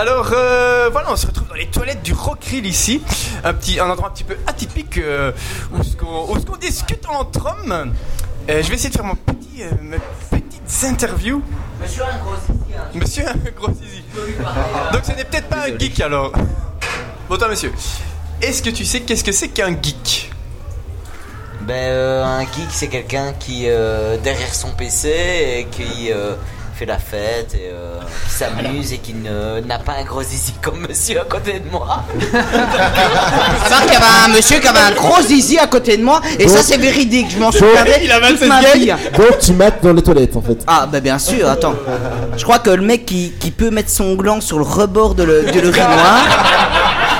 [0.00, 3.02] Alors euh, voilà, on se retrouve dans les toilettes du Rockrill ici,
[3.44, 5.30] un petit, un endroit un petit peu atypique euh,
[5.74, 7.92] où ce qu'on discute entre hommes.
[8.48, 9.98] Euh, je vais essayer de faire mon petit, mes
[10.30, 11.42] petites interviews.
[11.82, 12.84] Monsieur un gros zizi, hein.
[12.94, 14.02] Monsieur un gros zizi.
[14.90, 16.32] Donc ce n'est peut-être pas un geek alors.
[17.28, 17.70] Bon toi monsieur,
[18.40, 20.32] est-ce que tu sais qu'est-ce que c'est qu'un geek?
[21.60, 26.10] Ben, euh, un geek, c'est quelqu'un qui, derrière son PC, et qui
[26.80, 30.54] fait la fête, et euh, qui s'amuse, et qui ne- n'a pas un gros zizi
[30.62, 32.04] comme monsieur à côté de moi.
[32.22, 36.22] C'est qu'il y avait un monsieur qui avait un gros zizi à côté de moi,
[36.38, 38.76] et ça c'est véridique, je m'en souviendrai Il a toute 27 ma gags.
[38.76, 38.92] vie.
[39.18, 40.56] Donc tu mates dans les toilettes en fait.
[40.66, 41.74] Ah bah bien sûr, attends.
[42.38, 45.24] Je crois que le mec qui, qui peut mettre son gland sur le rebord de
[45.24, 46.24] le- de l'urinoir,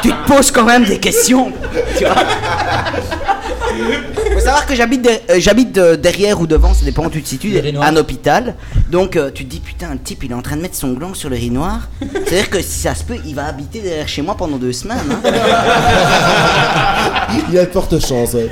[0.03, 1.53] tu te poses quand même des questions.
[1.99, 2.15] Tu vois
[4.41, 7.29] Faut savoir que j'habite euh, j'habite euh, derrière ou devant, ça dépend où tu te
[7.29, 7.53] situes,
[7.83, 8.55] un hôpital.
[8.91, 10.95] Donc euh, tu te dis putain, le type il est en train de mettre son
[10.95, 11.91] gland sur le riz noir.
[12.01, 14.97] C'est-à-dire que si ça se peut, il va habiter derrière chez moi pendant deux semaines.
[15.11, 15.21] hein.
[17.49, 18.33] Il y a de fortes chances.
[18.33, 18.49] ouais.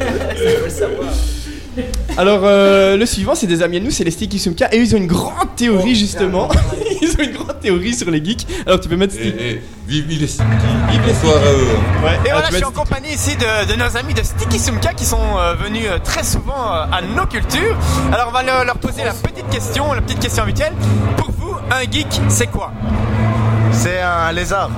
[2.16, 4.94] Alors, euh, le suivant, c'est des amis à nous, c'est les Sticky Sumka, et ils
[4.94, 6.48] ont une grande théorie justement.
[7.02, 8.46] Ils ont une grande théorie sur les geeks.
[8.66, 9.34] Alors, tu peux mettre Sticky.
[9.38, 10.46] Eh, vive les Sticky,
[10.90, 12.04] vive les soirs à eux.
[12.04, 14.58] Ouais, Et alors, voilà, je suis en compagnie ici de, de nos amis de Sticky
[14.58, 17.76] Sumka qui sont euh, venus euh, très souvent euh, à nos cultures.
[18.12, 20.72] Alors on va le- leur poser la petite question, la petite question habituelle.
[21.16, 22.72] Pour vous, un geek, c'est quoi?
[23.72, 24.70] C'est un lézard.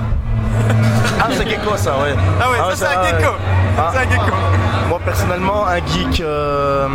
[1.21, 2.15] Ah, c'est gecko ça, ouais.
[2.41, 3.33] Ah ouais, ça, c'est un gecko.
[3.79, 3.91] Ah.
[3.93, 4.37] C'est un gecko.
[4.89, 6.89] Moi personnellement, un geek, euh,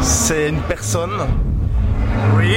[0.00, 1.10] c'est une personne.
[2.36, 2.56] Oui.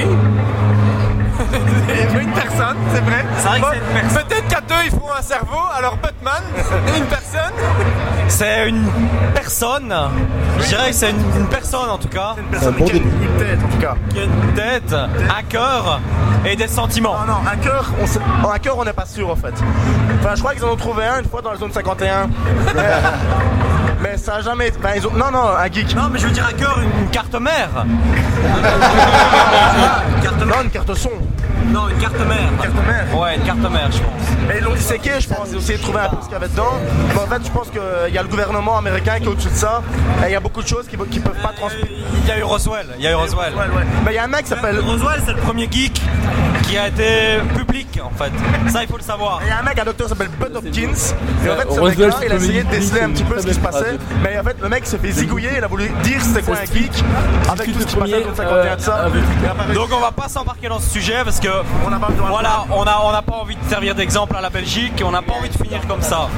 [2.21, 3.25] Une personne, c'est vrai.
[3.37, 4.23] C'est vrai que Bon, c'est une personne.
[4.27, 5.59] Peut-être qu'à deux, il faut un cerveau.
[5.77, 6.41] Alors Batman,
[6.97, 7.53] une personne.
[8.27, 8.85] C'est une
[9.33, 9.93] personne.
[10.59, 12.35] Je dirais que c'est une, une personne en tout cas.
[12.37, 13.95] Une personne bon qui a une- une tête en tout cas.
[14.09, 15.99] Qui a une tête, un cœur
[16.45, 17.15] et des sentiments.
[17.27, 18.19] Non, non, un cœur, on sait-
[18.53, 19.53] un cœur, on n'est pas sûr en fait.
[20.19, 22.27] Enfin, je crois qu'ils en ont trouvé un une fois dans la zone 51.
[22.75, 22.81] Mais,
[24.01, 24.71] mais ça a jamais.
[24.79, 25.11] enfin, ils ont...
[25.11, 25.95] Non, non, un geek.
[25.95, 27.69] Non, mais je veux dire un cœur, une, carte mère.
[27.85, 27.99] une
[30.23, 31.09] carte Non, une carte son.
[31.71, 32.49] Non, une carte mère.
[32.51, 34.53] Une carte mère Ouais, une carte mère, je pense.
[34.53, 35.47] Et ils l'ont disséqué, je pense.
[35.51, 36.73] Ils ont essayé de trouver un peu ce qu'il y avait dedans.
[37.13, 39.55] Mais en fait, je pense qu'il y a le gouvernement américain qui est au-dessus de
[39.55, 39.81] ça.
[40.23, 41.87] Et il y a beaucoup de choses qui ne peuvent pas transmettre.
[42.23, 42.87] Il y a eu Roswell.
[42.97, 43.53] Il y a eu Roswell.
[44.05, 44.79] Mais il y a un mec qui s'appelle.
[44.79, 46.01] Roswell, c'est le premier geek
[46.71, 48.31] qui a été public, en fait.
[48.69, 49.41] Ça, il faut le savoir.
[49.43, 51.15] Il y a un mec, un docteur s'appelle Bud Hopkins.
[51.45, 53.53] Et en fait, ce mec-là, il a essayé de déceler un petit peu ce qui
[53.53, 53.97] se passait.
[54.23, 55.49] Mais en fait, le mec s'est fait zigouiller.
[55.57, 57.03] Il a voulu dire c'était quoi un geek
[57.49, 59.09] avec tout ce qui passait dans le 51 de ça.
[59.73, 61.49] Donc on va pas s'embarquer dans ce sujet parce que
[62.29, 65.11] voilà, on a on n'a pas envie de servir d'exemple à la Belgique et on
[65.11, 66.29] n'a pas envie de finir comme ça.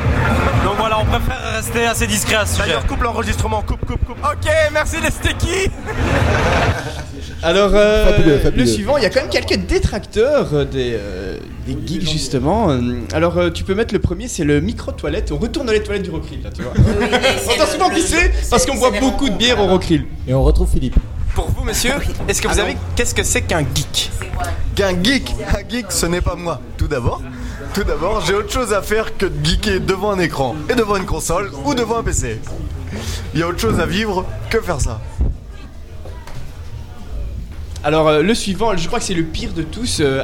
[0.64, 2.68] Donc voilà, on préfère rester assez discret à ce sujet.
[2.68, 4.18] D'ailleurs, coupe l'enregistrement, coupe, coupe, coupe.
[4.24, 5.70] Ok, merci les sticky.
[7.44, 8.64] Alors, euh, Fabuleux, fabuleux.
[8.64, 11.38] le suivant, il y a quand même quelques détracteurs euh, des, euh,
[11.68, 12.70] des geeks justement.
[13.14, 15.32] Alors, euh, tu peux mettre le premier, c'est le micro-toilette.
[15.32, 16.74] On retourne dans les toilettes du Rockrill là, tu vois.
[17.52, 20.06] on doit souvent pisser parce qu'on boit beaucoup de bière au Rockrill.
[20.28, 20.96] Et on retrouve Philippe.
[21.36, 21.94] Pour vous, monsieur,
[22.28, 24.12] est-ce que vous savez qu'est-ce que c'est qu'un geek
[24.76, 26.62] Qu'un geek, un geek, ce n'est pas moi.
[26.78, 27.22] Tout d'abord,
[27.74, 30.96] tout d'abord, j'ai autre chose à faire que de geeker devant un écran et devant
[30.96, 32.40] une console ou devant un PC.
[33.34, 35.02] Il y a autre chose à vivre que faire ça.
[37.84, 40.00] Alors, euh, le suivant, je crois que c'est le pire de tous.
[40.00, 40.24] euh,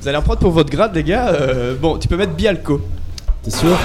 [0.00, 1.28] Vous allez en prendre pour votre grade, les gars.
[1.28, 2.80] Euh, bon, tu peux mettre Bialco.
[3.42, 3.76] T'es sûr?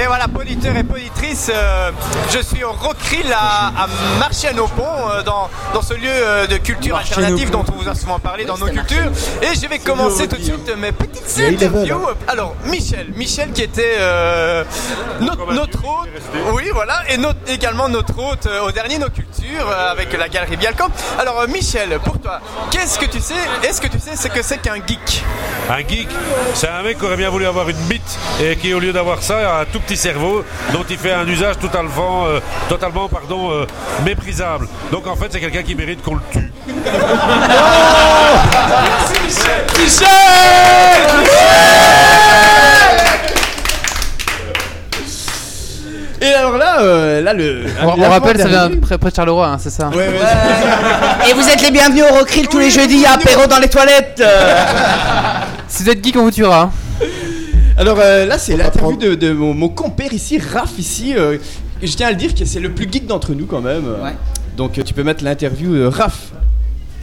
[0.00, 1.90] Et voilà, poditeur et poditrice, euh,
[2.30, 3.86] je suis au Rockrill à, à
[4.20, 8.20] Marchienne-au-Pont, euh, dans, dans ce lieu euh, de culture alternative dont on vous a souvent
[8.20, 9.10] parlé dans nos cultures.
[9.42, 12.00] Et je vais commencer tout de suite mes petites interviews.
[12.28, 14.62] Alors, Michel, Michel qui était euh,
[15.20, 16.08] notre, notre hôte,
[16.52, 20.28] oui voilà, et notre- également notre hôte euh, au dernier Nos Cultures euh, avec la
[20.28, 20.90] galerie Bialcom.
[21.18, 23.34] Alors, euh, Michel, pour toi, qu'est-ce que tu sais
[23.64, 25.24] Est-ce que tu sais ce que c'est qu'un geek?
[25.70, 26.08] Un geek,
[26.54, 29.22] c'est un mec qui aurait bien voulu avoir une bite et qui, au lieu d'avoir
[29.22, 30.44] ça, a un tout petit cerveau
[30.74, 33.64] dont il fait un usage totalement, euh, totalement pardon, euh,
[34.04, 34.68] méprisable.
[34.92, 36.52] Donc en fait, c'est quelqu'un qui mérite qu'on le tue.
[46.20, 47.64] Et alors là, euh, là le.
[47.82, 51.30] On, on rappelle, ça vient près, près de Charleroi, hein, c'est ça Ouais, ouais.
[51.30, 54.22] Et vous êtes les bienvenus au Rockrill tous les jeudis à apéro dans les toilettes.
[55.66, 56.70] Si vous êtes geek, on vous tuera.
[57.78, 61.14] Alors euh, là, c'est l'interview de, de mon, mon compère ici, Raph ici.
[61.16, 61.38] euh,
[61.82, 63.84] je tiens à le dire que c'est le plus geek d'entre nous quand même.
[64.56, 66.32] Donc euh, tu peux mettre l'interview euh, Raph.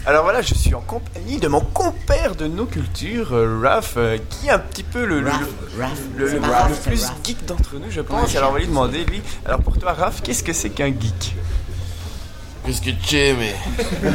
[0.07, 4.18] Alors voilà, je suis en compagnie de mon compère de nos cultures, euh, Raph, euh,
[4.30, 5.31] qui est un petit peu le, le,
[6.18, 8.35] le- le- le plus geek d'entre nous, je pense.
[8.35, 11.35] Alors on va lui demander, lui, alors pour toi, Raph, qu'est-ce que c'est qu'un geek?
[12.65, 13.56] Qu'est-ce que tu es, mais.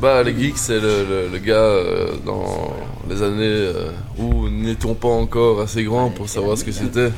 [0.00, 2.74] bah, le geek, c'est le, le- le gars euh, dans
[3.08, 7.10] les années euh, où nous n'étions pas encore assez grands pour savoir ce que c'était.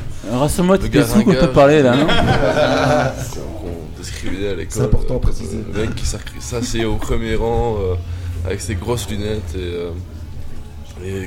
[0.88, 1.40] Gars sous quand ringard.
[1.42, 2.06] t'as parlé, là, non
[3.34, 4.66] Qu'on qu'on décrivait à l'école.
[4.70, 5.58] C'est important à préciser.
[5.74, 6.04] Le mec qui
[6.40, 7.94] s'assied au premier rang euh,
[8.46, 9.58] avec ses grosses lunettes et.
[9.58, 9.90] euh,
[11.04, 11.26] et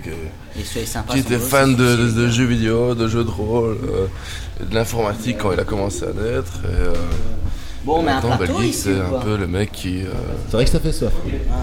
[1.13, 2.15] qui était fan de, difficile.
[2.15, 4.07] de- de jeux vidéo, de jeux de rôle, euh,
[4.61, 6.59] et de l'informatique quand il a commencé à naître.
[6.63, 6.93] Et, euh,
[7.85, 10.01] Bon, mais un plateau c'est un peu le mec qui.
[10.01, 10.09] euh,
[10.47, 11.13] C'est vrai que ça fait soif.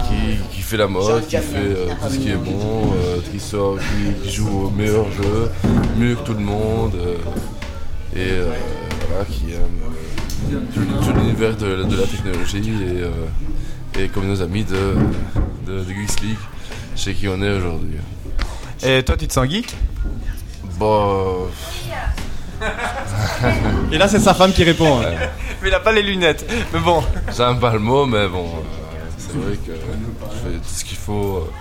[0.07, 3.39] qui, qui fait la mode, qui fait euh, tout ce qui est bon, euh, qui
[3.41, 5.51] sort, qui, qui joue au meilleur jeu,
[5.97, 7.17] mieux que tout le monde, euh,
[8.15, 8.51] et euh,
[9.09, 14.27] voilà, qui aime euh, tout, tout l'univers de, de la technologie et, euh, et comme
[14.27, 14.95] nos amis de,
[15.67, 16.37] de, de Geeks League,
[16.95, 17.97] chez qui on est aujourd'hui.
[18.81, 19.75] Et toi, tu te sens geek?
[20.79, 21.49] Bah.
[23.91, 24.99] Et là, c'est sa femme qui répond.
[25.01, 25.11] hein.
[25.61, 26.45] Mais il a pas les lunettes.
[26.73, 27.03] Mais bon.
[27.35, 30.97] J'aime pas le mot, mais bon, euh, c'est vrai que je fais tout ce qu'il
[30.97, 31.51] faut, euh,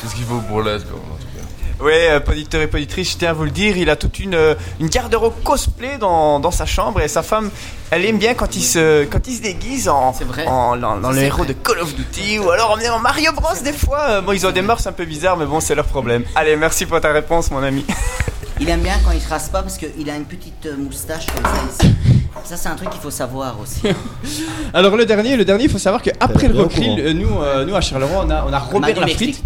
[0.00, 1.44] tout ce qu'il faut pour l'être, quoi, en tout cas.
[1.80, 4.34] Oui, euh, poditeur et poditrice, je tiens à vous le dire, il a toute une,
[4.36, 7.50] euh, une garde-robe cosplay dans, dans sa chambre et sa femme,
[7.90, 10.14] elle aime bien quand il se, quand il se déguise en,
[10.46, 11.48] en- dans, dans le C'est héros vrai.
[11.48, 13.98] de Call of Duty ou alors en, en Mario Bros des fois.
[14.10, 16.22] Euh, Bon, ils ont des mœurs un peu bizarres, mais bon, c'est leur problème.
[16.36, 17.84] Allez, merci pour ta réponse, mon ami.
[18.62, 21.26] Il aime bien quand il se rase pas parce qu'il a une petite euh, moustache
[21.26, 21.92] comme ça ici.
[22.44, 23.80] Ça, c'est un truc qu'il faut savoir aussi.
[24.74, 26.68] Alors le dernier, le dernier, il faut savoir qu'après le courant.
[26.98, 29.42] euh, nous, euh, nous à Charleroi, on a, on a Robert m'explique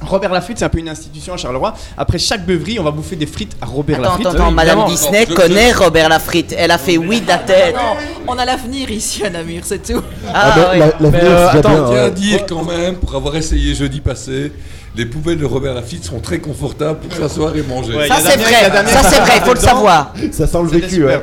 [0.00, 1.74] Robert Lafritte, c'est un peu une institution à Charleroi.
[1.96, 4.26] Après chaque beuverie, on va bouffer des frites à Robert Attends, Lafritte.
[4.28, 6.54] attends, attends, Madame Disney connaît Robert Lafritte.
[6.56, 7.74] Elle a fait oui de la tête.
[7.74, 7.96] Non,
[8.28, 10.00] on a l'avenir ici à Namur, c'est tout.
[10.32, 12.10] Ah, ben, la- l'avenir, Mais euh, attends, bien, tiens à ouais.
[12.12, 14.52] dire quand même, pour avoir essayé jeudi passé,
[14.98, 17.94] les poubelles de Robert Lafitte sont très confortables pour s'asseoir et manger.
[17.96, 18.52] Ouais, Ça, c'est vrai.
[18.88, 20.12] Ça, c'est vrai, il faut le savoir.
[20.32, 21.22] Ça sent le vécu, ouais.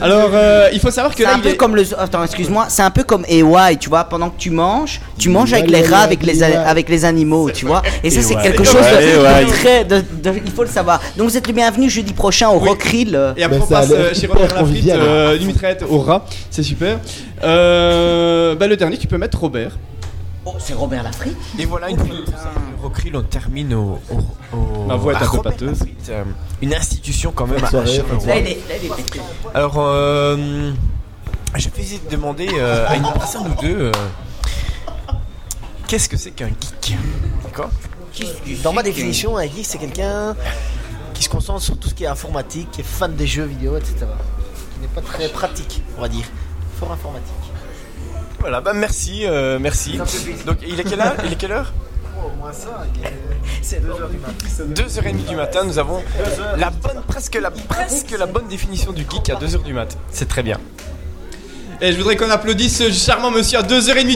[0.00, 1.84] Alors, euh, il faut savoir que C'est là, un il peu est- comme le.
[1.98, 2.66] Attends, excuse-moi.
[2.68, 4.02] C'est un peu comme EY, tu vois.
[4.04, 7.48] Pendant que tu manges, tu manges avec les rats, avec les, a- avec les animaux,
[7.52, 7.82] tu vois.
[8.02, 9.84] Et ça, c'est quelque chose de, très.
[9.84, 11.00] de- de- il faut le savoir.
[11.16, 13.14] Donc, vous êtes le bienvenu jeudi prochain au Rockrill.
[13.14, 13.32] euh.
[13.36, 16.24] Et après, on passe euh, chez Robert Lafritte, euh, du mitraillette au rat.
[16.50, 16.98] C'est super.
[17.44, 19.72] Euh, bah, le dernier, tu peux mettre Robert.
[20.44, 21.36] Oh, c'est Robert Lafritte.
[21.58, 24.00] Et voilà, une fois de on termine au.
[24.10, 25.78] au, au- Ma voix est un peu Robert pâteuse.
[25.78, 26.24] Lafritte, euh,
[26.60, 27.68] une institution quand même à.
[29.54, 30.72] Alors, euh,
[31.54, 33.92] je vais essayer de demander euh, à une personne ou deux euh,
[35.86, 36.96] qu'est-ce que c'est qu'un geek?
[37.44, 37.70] D'accord?
[38.62, 40.34] Dans ma définition, un geek, c'est quelqu'un
[41.14, 43.76] qui se concentre sur tout ce qui est informatique, qui est fan des jeux vidéo,
[43.76, 43.94] etc.
[44.74, 46.24] Qui n'est pas très pratique, on va dire.
[46.80, 47.51] Fort informatique.
[48.42, 49.98] Voilà, bah merci, euh, merci.
[50.44, 51.14] Donc, il est quelle heure?
[51.24, 51.72] Il est quelle heure?
[52.18, 52.82] Oh, ça,
[53.62, 54.82] c'est 2h du matin.
[54.82, 56.02] 2h30 du matin, nous avons
[56.58, 59.96] la bonne, presque la, presque la bonne définition du geek à 2h du matin.
[60.10, 60.58] C'est très bien.
[61.80, 64.14] Et je voudrais qu'on applaudisse ce charmant monsieur à 2h30 du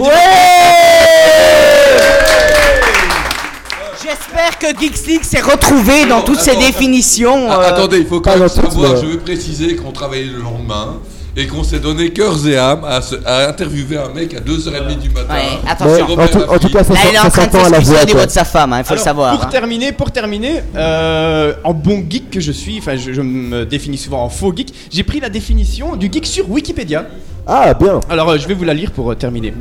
[4.03, 7.47] J'espère que Geeks League s'est retrouvé dans toutes ces définitions.
[7.49, 11.01] Ah, euh, attendez, il faut quand même savoir, je veux préciser qu'on travaillait le lendemain
[11.37, 14.99] et qu'on s'est donné cœurs et âme à, se- à interviewer un mec à 2h30
[14.99, 15.35] du matin.
[15.35, 16.07] Ouais, attention.
[16.07, 17.59] Robert en tout- en tout cas, ça Là, il est en ça train de s'entend
[17.67, 18.27] à la s'excuser voix, au niveau quoi.
[18.27, 19.35] de sa femme, hein, il faut le Alors, savoir.
[19.37, 19.49] Pour hein.
[19.51, 23.99] terminer, pour terminer, euh, en bon geek que je suis, enfin je, je me définis
[23.99, 27.07] souvent en faux geek, j'ai pris la définition du geek sur Wikipédia.
[27.47, 28.01] Ah, bien.
[28.09, 29.53] Alors euh, je vais vous la lire pour euh, terminer.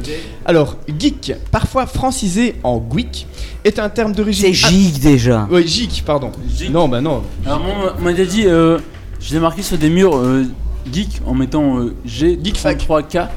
[0.46, 3.28] Alors, geek, parfois francisé en geek,
[3.64, 4.46] est un terme d'origine.
[4.46, 5.46] C'est geek déjà.
[5.52, 6.32] Oui, geek, pardon.
[6.72, 7.22] Non, bah non.
[7.46, 8.80] Alors moi, on m'a déjà dit, euh,
[9.20, 10.46] je l'ai marqué sur des murs euh,
[10.92, 13.28] geek en mettant euh, G33K.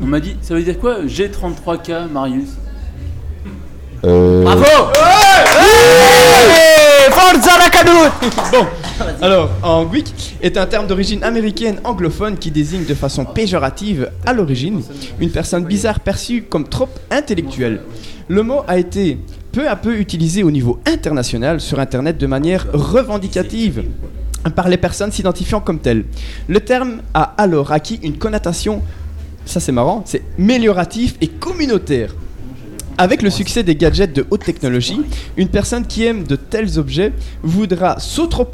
[0.00, 2.50] On m'a dit, ça veut dire quoi G33K, Marius?
[4.04, 4.42] Euh...
[4.42, 4.92] Bravo!
[7.10, 8.12] Forza la canoute
[8.52, 8.66] Bon,
[9.22, 14.32] alors, en geek est un terme d'origine américaine anglophone qui désigne de façon péjorative, à
[14.32, 14.82] l'origine,
[15.20, 17.80] une personne bizarre perçue comme trop intellectuelle.
[18.28, 19.18] Le mot a été
[19.52, 23.84] peu à peu utilisé au niveau international sur Internet de manière revendicative
[24.50, 26.04] par les personnes s'identifiant comme telles.
[26.48, 28.82] Le terme a alors acquis une connotation,
[29.44, 32.14] ça c'est marrant, c'est mélioratif et communautaire.
[32.98, 35.02] Avec le succès des gadgets de haute technologie,
[35.36, 37.12] une personne qui aime de tels objets
[37.42, 38.46] voudra s'autro...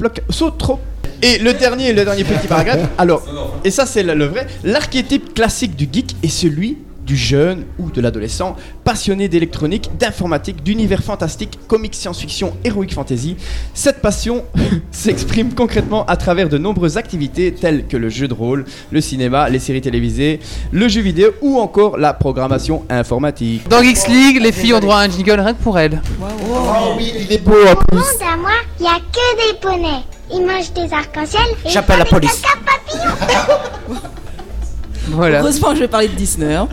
[1.21, 2.89] Et le dernier, le dernier petit paragraphe.
[2.97, 3.25] Alors,
[3.63, 8.01] et ça c'est le vrai, l'archétype classique du geek est celui du jeune ou de
[8.01, 13.35] l'adolescent passionné d'électronique, d'informatique, d'univers fantastique, comics science-fiction, heroic fantasy.
[13.73, 14.43] Cette passion
[14.91, 19.49] s'exprime concrètement à travers de nombreuses activités telles que le jeu de rôle, le cinéma,
[19.49, 20.39] les séries télévisées,
[20.71, 23.67] le jeu vidéo ou encore la programmation informatique.
[23.69, 26.01] Dans Geeks League, les filles ont droit à un jingle rien que pour elles.
[26.21, 27.97] Oh oui, il est beau en plus.
[27.97, 30.03] monde à moi, il n'y a que des poneys.
[30.33, 32.41] Ils mangent des arcs-en-ciel et J'appelle la des police.
[32.41, 33.99] papillons.
[35.09, 35.39] Voilà.
[35.41, 36.53] Heureusement que je vais parler de Disney.
[36.55, 36.67] hein.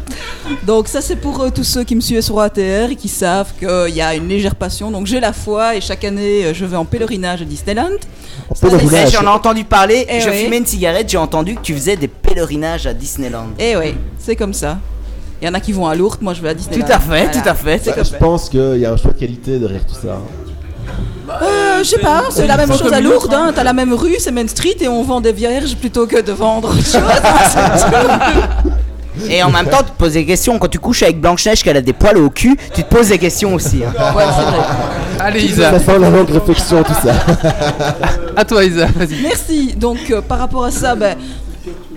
[0.66, 3.52] Donc ça c'est pour euh, tous ceux qui me suivent sur ATR et qui savent
[3.58, 4.90] qu'il y a une légère passion.
[4.90, 7.90] Donc j'ai la foi et chaque année euh, je vais en pèlerinage à Disneyland.
[8.64, 10.44] Eh, J'en ai entendu parler, Eh je oui.
[10.44, 13.48] fumais une cigarette, j'ai entendu que tu faisais des pèlerinages à Disneyland.
[13.58, 14.78] Et oui, c'est comme ça.
[15.42, 16.86] Il y en a qui vont à Lourdes, moi je vais à Disneyland.
[16.86, 17.26] Tout à fait, Voilà.
[17.28, 19.58] tout à fait, C'est Bah, comme je pense qu'il y a un choix de qualité
[19.58, 20.18] derrière tout ça.
[21.42, 23.52] Euh, je sais pas, c'est la même chose à Lourdes, hein.
[23.54, 26.32] t'as la même rue, c'est Main Street et on vend des vierges plutôt que de
[26.32, 27.00] vendre autre chose.
[29.28, 30.58] Et en même temps, tu te poses des questions.
[30.58, 33.18] Quand tu couches avec Blanche-Neige, qu'elle a des poils au cul, tu te poses des
[33.18, 33.82] questions aussi.
[33.84, 33.92] hein.
[35.18, 35.72] Allez Isa.
[35.72, 37.12] Ça sent la longue réflexion, tout ça.
[38.36, 39.20] à toi Isa, vas-y.
[39.22, 39.74] Merci.
[39.76, 41.16] Donc euh, par rapport à ça, ben,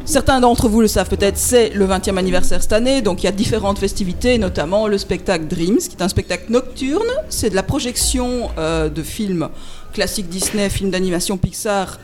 [0.05, 3.29] certains d'entre vous le savent peut-être, c'est le 20e anniversaire cette année, donc il y
[3.29, 7.07] a différentes festivités, notamment le spectacle Dreams, qui est un spectacle nocturne.
[7.29, 9.49] C'est de la projection euh, de films
[9.93, 11.99] classiques Disney, films d'animation Pixar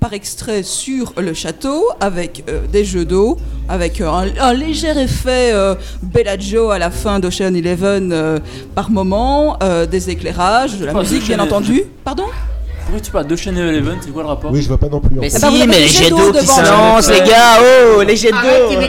[0.00, 3.36] par extrait sur le château avec euh, des jeux d'eau,
[3.68, 8.40] avec euh, un, un léger effet euh, Bellagio à la fin d'Ocean Eleven
[8.74, 9.58] par moment,
[9.90, 11.84] des éclairages, de la Pourquoi musique bien entendu.
[12.02, 12.24] Pardon?
[12.90, 14.98] Pourquoi tu parles de Channel Eleven C'est quoi le rapport Oui, je vois pas non
[14.98, 15.14] plus.
[15.14, 16.54] Mais si, mais les jets d'eau qui devant.
[16.54, 17.60] s'annoncent, les gars,
[17.96, 18.82] oh, les jets d'eau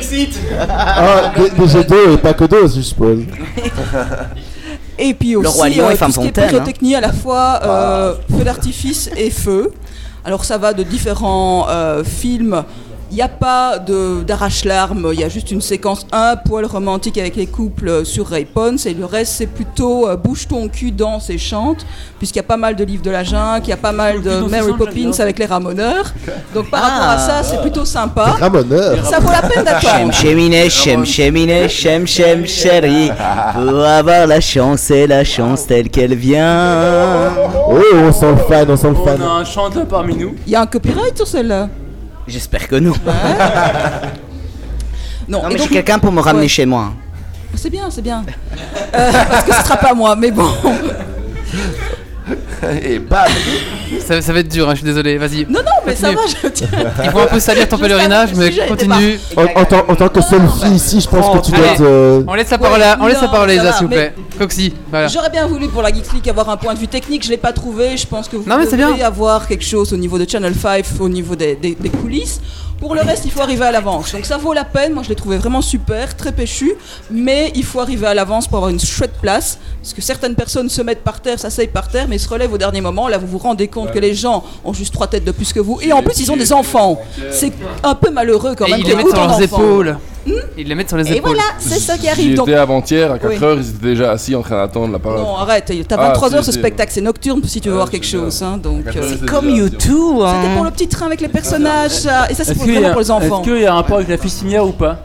[0.68, 3.20] Ah, des jets d'eau et pas que d'eau, je suppose.
[4.98, 6.48] Et puis aussi Le Roi Lion euh, et tout ce qui est hein.
[6.48, 9.72] pyrotechnie à la fois euh, feu d'artifice et feu.
[10.26, 12.64] Alors ça va de différents euh, films.
[13.12, 17.18] Il n'y a pas de- d'arrache-larmes, il y a juste une séquence un poil romantique
[17.18, 20.92] avec les couples sur Ray Pons et le reste c'est plutôt euh, bouge ton cul,
[20.92, 21.86] danse et chante,
[22.20, 24.22] puisqu'il y a pas mal de livres de la jungle, il y a pas mal
[24.22, 26.06] de Mary Poppins avec les ramoneurs.
[26.56, 26.88] Donc par Ah.
[26.90, 28.24] rapport à ça c'est plutôt sympa.
[28.40, 29.06] Ramoneur.
[29.06, 30.14] Ça vaut la peine Chem d'attendre.
[30.14, 33.12] cheminé, chem cheminé, chem chem chérie.
[33.54, 37.30] Pour avoir la chance et la chance telle qu'elle vient.
[37.70, 39.22] Oh, on sent le fan, on sent le On fan.
[39.22, 40.34] a un chanteur parmi nous.
[40.48, 41.68] Il y a un copyright sur celle-là?
[42.28, 42.94] J'espère que non.
[45.28, 46.48] Non, mais j'ai quelqu'un pour me ramener Ouais.
[46.48, 46.94] chez moi.
[47.56, 48.24] C'est bien, c'est bien.
[48.96, 50.50] Euh, parce que ce sera pas moi, mais bon.
[52.84, 53.26] Et bam
[54.06, 55.46] Ça, ça va être dur, hein, je suis désolé, vas-y.
[55.50, 56.38] Non, non, mais ça va, Continue.
[56.44, 56.68] je tiens.
[57.04, 59.20] Il faut un peu salir ton pèlerinage, mais continue.
[59.36, 62.24] En, en tant, en tant que seule fille ici, je pense que tu dois euh,
[62.28, 63.88] On laisse la parole à, on laisse la non, parole à ça Isa, va, s'il
[63.88, 64.14] vous plaît.
[64.38, 65.08] Coxy, voilà.
[65.08, 67.38] J'aurais bien voulu pour la Geeks League avoir un point de vue technique, je l'ai
[67.38, 67.98] pas trouvé.
[67.98, 68.94] Je pense que vous Non, mais bien.
[69.06, 72.40] avoir quelque chose au niveau de Channel 5, au niveau des, des- des coulisses.
[72.82, 74.12] Pour le reste, il faut arriver à l'avance.
[74.12, 74.94] Donc ça vaut la peine.
[74.94, 76.74] Moi, je l'ai trouvé vraiment super, très péchu.
[77.12, 79.60] Mais il faut arriver à l'avance pour avoir une chouette place.
[79.82, 82.58] Parce que certaines personnes se mettent par terre, s'asseyent par terre, mais se relèvent au
[82.58, 83.08] dernier moment.
[83.08, 85.60] Là, vous vous rendez compte que les gens ont juste trois têtes de plus que
[85.60, 85.80] vous.
[85.82, 87.00] Et en plus, ils ont des enfants.
[87.32, 87.54] C'est
[87.84, 88.80] un peu malheureux quand Et même.
[88.80, 89.98] ils qu'il y les mettent sur leurs épaules.
[90.56, 91.32] Ils les mettent sur les Et épaules.
[91.34, 92.40] voilà, c'est ça qui J'y arrive.
[92.40, 93.58] Étais avant-hier, à 4h, Oui.
[93.64, 95.20] ils étaient déjà assis en train d'attendre la parole.
[95.20, 96.60] Non, arrête, t'as Ah, 23h si, ce si.
[96.60, 98.44] spectacle, c'est nocturne si tu veux Ah, voir quelque chose.
[98.44, 100.42] hein, donc, euh, C'est comme YouTube, hein.
[100.44, 102.28] C'était pour le petit train avec les personnages, ça.
[102.30, 103.42] Et ça, c'est pour- vraiment a- pour les enfants.
[103.42, 104.98] est-ce qu'il y a un rapport avec la fistinière ou pas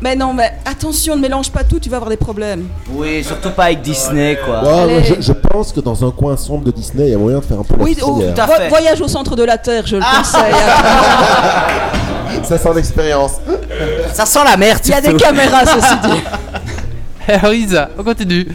[0.00, 2.66] Mais non, mais attention, ne mélange pas tout, tu vas avoir des problèmes.
[2.90, 4.62] Oui, surtout pas avec Disney, quoi.
[4.86, 7.38] ouais, je, je pense que dans un coin sombre de Disney, il y a moyen
[7.38, 8.34] de faire un peu la Oui, oh, filière.
[8.34, 8.68] tout à vo- fait.
[8.68, 10.54] voyage au centre de la Terre, je le conseille.
[12.44, 13.32] Ça sent l'expérience.
[14.12, 16.22] Ça sent la merde, Il y a des caméras, ceci dit.
[17.28, 18.48] Isa, on continue.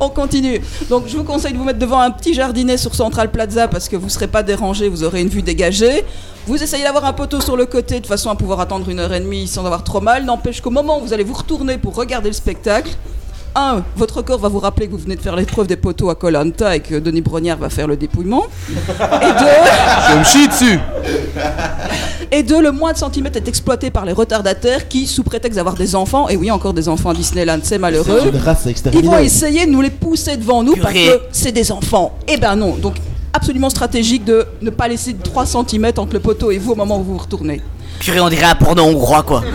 [0.00, 0.60] On continue.
[0.88, 3.88] Donc, je vous conseille de vous mettre devant un petit jardinet sur Central Plaza parce
[3.88, 6.04] que vous ne serez pas dérangé, vous aurez une vue dégagée.
[6.46, 9.12] Vous essayez d'avoir un poteau sur le côté de façon à pouvoir attendre une heure
[9.12, 10.24] et demie sans avoir trop mal.
[10.24, 12.90] N'empêche qu'au moment où vous allez vous retourner pour regarder le spectacle,
[13.54, 16.14] un, votre corps va vous rappeler que vous venez de faire l'épreuve des poteaux à
[16.14, 18.44] Colanta et que Denis Brognard va faire le dépouillement.
[18.68, 20.78] Et deux, Je me chie dessus
[22.30, 25.76] et deux, le moins de centimètres est exploité par les retardataires qui, sous prétexte d'avoir
[25.76, 28.70] des enfants, et oui, encore des enfants à Disneyland, c'est malheureux, C'est une race à
[28.92, 32.18] ils vont essayer de nous les pousser devant nous parce que c'est des enfants.
[32.26, 32.96] Eh ben non, donc
[33.32, 36.98] absolument stratégique de ne pas laisser 3 cm entre le poteau et vous au moment
[36.98, 37.60] où vous vous retournez.
[38.00, 39.44] Purée, on dirait un porno hongrois, quoi.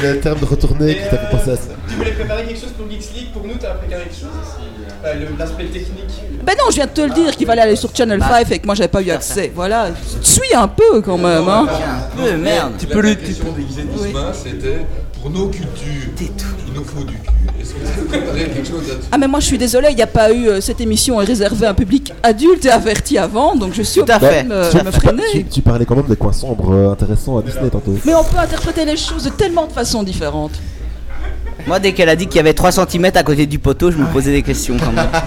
[0.00, 1.62] C'est le terme de retourner qui t'a fait penser à ça.
[1.88, 5.18] Tu voulais préparer quelque chose pour Geeks League Pour nous, t'as préparé quelque chose aussi
[5.18, 6.10] le- L'aspect technique.
[6.44, 8.58] Ben non, je viens de te le dire qu'il fallait aller sur Channel 5 et
[8.58, 9.50] que moi j'avais pas eu accès.
[9.54, 9.88] Voilà,
[10.22, 11.48] suis un peu quand même.
[11.48, 11.66] Hein.
[11.68, 12.72] Un peu, merde.
[12.78, 13.16] Tu peux le.
[13.16, 14.86] tu- question déguisée d'Isma, c'était
[15.22, 17.30] pour nos cultures, il nous faut du cul.
[17.60, 20.06] Est-ce que préparé quelque chose là-dessus Ah mais moi je suis désolée, il n'y a
[20.08, 23.72] pas eu euh, cette émission est réservée à un public adulte et averti avant, donc
[23.72, 24.42] je suis Tout à obligée fait.
[24.42, 25.22] de me, tu, me freiner.
[25.32, 27.96] tu- tu parlais quand même des coins sombres euh, intéressants à Disney tantôt.
[28.04, 30.58] Mais on peut interpréter les choses de tellement de façons différentes.
[31.68, 33.96] Moi, dès qu'elle a dit qu'il y avait 3 cm à côté du poteau, je
[33.98, 35.06] me posais des questions quand même.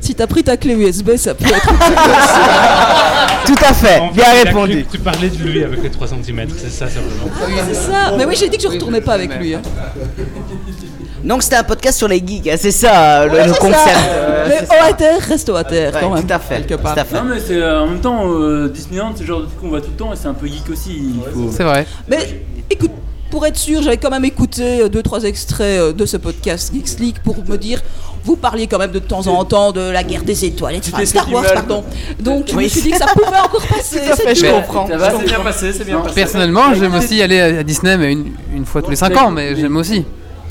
[0.00, 1.68] Si t'as pris ta clé USB, ça peut être.
[3.46, 4.86] Tout à fait, En fait, bien cru répondu.
[4.90, 7.30] Tu parlais de lui avec les 3 cm, c'est ça simplement.
[7.68, 8.12] C'est ça.
[8.16, 9.54] Mais oui, j'ai dit que je retournais pas avec lui.
[9.54, 9.62] hein.
[11.22, 13.96] Donc, c'était un podcast sur les geeks, hein, c'est ça le, Ouais, le concept.
[14.10, 16.26] euh, Mais au à terre, reste au à terre quand Ouais, même.
[16.26, 16.98] tout à fait, quelque tout part.
[16.98, 17.14] à fait.
[17.16, 19.68] Non mais c'est euh, en même temps euh, Disneyland c'est le genre de truc qu'on
[19.68, 20.90] voit tout le temps et c'est un peu geek aussi.
[21.14, 21.86] il faut- C'est vrai.
[22.08, 22.90] Mais écoute,
[23.34, 26.72] pour être sûr, j'avais quand même écouté euh, deux trois extraits euh, de ce podcast
[26.72, 27.80] Geeks League pour me dire.
[28.22, 30.84] Vous parliez quand même de temps en temps de la guerre des étoiles et de
[30.84, 31.82] Tu enfin, Star Wars, pardon.
[32.20, 32.64] Donc je Oui.
[32.64, 34.02] me suis dit que ça pouvait encore passer.
[34.06, 34.52] Tout à fait, je tout.
[34.52, 34.86] comprends.
[34.86, 36.14] Ça va, C'est bien passé, c'est bien passé.
[36.14, 39.30] Personnellement, j'aime aussi aller à à Disney, mais une, une fois tous les 5 ans,
[39.32, 40.04] mais j'aime aussi.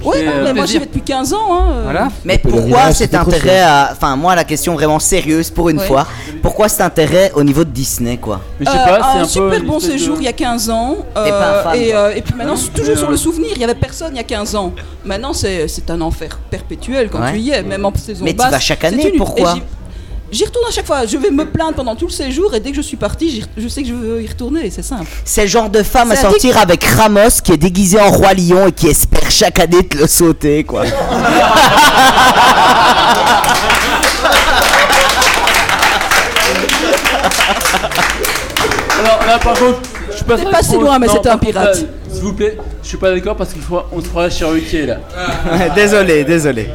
[0.05, 1.37] Oui, euh, mais moi j'y vais depuis 15 ans.
[1.51, 1.67] Hein.
[1.71, 1.81] euh.
[1.83, 2.09] Voilà.
[2.25, 3.89] Mais pourquoi cet intérêt à.
[3.93, 5.85] Enfin, moi, la question vraiment sérieuse pour une Ouais.
[5.87, 6.05] fois.
[6.41, 8.41] Pourquoi cet intérêt au niveau de Disney, quoi?
[8.59, 9.27] Mais je sais Euh, pas, c'est un un peu.
[9.55, 10.97] super bon de- séjour il y a 15 ans.
[11.15, 11.99] T'es pas un fan, et, quoi.
[11.99, 13.51] euh, et puis maintenant, c'est toujours sur euh, le souvenir.
[13.55, 14.73] Il y avait personne il y a 15 ans.
[15.05, 17.31] Maintenant, c'est c'est un enfer perpétuel quand Ouais.
[17.33, 18.51] tu y es, même en saison Mais tu basse.
[18.51, 19.55] vas chaque année, pourquoi?
[20.33, 21.05] J'y retourne à chaque fois.
[21.05, 23.67] Je vais me plaindre pendant tout le séjour et dès que je suis partie, je
[23.67, 24.71] sais que je veux y retourner.
[24.71, 25.05] C'est simple.
[25.23, 28.65] C'est le genre de femme à sortir avec Ramos qui est déguisé en roi lion
[28.67, 30.85] et qui espère chaque année te le sauter, quoi.
[38.99, 39.81] Alors là, par contre,
[40.17, 40.39] je passe.
[40.39, 41.77] C'est pas si loin, mais c'est un pirate.
[41.77, 44.85] Euh, s'il vous plaît, je suis pas d'accord parce qu'il faut on se fera Cherokee
[44.85, 44.99] là.
[45.75, 46.69] désolé, désolé.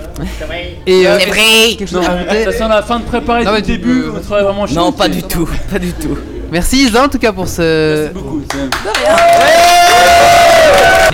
[0.86, 1.38] Et euh, C'est vrai.
[1.78, 4.04] quelque chose Non, à rajouter ça sent la fin de préparer Non, mais du début,
[4.14, 4.84] on se fera vraiment Cherokee.
[4.84, 6.18] Non, pas du tout, pas du tout.
[6.52, 8.08] Merci Isa en tout cas pour ce.
[8.12, 8.42] beaucoup.
[8.52, 8.58] c'est-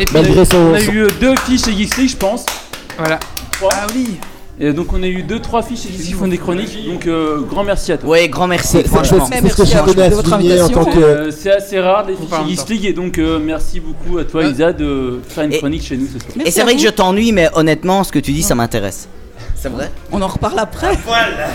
[0.02, 0.56] Et puis, Malgré son.
[0.56, 2.44] On a eu euh, deux filles chez Geeks League, je pense.
[2.98, 3.20] Voilà.
[3.70, 4.18] Ah oui.
[4.60, 6.86] Et donc on a eu deux, trois filles chez Geeks League qui font des chroniques.
[6.86, 8.10] Donc euh, grand merci à toi.
[8.10, 9.26] Ouais, grand merci, C'est- franchement.
[9.30, 10.84] c'est ce que à de votre souligner en invitation.
[10.84, 10.98] tant que.
[11.00, 12.06] Euh, c'est assez rare
[12.46, 15.82] Geeks League et donc euh, merci beaucoup à toi Isa de faire une Et- chronique
[15.82, 16.46] chez nous ce soir.
[16.46, 19.08] Et c'est vrai que je t'ennuie, mais honnêtement, ce que tu dis, ça m'intéresse.
[19.56, 20.96] C'est vrai On en reparle après.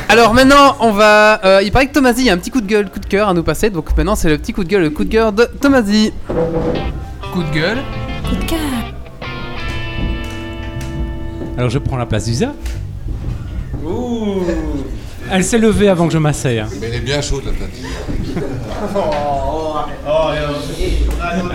[0.09, 1.39] Alors maintenant, on va.
[1.45, 3.33] euh, il paraît que Tomasi, a un petit coup de gueule, coup de cœur à
[3.33, 3.69] nous passer.
[3.69, 6.11] Donc maintenant, c'est le petit coup de gueule, le coup de cœur de Tomasi.
[7.31, 7.77] Coup de gueule.
[11.57, 12.53] Alors je prends la place d'Isa.
[15.31, 16.59] Elle s'est levée avant que je m'asseye.
[16.59, 16.67] hein.
[16.81, 17.85] Mais elle est bien chaude la platine.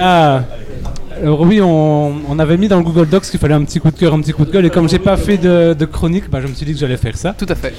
[0.00, 0.42] Ah.
[1.22, 3.90] Alors oui, on, on avait mis dans le Google Docs qu'il fallait un petit coup
[3.90, 4.66] de cœur, un petit coup de gueule.
[4.66, 6.96] Et comme j'ai pas fait de, de chronique, bah, je me suis dit que j'allais
[6.96, 7.34] faire ça.
[7.36, 7.72] Tout à fait.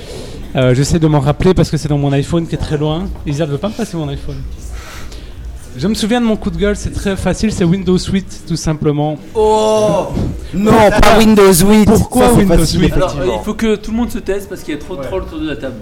[0.55, 3.07] Euh, J'essaie de m'en rappeler parce que c'est dans mon iPhone qui est très loin.
[3.25, 4.37] Isa ne veut pas me passer mon iPhone.
[5.77, 8.55] Je me souviens de mon coup de gueule, c'est très facile, c'est Windows 8 tout
[8.55, 9.17] simplement.
[9.33, 10.07] Oh
[10.53, 10.71] Non,
[11.01, 13.97] pas Windows 8 Pourquoi Ça, Windows facile, 8 Alors euh, il faut que tout le
[13.97, 15.75] monde se taise parce qu'il y a trop de trolls autour de la table.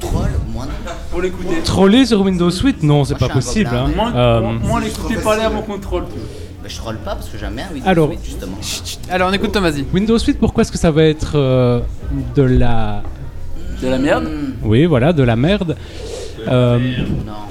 [0.00, 0.92] Troll, moi non.
[1.10, 1.60] Pour l'écouter.
[1.62, 3.70] Troller sur Windows 8 Non, c'est pas possible.
[3.72, 3.88] hein.
[3.94, 6.02] Moins, Euh, moins- moins l'écouter parler avant qu'on troll.
[6.02, 8.56] Bah, je troll pas parce que j'aime bien Windows Alors- 8 justement.
[9.10, 9.84] Alors on écoute Tomasi.
[9.92, 11.80] Windows 8, pourquoi est-ce que ça va être euh,
[12.34, 13.02] de la...
[13.82, 14.28] De la merde
[14.64, 15.76] Oui, voilà, de la merde.
[16.48, 16.78] Euh,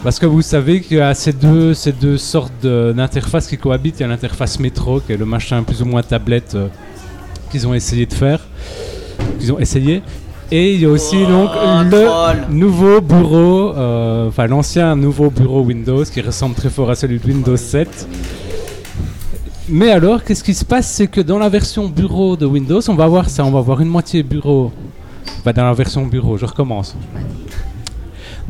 [0.03, 3.99] parce que vous savez qu'il y a ces deux, ces deux sortes d'interfaces qui cohabitent.
[3.99, 6.67] Il y a l'interface métro, qui est le machin plus ou moins tablette euh,
[7.51, 8.39] qu'ils ont essayé de faire.
[9.39, 10.01] Qu'ils ont essayé.
[10.49, 12.45] Et il y a aussi donc le troll.
[12.49, 17.27] nouveau bureau, euh, enfin l'ancien nouveau bureau Windows qui ressemble très fort à celui de
[17.27, 18.07] Windows 7.
[19.69, 20.89] Mais alors, qu'est-ce qui se passe?
[20.89, 23.81] C'est que dans la version bureau de Windows, on va voir ça, on va voir
[23.81, 24.71] une moitié bureau.
[25.39, 26.95] Enfin, dans la version bureau, je recommence.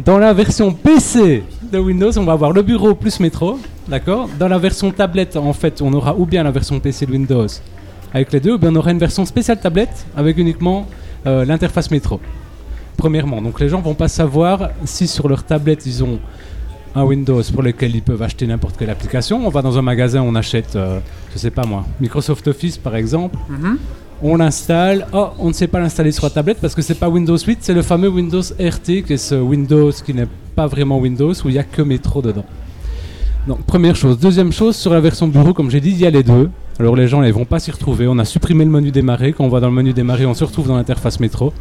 [0.06, 4.30] Dans la version PC de Windows, on va avoir le bureau plus métro, d'accord?
[4.38, 7.48] Dans la version tablette, en fait, on aura ou bien la version PC de Windows
[8.14, 10.86] avec les deux, ou bien on aura une version spéciale tablette avec uniquement
[11.26, 12.20] euh, l'interface métro.
[12.96, 16.20] Premièrement, donc les gens vont pas savoir si sur leur tablette ils ont
[16.96, 19.46] un Windows pour lequel ils peuvent acheter n'importe quelle application.
[19.48, 21.00] On va dans un magasin, on achète, euh,
[21.34, 23.38] je sais pas moi, Microsoft Office par exemple.
[23.50, 23.80] Mhm.
[24.22, 25.08] On l'installe.
[25.14, 27.60] Oh, on ne sait pas l'installer sur la tablette parce que c'est pas Windows 8,
[27.62, 31.50] c'est le fameux Windows RT, qui est ce Windows qui n'est pas vraiment Windows où
[31.50, 32.46] il n'y a que Metro dedans.
[33.48, 34.20] Donc première chose.
[34.20, 36.50] Deuxième chose, sur la version bureau, comme j'ai dit, il y a les deux.
[36.80, 38.08] Alors les gens ne vont pas s'y retrouver.
[38.08, 39.34] On a supprimé le menu démarrer.
[39.34, 41.54] Quand on va dans le menu démarrer, on se retrouve dans l'interface métro.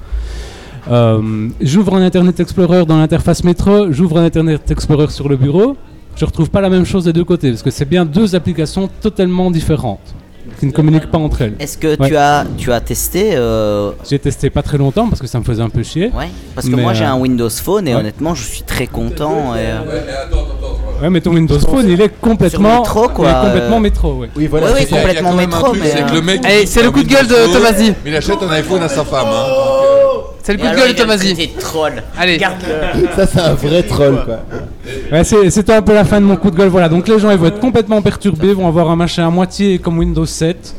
[0.90, 5.76] Euh, j'ouvre un Internet Explorer dans l'interface métro, j'ouvre un Internet Explorer sur le bureau.
[6.16, 8.88] Je retrouve pas la même chose des deux côtés parce que c'est bien deux applications
[9.02, 10.14] totalement différentes
[10.58, 11.54] qui ne communiquent pas entre elles.
[11.58, 12.08] Est-ce que Ouais.
[12.08, 15.44] tu as tu as testé euh, J'ai testé pas très longtemps parce que ça me
[15.44, 16.10] faisait un peu chier.
[16.16, 18.00] Ouais, parce que moi j'ai euh, un Windows Phone et ouais.
[18.00, 19.54] honnêtement je suis très content.
[19.54, 19.80] Et, euh,
[21.02, 24.12] Ouais, mais ton Windows Phone, il est complètement métro, quoi, il est complètement euh, métro,
[24.14, 24.30] ouais.
[24.36, 24.66] Oui, voilà.
[24.68, 27.08] Oui, oui, complètement métro, truc, mais, c'est que euh, le mec c'est le coup de
[27.08, 27.92] gueule de Tomasi.
[28.04, 29.26] Mais il achète un iPhone à sa femme.
[29.30, 29.44] Hein,
[30.42, 31.30] C'est le coup de alors, gueule de le Tomasi.
[31.30, 32.02] côté troll.
[32.18, 32.38] Allez.
[33.14, 34.38] Ça, c'est un vrai troll, quoi.
[35.12, 36.68] Ouais, c'est- C'était un peu la fin de mon coup de gueule.
[36.68, 39.78] Voilà, donc les gens ils vont être complètement perturbés, vont avoir un machin à moitié
[39.78, 40.74] comme Windows 7.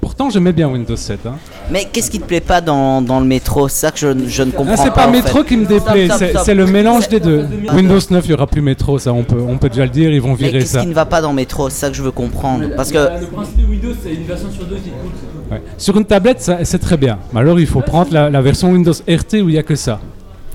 [0.00, 1.20] Pourtant, j'aimais bien Windows 7.
[1.26, 1.34] Hein.
[1.72, 3.68] Mais qu'est-ce qui te plaît pas dans, dans le métro?
[3.68, 4.82] C'est ça que je, je ne comprends Ah, pas.
[4.84, 5.44] c'est pas métro fait.
[5.48, 6.42] qui me déplaît, Stop, stop, c'est stop.
[6.44, 7.46] c'est le mélange des deux.
[7.74, 10.10] Windows 9, il y aura plus métro, ça on peut, on peut déjà le dire,
[10.12, 10.80] ils vont Mais virer qu'est-ce ça.
[10.80, 11.68] qui ne va pas dans métro?
[11.70, 12.64] C'est ça que je veux comprendre.
[12.76, 15.10] Parce que Le principe de Windows, c'est une version sur deux qui est cool.
[15.14, 15.54] c'est tout.
[15.54, 15.62] Ouais.
[15.78, 17.18] Sur une tablette, ça- c'est très bien.
[17.32, 19.74] Mais alors, il faut prendre la, la version Windows RT où il n'y a que
[19.76, 20.00] ça.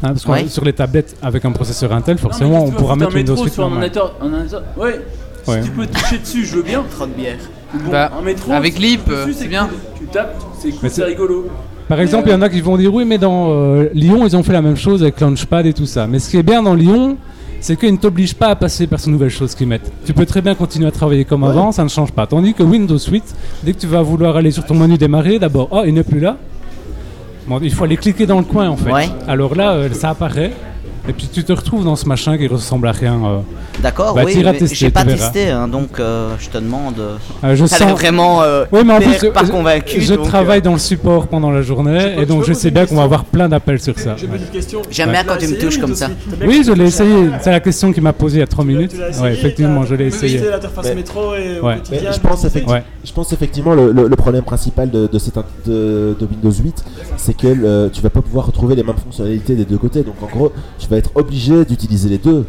[0.04, 0.48] Hein, parce que Ouais.
[0.48, 3.46] sur les tablettes avec un processeur Intel, forcément, mais on pourra mettre un Windows métro
[3.46, 4.14] 8 sur un ordinateur.
[4.22, 5.00] un ordinateur- Ouais.
[5.48, 6.84] Si tu peux toucher dessus, je veux bien.
[6.96, 7.38] Trop de bière.
[7.84, 9.68] Bon, Bah, un métro, avec dessus, c'est bien.
[9.68, 9.78] cool.
[10.00, 11.48] Tu tapes, c'est cool, rigolo.
[11.88, 14.36] Par exemple, il y en a qui vont dire oui, mais dans euh, Lyon, ils
[14.36, 16.08] ont fait la même chose avec Launchpad et tout ça.
[16.08, 17.18] Mais ce qui est bien dans Lyon,
[17.60, 19.92] c'est qu'ils ne t'obligent pas à passer par ces nouvelles choses qu'ils mettent.
[20.06, 22.26] Tu peux très bien continuer à travailler comme avant, ça ne change pas.
[22.26, 25.68] Tandis que Windows 8, dès que tu vas vouloir aller sur ton menu démarrer, d'abord,
[25.72, 26.38] oh, il n'est plus là.
[27.48, 28.92] Bon, il faut aller cliquer dans le coin en fait.
[28.92, 29.10] Ouais.
[29.28, 30.52] Alors là, euh, ça apparaît.
[31.08, 33.14] Et puis tu te retrouves dans ce machin qui ressemble à rien.
[33.24, 33.38] euh.
[33.82, 36.98] D'accord, Bah, oui, j'ai pas testé, hein, donc euh, je te demande.
[37.00, 40.02] euh, Euh, je sens- vraiment euh, Oui, mais en plus, pas je- convaincu.
[40.02, 42.86] je donc, travaille euh, dans le support pendant la journée, et donc je sais bien
[42.86, 44.16] qu'on va avoir plein d'appels sur ça.
[44.18, 44.82] J'ai une petite question.
[44.90, 46.08] J'aime bien quand tu me touches comme ça.
[46.46, 47.30] Oui, je l'ai essayé.
[47.42, 48.94] C'est la question qu'il m'a posée il y a 3 minutes.
[49.22, 50.40] Ouais, effectivement, je l'ai essayé.
[50.40, 52.84] je pense, effecti- Ouais.
[53.04, 56.84] je pense effectivement le, problème principal de, de, cette, in- de, de Windows 8,
[57.18, 60.02] c'est que tu vas pas pouvoir retrouver les mêmes fonctionnalités des deux côtés.
[60.04, 62.46] Donc en gros, tu vas être obligé d'utiliser les deux.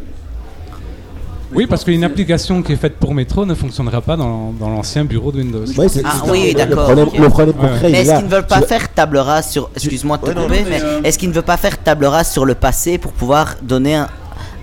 [1.53, 5.05] Oui, parce qu'une application qui est faite pour métro ne fonctionnera pas dans, dans l'ancien
[5.05, 5.65] bureau de Windows.
[5.77, 6.89] Ouais, c'est- Ah c'est- oui, d'accord.
[6.89, 9.17] Le problème, le problème concret, Mais est est-ce qu'ils ne veulent pas Je- faire table
[9.17, 9.69] rase sur.
[9.73, 11.55] Excuse-moi de te Ouais, non, couper, non, mais mais, euh, est-ce qu'ils ne veulent pas
[11.55, 14.07] faire table rase sur le passé pour pouvoir donner un,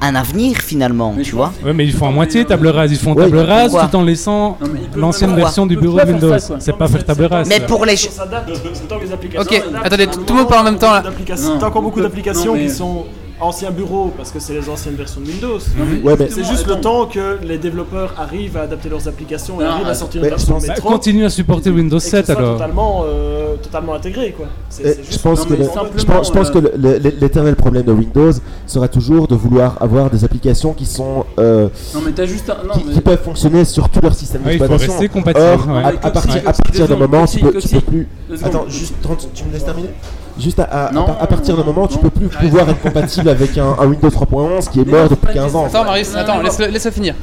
[0.03, 2.93] un avenir finalement, tu vois Ouais, mais ils font à moitié table rase.
[2.93, 4.59] Ils font Oui, table rase pourquoi tout en laissant
[4.95, 6.57] l'ancienne version du bureau pas de ça, Windows.
[6.59, 7.49] C'est pas faire table rase.
[7.49, 7.95] Mais pour les.
[9.41, 11.03] Ok, attendez, tout le monde parle en même temps là.
[11.59, 13.07] T'as encore beaucoup d'applications qui sont
[13.41, 15.59] anciens bureaux parce que c'est les anciennes versions de Windows.
[16.05, 19.65] Ouais, mais- C'est juste le temps que les développeurs arrivent à adapter leurs applications et
[19.65, 20.59] Non, arrivent à euh, sortir une version.
[20.67, 22.55] Bah, continue à supporter Windows et que 7 ce soit alors.
[22.59, 24.47] Totalement, euh, totalement intégré quoi.
[24.81, 28.33] Je pense Non, que le- je pense, je pense euh, que l'éternel problème de Windows
[28.67, 32.67] sera toujours de vouloir avoir des applications qui sont euh, Non, mais t'as juste un.
[32.67, 34.93] Non, qui, mais- qui peuvent fonctionner sur tout leur système Ouais, il faut d'exploitation.
[35.01, 35.83] rester compatible, Or, ouais.
[35.83, 38.09] à, à Ouais, partir, à partir d'un moment, tu peux, tu peux plus.
[38.43, 39.89] Attends, juste 30, tu me laisses terminer?
[40.39, 43.57] Juste à, à, à- à partir d'un moment, tu peux plus pouvoir être compatible avec
[43.57, 45.67] un, un Windows 3.11 qui est mort depuis 15 ans.
[45.67, 47.15] Attends, Marius, attends, laisse-le laisse finir.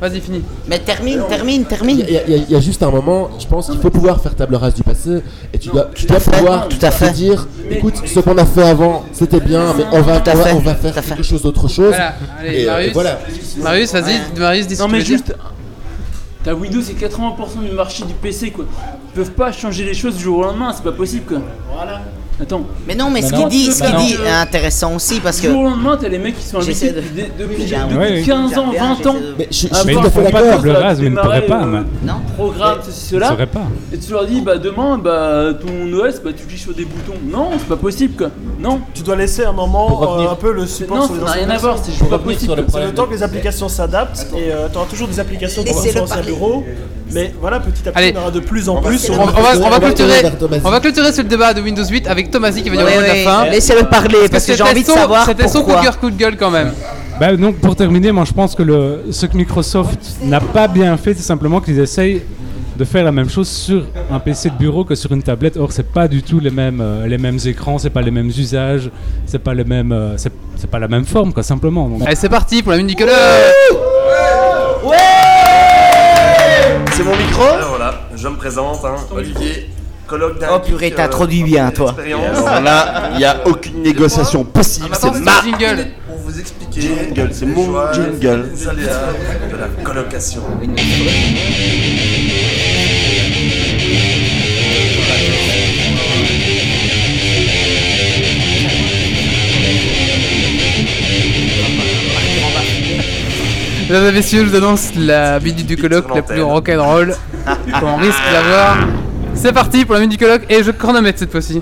[0.00, 0.42] Vas-y, finis.
[0.68, 2.04] Mais termine, termine, termine.
[2.06, 4.56] Il y, a- y y juste un moment, je pense qu'il faut pouvoir faire table
[4.56, 5.22] rase du passé
[5.52, 7.10] et tu dois, tu dois pouvoir tout à te fait.
[7.12, 10.52] dire écoute, ce qu'on a fait avant c'était bien, mais on va, on va, fait,
[10.52, 11.88] on va faire quelque chose d'autre chose.
[11.90, 12.88] Voilà, allez, Et, euh, Marius.
[12.90, 13.18] et voilà.
[13.62, 15.26] Marius, vas-y, Marius, dis ce Non, que mais tu veux dire.
[15.26, 15.38] juste.
[16.42, 18.66] T'as Windows, c'est 80% du marché du PC quoi.
[19.14, 21.38] Ils peuvent pas changer les choses du jour au lendemain, c'est pas possible quoi.
[21.74, 22.02] Voilà.
[22.42, 22.64] Attends.
[22.88, 25.46] Mais non, mais ce qu'il dit, ce Bah qu'il dit est intéressant aussi parce que.
[25.46, 27.00] Du jour au lendemain, t'as les mecs qui sont invités de-
[27.38, 28.24] depuis, un- Ouais, oui.
[28.24, 29.16] 15 ans, 20 ans.
[29.38, 30.82] Mais je- je suis tout à fait d'accord.
[30.82, 31.66] rase, mais ne démarrer, pourraient pas, euh,
[32.02, 32.14] mais- Non.
[32.36, 33.36] Programme, ceci, cela.
[33.46, 33.60] Pas.
[33.92, 37.18] Et tu leur dis, bah demain, bah ton OS, bah tu cliques sur des boutons.
[37.30, 38.30] Non, c'est pas possible quoi.
[38.58, 38.80] Non.
[38.94, 41.50] Tu dois laisser un moment euh, un peu le support Non, sur ça n'a rien
[41.50, 42.54] à voir, c'est juste pas possible.
[42.68, 45.82] C'est le temps que les applications s'adaptent et tu auras toujours des applications qui sont
[45.82, 46.26] sur parler.
[46.26, 46.64] bureau.
[47.14, 48.12] Mais voilà, petit à petit, Allez.
[48.16, 49.08] on aura de plus en plus.
[49.10, 49.32] On, on va,
[49.62, 50.22] on va clôturer,
[50.64, 52.94] on va clôturer sur le débat de Windows 8 avec Tomasi qui va dire Ouais,
[52.94, 53.44] le mot de ouais, la fin.
[53.50, 55.98] laissez-le parler, parce que j'ai c'était envie de son- savoir C'était son coup de cœur,
[55.98, 56.72] coup de gueule quand même.
[57.20, 60.96] Bah, donc pour terminer, moi je pense que le, ce que Microsoft n'a pas bien
[60.96, 62.22] fait, c'est simplement qu'ils essayent
[62.76, 65.56] de faire la même chose sur un PC de bureau que sur une tablette.
[65.56, 68.26] Or, c'est pas du tout les mêmes, euh, les mêmes écrans, c'est pas les mêmes
[68.36, 68.90] usages,
[69.26, 71.88] c'est pas les mêmes, euh, c'est c'est pas la même forme, quoi, simplement.
[71.88, 73.04] Donc, Allez, c'est parti pour la minute du
[76.96, 79.68] C'est mon micro Voilà, je me présente, hein, Olivier,
[80.06, 81.92] colloque d'un Oh purée, t'introduis euh, bien toi.
[82.46, 85.88] Alors là, il n'y a aucune négociation possible, c'est ma jingle.
[86.06, 88.48] Pour vous expliquer Jingle, c'est mon jingle.
[88.48, 89.00] et les aléas
[89.50, 90.42] de la colocation.
[103.88, 107.14] Mesdames et messieurs, je vous annonce la minute du colloque la plus rock'n'roll
[107.78, 108.78] qu'on risque d'avoir.
[109.34, 111.60] C'est parti pour la minute du colloque et je chronomètre cette fois-ci.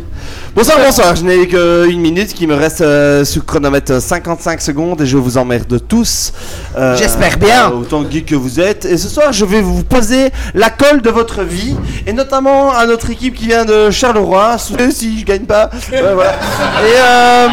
[0.55, 5.07] Bonsoir, bonsoir, je n'ai qu'une minute qui me reste euh, sur chronomètre 55 secondes et
[5.07, 6.35] je vous emmerde tous.
[6.77, 7.71] Euh, J'espère bien.
[7.71, 8.85] euh, autant geek que vous êtes.
[8.85, 11.75] Et ce soir, je vais vous poser la colle de votre vie
[12.07, 14.59] et notamment à notre équipe qui vient de Charleroi.
[14.59, 16.33] sous- Si je gagne pas, voilà.
[16.33, 17.49] Et, euh,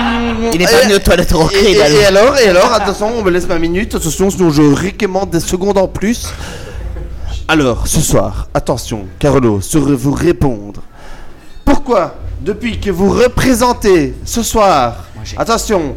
[0.54, 3.32] Il est pas venu aux toilettes et, et- et alors, et alors, attention, on me
[3.32, 6.34] laisse ma minute, attention, sinon je recommande des secondes en plus.
[7.48, 10.82] Alors, ce soir, attention, Carolo, sur vous répondre.
[11.64, 15.06] Pourquoi, depuis que vous représentez ce soir,
[15.38, 15.96] attention,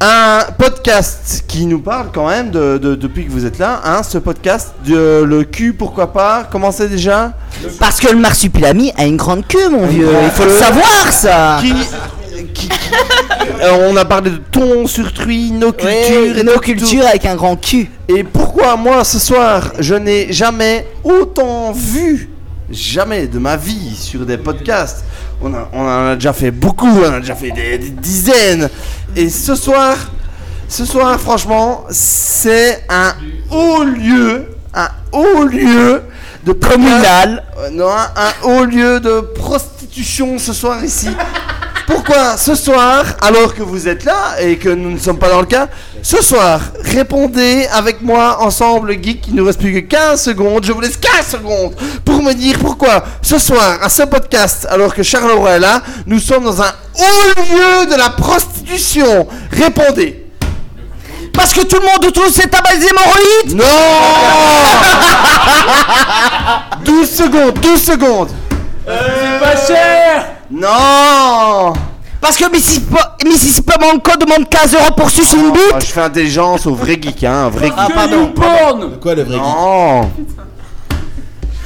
[0.00, 4.02] un podcast qui nous parle quand même de, de- depuis que vous êtes là, hein,
[4.02, 7.32] ce podcast de le cul, pourquoi pas, comment c'est déjà?
[7.80, 10.10] Parce que le marsupilami a une grande queue, mon vieux.
[10.22, 11.58] Il faut le savoir, ça.
[11.60, 11.72] Qui,
[12.52, 12.70] qui- qui-
[13.62, 17.34] Euh, on a parlé de ton sur truie, nos cultures et nos cultures avec un
[17.34, 17.90] grand cul.
[18.08, 22.28] Et pourquoi moi ce soir je n'ai jamais autant vu,
[22.70, 25.04] jamais de ma vie sur des podcasts.
[25.42, 28.70] On, a, en a déjà fait beaucoup, on a déjà fait des, dizaines.
[29.14, 29.96] Et ce soir,
[30.68, 33.14] ce soir franchement, c'est un
[33.50, 36.02] haut lieu, un haut lieu
[36.44, 37.44] de communal.
[37.58, 41.08] un, un haut lieu de prostitution ce soir ici.
[41.86, 45.40] Pourquoi ce soir, alors que vous êtes là et que nous ne sommes pas dans
[45.40, 45.68] le cas,
[46.02, 50.64] ce soir, répondez avec moi ensemble, geek, il ne nous reste plus que 15 secondes,
[50.64, 51.74] je vous laisse 15 secondes
[52.04, 56.20] pour me dire pourquoi ce soir, à ce podcast, alors que Charleroi est là, nous
[56.20, 59.26] sommes dans un haut lieu de la prostitution.
[59.50, 60.24] Répondez.
[61.32, 63.64] Parce que tout le monde autour s'est tabassé des hémorroïdes Non.
[66.84, 68.30] 12 secondes, 12 secondes.
[68.86, 70.26] C'est pas cher.
[70.50, 71.72] Non
[72.26, 76.00] Parce que Mississippi Mississippi Manco demande 15 euros pour sucer une Oh, bite Je fais
[76.00, 77.74] intelligence au vrai geek, hein, un vrai geek.
[77.78, 78.26] Ah, pardon.
[78.34, 80.10] Porn Quoi le vrai Non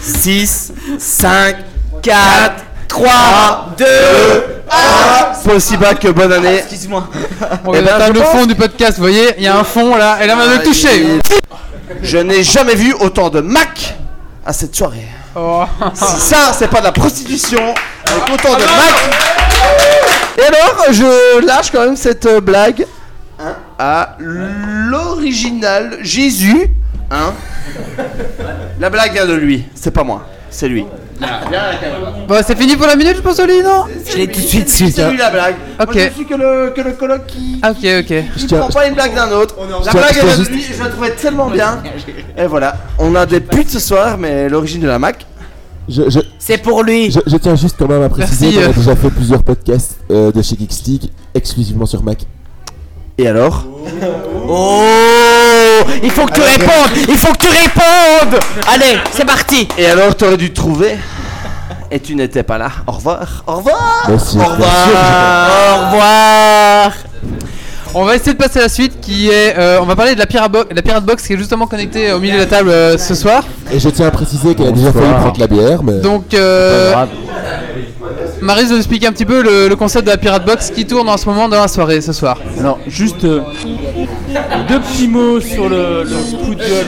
[0.03, 1.57] 6, 5,
[2.03, 2.55] 4,
[2.89, 5.49] 3, 2, 1.
[5.49, 6.57] Pas aussi bas que bonne année.
[6.59, 7.09] Excuse-moi.
[7.65, 9.59] On Eh va ben, je le pense- fond du podcast, vous voyez, il y a
[9.59, 11.07] un fond là, et là on de le toucher.
[12.03, 13.95] Je n'ai jamais vu autant de Mac
[14.45, 15.07] à cette soirée.
[15.35, 15.65] Oh.
[15.95, 17.61] Si ça, c'est pas de la prostitution,
[18.07, 19.50] avec autant de Mac.
[20.39, 22.87] Et alors, je lâche quand même cette euh, blague
[23.39, 26.69] hein, à l'original Jésus.
[27.11, 27.33] Hein
[28.79, 30.87] La blague vient de lui, c'est pas moi, c'est lui.
[32.27, 34.71] Bon, c'est fini pour la minute, je pense, Oli, non Je l'ai tout de suite
[34.71, 35.11] su, C'est ça.
[35.11, 35.57] lui la blague.
[35.79, 35.95] Ok.
[35.95, 37.61] Moi, je suis que le, que le coloc qui.
[37.63, 38.25] Ok, ok.
[38.39, 39.55] Il prend pas une blague d'un autre.
[39.85, 41.83] La tiens- blague vient de lui, je la trouvais tellement bien.
[42.39, 45.27] Et voilà, on a des putes ce soir, mais l'origine de la Mac.
[45.91, 47.11] Je, je, C'est pour lui.
[47.11, 50.31] je, je tiens juste quand même à préciser qu'on a déjà fait plusieurs podcasts euh,
[50.31, 52.19] de chez Geekstick exclusivement sur Mac.
[53.19, 53.65] Et alors
[54.49, 54.83] Oh
[56.03, 58.41] Il faut que tu répondes Il faut que tu répondes
[58.73, 60.97] Allez, c'est parti Et alors, t'aurais dû te trouver
[61.91, 62.71] Et tu n'étais pas là.
[62.87, 63.45] Au revoir.
[63.47, 64.07] Au revoir.
[64.09, 64.89] Merci, Au revoir.
[64.89, 66.93] Au revoir
[67.95, 69.57] On va essayer de passer à la suite qui est.
[69.59, 72.13] euh, on va parler de la Pirate, Bo- la Pirate Box qui est justement connectée
[72.13, 73.45] au milieu de la table euh, ce soir.
[73.73, 75.95] Et je tiens à préciser qu'elle a déjà failli prendre la bière, mais.
[76.01, 76.95] Donc, euh,
[78.41, 81.09] Marie nous explique un petit peu le, le concept de la Pirate Box qui tourne
[81.09, 82.39] en ce moment dans la soirée ce soir.
[82.61, 83.41] Alors, juste euh,
[84.69, 86.87] deux petits mots sur le, le coup de gueule.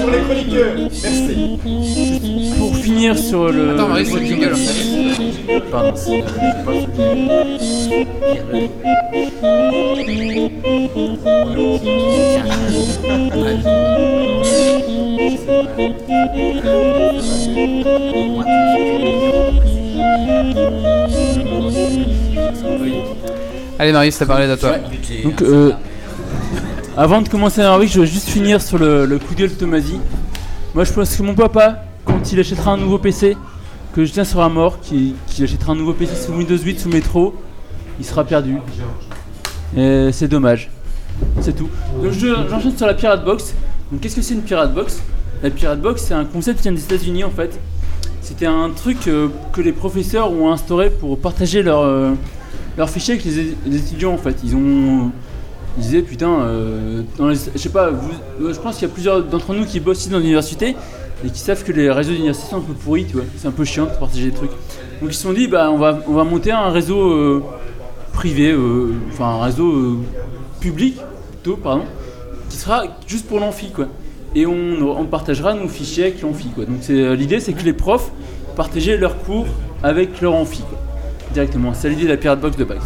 [0.00, 0.74] pour les chroniqueurs.
[0.76, 1.58] Merci.
[3.12, 3.74] Sur le.
[3.74, 4.54] Attends, Marie, c'est le jingle.
[5.70, 5.92] Pardon.
[23.78, 24.76] Allez, Marie, c'est parlé de toi.
[25.24, 25.72] Donc, euh,
[26.96, 29.50] avant de commencer la rubrique, je veux juste finir sur le, le coup de gueule
[29.50, 30.00] de Tomasi.
[30.74, 33.36] Moi, je pense que mon papa, quand il achètera un nouveau PC,
[33.94, 36.88] que je tiens sur un mort, qu'il achètera un nouveau PC sous Windows 8, sous
[36.88, 37.34] Metro,
[37.98, 38.56] il sera perdu.
[39.76, 40.70] C'est dommage.
[41.40, 41.68] C'est tout.
[42.02, 43.54] Donc, je- j'enchaîne sur la Pirate Box.
[43.90, 45.00] Donc, qu'est-ce que c'est une Pirate Box?
[45.42, 47.58] La Pirate Box, c'est un concept qui vient des États-Unis en fait.
[48.20, 52.12] C'était un truc euh, que les professeurs ont instauré pour partager leur, euh,
[52.78, 54.36] leurs fichiers avec les, étudiants en fait.
[54.42, 55.10] Ils ont.
[55.76, 57.90] Ils disaient putain, euh, dans les- je sais pas,
[58.40, 60.74] je pense qu'il y a plusieurs d'entre nous qui bossent ici dans l'université
[61.24, 63.24] et qui savent que les réseaux d'université sont un peu pourris, tu vois.
[63.36, 64.50] C'est un peu chiant de partager des trucs.
[65.00, 67.42] Donc ils se sont dit, bah on va, on va monter un réseau euh,
[68.12, 69.98] privé, euh, enfin un réseau euh,
[70.60, 70.96] public,
[71.30, 71.84] plutôt, pardon,
[72.48, 73.86] qui sera juste pour l'amphi quoi.
[74.34, 76.64] Et on, on partagera nos fichiers avec l'amphi quoi.
[76.64, 78.10] Donc l'idée c'est que les profs
[78.56, 79.46] partageaient leurs cours
[79.82, 80.78] avec leur amphi quoi,
[81.32, 81.74] directement.
[81.74, 82.84] C'est l'idée de la Pirate Box de Bax.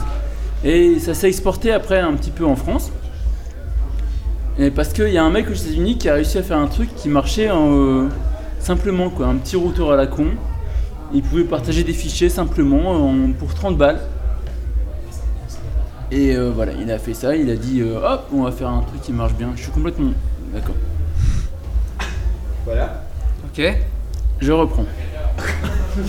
[0.64, 2.90] Et ça s'est exporté après un petit peu en France.
[4.58, 6.66] Et parce qu'il y a un mec aux États-Unis qui a réussi à faire un
[6.66, 8.08] truc qui marchait en, euh,
[8.58, 10.26] simplement quoi, un petit routeur à la con.
[11.14, 14.00] Il pouvait partager des fichiers simplement en- pour 30 balles.
[16.10, 18.68] Et euh, voilà, il a fait ça, il a dit euh, hop, on va faire
[18.68, 19.50] un truc qui marche bien.
[19.56, 20.10] Je suis complètement
[20.52, 20.74] d'accord.
[22.64, 23.04] Voilà.
[23.46, 23.62] Ok.
[24.40, 24.84] Je reprends.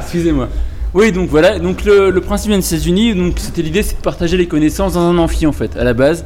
[0.00, 0.48] Excusez-moi.
[0.94, 4.00] Oui, donc voilà, donc le, le principe vient des États-Unis, donc c'était l'idée, c'est de
[4.00, 6.24] partager les connaissances dans un amphi en fait, à la base.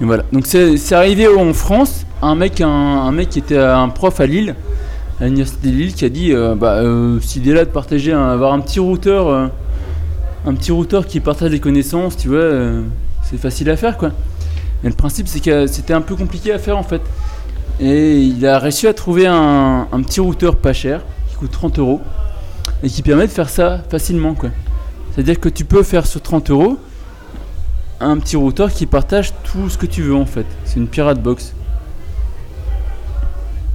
[0.00, 4.54] Donc c'est arrivé en France, un mec, un, mec qui était un prof à Lille,
[5.20, 8.60] à l'université de Lille, qui a dit, euh, bah, euh, là de partager, avoir un
[8.60, 9.46] petit routeur, euh,
[10.46, 12.82] un petit routeur qui partage les connaissances, tu vois, euh,
[13.22, 14.10] c'est facile à faire quoi.
[14.82, 17.02] Et le principe, c'est que c'était un peu compliqué à faire en fait.
[17.78, 21.78] Et il a réussi à trouver un, un petit routeur pas cher, qui coûte 30
[21.78, 22.00] euros,
[22.82, 24.34] et qui permet de faire ça facilement.
[24.34, 24.50] quoi.
[25.14, 26.78] C'est-à-dire que tu peux faire sur 30 euros
[28.04, 30.46] un petit routeur qui partage tout ce que tu veux en fait.
[30.64, 31.54] C'est une pirate box.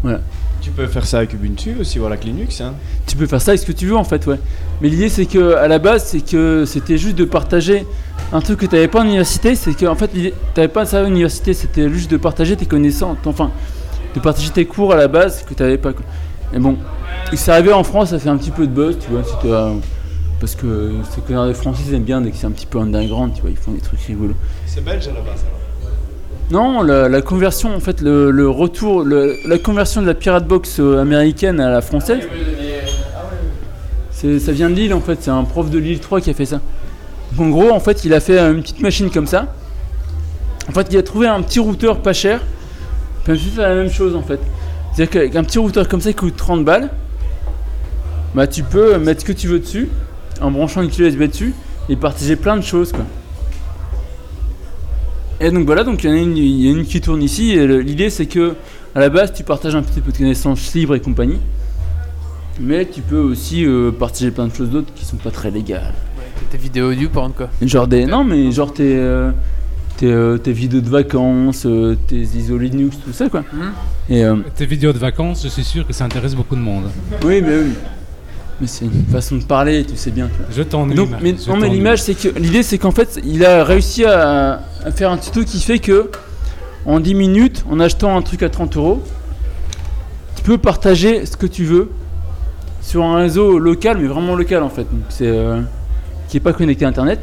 [0.04, 0.20] Voilà.
[0.62, 2.60] Tu peux faire ça avec Ubuntu aussi, voilà, avec Linux.
[2.62, 2.74] Hein.
[3.06, 4.40] Tu peux faire ça avec ce que tu veux en fait, ouais.
[4.82, 7.86] Mais l'idée c'est que à la base c'est que c'était juste de partager
[8.34, 10.86] un truc que tu n'avais pas en université, c'est que en fait tu n'avais pas
[10.86, 13.52] ça à l'université, c'était juste de partager tes connaissances, enfin
[14.14, 15.94] de partager tes cours à la base que tu n'avais pas.
[15.94, 16.04] quoi.
[16.54, 16.78] Et bon,
[17.34, 19.74] c'est arrivé en France, ça fait un petit peu de buzz, tu vois, c'était, euh,
[20.40, 22.80] parce que ces connards de français ils aiment bien dès que c'est un petit peu
[22.80, 24.36] underground, tu vois, ils font des trucs rigolos.
[24.66, 25.58] C'est belge à la base alors.
[26.50, 30.48] Non, la, la conversion, en fait, le, le retour, le- la conversion de la pirate
[30.48, 32.22] box euh, américaine à la française,
[34.12, 36.34] c'est, ça vient de Lille en fait, c'est un prof de Lille 3 qui a
[36.34, 36.62] fait ça.
[37.34, 39.54] Donc, en gros, en fait, il a fait une petite machine comme ça.
[40.70, 42.42] En fait, il a trouvé un petit routeur pas cher,
[43.26, 44.40] puis il a fait la même chose en fait.
[44.94, 46.90] C'est-à-dire qu'avec un petit routeur comme ça qui coûte 30 balles,
[48.34, 49.90] bah tu peux mettre ce que tu veux dessus,
[50.42, 51.54] en branchant une clé USB dessus,
[51.90, 53.06] et partager plein de choses quoi.
[55.40, 57.00] Et donc voilà, donc il y en a une, il y en a une qui
[57.00, 57.52] tourne ici.
[57.52, 58.56] Et l'idée c'est que
[58.96, 61.40] à la base tu partages un petit peu de connaissances libres et compagnie.
[62.60, 65.94] Mais tu peux aussi euh, partager plein de choses d'autres qui sont pas très légales.
[66.50, 67.50] Tes vidéos du porn quoi.
[67.62, 68.06] Genre des.
[68.06, 68.96] Non, mais genre tes.
[68.98, 69.32] euh,
[69.98, 73.44] tes, euh, tes vidéos de vacances, euh, tes ISO Linux, tout ça quoi.
[74.10, 74.24] Et.
[74.24, 76.86] euh, Tes vidéos de vacances, je suis sûr que ça intéresse beaucoup de monde.
[77.24, 77.72] Oui, mais oui.
[78.60, 80.30] Mais c'est une façon de parler, tu sais bien.
[80.52, 83.64] Je t'ennuie, mais, je non, mais l'image, c'est que l'idée, c'est qu'en fait, il a
[83.64, 86.10] réussi à, à faire un tuto qui fait que
[86.86, 89.04] en 10 minutes, en achetant un truc à 30 euros,
[90.36, 91.92] tu peux partager ce que tu veux
[92.82, 94.84] sur un réseau local, mais vraiment local en fait.
[94.84, 95.62] Donc, c'est euh,
[96.30, 97.20] qui est pas connecté à Internet,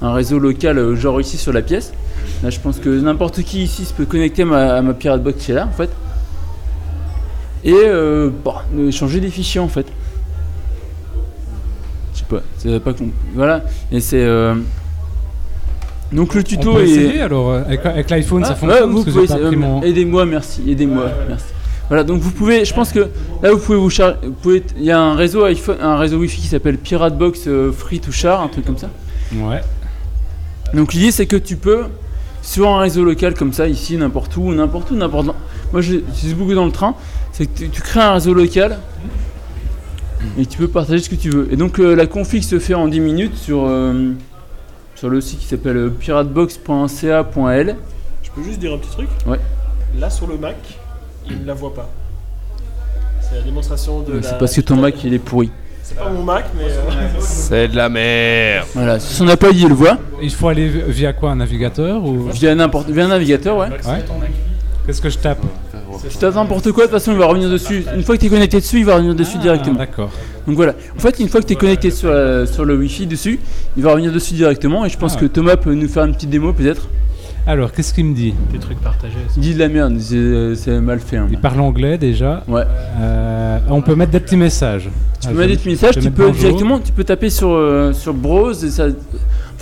[0.00, 1.92] un réseau local, euh, genre ici sur la pièce.
[2.42, 5.22] Là, je pense que n'importe qui ici se peut connecter à ma, à ma Pirate
[5.22, 5.90] Box qui est là, en fait.
[7.64, 8.30] Et euh,
[8.76, 9.86] euh, échanger des fichiers en fait.
[12.40, 13.08] Pas, pas con.
[13.34, 14.22] Voilà, et c'est.
[14.22, 14.54] euh,
[16.12, 17.20] Donc le tuto On peut est.
[17.20, 20.26] alors, euh, avec- avec l'iPhone, ça Ah, fonctionne, ouais, vous parce que pouvez mon- Aidez-moi,
[20.26, 21.46] merci, aidez-moi, merci.
[21.88, 23.08] Voilà, donc vous pouvez, je pense que
[23.42, 24.16] là vous pouvez vous charger,
[24.78, 27.98] il y a un réseau iPhone, un réseau Wi-Fi qui s'appelle Pirate Box euh, Free
[28.00, 28.88] to Share, un truc comme ça.
[29.34, 29.60] Ouais.
[30.74, 31.84] Donc l'idée c'est que tu peux
[32.40, 35.26] sur un réseau local comme ça, ici, n'importe où, n'importe où, n'importe.
[35.72, 36.94] Moi je j'utilise beaucoup dans le train,
[37.32, 38.78] c'est que tu, tu crées un réseau local
[40.38, 41.48] et tu peux partager ce que tu veux.
[41.52, 44.12] Et donc euh, la config se fait en 10 minutes sur, euh,
[44.94, 47.76] sur le site qui s'appelle euh, piratebox.ca.l.
[48.22, 49.08] Je peux juste dire un petit truc?
[49.26, 49.38] Ouais.
[49.98, 50.56] Là sur le Mac,
[51.28, 51.88] il ne la voit pas.
[53.20, 54.20] C'est la démonstration de.
[54.22, 55.50] C'est la- parce que ton Mac il est pourri.
[55.82, 56.64] C'est pas mon Mac, mais.
[56.70, 56.80] euh,
[57.20, 58.66] C'est de la merde.
[58.74, 59.98] Voilà, sur son Apple il le voit.
[60.22, 62.28] Il faut aller vi- via quoi Un navigateur ou...
[62.30, 63.68] Via n'importe via un navigateur, ouais.
[63.68, 64.04] Ouais.
[64.86, 65.38] Qu'est-ce que je tape?
[66.08, 67.84] Tu tapes n'importe quoi, de toute façon il va revenir dessus.
[67.94, 69.76] Une fois que tu es connecté dessus, il va revenir dessus directement.
[69.78, 70.10] D'accord.
[70.46, 70.74] Donc voilà.
[70.96, 73.38] En fait, une fois que tu es connecté sur, la- sur le Wi-Fi dessus,
[73.76, 74.84] il va revenir dessus directement.
[74.84, 75.30] Et je pense Ah que ouais.
[75.30, 76.88] Thomas peut nous faire une petite démo peut-être.
[77.44, 78.34] Alors, qu'est-ce qu'il me dit?
[78.52, 79.16] Des trucs partagés.
[79.36, 81.16] Il dit de la merde, c'est c'est mal fait.
[81.16, 81.26] hein.
[81.30, 82.44] Il parle anglais déjà.
[82.46, 82.62] Ouais.
[83.00, 84.88] Euh, on peut mettre des petits messages.
[85.20, 86.32] Tu Ah, peux mettre des petits messages, tu peux bonjour.
[86.40, 88.86] directement, tu peux taper sur, euh, sur Browse et ça.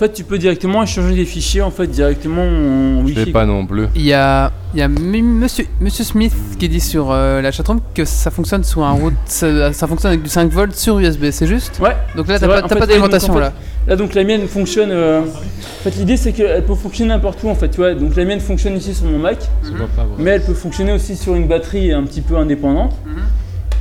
[0.01, 3.45] En fait, tu peux directement échanger des fichiers en fait directement en Je l'ai pas
[3.45, 3.85] non plus.
[3.93, 7.81] Il y a, il y a monsieur, monsieur Smith qui dit sur euh, la chatroom
[7.93, 11.25] que ça fonctionne sous un route, ça, ça fonctionne avec du 5 volts sur USB,
[11.29, 11.95] c'est juste Ouais.
[12.15, 13.53] Donc là, t'as pas, pas d'alimentation en fait, là.
[13.85, 14.89] Là donc la mienne fonctionne.
[14.89, 17.93] euh, En fait l'idée c'est qu'elle peut fonctionner n'importe où en fait, tu vois.
[17.93, 20.07] Donc la mienne fonctionne ici sur mon Mac, Ça va pas, ouais.
[20.17, 22.95] mais elle peut fonctionner aussi sur une batterie un petit peu indépendante.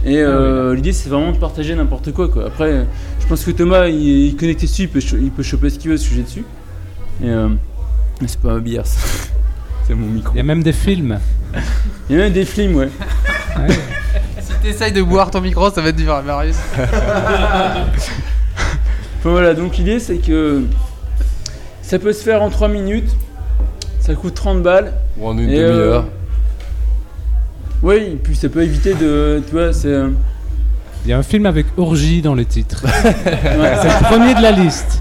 [0.05, 2.47] Et euh, l'idée c'est vraiment de partager n'importe quoi quoi.
[2.47, 2.87] Après,
[3.21, 5.69] je pense que Thomas il, il est connecté dessus, il peut, cho- il peut choper
[5.71, 6.45] ce qu'il veut au sujet dessus.
[7.23, 7.49] Et euh,
[8.21, 8.99] mais c'est pas ma bière, ça.
[9.87, 10.33] c'est mon micro.
[10.35, 11.19] Il y a même des films.
[12.09, 12.89] Il y a même des films, ouais.
[14.41, 16.57] Si t'essayes de boire ton micro, ça va être dur, hein, Marius.
[19.19, 20.63] Enfin, voilà, donc l'idée c'est que
[21.83, 23.11] ça peut se faire en 3 minutes,
[24.01, 24.95] ça coûte 30 balles.
[25.19, 26.05] Ou en une Et, demi-heure.
[26.05, 26.09] euh,
[27.83, 29.43] Oui, et puis ça peut éviter de.
[29.47, 29.89] Tu vois, c'est.
[29.89, 30.09] euh,
[31.05, 32.85] Il y a un film avec orgie dans le titre.
[33.05, 33.75] Ouais.
[33.83, 35.01] c'est le premier de la liste.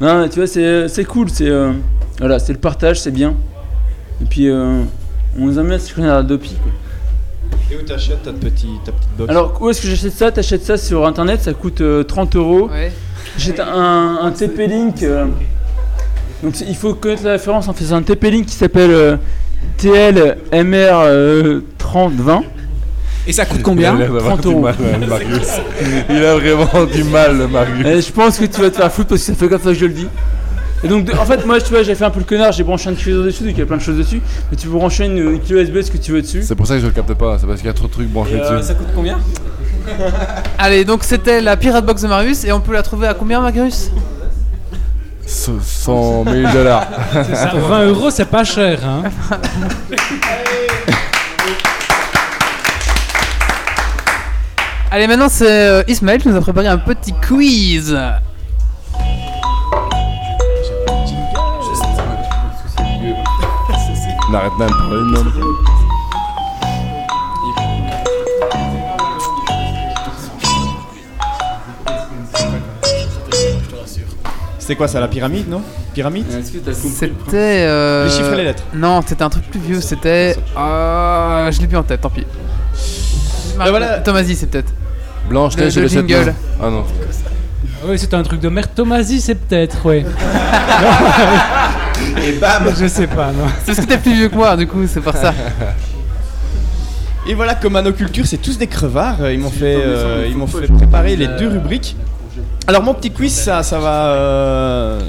[0.00, 1.48] Non, mais tu vois, c'est c'est cool, c'est.
[1.48, 1.72] euh,
[2.18, 3.34] Voilà, c'est le partage, c'est bien.
[4.22, 4.82] Et puis, euh,
[5.38, 6.72] on nous aime bien se à Adopi, quoi.
[7.70, 9.30] Et où t'achètes ta, petit, ta petite box?
[9.30, 10.30] Alors, où est-ce que j'achète ça?
[10.32, 12.70] T'achètes ça sur internet, ça coûte euh, 30 euros.
[13.36, 15.02] J'achète un, un TP-Link.
[15.02, 15.26] euh,
[16.42, 17.68] donc, il faut connaître la référence.
[17.68, 19.16] En fait, c'est un TP-Link qui s'appelle euh,
[21.92, 22.42] TLMR euh, 3020.
[23.26, 24.60] Et ça coûte Il a l'air d'avoir 30 du euros.
[24.60, 24.74] mal,
[25.08, 25.48] Marius.
[26.10, 27.86] Il a vraiment du mal, Marius.
[27.86, 29.70] Et je pense que tu vas te faire foutre parce que ça fait comme ça
[29.70, 30.08] que je le dis.
[30.84, 32.62] Et donc, de- en fait, moi, tu vois, j'ai fait un peu le connard, j'ai
[32.62, 34.20] branché un diffuseur dessus, donc il y a plein de choses dessus.
[34.50, 36.42] Mais tu peux brancher une, une clé USB, ce que tu veux dessus.
[36.44, 37.92] C'est pour ça que je le capte pas, c'est parce qu'il y a trop de
[37.92, 38.68] trucs branchés Et, euh, dessus.
[38.68, 39.18] ça coûte combien
[40.58, 43.40] Allez, donc c'était la Pirate Box de Marius et on peut la trouver à combien,
[43.40, 43.90] Marius
[45.26, 46.86] 100 000 dollars.
[47.12, 48.78] C'est ça, 20 euros, c'est pas cher.
[48.84, 49.02] Hein.
[54.90, 57.96] Allez, maintenant c'est euh, Ismaël qui nous a préparé un petit quiz.
[64.30, 65.24] On arrête même de nom.
[74.58, 75.62] C'était quoi ça, la pyramide, non?
[75.94, 76.26] Pyramide?
[76.30, 76.72] C'était.
[77.66, 78.64] euh, Les chiffres et les lettres.
[78.74, 80.36] Non, c'était un truc plus vieux, c'était.
[80.54, 82.26] Ah, je l'ai plus en tête, tant pis.
[83.58, 83.98] Mar- voilà.
[83.98, 84.72] Thomasy, c'est peut-être.
[85.28, 86.24] Blanche-Neige Le- et le jingle.
[86.26, 86.34] nains.
[86.62, 86.84] Ah non.
[87.86, 90.04] Oui, c'est un truc de mère Thomasy, c'est peut-être, ouais.
[92.26, 93.44] Et bam Je sais pas, non.
[93.64, 95.32] C'est parce que t'es plus vieux que moi, du coup, c'est pour ça.
[97.28, 99.18] Et voilà, comme à nos cultures, c'est tous des crevards.
[99.20, 101.96] euh, Ils m'ont fait, euh, ils m'ont fait préparer les deux rubriques.
[102.66, 105.00] Alors mon petit quiz, ça, ça va, euh,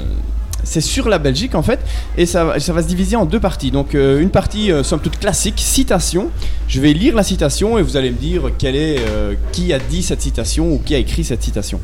[0.64, 1.80] c'est sur la Belgique en fait,
[2.16, 3.70] et ça, va- se diviser en deux parties.
[3.70, 6.30] Donc euh, une partie euh, somme toute classique, citation.
[6.68, 10.02] Je vais lire la citation et vous allez me dire est, euh, qui a dit
[10.02, 11.80] cette citation ou qui a écrit cette citation.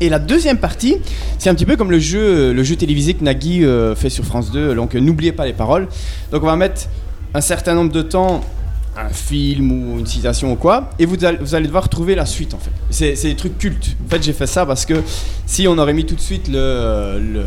[0.00, 0.96] Et la deuxième partie,
[1.38, 3.64] c'est un petit peu comme le jeu, le jeu télévisé que Nagui
[3.94, 4.74] fait sur France 2.
[4.74, 5.86] Donc n'oubliez pas les paroles.
[6.32, 6.88] Donc on va mettre
[7.34, 8.40] un certain nombre de temps
[8.96, 12.58] un film ou une citation ou quoi, et vous allez, devoir trouver la suite en
[12.58, 12.72] fait.
[12.90, 13.96] C'est des trucs cultes.
[14.06, 14.94] En fait, j'ai fait ça parce que
[15.46, 17.46] si on aurait mis tout de suite le, le,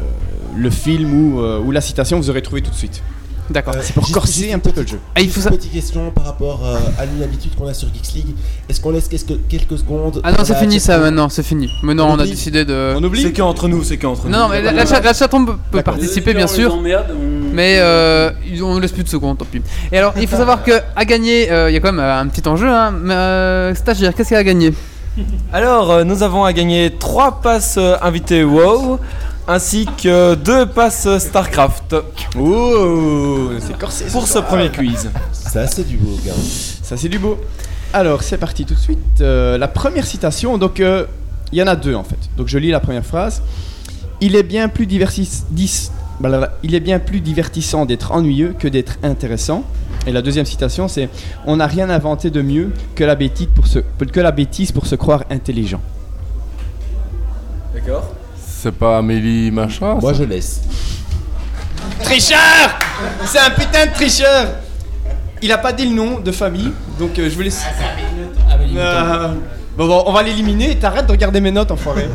[0.56, 3.04] le film ou, euh, ou la citation, vous aurez trouvé tout de suite.
[3.50, 3.76] D'accord.
[3.82, 5.00] C'est pour corser un peu le jeu.
[5.16, 8.14] Ah, il faut une petite question par rapport euh, à l'habitude qu'on a sur Geeks
[8.16, 8.36] League.
[8.70, 11.70] Est-ce qu'on laisse quelques, quelques secondes Ah non, c'est fini ça maintenant, c'est fini.
[11.84, 12.94] Maintenant, on, a oublie décidé de.
[12.96, 14.32] On oublie C'est qu'entre nous, c'est qu'entre nous.
[14.32, 16.74] Non, mais la, la, chat- la chatroom peut, participer bien On sûr.
[16.76, 19.62] on- Mais euh, on ne laisse plus de secondes, tant pis.
[19.92, 22.20] Et alors, il faut savoir que à gagner, euh, il y a quand même euh,
[22.20, 22.70] un petit enjeu.
[22.70, 22.92] Hein.
[22.92, 24.74] Mais, euh, stagiaire, qu'est-ce qu'il y a à gagner?
[25.52, 29.00] Alors, euh, nous avons à gagner 3 passes euh, invitées WoW
[29.48, 31.96] ainsi que 2 passes StarCraft.
[32.38, 34.06] Ouh, c'est corsé.
[34.12, 35.10] Pour ce premier quiz.
[35.32, 36.34] Ça, c'est du beau, gars.
[36.82, 37.38] Ça, c'est du beau.
[37.94, 39.00] Alors, c'est parti tout de suite.
[39.22, 41.06] Euh, la première citation, donc, euh,
[41.52, 42.18] il y en a deux en fait.
[42.38, 43.42] Donc, je lis la première phrase.
[44.22, 46.54] Il est bien plus divertis- dis- blablabla.
[46.64, 49.64] Il est bien plus divertissant d'être ennuyeux que d'être intéressant.
[50.08, 51.10] Et la deuxième citation, c'est
[51.46, 54.86] On n'a rien inventé de mieux que la bêtise pour se, que la bêtise pour
[54.88, 55.82] se croire intelligent.
[57.74, 58.14] D'accord.
[58.64, 60.62] C'est pas Amélie machin Moi, ça je laisse.
[62.02, 62.38] Tricheur
[63.26, 64.48] C'est un putain de tricheur
[65.42, 67.62] Il a pas dit le nom de famille, donc euh, je vous laisse.
[68.78, 69.28] Euh,
[69.78, 70.78] bon, bon, on va l'éliminer.
[70.80, 72.08] T'arrêtes de regarder mes notes, enfoiré.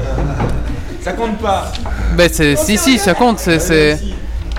[1.03, 1.71] Ça compte pas.
[2.17, 2.57] Ben, c'est.
[2.57, 3.39] Si, si, ça compte.
[3.41, 3.59] C'est.
[3.59, 3.99] c'est-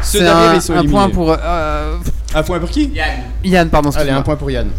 [0.04, 1.36] Ceux C'est un, un point pour.
[1.42, 1.98] euh,
[2.36, 2.94] Un point pour qui?
[3.44, 3.90] Yann, pardon.
[3.90, 4.70] Allez, un point pour Yann.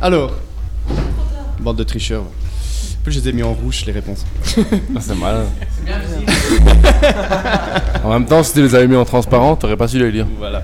[0.00, 0.32] Alors,
[1.60, 2.24] bande de tricheurs.
[3.02, 4.24] En plus, je les ai mis en rouge les réponses.
[4.94, 5.44] Ah, c'est mal.
[8.04, 10.26] en même temps, si tu les avais mis en transparent, t'aurais pas su les lire.
[10.38, 10.62] Voilà.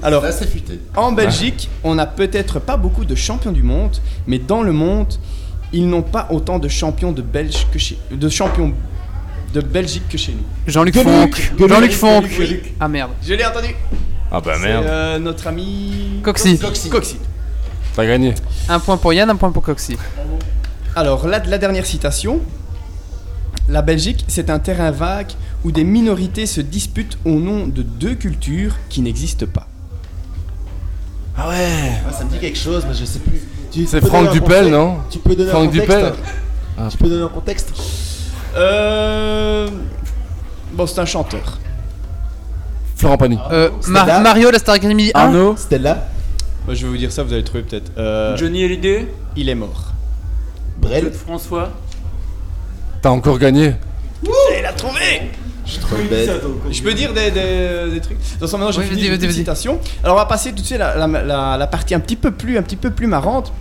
[0.00, 0.78] Alors, Ça, c'est futé.
[0.94, 3.96] en Belgique, on n'a peut-être pas beaucoup de champions du monde,
[4.28, 5.14] mais dans le monde,
[5.72, 8.72] ils n'ont pas autant de champions de Belge que chez, de champions
[9.52, 10.44] de Belgique que chez nous.
[10.72, 11.52] Jean-Luc Fonck.
[11.68, 12.26] Jean-Luc Fonck.
[12.78, 13.10] Ah merde.
[13.26, 13.74] Je l'ai entendu.
[14.30, 14.84] Ah bah C'est merde.
[14.86, 16.58] euh, notre ami Coxy.
[16.60, 16.88] Coxy.
[16.90, 17.16] Coxy.
[17.96, 18.34] T'as gagné.
[18.68, 19.96] Un point pour Yann, un point pour Coxy.
[20.96, 22.40] Alors, la, la dernière citation.
[23.68, 25.32] La Belgique, c'est un terrain vague
[25.64, 29.66] où des minorités se disputent au nom de deux cultures qui n'existent pas.
[31.36, 33.42] Ah ouais Ah, ça me dit quelque chose, mais je sais plus.
[33.86, 36.12] C'est Franck Dupel, non Tu peux donner Franck un contexte Dupel
[36.78, 36.88] Ah.
[36.90, 37.72] Tu peux donner un contexte
[38.56, 39.68] Euh...
[40.72, 41.58] Bon, c'est un chanteur.
[42.96, 43.38] Florent Pagny.
[43.50, 45.18] Euh, Mar- Stella Mario, la Star Academy 1.
[45.20, 46.06] Arnaud, Stella
[46.64, 47.92] Moi, je vais vous dire ça, vous allez trouver peut-être.
[47.98, 49.92] Euh, Johnny Hallyday, Il est mort.
[50.86, 51.70] Brel Claude François.
[53.02, 53.74] T'as encore gagné.
[54.58, 55.30] Il a trouvé
[55.64, 56.30] Je suis trop bête.
[56.70, 58.16] Je peux dire des, des, des trucs.
[58.40, 59.78] Dans ce moment, j'ai Oui, fini les citations.
[60.02, 62.16] Alors, on va passer tout de suite à la, la- la- la partie un petit
[62.16, 63.52] peu plus, un petit peu plus marrante.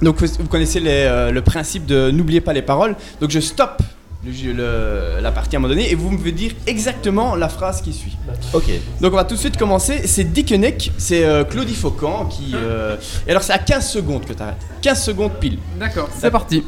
[0.00, 2.94] Donc, vous, vous connaissez les, euh, le principe de n'oubliez pas les paroles.
[3.20, 3.82] Donc, je stoppe
[4.26, 7.48] le jeu- le- la partie à un moment donné et vous me dire exactement la
[7.48, 8.16] phrase qui suit.
[8.52, 8.64] Ok.
[9.00, 10.02] Donc, on va tout de suite commencer.
[10.06, 12.52] C'est Dickeneck, c'est euh, Claudie Faucan qui.
[12.54, 12.96] euh,
[13.26, 14.56] Et alors, c'est à 15 secondes que tu arrêtes.
[14.82, 15.58] 15 secondes pile.
[15.78, 16.64] D'accord, c'est parti.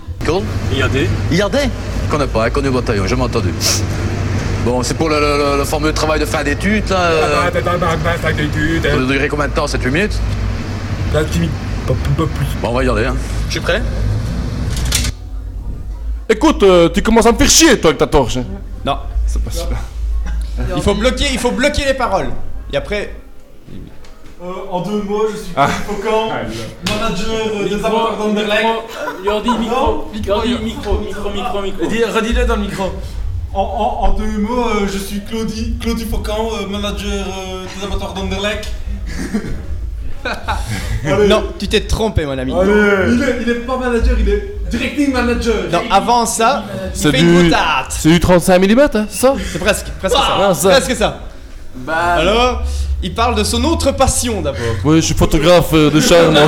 [0.76, 1.56] IAD IAD
[2.08, 3.48] Connais pas, hein, connu au bataillon, jamais entendu.
[4.64, 6.96] Bon, c'est pour le, le- le fameux travail de fin d'études, là.
[7.00, 7.20] euh,
[8.82, 10.20] Ça doit durer combien de temps 7-8 minutes?
[12.62, 13.16] Bon, on va y aller, hein.
[13.46, 13.82] Je suis prêt?
[16.30, 18.38] Écoute, euh, tu commences à me faire chier, toi, avec ta torche.
[18.86, 18.96] Non.
[19.26, 19.68] C'est pas ça.
[20.76, 22.28] Il faut bloquer, il faut bloquer les paroles.
[22.72, 23.14] Et après.
[24.42, 25.66] Euh, en deux mots, je suis Ah.
[25.68, 26.28] Faucan,
[26.88, 27.28] manager
[27.60, 28.64] euh, des amateurs d'Anderlecht.
[29.24, 30.10] Yordi, micro.
[30.26, 31.86] Yordi, micro, micro, micro, micro.
[31.86, 32.84] Dis- Redis-le dans le micro.
[33.52, 37.84] En, en- en deux mots, euh, je suis Claudie, Claudie Faucan, euh, manager euh, des
[37.84, 38.70] amateurs d'Anderlecht.
[41.04, 41.28] Allez.
[41.28, 42.52] Non, tu t'es trompé, mon ami.
[42.54, 42.72] Allez.
[43.14, 45.54] Il, est, il est pas manager, il est directing manager.
[45.72, 47.44] Non, avant ça, il C'est fait une du...
[47.44, 47.86] boutade.
[47.90, 49.34] C'est du 35 mm, hein, ça?
[49.52, 50.60] C'est presque, presque Ah, ça.
[50.62, 50.70] ça.
[50.80, 51.20] Presque ça.
[51.88, 52.62] Alors,
[53.02, 54.60] il parle de son autre passion d'abord.
[54.84, 56.40] Oui, je suis photographe euh, de charme en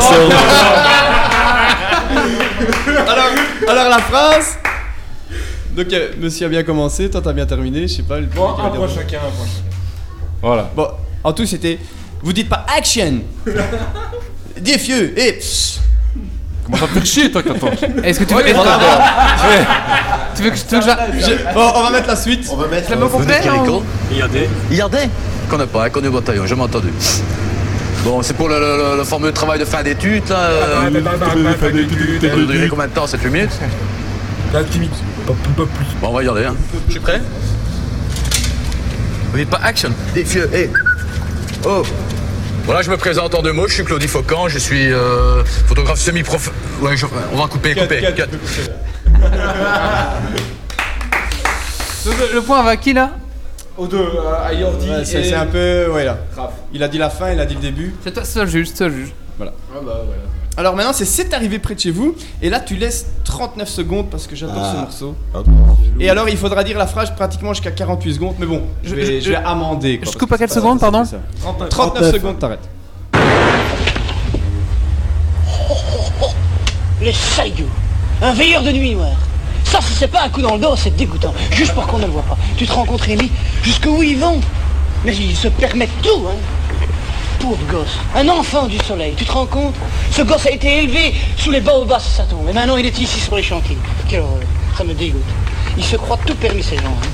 [3.09, 3.29] alors,
[3.69, 4.59] alors la phrase.
[5.75, 8.21] Donc, euh, monsieur a bien commencé, toi t'as bien terminé, je sais pas.
[8.21, 9.77] Le Bon, un point chacun, un point chacun.
[10.43, 10.71] Voilà.
[10.77, 10.89] Bon,
[11.25, 11.79] en tout, c'était.
[12.23, 13.21] Vous dites pas action
[14.61, 15.39] Défieux et.
[16.65, 18.55] Comment ça te faire chier, toi, torche Est-ce que tu Ouais, veux.
[18.55, 18.79] voilà.
[20.37, 20.87] Tu veux que, tu veux que
[21.21, 22.47] Je- Bon, on va mettre la suite.
[22.51, 22.93] On va mettre.
[22.97, 23.83] Au Vous complet école
[24.13, 25.09] IAD IAD
[25.51, 26.89] Connais pas, hein, connu au bataillon, jamais entendu.
[28.05, 30.37] Bon, c'est pour le, le- le fameux travail de fin d'études, là.
[30.37, 33.51] euh, Ça doit durer combien de temps 7-8 minutes
[36.01, 36.55] Bon, on va y aller, hein.
[36.87, 37.21] Je suis prêt?
[39.33, 40.71] Vous dites pas action Des vieux, hé
[41.65, 41.83] Oh
[42.65, 45.99] Voilà, je me présente en deux mots, je suis Claudie Faucan, je suis euh, photographe
[45.99, 46.51] semi-prof...
[46.81, 48.01] Ouais, je- on va couper, couper.
[52.07, 53.11] le- le point va à qui là?
[53.77, 55.89] Aux deux, euh, à Yordi Ouais, c'est et- c'est un peu.
[55.91, 56.19] Ouais, là.
[56.37, 56.53] Raph.
[56.73, 57.95] Il a dit la fin, il a dit le début.
[58.05, 59.13] C'est toi seul juge, seul juge.
[59.39, 59.53] Voilà.
[59.75, 60.23] Ah bah voilà.
[60.57, 62.15] Alors maintenant, c'est c'est arrivé près de chez vous.
[62.43, 64.73] Et là, tu laisses 39 secondes parce que j'adore Ah.
[64.75, 65.17] ce morceau.
[65.35, 65.43] Un
[66.01, 68.35] Et alors, il faudra dire la phrase pratiquement jusqu'à 48 secondes.
[68.39, 69.97] Mais bon, je vais, je vais amender.
[69.99, 71.17] quoi, Je parce coupe que à quelle c'est pas- seconde, c'est pas pardon ça.
[71.43, 71.69] 39.
[71.71, 72.69] 39 secondes, t'arrêtes.
[77.01, 77.67] Les saillots
[78.21, 79.17] Un veilleur de nuit noire
[79.65, 81.33] Ça, si c'est pas un coup dans le dos, c'est dégoûtant.
[81.51, 82.37] Juste pour qu'on ne le voit pas.
[82.57, 83.31] Tu te rends compte, Rémi
[83.63, 84.41] Jusqu'où ils vont?
[85.05, 86.37] Mais ils se permettent tout, hein
[87.43, 87.99] Pauvre gosse.
[88.15, 89.75] Un enfant du soleil, tu te rends compte?
[90.13, 92.49] Ce gosse a été élevé sous les baobabs, ça tombe.
[92.49, 93.77] Et maintenant, il est ici sur les chantiers.
[94.09, 94.39] Quelle horreur.
[94.79, 95.21] Ça me dégoûte.
[95.77, 96.85] Il se croit tout permis, ces gens.
[96.85, 97.09] hein.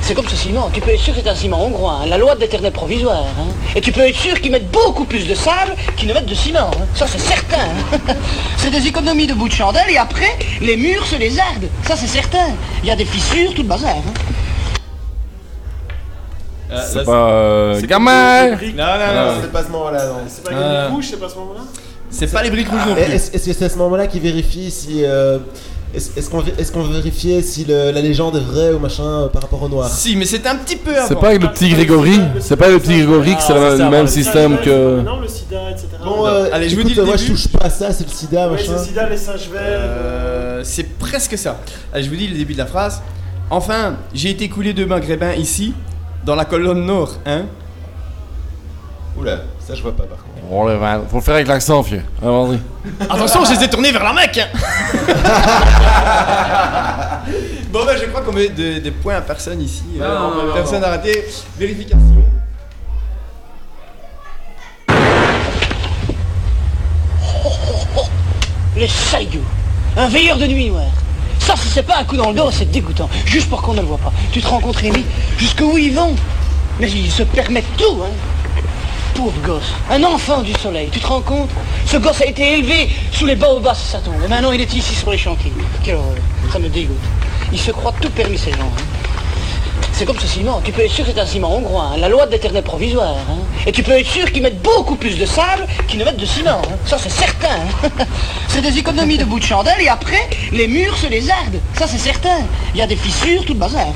[0.00, 2.16] C'est comme ce ciment, tu peux être sûr que c'est un ciment hongrois, hein, la
[2.16, 3.24] loi de l'éternel provisoire.
[3.40, 3.48] hein.
[3.74, 6.34] Et tu peux être sûr qu'ils mettent beaucoup plus de sable qu'ils ne mettent de
[6.34, 6.70] ciment.
[6.94, 7.66] Ça c'est certain.
[8.56, 11.66] c'est des économies de bout de chandelle et après, les murs se les ardent.
[11.84, 12.54] Ça c'est certain.
[12.84, 13.96] Il y a des fissures, tout le bazar.
[16.72, 16.80] Hein.
[16.86, 18.50] C'est pas, euh, c'est gamin.
[18.50, 18.64] Non, non,
[19.14, 19.32] non.
[19.42, 20.14] C'est pas ce moment-là, non.
[20.28, 21.60] C'est pas les briques rouges, c'est pas ce moment-là
[22.10, 23.14] C'est pas les briques rouges non Ah, plus.
[23.14, 25.04] Est-ce que c'est à ce moment-là qu'il vérifie si.
[25.04, 25.38] euh,
[25.94, 29.42] Est-ce qu'on est-ce qu'on vérifiait si le- la légende est vraie ou machin euh, par
[29.42, 29.88] rapport au noir?
[29.88, 31.06] Si, mais c'est un petit peu avant.
[31.08, 34.06] C'est pas avec le petit Grégory C'est pas le petit Grégory que c'est le même
[34.06, 35.00] système que.
[35.00, 35.86] Non, le sida, etc.
[36.04, 38.12] Bon, euh, Allez, je vous dis le moi je touche pas à ça, c'est le
[38.12, 38.80] sida, Ouais, c'est machin.
[38.82, 39.62] le sida, les singes verts.
[39.64, 41.60] Euh, c'est presque ça.
[41.94, 43.00] Allez, je vous dis le début de la phrase.
[43.48, 45.72] Enfin, j'ai été coulé de maghrébins ici,
[46.24, 47.44] dans la colonne nord, hein?
[49.16, 50.26] Oula, ça je vois pas par contre.
[50.50, 51.00] Oh le van.
[51.08, 52.02] Faut le faire avec l'accent, vieux.
[52.22, 52.26] Ah.
[53.10, 54.48] Attention, je les ai tournés vers la Mecque hein.
[57.72, 59.84] Bon, ben, je crois qu'on met des, des points à personne ici.
[60.00, 61.26] Euh, Non, personne n'a raté.
[61.58, 62.00] Vérification.
[68.76, 69.40] Les saillots
[69.96, 70.90] Un veilleur de nuit noire
[71.46, 73.08] Ça, si c'est pas un coup dans le dos, c'est dégoûtant.
[73.24, 74.12] Juste pour qu'on ne le voit pas.
[74.32, 75.04] Tu te rends compte, Rémi
[75.38, 76.16] Jusqu'où ils vont?
[76.80, 78.10] Mais ils se permettent tout, hein
[79.14, 79.72] Pauvre gosse.
[79.88, 81.50] Un enfant du soleil, tu te rends compte?
[81.86, 84.16] Ce gosse a été élevé sous les baobabs, ça tombe.
[84.24, 85.52] Et maintenant, il est ici sur les chantiers.
[85.84, 86.16] Quelle horreur.
[86.52, 86.96] Ça me dégoûte.
[87.52, 88.58] Il se croit tout permis, ces gens.
[88.76, 88.82] hein.
[89.98, 92.10] C'est comme ce ciment, tu peux être sûr que c'est un ciment hongrois, hein, la
[92.10, 93.14] loi de l'éternel provisoire.
[93.30, 93.38] hein.
[93.66, 96.26] Et tu peux être sûr qu'ils mettent beaucoup plus de sable qu'ils ne mettent de
[96.26, 96.60] ciment.
[96.62, 96.76] hein.
[96.84, 97.60] Ça c'est certain.
[98.48, 101.58] c'est des économies de bout de chandelle et après, les murs se les ardent.
[101.78, 102.40] Ça c'est certain.
[102.74, 103.86] Il y a des fissures, tout le bazar.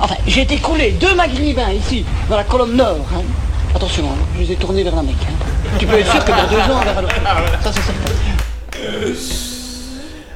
[0.00, 2.98] Enfin, j'ai été coulé deux maghrébins ici, dans la colonne nord.
[3.74, 4.04] Attention,
[4.36, 5.16] je les ai tournés vers la Mecque.
[5.80, 7.14] Tu peux être sûr que dans deux ans, on verra l'autre.
[7.64, 9.49] Ça c'est certain.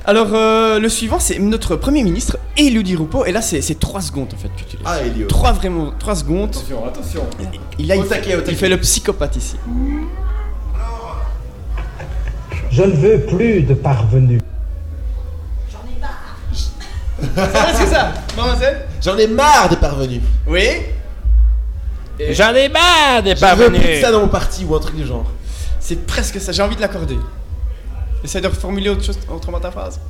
[0.07, 3.25] Alors, euh, le suivant, c'est notre Premier ministre, Elio Di Rupo.
[3.25, 4.87] Et là, c'est 3 secondes en fait que tu laisses.
[4.87, 5.27] Ah, Elio.
[5.27, 6.51] 3 vraiment, 3 secondes.
[6.51, 7.23] Attention, attention.
[7.79, 9.57] Il, là, il, taquet, il fait le psychopathe ici.
[12.71, 14.43] Je ne veux plus de parvenus.
[17.23, 20.21] C'est presque ça, mademoiselle J'en ai marre des parvenus.
[20.47, 20.67] Oui
[22.31, 24.01] J'en ai marre des Je veux plus de parvenus.
[24.03, 25.25] ça dans mon parti ou un truc du genre.
[25.81, 27.17] C'est presque ça, j'ai envie de l'accorder.
[28.25, 30.01] Essaye de reformuler autre chose, autrement ta phrase.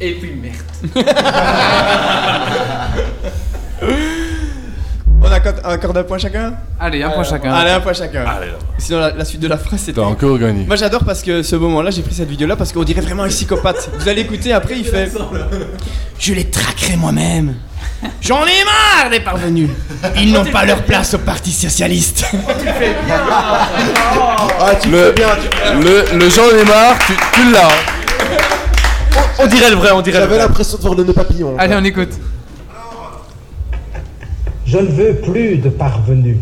[0.00, 0.56] Et puis merde.
[5.22, 7.52] On accorde, accorde un point chacun Allez, un point chacun.
[7.52, 8.24] Allez, un point chacun.
[8.26, 8.58] Allez, là.
[8.78, 10.00] Sinon, la, la suite de la phrase, c'était.
[10.00, 10.64] T'as encore gagné.
[10.66, 13.28] Moi, j'adore parce que ce moment-là, j'ai pris cette vidéo-là parce qu'on dirait vraiment un
[13.28, 13.90] psychopathe.
[13.98, 15.10] Vous allez écouter, après, il fait.
[16.18, 17.54] Je les traquerai moi-même.
[18.20, 19.70] J'en ai marre des parvenus.
[20.16, 22.26] Ils n'ont pas leur place au Parti Socialiste.
[24.60, 25.28] Ah, tu Le, fais bien.
[25.40, 27.68] tu- le, le j'en ai marre, tu, tu l'as.
[29.38, 30.46] On dirait le vrai, on dirait le J'avais vrai.
[30.46, 31.54] l'impression de voir le nœud papillon.
[31.58, 32.10] Allez, on écoute.
[34.66, 36.38] Je ne veux plus de parvenus.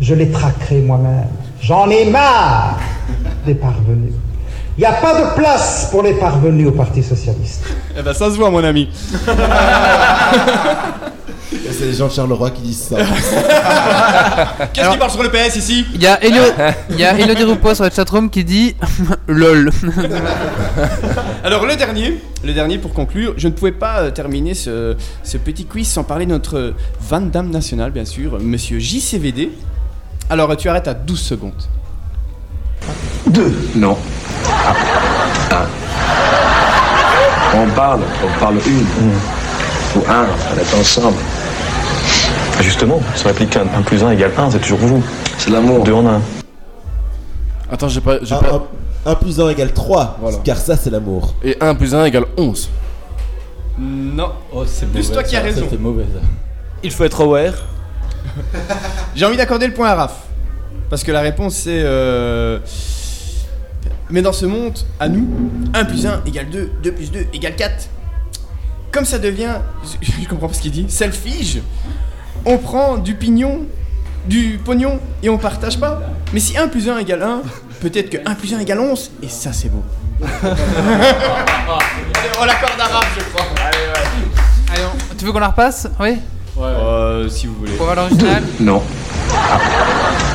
[0.00, 1.28] Je les traquerai moi-même.
[1.60, 2.78] J'en ai marre
[3.46, 4.12] des parvenus.
[4.76, 7.64] Il n'y a pas de place pour les parvenus au Parti Socialiste.
[7.96, 8.88] Eh ben, ça se voit, mon ami.
[11.50, 12.96] C'est les gens de Charleroi qui disent ça.
[14.72, 15.86] Qu'est-ce qui parle sur le PS ici?
[15.94, 16.42] Il y a Elio,
[16.90, 18.76] il y a Elio Di Rupo sur la chatroom qui dit
[19.26, 19.70] LOL.
[21.44, 25.38] Alors le dernier, le dernier pour conclure, je ne pouvais pas euh, terminer ce, ce
[25.38, 29.50] petit quiz sans parler de notre Van Damme national, bien sûr, monsieur JCVD.
[30.30, 31.62] Alors tu arrêtes à 12 secondes.
[33.74, 33.96] Non.
[35.50, 35.66] Un.
[37.54, 38.86] On parle, on parle une.
[39.96, 41.16] Ou un, on est ensemble.
[42.60, 45.02] Justement, ça réplique 1 plus 1 égale 1, c'est toujours vous.
[45.38, 45.84] C'est l'amour.
[45.84, 46.20] 2 en 1.
[47.70, 48.18] Attends, j'ai pas.
[48.22, 48.54] j'ai Un, pas...
[49.06, 50.38] un- un plus 1 égale 3, Voilà.
[50.44, 51.34] car ça c'est l'amour.
[51.42, 52.68] Et 1 plus 1 égale 11.
[53.78, 54.32] Non.
[54.52, 55.66] Oh, c'est toi qui as raison.
[55.70, 56.20] ça, mauvais ça.
[56.82, 57.54] Il faut être aware.
[59.14, 60.16] J'ai envie d'accorder le point à Raph.
[60.90, 61.80] Parce que la réponse c'est.
[61.82, 62.58] euh,
[64.10, 65.28] Mais dans ce monde, à nous,
[65.74, 67.88] 1 plus 1 égale 2, 2 plus 2 égale 4.
[68.90, 69.56] Comme ça devient.
[70.02, 70.86] Je comprends pas ce qu'il dit.
[70.88, 71.58] Selfish.
[72.44, 73.60] On prend du pignon,
[74.26, 76.00] du pognon et on partage pas.
[76.32, 77.42] Mais si 1 plus 1 égale 1,
[77.80, 79.10] peut-être que 1 plus 1 égale 11.
[79.22, 79.82] Et ça c'est beau.
[80.22, 80.58] Allez,
[82.40, 83.46] on l'accorde à Raph, je crois.
[83.64, 84.72] Allez, ouais.
[84.72, 85.88] Allez, on- tu veux qu'on la repasse?
[86.00, 86.18] Oui?
[86.60, 87.72] Euh, si vous voulez.
[87.72, 88.42] Pour voir l'original?
[88.60, 88.82] Non.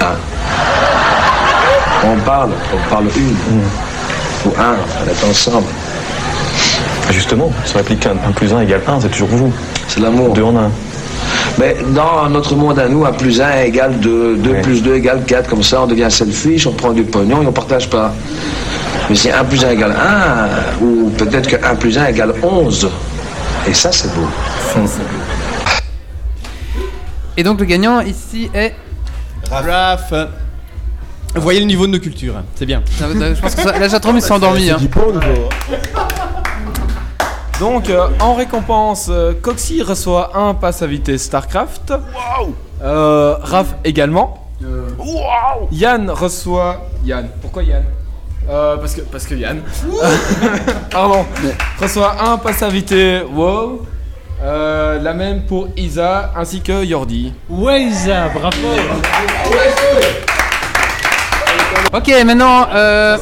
[0.02, 0.16] Un.
[2.06, 3.36] On parle, on parle une.
[4.46, 5.68] Ou un, on est ensemble.
[7.12, 9.54] Justement, ça réplique 1, 1 plus 1 égale 1, c'est toujours vous.
[9.88, 10.34] C'est l'amour.
[10.34, 10.72] 2 en 1.
[11.60, 15.24] Mais dans notre monde à nous, 1 plus 1 égale 2, 2 plus 2 égale
[15.26, 18.12] 4, comme ça on devient selfish, on prend du pognon et on partage pas.
[19.10, 19.96] Mais si 1 plus 1 égale
[20.80, 22.90] 1, ou peut-être que 1 plus 1 égale 11,
[23.68, 24.28] et ça c'est beau.
[27.38, 28.74] Et donc le gagnant ici est.
[29.52, 30.14] Raph.
[31.36, 32.44] Vous voyez le niveau de nos cultures, hein.
[32.56, 32.82] c'est bien.
[33.00, 34.70] Ça va- Je pense que ça- la chatroom ils sont endormis.
[34.70, 34.78] hein.
[37.64, 41.94] Donc, euh, en récompense, euh, Coxy reçoit un pass à vitesse StarCraft.
[42.84, 44.48] Euh, Raph également.
[45.72, 46.82] Yann reçoit.
[47.06, 47.30] Yann.
[47.42, 47.84] Pourquoi Yann?
[48.50, 49.62] Euh, parce que parce que Yann.
[50.92, 51.26] Pardon.
[51.80, 53.22] Reçoit un pass invité.
[53.34, 53.86] Wow.
[54.44, 57.32] Euh, la même pour Isa ainsi que Yordi.
[57.50, 58.58] Ouais Isa, bravo.
[61.94, 63.18] Ok, maintenant, euh,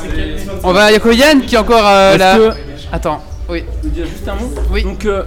[0.64, 0.90] on va.
[0.90, 2.38] Il y a que Yann qui est encore euh, là.
[2.38, 2.54] que-
[2.92, 3.64] Attends, oui.
[3.84, 4.84] Je veux dire juste un mot Oui.
[4.84, 5.24] Donc, euh,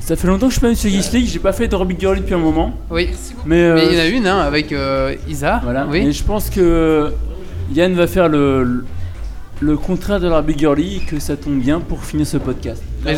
[0.00, 1.74] ça fait longtemps que je suis pas venu sur Geeks League, j'ai pas fait de
[1.74, 2.72] Rubik Girlie depuis un moment.
[2.90, 3.10] Oui.
[3.44, 5.60] Mais, euh, Mais il y en a une hein, avec euh, Isa.
[5.64, 5.86] Voilà.
[5.90, 5.98] Oui.
[6.06, 7.12] Et je pense que
[7.74, 8.84] Yann va faire le, le,
[9.60, 12.82] le contraire de la Rubik Girlie et que ça tombe bien pour finir ce podcast.
[13.04, 13.12] La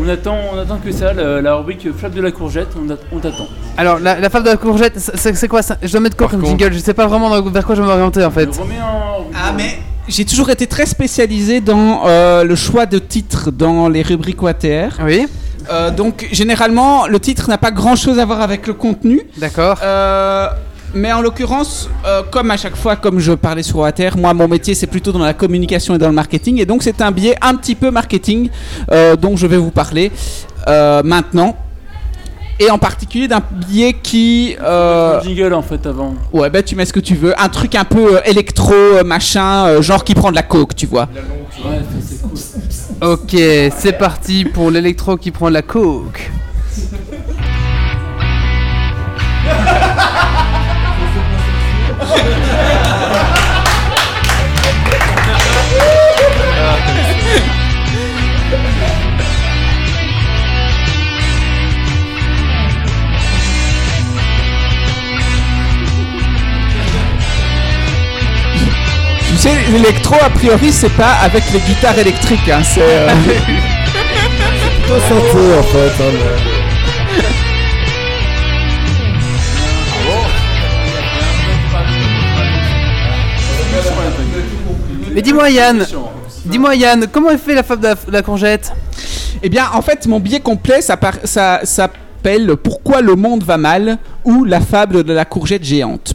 [0.00, 2.96] on attend, on attend que ça, la, la rubrique Flamme de la courgette, on, a-
[3.12, 3.46] on t'attend.
[3.76, 5.76] Alors, la, la fable de la courgette, c'est c'est quoi ça?
[5.82, 6.72] Je dois mettre quoi comme jingle?
[6.72, 8.48] Je sais pas vraiment dans- vers quoi je vais m'orienter en fait.
[9.34, 9.78] Ah mais
[10.08, 15.00] j'ai toujours été très spécialisé dans euh, le choix de titres dans les rubriques OATR.
[15.04, 15.26] Oui.
[15.96, 19.22] donc généralement le titre n'a pas grand chose à voir avec le contenu.
[19.38, 19.78] D'accord.
[20.94, 24.46] mais en l'occurrence, euh, comme à chaque fois, comme je parlais sur OATR, moi mon
[24.48, 27.36] métier c'est plutôt dans la communication et dans le marketing, et donc c'est un biais
[27.42, 28.48] un petit peu marketing
[28.92, 30.12] euh, dont je vais vous parler
[30.68, 31.56] euh, maintenant.
[32.60, 34.56] Et en particulier d'un biais qui.
[34.62, 35.20] Euh...
[35.22, 36.14] jingle en fait avant.
[36.32, 37.38] Ouais, bah tu mets ce que tu veux.
[37.40, 40.76] Un truc un peu euh, électro, euh, machin, euh, genre qui prend de la coke,
[40.76, 41.08] tu vois.
[41.64, 43.08] Ouais, c'est cool.
[43.08, 43.36] Ok,
[43.76, 46.30] c'est parti pour l'électro qui prend de la coke.
[69.48, 72.80] sais, l'électro, a priori, c'est pas avec les guitares électriques, hein, c'est.
[72.82, 73.08] euh,
[74.82, 76.02] plutôt synthé en fait.
[76.02, 77.54] hein, mais-
[85.14, 85.86] Mais dis-moi Yann,
[86.46, 88.72] dis-moi Yann, comment est fait la fable de la, la courgette?
[89.42, 93.56] Eh bien, en fait, mon billet complet, ça, par- ça s'appelle Pourquoi le monde va
[93.58, 96.14] mal ou la fable de la courgette géante.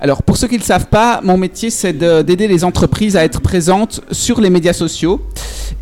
[0.00, 3.16] Alors, pour ceux qui ne le savent pas, mon métier, c'est de- d'aider les entreprises
[3.16, 5.20] à être présentes sur les médias sociaux.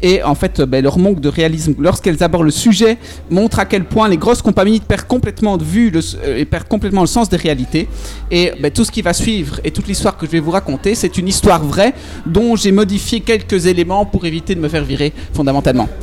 [0.03, 2.99] Et en fait, ben, leur manque de réalisme lorsqu'elles abordent le sujet
[3.31, 7.01] montre à quel point les grosses compagnies perdent complètement de vue euh, et perdent complètement
[7.01, 7.89] le sens des réalités.
[8.31, 10.95] Et ben, tout ce qui va suivre et toute l'histoire que je vais vous raconter,
[10.95, 11.93] c'est une histoire vraie
[12.24, 15.89] dont j'ai modifié quelques éléments pour éviter de me faire virer fondamentalement.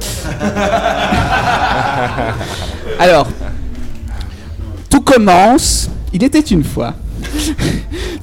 [3.00, 3.28] Alors,
[4.90, 5.90] tout commence.
[6.14, 6.94] Il était une fois.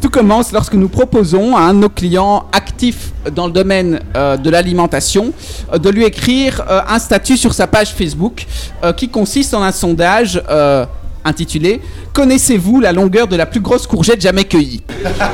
[0.00, 4.36] Tout commence lorsque nous proposons à un de nos clients actifs dans le domaine euh,
[4.36, 5.32] de l'alimentation
[5.72, 8.46] euh, de lui écrire euh, un statut sur sa page Facebook
[8.84, 10.86] euh, qui consiste en un sondage euh,
[11.24, 11.80] intitulé
[12.12, 14.82] Connaissez-vous la longueur de la plus grosse courgette jamais cueillie?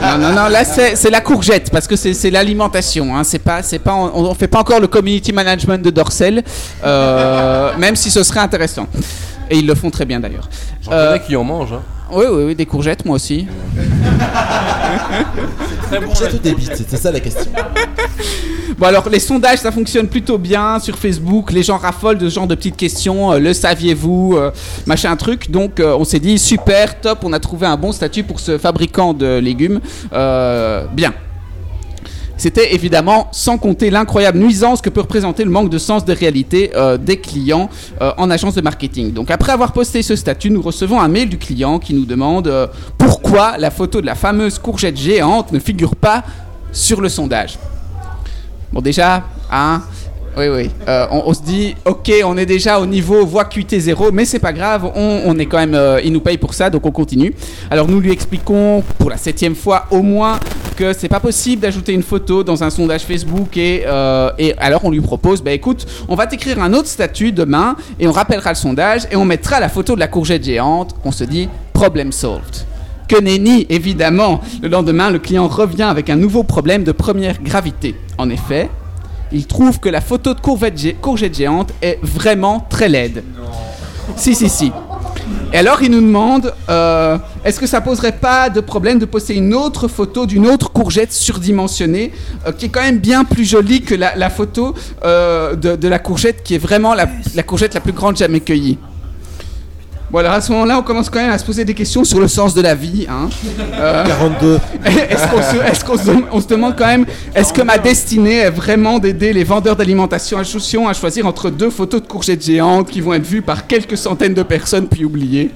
[0.02, 3.16] Non, non, non, là c'est la courgette parce que c'est l'alimentation.
[3.16, 6.42] Hein, c'est pas, c'est pas, on, on fait pas encore le community management de Dorsel,
[6.84, 8.86] euh, même si ce serait intéressant.
[9.50, 10.48] Et ils le font très bien d'ailleurs.
[10.82, 11.72] J'en connais qui en mangent.
[11.72, 11.82] Hein.
[12.12, 13.46] Oui, oui, oui, des courgettes, moi aussi.
[16.04, 17.50] Courgette ou des bites, c'était ça la question.
[18.76, 22.34] Bon alors les sondages ça fonctionne plutôt bien sur Facebook, les gens raffolent de ce
[22.34, 24.50] genre de petites questions, euh, le saviez-vous, euh,
[24.86, 28.24] machin truc, donc euh, on s'est dit super, top, on a trouvé un bon statut
[28.24, 29.80] pour ce fabricant de légumes,
[30.12, 31.12] Euh, bien.
[32.44, 36.72] C'était évidemment sans compter l'incroyable nuisance que peut représenter le manque de sens de réalité
[36.76, 37.70] euh, des clients
[38.02, 39.14] euh, en agence de marketing.
[39.14, 42.48] Donc après avoir posté ce statut, nous recevons un mail du client qui nous demande
[42.48, 42.66] euh,
[42.98, 46.22] pourquoi la photo de la fameuse courgette géante ne figure pas
[46.70, 47.58] sur le sondage?
[48.74, 49.82] Bon déjà, hein
[50.36, 50.70] oui, oui.
[50.88, 54.52] Euh, on, se dit, ok, on est déjà au niveau voie QT0, mais c'est pas
[54.52, 57.34] grave, on, est quand même, euh, il nous paye pour ça, donc on continue.
[57.70, 60.40] Alors nous lui expliquons pour la septième fois au moins
[60.76, 64.84] que c'est pas possible d'ajouter une photo dans un sondage Facebook et, euh, et alors
[64.84, 68.50] on lui propose, bah écoute, on va t'écrire un autre statut demain et on rappellera
[68.50, 70.96] le sondage et on mettra la photo de la courgette géante.
[71.04, 72.64] On se dit, problem solved.
[73.06, 74.40] Que nenni, évidemment.
[74.62, 77.94] Le lendemain, le client revient avec un nouveau problème de première gravité.
[78.16, 78.70] En effet,
[79.32, 83.24] il trouve que la photo de courgette, gé- courgette géante est vraiment très laide.
[84.16, 84.70] Si, si, si.
[85.52, 89.34] Et alors, il nous demande euh, est-ce que ça poserait pas de problème de poster
[89.34, 92.12] une autre photo d'une autre courgette surdimensionnée,
[92.46, 94.74] euh, qui est quand même bien plus jolie que la, photo
[95.04, 97.06] euh, de, la courgette qui est vraiment la
[97.42, 98.78] courgette la plus grande jamais cueillie?
[100.14, 102.20] Bon, alors à ce moment-là, on commence quand même à se poser des questions sur
[102.20, 103.04] le sens de la vie.
[103.10, 103.28] Hein.
[103.74, 104.60] Euh, 42.
[104.86, 107.04] Est-ce qu'on se, demande quand même,
[107.34, 111.50] est-ce que ma destinée est vraiment d'aider les vendeurs d'alimentation à Chouchon à choisir entre
[111.50, 115.04] deux photos de courgettes géantes qui vont être vues par quelques centaines de personnes puis
[115.04, 115.50] oubliées?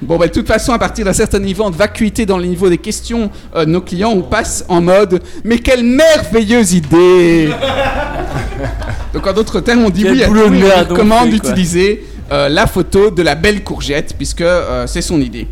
[0.00, 2.68] Bon, bah, de toute façon, à partir d'un certain niveau de vacuité dans le niveau
[2.68, 7.48] des questions euh, nos clients, on passe en mode Mais quelle merveilleuse idée
[9.12, 12.66] Donc, en d'autres termes, on dit Quel oui à boulot tout de et euh, la
[12.66, 15.48] photo de la belle courgette, puisque euh, c'est son idée.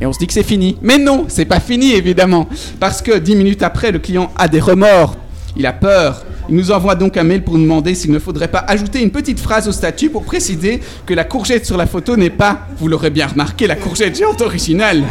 [0.00, 0.76] Et on se dit que c'est fini.
[0.82, 2.48] Mais non, c'est pas fini évidemment.
[2.80, 5.16] Parce que dix minutes après, le client a des remords.
[5.56, 6.24] Il a peur.
[6.48, 9.10] Il nous envoie donc un mail pour nous demander s'il ne faudrait pas ajouter une
[9.10, 12.88] petite phrase au statut pour préciser que la courgette sur la photo n'est pas, vous
[12.88, 15.02] l'aurez bien remarqué, la courgette géante originale.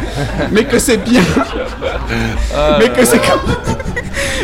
[0.52, 1.22] Mais que c'est bien.
[2.78, 3.40] mais que c'est quand...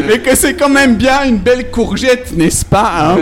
[0.06, 3.16] mais que c'est quand même bien une belle courgette, n'est-ce pas hein?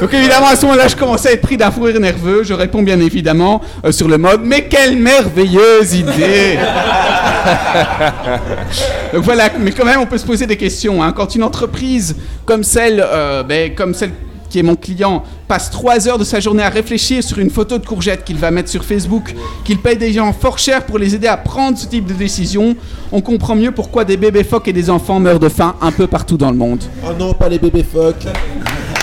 [0.00, 2.54] Donc évidemment à ce moment-là je commençais à être pris d'un fou rire nerveux, je
[2.54, 6.58] réponds bien évidemment euh, sur le mode mais quelle merveilleuse idée
[9.12, 11.02] Donc voilà, mais quand même on peut se poser des questions.
[11.02, 11.12] hein.
[11.12, 12.16] Quand une entreprise
[12.46, 14.12] comme celle, euh, ben, comme celle
[14.48, 17.78] qui est mon client passe trois heures de sa journée à réfléchir sur une photo
[17.78, 21.14] de courgette qu'il va mettre sur Facebook, qu'il paye des gens fort cher pour les
[21.14, 22.74] aider à prendre ce type de décision,
[23.12, 26.06] on comprend mieux pourquoi des bébés phoques et des enfants meurent de faim un peu
[26.08, 26.82] partout dans le monde.
[27.06, 28.26] Oh non, pas les bébés phoques.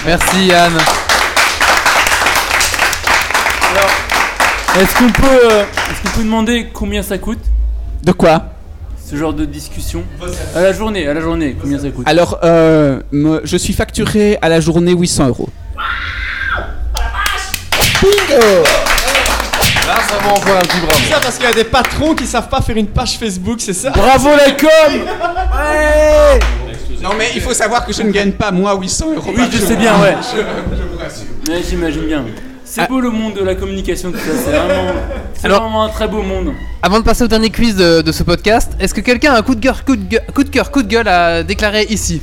[0.08, 0.72] Merci Yann.
[4.80, 7.40] Est-ce qu'on peut, euh, est-ce qu'on peut demander combien ça coûte
[8.04, 8.44] De quoi
[9.10, 10.04] Ce genre de discussion
[10.56, 14.38] À la journée, à la journée, combien ça coûte Alors, euh, me- je suis facturé
[14.42, 15.50] à la journée 800 euros.
[19.88, 21.00] Là, ça m'envoie un petit bravo.
[21.04, 23.60] C'est ça parce qu'il y a des patrons qui savent pas faire une page Facebook,
[23.60, 24.70] c'est ça Bravo la com
[27.02, 29.32] Non mais il faut savoir que je ne gagne pas moi 800 euros.
[29.36, 30.16] Oui, je sais bien, ouais.
[30.22, 31.26] Je, je vous rassure.
[31.48, 32.26] Ouais, j'imagine bien.
[32.66, 32.88] C'est Ah.
[32.88, 34.24] beau le monde de la communication, tout ça.
[34.44, 34.92] C'est vraiment,
[35.34, 36.54] c'est Alors- vraiment un très beau monde.
[36.82, 39.42] Avant de passer au dernier quiz de, de ce podcast, est-ce que quelqu'un a un
[39.42, 42.22] coup de cœur, coup de gueule, coup de cœur, coup de gueule à déclarer ici?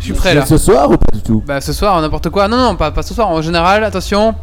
[0.00, 0.44] Je suis prêt là.
[0.44, 1.42] Ce soir ou pas du tout?
[1.46, 2.48] Bah ce soir, n'importe quoi.
[2.48, 4.34] Non, non, pas, pas ce soir, en général, attention.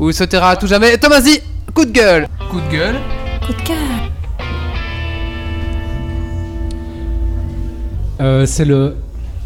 [0.00, 0.98] Ou il se taira à tout jamais.
[0.98, 1.40] Tomasi,
[1.72, 2.26] coup de gueule.
[2.50, 2.96] Coup de gueule.
[3.46, 3.76] Coup de cœur.
[8.20, 8.94] Euh, c'est le.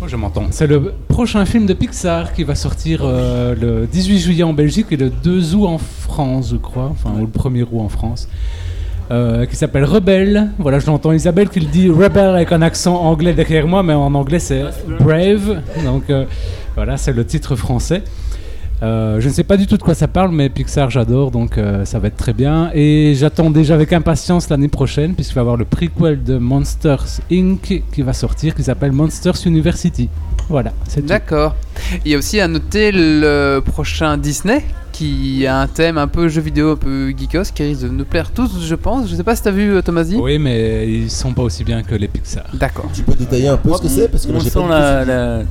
[0.03, 0.47] Oh, je m'entends.
[0.51, 4.87] C'est le prochain film de Pixar qui va sortir euh, le 18 juillet en Belgique
[4.91, 6.91] et le 2 août en France, je crois.
[6.91, 8.29] Enfin, ou le 1er août en France.
[9.11, 10.51] Euh, qui s'appelle Rebelle.
[10.59, 13.93] Voilà, je l'entends Isabelle qui le dit Rebelle avec un accent anglais derrière moi, mais
[13.93, 14.63] en anglais c'est
[15.01, 15.63] Brave.
[15.85, 16.05] Donc
[16.77, 18.05] voilà, c'est le titre français.
[18.83, 21.59] Euh, je ne sais pas du tout de quoi ça parle, mais Pixar j'adore, donc
[21.59, 22.71] euh, ça va être très bien.
[22.75, 27.05] Et j'attends déjà avec impatience l'année prochaine, puisqu'il va y avoir le prequel de Monsters
[27.31, 27.83] Inc.
[27.93, 30.09] qui va sortir, qui s'appelle Monsters University.
[30.49, 31.07] Voilà, c'est tout.
[31.09, 31.55] D'accord.
[32.05, 36.29] Il y a aussi à noter le prochain Disney qui a un thème un peu
[36.29, 39.09] jeu vidéo, un peu geekos, qui risque de nous plaire tous, je pense.
[39.09, 40.17] Je sais pas si t'as vu euh, Tomasi.
[40.17, 42.45] Oui, mais ils sont pas aussi bien que les Pixar.
[42.55, 42.91] D'accord.
[42.93, 45.05] Tu peux détailler un peu ce que c'est Parce que moi On j'ai sent la,
[45.05, 45.43] la-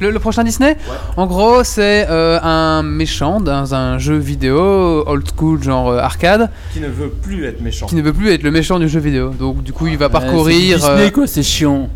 [0.00, 0.76] Le, le prochain Disney
[1.16, 6.50] En gros, c'est euh, un méchant dans un jeu vidéo old school, genre euh, arcade,
[6.72, 7.86] Qui ne veut plus être méchant.
[7.86, 9.30] qui ne veut plus être le méchant du jeu vidéo.
[9.38, 10.78] Donc, du coup, il va parcourir.
[10.80, 11.88] c'est Disney euh, quoi, c'est chiant.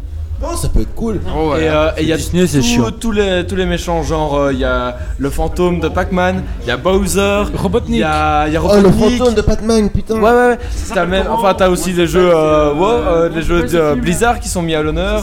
[0.43, 1.21] Oh, ça peut être cool.
[1.35, 1.63] oh, voilà.
[1.63, 2.91] Et euh, il y a Disney, c'est tout- chiant.
[3.01, 6.69] tous les tous les méchants genre euh, il y a le fantôme de Pac-Man, il
[6.69, 7.91] y a Bowser, Robotnik.
[7.97, 9.19] il y a, il y a Oh, le Robotnik.
[9.19, 10.17] fantôme de Pac-Man, putain.
[10.17, 10.59] Ouais ouais ouais.
[10.93, 14.61] T'as le même- enfin t'as aussi les jeux euh, les jeux de Blizzard qui sont
[14.61, 15.23] mis à l'honneur.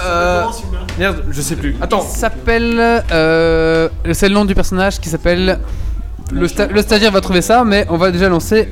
[0.00, 0.44] Euh,
[0.98, 1.76] merde je sais plus.
[1.80, 2.06] Attends.
[2.12, 3.02] Il s'appelle.
[3.12, 5.58] euh, c'est le nom du personnage qui s'appelle.
[6.32, 8.68] le, sta- le stagiaire va trouver ça, mais on va déjà lancer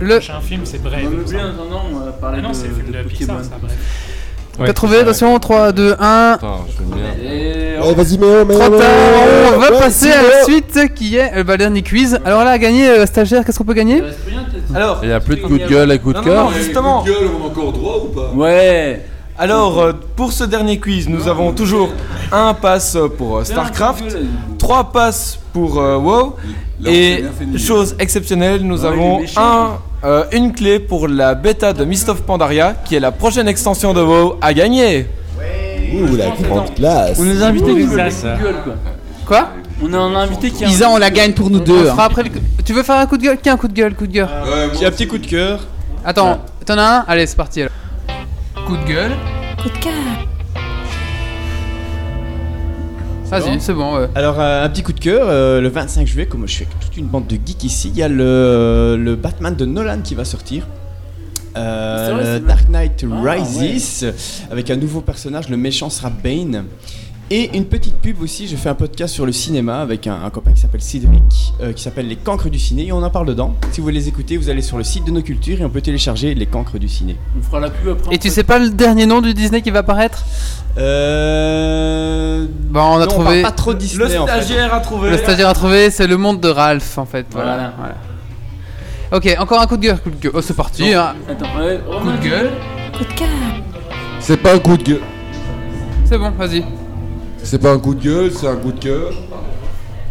[0.00, 0.16] le.
[0.16, 1.00] prochain film, c'est Brave.
[1.06, 3.02] On bien, non, non, on va parler Ah non, de- c'est le film de de
[3.08, 3.42] Pixar, Pokémon.
[3.50, 3.76] ça, bref.
[4.62, 6.32] T'as trouvé, attention, 3, 2, 1.
[6.34, 7.82] Attends, je vais bien.
[7.82, 8.68] Ouais, vas-y, Méo, tard,
[9.54, 12.18] on va Ouais, passer à la suite qui est euh, bah, le dernier quiz.
[12.26, 14.02] Alors là, à gagner, euh, stagiaire, qu'est-ce qu'on peut gagner?
[14.74, 16.44] Alors, Il n'y a plus de coup de gueule et coup de Non, cœur.
[16.44, 17.02] non, justement.
[17.04, 18.32] Gueule, on a encore droit ou pas?
[18.34, 19.00] Ouais.
[19.38, 21.90] Alors, euh, pour ce dernier quiz, nous avons toujours
[22.30, 24.04] un pass pour euh, StarCraft,
[24.58, 26.36] trois passes pour euh, WoW,
[26.86, 27.24] et
[27.56, 32.74] chose exceptionnelle, nous avons un, euh, une clé pour la bêta de Mist of Pandaria,
[32.84, 35.06] qui est la prochaine extension de WoW à gagner.
[35.94, 37.18] Ouh, la grande classe.
[37.18, 38.74] On nous a invités qui ça, quoi.
[39.26, 39.48] Quoi
[39.82, 40.68] On a un invité qui a.
[40.68, 41.84] Isa, on la gagne pour nous On deux.
[41.86, 42.08] fera hein.
[42.10, 42.30] après le...
[42.64, 44.12] Tu veux faire un coup de gueule Qui a un coup de gueule Coup de
[44.12, 44.28] gueule
[44.78, 45.60] J'ai un petit coup de cœur.
[46.04, 47.72] Attends, t'en as un Allez, c'est parti alors.
[48.70, 49.10] Coup de gueule.
[49.60, 49.92] Coup de cœur.
[53.24, 54.06] Vas-y, c'est bon, ouais.
[54.14, 56.78] Alors, euh, un petit coup de cœur, euh, le 25 juillet, comme je suis avec
[56.78, 60.14] toute une bande de geeks ici, il y a le, le Batman de Nolan qui
[60.14, 60.68] va sortir.
[61.56, 64.06] Euh, vrai, Dark Knight Ah, Rises,
[64.52, 66.66] avec un nouveau personnage, le méchant sera Bane.
[67.32, 70.30] Et une petite pub aussi, je fais un podcast sur le cinéma avec un, un
[70.30, 73.26] copain qui s'appelle Cédric, euh, qui s'appelle Les Cancres du Ciné, et on en parle
[73.26, 73.54] dedans.
[73.70, 75.70] Si vous voulez les écouter, vous allez sur le site de nos cultures et on
[75.70, 77.14] peut télécharger Les Cancres du Ciné.
[77.38, 78.12] On fera la pub après.
[78.16, 80.24] Et tu sais pas le dernier nom du Disney qui va apparaître?
[80.76, 82.46] Euh.
[82.68, 83.24] Bah, on a non, trouvé.
[83.24, 84.32] parle pas trop de Disney Le en fait.
[84.32, 85.10] stagiaire a trouvé.
[85.10, 87.26] Le stagiaire a trouvé, c'est le monde de Ralph en fait.
[87.30, 87.52] Voilà.
[87.54, 87.72] Voilà.
[87.78, 87.94] voilà.
[89.12, 90.32] Ok, encore un coup de gueule, coup de gueule.
[90.34, 90.92] Oh, c'est parti.
[90.94, 91.14] hein.
[91.28, 92.50] Attends, ouais, Coup de gueule.
[92.96, 93.28] Coup de cœur.
[94.18, 95.00] C'est pas un coup de gueule.
[96.04, 96.64] C'est bon, vas-y.
[97.42, 99.10] C'est pas un coup de gueule, c'est un coup de cœur.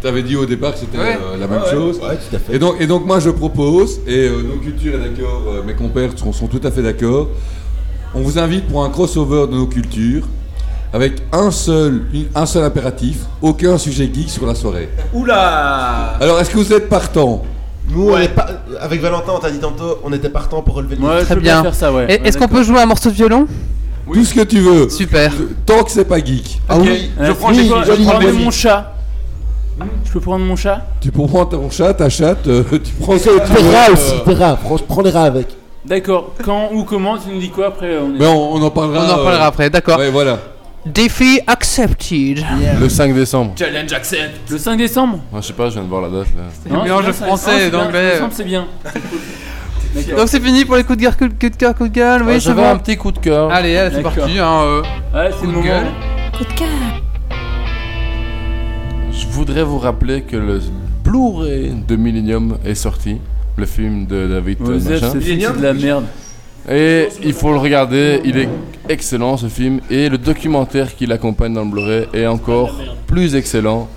[0.02, 1.18] T'avais dit au départ que c'était Ouais.
[1.22, 1.70] euh, la même ouais.
[1.70, 1.98] chose.
[1.98, 2.54] Ouais, tout à fait.
[2.54, 5.74] Et donc, et donc moi je propose, et euh, nos cultures est d'accord, euh, mes
[5.74, 7.28] compères sont, sont tout à fait d'accord,
[8.14, 10.24] on vous invite pour un crossover de nos cultures,
[10.92, 12.02] avec un seul,
[12.34, 14.88] un seul impératif, aucun sujet geek sur la soirée.
[15.12, 17.42] Oula Alors est-ce que vous êtes partant
[17.90, 18.48] Nous, on est pas...
[18.80, 21.62] avec Valentin, on t'a dit tantôt, on était partant pour relever le Ouais, Très bien.
[21.62, 22.06] faire ça, ouais.
[22.08, 23.46] Et- Est-ce Ouais, qu'on peut jouer un morceau de violon?
[24.12, 24.88] Tout ce que tu veux.
[24.88, 25.32] Super.
[25.66, 26.60] Tant que c'est pas geek.
[26.68, 28.94] Ah oui, Je prends oui, je peux prendre mon chat.
[30.04, 30.82] Je peux prendre mon chat?
[31.00, 34.58] Tu prends ton chat, ta chatte, euh, tu prends tu veux, rats aussi, des rats.
[34.88, 35.48] Prends les rats avec.
[35.84, 36.34] D'accord.
[36.44, 38.18] Quand ou comment Tu nous dis quoi après on est...
[38.18, 39.04] Mais on, on en parlera.
[39.06, 39.98] On en parlera euh, après, d'accord.
[39.98, 40.38] Ouais, voilà.
[40.84, 42.44] Défi accepted.
[42.80, 43.52] Le 5 décembre.
[43.58, 44.50] Challenge accept.
[44.50, 45.20] Le 5 décembre?
[45.32, 46.42] Ah, je sais pas, je viens de voir la date là.
[46.62, 48.02] C'est un mélange c'est bien, français et d'anglais.
[48.02, 48.66] le 5 décembre, C'est bien.
[50.16, 51.92] Donc c'est fini pour les coups de gueule, coup de coup de cœur, coup de
[51.94, 52.22] gueule.
[52.22, 52.70] Oui, Ouais, c'est J'avais bon.
[52.70, 53.50] un petit coup de cœur.
[53.50, 54.38] Allez, allez, c'est parti.
[54.38, 54.82] Hein, euh.
[55.14, 55.64] Ouais, c'est Coup de moment.
[55.64, 55.86] gueule.
[56.36, 56.68] Coup de cœur.
[59.12, 60.60] Je voudrais vous rappeler que le
[61.04, 63.16] Blu-ray de Millennium est sorti.
[63.56, 65.00] Le film de David film, c'est
[65.58, 66.04] de la merde.
[66.70, 68.48] Et il faut le regarder, il est
[68.88, 69.80] excellent ce film.
[69.90, 72.70] Et le documentaire qui l'accompagne dans le Blu-ray est encore
[73.06, 73.88] plus excellent.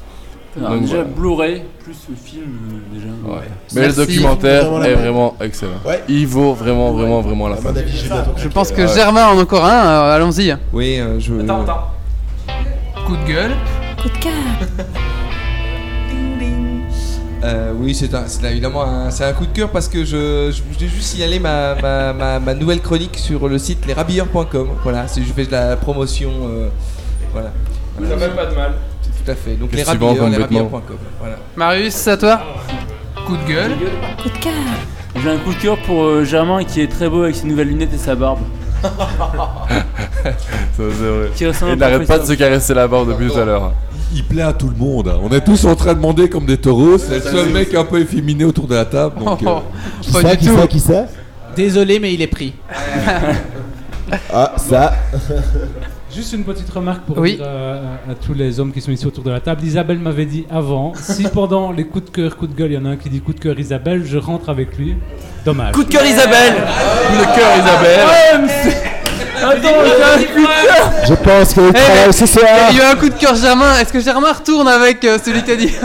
[0.58, 1.10] Alors, Donc, déjà, voilà.
[1.10, 3.08] Blu-ray, plus le film, euh, déjà.
[3.36, 3.48] Ouais.
[3.74, 5.72] Mais le documentaire Vraiment est vraiment excellent.
[5.86, 6.04] Ouais.
[6.08, 7.74] Il vaut vraiment, vraiment, vraiment la peine.
[7.74, 8.88] bientôt Je pense que Ouais.
[8.94, 9.86] Germain en a encore un.
[9.86, 10.56] euh, Allons-y.
[10.72, 11.34] Oui, euh, je.
[11.42, 11.88] Attends, attends.
[13.08, 13.52] Coup de gueule.
[14.02, 14.32] Coup de cœur.
[17.46, 20.50] Euh, oui, c'est un- c'est évidemment un, c'est un coup de cœur parce que je,
[20.50, 24.70] je voulais juste signaler ma, ma, ma, ma nouvelle chronique sur le site lesrabilleurs.com.
[24.82, 26.32] Voilà, c'est- je fais de la promotion.
[26.48, 26.70] euh,
[27.34, 27.52] voilà.
[28.10, 28.74] Ça fait pas de mal.
[29.24, 29.54] Tout à fait.
[29.56, 30.16] Donc les rabilleurs.
[31.20, 31.36] Voilà.
[31.56, 32.42] Marius, c'est à toi.
[33.26, 33.72] Coup de gueule.
[34.22, 34.54] Coup de cœur.
[35.22, 37.70] J'ai un coup de cœur pour euh, Germain qui est très beau avec ses nouvelles
[37.70, 38.40] lunettes et sa barbe.
[38.84, 38.90] Ça,
[40.78, 41.30] c'est vrai.
[41.36, 43.74] Qui Il à n'arrête pas de se caresser la barbe depuis tout à l'heure.
[44.14, 45.08] Il plaît à tout le monde.
[45.08, 45.20] hein.
[45.24, 46.98] On est tous en train de demander comme des taureaux.
[46.98, 49.20] C'est le seul mec un peu efféminé autour de la table.
[49.24, 49.60] Donc, euh,
[50.02, 50.58] Qui Pas ça, du qui tout.
[50.58, 51.06] ça, qui ça
[51.56, 52.54] Désolé, mais il est pris.
[54.32, 54.94] Ah, ça.
[56.16, 57.38] Juste une petite remarque pour Oui.
[57.38, 59.64] dire à, à tous les hommes qui sont ici autour de la table.
[59.64, 62.78] Isabelle m'avait dit avant, si pendant les coups de cœur, coups de gueule, il y
[62.78, 64.96] en a un qui dit coup de cœur Isabelle, je rentre avec lui.
[65.46, 65.74] Dommage.
[65.74, 66.54] Coup de cœur Isabelle
[67.08, 68.84] Coup de cœur Isabelle c'est-
[69.44, 72.46] Attends, j'ai un coup de cœur Je pense qu'il Eh, travaille ce soir.
[72.72, 73.78] Il y a eu un coup de cœur Germain.
[73.80, 75.72] Est-ce que Germain retourne avec euh, celui qui a dit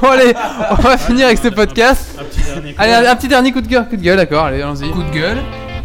[0.00, 0.32] Bon allez,
[0.70, 2.16] on va finir avec ce podcast.
[2.18, 2.82] Un petit dernier coup.
[2.82, 4.46] Allez, un, un petit dernier coup de cœur, coup de gueule, d'accord.
[4.46, 4.90] Allez, allons-y.
[4.90, 5.38] Coup de gueule.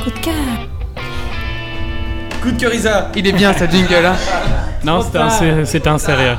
[0.04, 0.34] Coup de cœur.
[2.44, 3.10] Coup de cœur Isa.
[3.16, 4.06] Il est bien ce jingle.
[4.06, 4.16] Hein.
[4.84, 6.36] Non, c'était un, sérieux.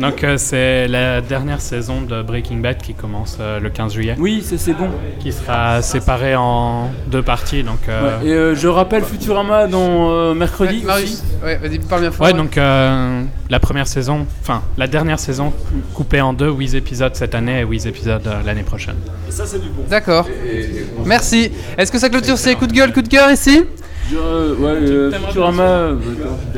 [0.00, 4.16] Donc euh, c'est la dernière saison de Breaking Bad qui commence euh, le 15 juillet.
[4.18, 4.88] Oui, ça c'est bon.
[5.20, 7.62] Qui sera séparée en deux parties.
[7.62, 10.78] Donc, euh, Ouais, et euh, je rappelle Futurama dans euh, mercredi.
[10.80, 11.22] Ouais, Marius, aussi.
[11.44, 12.26] ouais, vas-y, parle bien fort.
[12.26, 15.52] Ouais, donc euh, la première saison, enfin la dernière saison
[15.94, 18.96] coupée en deux, 8 épisodes cette année et 8 épisodes euh, l'année prochaine.
[19.28, 19.84] Et ça, c'est du bon.
[19.88, 20.26] D'accord.
[21.04, 21.52] Merci.
[21.78, 23.62] Est-ce que ça clôture ces coups de gueule, coup de cœur ici euh,
[24.12, 25.62] ouais, euh, Futurama.
[25.62, 25.96] euh,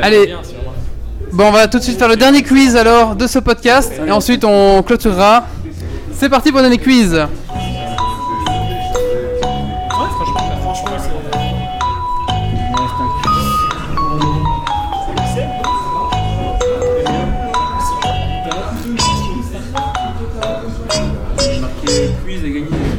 [0.00, 0.34] Allez.
[1.32, 4.10] Bon, on va tout de suite faire le dernier quiz alors de ce podcast et
[4.10, 5.46] ensuite on clôturera.
[6.14, 7.18] C'est parti pour donner quiz.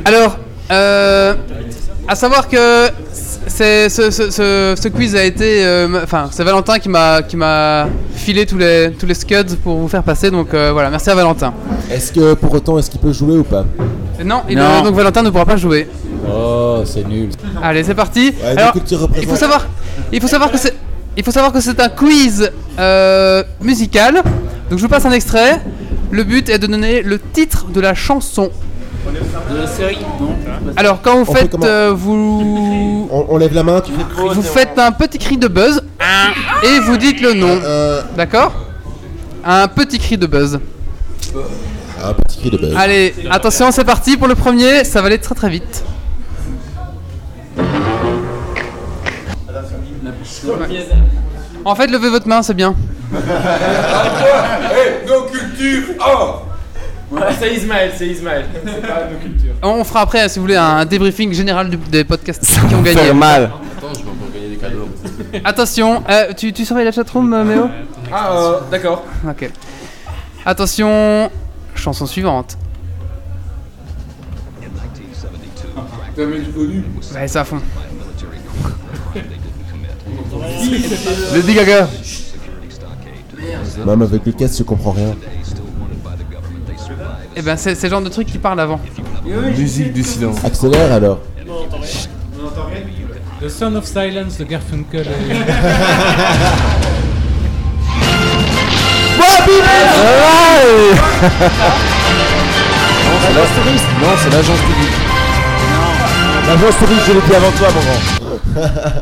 [0.05, 0.37] Alors,
[0.71, 1.35] euh,
[2.07, 2.87] à savoir que
[3.47, 7.87] ce, ce- ce- ce quiz a été, euh, enfin, c'est Valentin qui m'a qui m'a
[8.15, 10.29] filé tous les tous les scuds pour vous faire passer.
[10.31, 11.53] Donc euh, voilà, merci à Valentin.
[11.91, 13.65] Est-ce que pour autant, est-ce qu'il peut jouer ou pas?
[14.23, 14.81] Non, il- Non.
[14.83, 15.87] donc Valentin ne pourra pas jouer.
[16.29, 17.29] Oh, c'est nul.
[17.63, 18.33] Allez, c'est parti.
[18.43, 18.73] Ouais, Alors,
[19.21, 19.67] il faut savoir,
[20.11, 20.73] il faut savoir que c'est,
[21.15, 24.15] il faut savoir que c'est un quiz euh, musical.
[24.69, 25.61] Donc je vous passe un extrait.
[26.11, 28.49] Le but est de donner le titre de la chanson.
[29.51, 30.35] De la série Non.
[30.75, 33.91] Alors quand vous On fait faites, comment euh, vous, On, on lève la main, tu
[33.91, 34.03] fais
[34.33, 35.81] vous faites un petit cri de buzz
[36.63, 37.59] et vous dites le nom.
[37.63, 38.53] Euh, D'accord
[39.45, 40.59] Un petit cri de buzz.
[42.03, 42.75] Un petit cri de buzz.
[42.77, 44.83] Allez, attention, c'est parti pour le premier.
[44.83, 45.83] Ça va aller très très vite.
[51.65, 52.75] En fait, levez votre main, c'est bien.
[55.07, 56.41] Nos cultures Oh
[57.09, 58.45] Ouais, c'est Ismaël, c'est Ismaël.
[58.65, 59.53] C'est pas nos cultures.
[59.63, 62.99] On fera après, si vous voulez, un débriefing général du- des podcasts qui ont gagné.
[62.99, 64.89] Attends, je vais encore gagner des cadeaux.
[65.45, 67.69] Attention, euh, tu, tu surveilles la chatroom, euh, Méo
[68.11, 69.05] Ah, euh, d'accord.
[69.27, 69.49] Ok.
[70.45, 71.29] Attention,
[71.75, 72.57] chanson suivante.
[76.15, 77.59] T'as mis le volume Ouais, c'est à fond.
[81.33, 81.87] Lady Gaga.
[83.85, 85.15] Même avec le casque, je comprends rien.
[87.37, 88.79] Et ben, c'est le genre de truc qui parle avant.
[89.55, 90.43] Musique du silence.
[90.43, 91.19] Accélère alors.
[93.39, 95.05] The Son of Silence de Garfunkel.
[104.01, 104.93] Non, c'est l'agence publique.
[106.47, 107.81] L'agence touriste, je l'ai dit avant toi, mon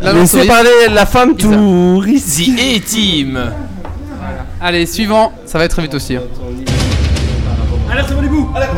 [0.10, 0.14] grand.
[0.14, 2.38] Laissez parler la femme touriste.
[2.38, 3.40] The A-Team.
[4.62, 6.18] Allez, suivant, ça va être très vite aussi.
[7.96, 8.00] Hein.
[8.00, 8.72] Alerte à Malibu Alerte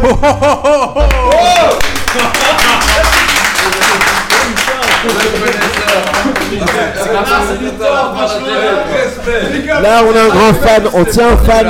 [9.81, 11.67] Là, on a un grand fan, on tient un fan.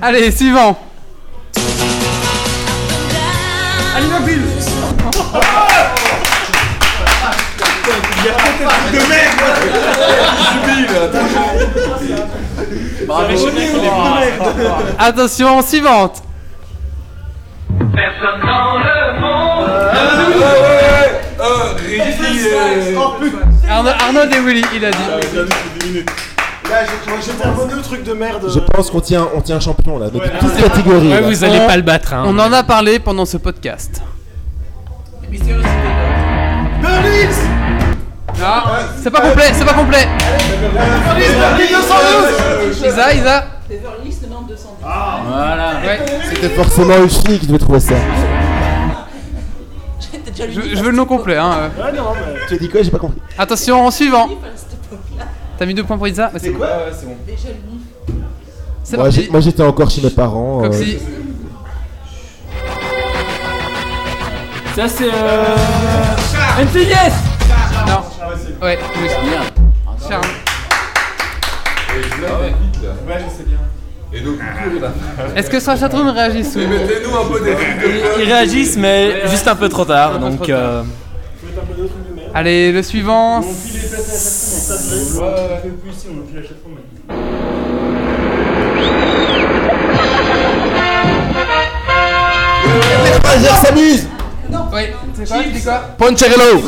[0.00, 0.78] Allez, suivant.
[3.96, 4.42] Allez, Bill
[10.86, 12.42] de
[14.98, 16.22] Attention, suivante.
[17.94, 19.68] Personne dans le monde
[23.70, 24.96] Arnaud, Arnaud et Willy, il a dit.
[26.68, 26.80] Là,
[27.24, 28.46] j'étais un bon truc de merde.
[28.52, 31.08] Je pense qu'on tient, on tient un champion là, depuis toute catégorie.
[31.20, 31.26] là.
[31.64, 31.68] On-
[32.26, 34.02] On en a parlé pendant ce podcast.
[36.84, 37.00] Ah,
[39.02, 40.06] c'est pas complet, c'est pas complet.
[42.86, 43.44] Isa, Isa.
[43.70, 44.66] 9210.
[44.80, 45.72] Voilà.
[45.84, 45.98] Ouais.
[46.30, 47.94] C'était forcément une fille qui devait trouver ça.
[50.36, 50.44] Je,
[50.76, 51.36] je veux le nom complet.
[51.36, 51.52] Hein.
[51.78, 51.84] euh.
[51.84, 52.38] Ouais, non, mais.
[52.48, 52.82] Tu as dit quoi?
[52.82, 53.20] J'ai pas compris.
[53.36, 54.28] Attention, suivant.
[55.58, 56.30] T'as mis deux points pour Isa?
[56.32, 56.66] Mais C'est quoi?
[56.66, 57.16] Ouais, c'est bon.
[58.84, 59.28] C'est Moi, parti.
[59.30, 60.64] moi, j'étais encore chez mes parents.
[60.64, 60.70] euh.
[64.76, 65.08] Ça, c'est.
[65.12, 65.56] Euh...
[66.62, 67.12] NTS
[68.62, 69.08] Ouais, oui.
[70.08, 70.22] Charme.
[71.94, 73.58] Ouais, je sais bien.
[74.12, 74.20] Et
[74.80, 74.88] là.
[75.36, 77.86] Est-ce que sur la chatroom réagissent ou- Et mettez-nous un peu des trucs de
[78.18, 80.18] Ils, ils réagissent, mais juste un peu trop tard.
[80.18, 80.82] Donc, euh,
[82.34, 83.38] Allez, le suivant.
[83.38, 84.68] On file les places
[93.64, 93.72] à
[94.50, 95.28] la chatroom, on Ouais, s'adresse.
[95.28, 95.28] ouais.
[95.28, 96.16] On fait plus ici, on file à la chatroom.
[96.16, 96.62] Les croisières s'amusent Oui, c'est quoi Tu dis quoi Poncherello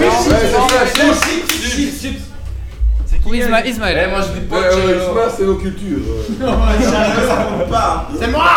[3.26, 3.96] Oui, Isma- Ismaël.
[4.06, 5.98] Eh, moi je dis pas Isma, c'est nos cultures.
[8.18, 8.50] C'est moi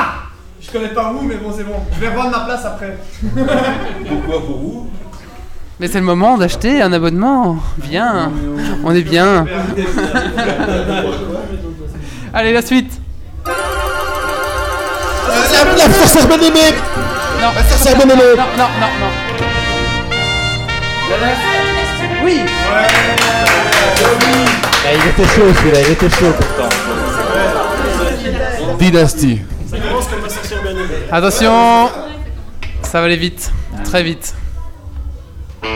[0.61, 1.75] Je connais pas vous, mais bon, c'est bon.
[1.93, 2.97] Je vais revendre ma place après.
[4.07, 4.89] Pourquoi pour vous
[5.79, 7.57] Mais c'est le moment d'acheter un abonnement.
[7.79, 8.31] Viens,
[8.83, 9.45] on est bien.
[12.33, 12.99] Allez, la suite.
[13.45, 13.51] La,
[15.77, 15.87] la
[17.43, 19.11] Non, sorcière bien aimée non, non, non, non.
[22.23, 22.39] Oui.
[24.85, 26.69] Eh, Il était chaud celui-là, il était chaud pourtant.
[28.79, 29.41] Dynasty.
[29.69, 30.23] Ça commence comme.
[31.11, 31.89] Attention,
[32.81, 33.51] ça va aller vite,
[33.83, 34.33] très vite.
[35.65, 35.67] Eh,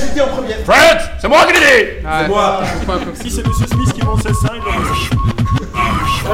[0.00, 0.54] j'ai dit en premier.
[0.64, 2.10] Fred C'est moi qui l'ai dit Ouais.
[2.20, 2.62] C'est moi.
[3.22, 4.72] Si c'est Monsieur Smith qui monte ses seins, il doit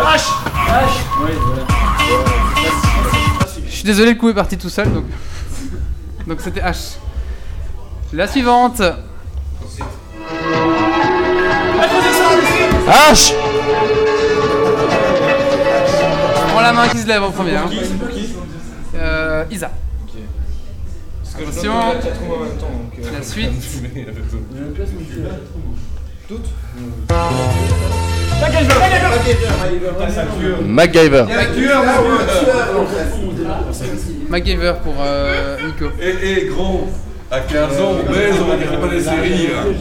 [0.01, 0.21] H
[2.09, 2.40] Je
[3.81, 5.05] suis désolé, le coup est parti tout seul, donc.
[6.27, 6.97] Donc c'était H.
[8.13, 8.81] La suivante.
[12.87, 13.33] H
[16.37, 17.57] Je prends la main qui se lève en premier.
[17.57, 17.71] hein.
[18.97, 19.71] Euh, Isa.
[21.39, 21.73] Attention.
[23.13, 23.51] La suite.
[30.67, 31.25] MacGyver.
[34.29, 35.87] MacGyver pour euh, Nico.
[36.01, 36.89] Et, et gros,
[37.31, 39.49] à 15 ans, on baise, on regarde pas les séries.
[39.55, 39.73] hein.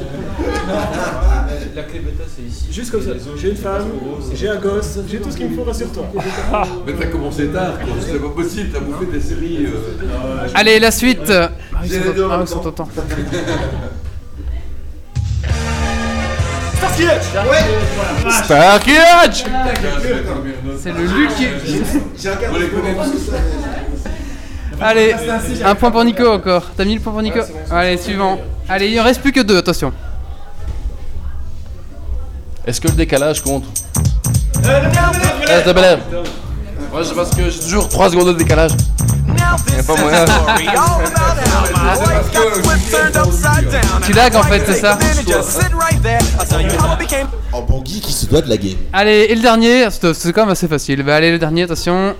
[1.75, 2.67] La clé bêta, c'est ici.
[2.71, 3.11] Juste comme ça.
[3.37, 3.87] J'ai une femme,
[4.33, 6.05] j'ai un gosse, j'ai tout ce qu'il me faut, rassure-toi.
[6.85, 7.93] Mais t'as commencé tard, quoi.
[8.01, 9.67] C'est pas possible, t'as bouffé des séries.
[9.67, 10.47] euh.
[10.55, 11.31] Allez, la suite.
[11.31, 11.51] Ah,
[11.83, 12.89] ils J'ai sont- les deux en ah, ils sont temps.
[16.79, 17.59] Starsky Hutch Ouais
[19.25, 19.43] Hutch
[20.81, 21.29] C'est le Luc
[23.11, 23.31] tous.
[24.81, 25.13] Allez,
[25.65, 26.63] un point pour Nico encore.
[26.75, 28.39] T'as mis le point pour Nico Allez, suivant.
[28.69, 29.91] Allez, il en reste plus que deux, attention.
[32.65, 33.65] Est-ce que le décalage compte?
[35.47, 35.99] Reste de Bel Air.
[36.91, 38.71] Moi, c'est parce que j'ai toujours 3 secondes de décalage.
[39.39, 40.25] Y'a pas moyen.
[44.03, 44.97] Tu lags en fait, c'est ça
[47.51, 48.77] En bon geek, il se doit de laguer.
[48.93, 51.03] Allez, et le dernier, c'est quand même assez facile.
[51.03, 52.15] Bah, allez, le dernier, attention.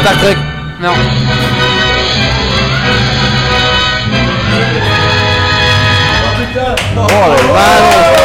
[0.00, 0.36] Star Trek.
[0.80, 0.94] Non.
[6.96, 8.22] Oh la vache.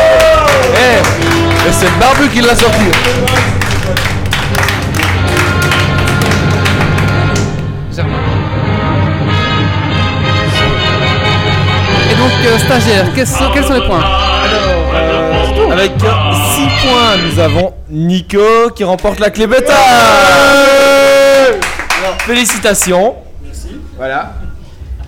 [0.76, 1.27] Eh,
[1.68, 2.78] et c'est le barbu qui l'a sorti.
[12.10, 14.04] Et donc, euh, stagiaire, quels sont, quels sont les points
[15.72, 19.74] Avec 6 points, nous avons Nico qui remporte la clé bêta.
[22.20, 23.16] Félicitations.
[23.98, 24.34] Voilà.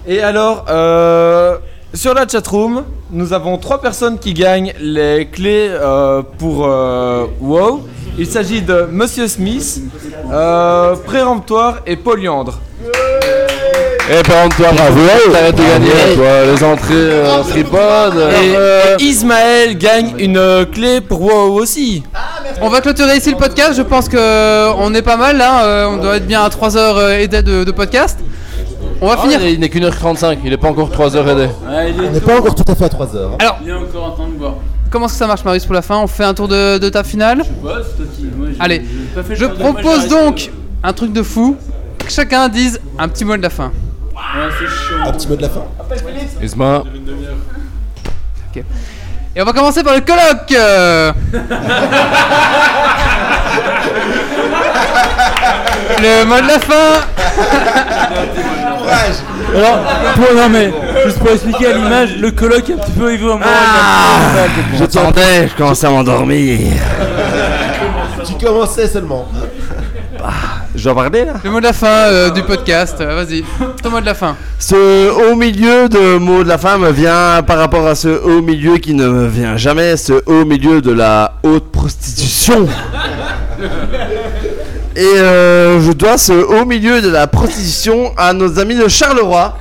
[0.08, 1.58] Et alors, euh,
[1.94, 7.82] sur la chatroom, nous avons trois personnes qui gagnent les clés euh, pour euh, WoW.
[8.18, 9.82] Il s'agit de Monsieur Smith,
[10.32, 12.60] euh, Préemptoire et Polyandre.
[14.12, 15.00] Eh, par contre, toi, bravo,
[15.32, 17.44] t'arrêtes de gagner, toi, les entrées euh.
[17.56, 22.04] Et, euh, et Ismaël gagne une euh, clé pour WoW aussi.
[22.62, 23.76] On va clôturer ici le podcast.
[23.78, 25.88] Je pense que on est pas mal là.
[25.90, 28.20] on doit être bien à 3 heures et des de, de podcast.
[29.02, 29.42] On va ah, finir.
[29.48, 31.48] Il n'est qu'une heure 35, il est pas encore 3 heures aidé.
[31.66, 33.32] On n'est pas encore tout à fait à 3 heures.
[33.34, 33.38] hein.
[33.40, 34.56] Alors, Il y a encore un temps de boire.
[34.90, 35.98] comment ça marche, Marius, pour la fin?
[35.98, 37.40] On fait un tour de, de ta finale?
[37.64, 38.24] Ouais, c'est toi qui.
[38.36, 38.84] moi, Allez,
[39.16, 40.52] pas fait je propose donc
[40.84, 41.56] un truc de fou.
[41.98, 43.72] Que chacun dise un petit mot de la fin.
[44.14, 45.06] Ouais, c'est chiant.
[45.08, 45.64] Un petit mot de la fin.
[46.42, 46.84] Isma.
[48.56, 48.64] Ok.
[49.36, 50.52] Et on va commencer par le colloque.
[50.52, 51.14] euh.
[56.02, 57.06] le mot de la fin.
[59.56, 59.80] Alors,
[60.16, 60.72] pour, non mais,
[61.06, 63.48] juste pour expliquer à l'image, le colloque est un petit peu évo à moi.
[64.78, 66.60] J'attendais, je commençais à m'endormir.
[68.26, 69.28] Tu commençais seulement.
[70.76, 72.98] Je dois parler là Le mot de la fin euh, du podcast.
[73.02, 73.44] euh, Vas-y,
[73.82, 74.36] ton mot de la fin.
[74.60, 78.42] Ce haut milieu de mot de la fin me vient par rapport à ce haut
[78.42, 82.68] milieu qui ne me vient jamais, ce haut milieu de la haute prostitution.
[85.00, 89.56] Et euh, je dois ce haut milieu de la prostitution à nos amis de Charleroi.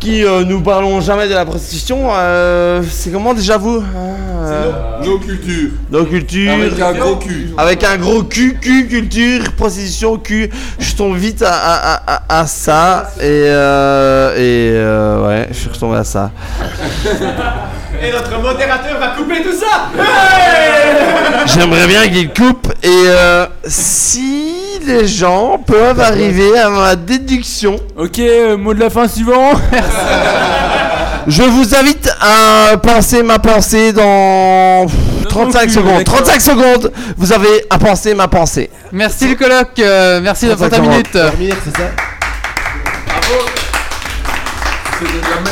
[0.00, 2.08] Qui euh, nous parlons jamais de la prostitution.
[2.12, 3.82] euh, c'est comment déjà vous
[4.46, 4.70] Euh,
[5.04, 5.70] Nos cultures.
[5.90, 6.52] Nos cultures.
[6.52, 7.50] Avec un gros cul.
[7.56, 10.50] Avec un gros cul, cul, culture, prostitution, cul.
[10.80, 13.10] Je tombe vite à, à, à, à ça.
[13.18, 16.30] Et, euh, et euh, ouais, je suis retombé à ça.
[18.02, 19.88] Et notre modérateur va couper tout ça
[21.46, 22.72] J'aimerais bien qu'il coupe.
[22.82, 24.54] Et euh, si
[24.86, 27.76] les gens peuvent arriver à ma déduction.
[27.96, 29.52] Ok, euh, mot de la fin suivant.
[31.26, 34.86] Je vous invite à penser ma pensée dans
[35.30, 35.98] 35 plus, secondes.
[35.98, 36.22] d'accord.
[36.22, 38.68] 35 secondes, vous avez à penser ma pensée.
[38.92, 39.78] Merci le colloque.
[39.78, 40.90] euh, merci de 35 ta secondes.
[40.90, 41.12] minute.
[41.14, 41.88] Dormir, c'est ça?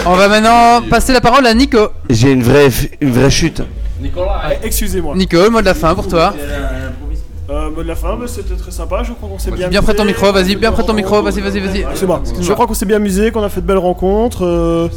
[0.06, 1.78] On va maintenant passer la parole à Nico.
[2.10, 2.68] J'ai une vraie,
[3.00, 3.62] une vraie chute.
[4.00, 4.42] Nicolas.
[4.62, 5.14] Excusez-moi.
[5.16, 6.34] Nico, le mot de la fin pour toi.
[7.50, 9.02] Euh, mot de la fin, c'était très sympa.
[9.04, 9.68] Je crois qu'on s'est bien.
[9.68, 10.14] Bien près ton amusé.
[10.16, 11.86] micro, vas-y, bien près ton micro, vas-y, vas-y, vas-y.
[11.94, 12.20] C'est bon.
[12.40, 14.44] Je crois qu'on s'est bien amusé, qu'on a fait de belles rencontres.
[14.44, 14.88] euh,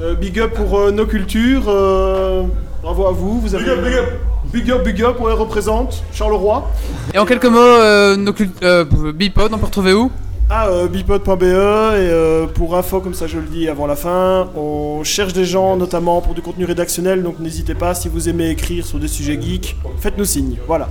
[0.00, 1.64] euh, big up pour euh, nos cultures.
[1.68, 2.42] euh,
[2.82, 3.40] bravo à vous.
[3.40, 3.64] Vous avez.
[3.64, 4.04] Big up, big up.
[4.52, 6.70] Big up, big up, ouais, représente Charleroi.
[7.12, 10.10] Et en quelques mots, euh, nos cult- euh, Bipod, on peut retrouver où?
[10.48, 14.48] À euh, bipod.be et euh, pour info, comme ça je le dis avant la fin,
[14.54, 18.50] on cherche des gens notamment pour du contenu rédactionnel, donc n'hésitez pas, si vous aimez
[18.50, 20.56] écrire sur des sujets geeks, faites-nous signe.
[20.66, 20.88] Voilà.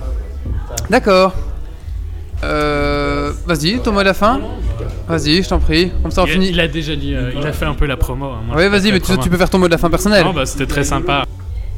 [0.90, 1.32] D'accord.
[2.44, 4.40] Euh, Vas-y, ton mot à la fin
[5.08, 5.90] Vas-y, je t'en prie.
[6.02, 6.48] Comme ça, on il, finit.
[6.50, 8.26] il a déjà dit, euh, il a fait un peu la promo.
[8.26, 8.40] hein.
[8.46, 10.22] Moi, Oui, je vas-y, mais tu, peux faire ton mot de la fin personnel.
[10.24, 11.24] Non, bah c'était très sympa.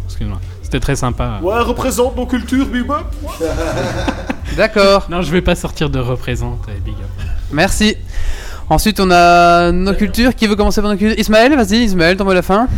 [0.06, 0.40] Excuse-moi.
[0.62, 1.38] C'était très sympa.
[1.42, 3.04] Ouais, représente nos cultures, Bibop.
[4.56, 5.06] D'accord.
[5.08, 7.27] Non, je vais pas sortir de représente, eh, big up.
[7.52, 7.96] Merci.
[8.70, 10.34] Ensuite, on a nos cultures.
[10.34, 11.18] Qui veut commencer par nos cultures?
[11.18, 12.68] Ismaël, vas-y, Ismaël, à la fin.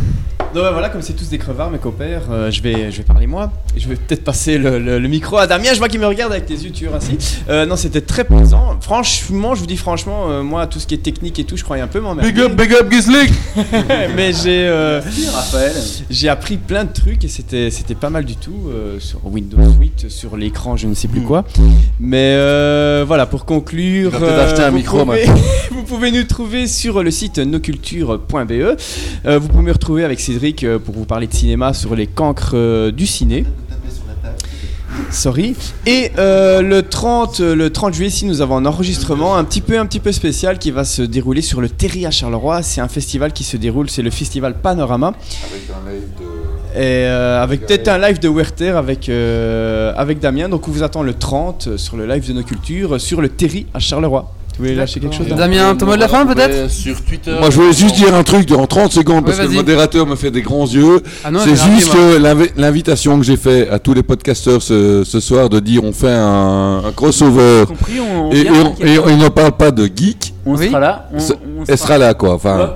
[0.53, 3.03] Donc ouais, voilà, comme c'est tous des crevards, mes compères, euh, je, vais, je vais
[3.03, 3.51] parler moi.
[3.77, 6.33] Je vais peut-être passer le, le- le micro à Damien, je vois qu'il me regarde
[6.33, 7.17] avec tes yeux tuyaux ainsi.
[7.49, 8.77] Euh, non, c'était très plaisant.
[8.81, 11.63] Franchement, je vous dis franchement, euh, moi, tout ce qui est technique et tout, je
[11.63, 12.31] croyais un peu m'emmerder.
[12.33, 13.31] Big up, big up, Gislick
[14.17, 14.99] Mais j'ai euh,
[15.33, 15.71] Raphaël.
[16.09, 19.57] j'ai appris plein de trucs et c'était c'était pas mal du tout euh, sur Windows
[19.79, 21.45] 8, sur l'écran, je ne sais plus quoi.
[22.01, 25.41] Mais euh, voilà, pour conclure, acheter un vous micro, pouvez- maintenant.
[25.71, 28.51] vous pouvez nous trouver sur le site noculture.be.
[29.25, 32.07] Euh, vous pouvez me retrouver avec Cédric euh, pour vous parler de cinéma sur les
[32.07, 33.45] cancres euh, du ciné.
[35.11, 35.55] Sorry.
[35.85, 39.77] Et euh, le 30 le 30 juillet ici nous avons un enregistrement un petit peu
[39.77, 42.63] un petit peu spécial qui va se dérouler sur le Terry à Charleroi.
[42.63, 45.13] C'est un festival qui se déroule, c'est le festival Panorama.
[45.43, 46.51] Avec un live de.
[46.73, 50.49] Et euh, avec peut-être un live de Werther avec, euh, avec Damien.
[50.49, 53.21] Donc on vous attend le 30 euh, sur le live de nos cultures euh, sur
[53.21, 54.33] le Terry à Charleroi.
[54.53, 57.31] Tu voulais lâcher quelque chose Damien, ton mot de la fin peut-être Sur Twitter.
[57.39, 60.05] Moi, je voulais juste dire un truc en 30 secondes parce Ouais, que le modérateur
[60.05, 61.01] me fait des grands yeux.
[61.23, 61.93] Ah C'est juste
[62.57, 66.09] l'invitation que j'ai fait à tous les podcasteurs ce, ce soir de dire on fait
[66.11, 70.33] un, un crossover compris, on- on et, on, ne parle pas de geek.
[70.45, 71.09] On sera là.
[71.67, 72.33] Elle sera là quoi.
[72.33, 72.71] Enfin.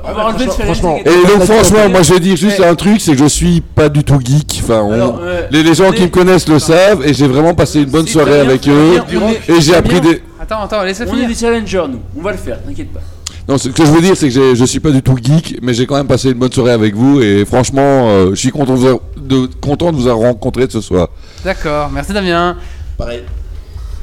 [0.64, 3.62] Franchement, Et donc franchement, moi je vais dire juste un truc, c'est que je suis
[3.62, 4.62] pas du tout geek.
[4.64, 7.54] Enfin, on- Alors, euh, les, les gens qui me connaissent le savent et j'ai vraiment
[7.54, 9.02] passé une bonne soirée avec eux
[9.50, 10.22] et j'ai appris des.
[10.46, 11.28] Attends, attends, laissez On est finir.
[11.28, 12.02] des challengers, nous.
[12.18, 13.02] On va le faire, t'inquiète pas.
[13.48, 15.74] Non, ce que je veux dire, c'est que je suis pas du tout geek, mais
[15.74, 18.74] j'ai quand même passé une bonne soirée avec vous et franchement, euh, je suis content
[18.74, 21.10] de, vous avoir- de, content de vous avoir rencontré ce soir.
[21.44, 22.58] D'accord, merci Damien.
[22.98, 23.22] Pareil.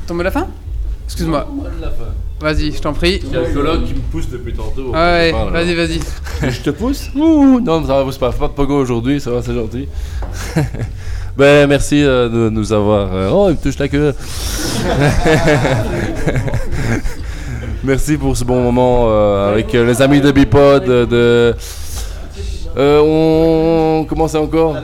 [0.07, 0.47] Ton mot de la fin?
[1.07, 1.47] Excuse-moi.
[2.41, 3.21] Vas-y, je t'en prie.
[3.25, 4.91] Il y a le coloc qui me pousse depuis tantôt.
[4.95, 6.01] Ah ouais, vas-y, vas-y.
[6.51, 7.09] Je te pousse?
[7.15, 8.33] Ouh, Non, ça va, pousse pas.
[8.33, 9.87] Pas de pogo aujourd'hui, ça va, c'est gentil.
[11.37, 13.15] ben, merci euh, de nous avoir.
[13.15, 14.15] euh, Oh, il me touche la queue.
[17.85, 20.85] merci pour ce bon moment euh, avec les amis de Bipod.
[22.77, 24.77] on commence encore?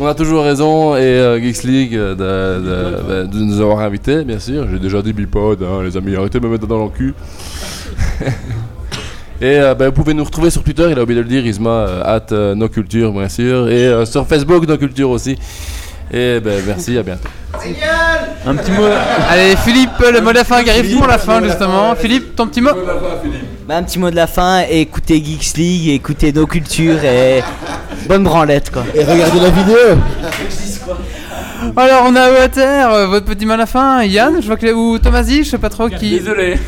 [0.00, 4.66] On a toujours raison et euh, Geeks League euh, de, nous avoir invités, bien sûr.
[4.70, 7.14] J'ai déjà dit Bipod, hein, les amis, arrêtez de me mettre dans le cul.
[9.40, 12.20] Et ben, vous pouvez nous retrouver sur Twitter, il a oublié de le dire, Isma,
[12.56, 13.68] nos cultures, bien sûr.
[13.68, 15.36] Et sur Facebook, nos cultures aussi.
[16.12, 17.28] Et ben, merci, à bientôt.
[18.46, 18.84] Un petit mot.
[19.30, 21.94] Allez, Philippe, le mot de la fin qui arrive pour la fin, justement.
[21.96, 22.70] Philippe, ton petit mot
[23.66, 27.42] Bah, un petit mot de la fin, écoutez Geeks League, écoutez nos cultures et
[28.06, 28.84] bonne branlette quoi.
[28.94, 29.76] Et regardez la vidéo
[31.76, 34.02] Alors, on a Water, euh, votre petit mot à la fin.
[34.04, 34.70] Yann, je vois que.
[34.72, 36.18] Ou Tomasi, je sais pas trop qui.
[36.18, 36.58] Désolé.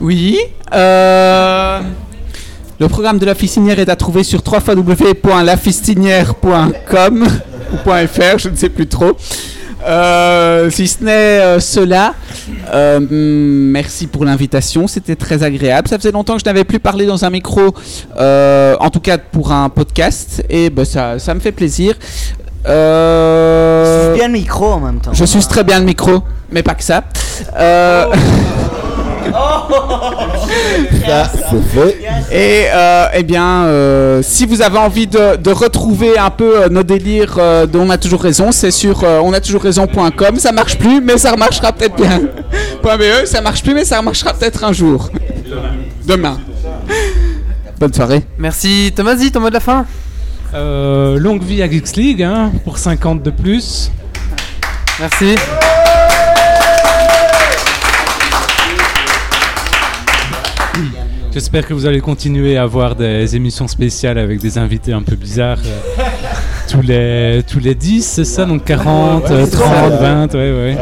[0.00, 0.38] Oui.
[0.74, 1.80] euh,
[2.78, 7.26] Le programme de la fistinière est à trouver sur www.lafistinière.com
[7.72, 9.16] ou .fr, je ne sais plus trop.
[9.84, 12.14] Euh, si ce n'est euh, cela,
[12.72, 15.88] euh, mm, merci pour l'invitation, c'était très agréable.
[15.88, 17.74] Ça faisait longtemps que je n'avais plus parlé dans un micro,
[18.16, 21.94] en tout cas pour un podcast, et ben, ça, ça me fait plaisir.
[22.66, 25.12] Euh, bien le micro en même temps.
[25.12, 27.02] Je suis très bien le micro, mais pas que ça.
[27.56, 28.06] Euh,
[31.06, 31.98] Ça, c'est fait.
[32.30, 36.68] Et euh, eh bien, euh, si vous avez envie de, de retrouver un peu euh,
[36.68, 40.36] nos délires euh, dont on a toujours raison, c'est sur euh, onatoujourraison.com.
[40.38, 42.20] Ça marche plus, mais ça remarchera peut-être bien.
[42.82, 45.08] .be, ça marche plus, mais ça remarchera peut-être un jour.
[46.06, 46.38] Demain.
[47.78, 48.22] Bonne soirée.
[48.38, 48.92] Merci.
[48.94, 49.86] Tomasi, ton mot de la fin
[50.54, 53.90] Euh, longue vie à Geeks League, hein, pour 50 de plus.
[55.00, 55.34] Merci.
[61.32, 65.16] J'espère que vous allez continuer à avoir des émissions spéciales avec des invités un peu
[65.16, 65.58] bizarres.
[65.64, 66.02] euh,
[66.68, 69.88] tous les tous les 10, c'est ça Donc 40, Ouais, ouais, euh, c'est 30, ça.
[69.88, 70.76] 20, ouais, ouais.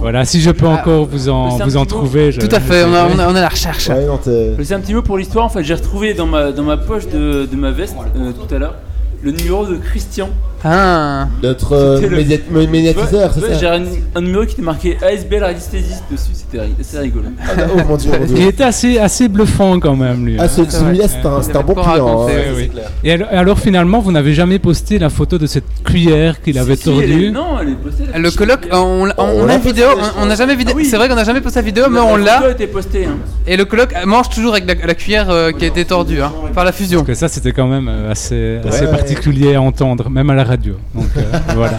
[0.00, 2.32] Voilà, si je peux encore vous en, vous en trouver.
[2.32, 3.88] je- Tout à fait, on a, on a- on a la recherche.
[3.90, 5.44] Vais un petit mot pour l'histoire.
[5.44, 8.52] En fait, j'ai retrouvé dans ma, dans ma poche de, de ma veste euh, tout
[8.54, 8.74] à l'heure
[9.22, 10.30] le numéro de Christian
[10.64, 11.28] Ah.
[11.42, 13.82] Notre euh, le- médiatiseur, c'est ça J'ai un,
[14.14, 17.28] un numéro qui était marqué ASBL radiesthésiste dessus, c'était rigolo.
[17.74, 18.36] oh mon dieu, mon dieu.
[18.38, 20.36] Il était assez, assez bluffant quand même, lui.
[20.38, 22.26] Ah, ce- celui-là, c'est un- bon client.
[22.28, 22.32] hein.
[22.56, 22.80] Oui, oui.
[23.04, 26.88] Et alors, finalement, vous n'avez jamais posté la photo de cette cuillère qu'il avait Si,
[26.90, 28.04] elle tordue est- non, elle est postée.
[28.12, 29.86] la Le colloque, on, on, On on a l'a une vidéo,
[30.20, 32.40] on- n'a jamais vidé- C'est vrai qu'on n'a jamais posté la vidéo, mais on l'a.
[32.40, 33.06] a été postée.
[33.06, 33.16] hein.
[33.46, 36.64] Et le colloque mange toujours avec la, cuillère euh, qui a été tordue hein, par
[36.64, 36.98] la fusion.
[37.00, 40.44] Parce que ça, c'était quand même euh, assez, assez particulier à entendre, même à la
[40.50, 40.74] radio.
[40.94, 41.22] Donc euh,
[41.54, 41.78] voilà.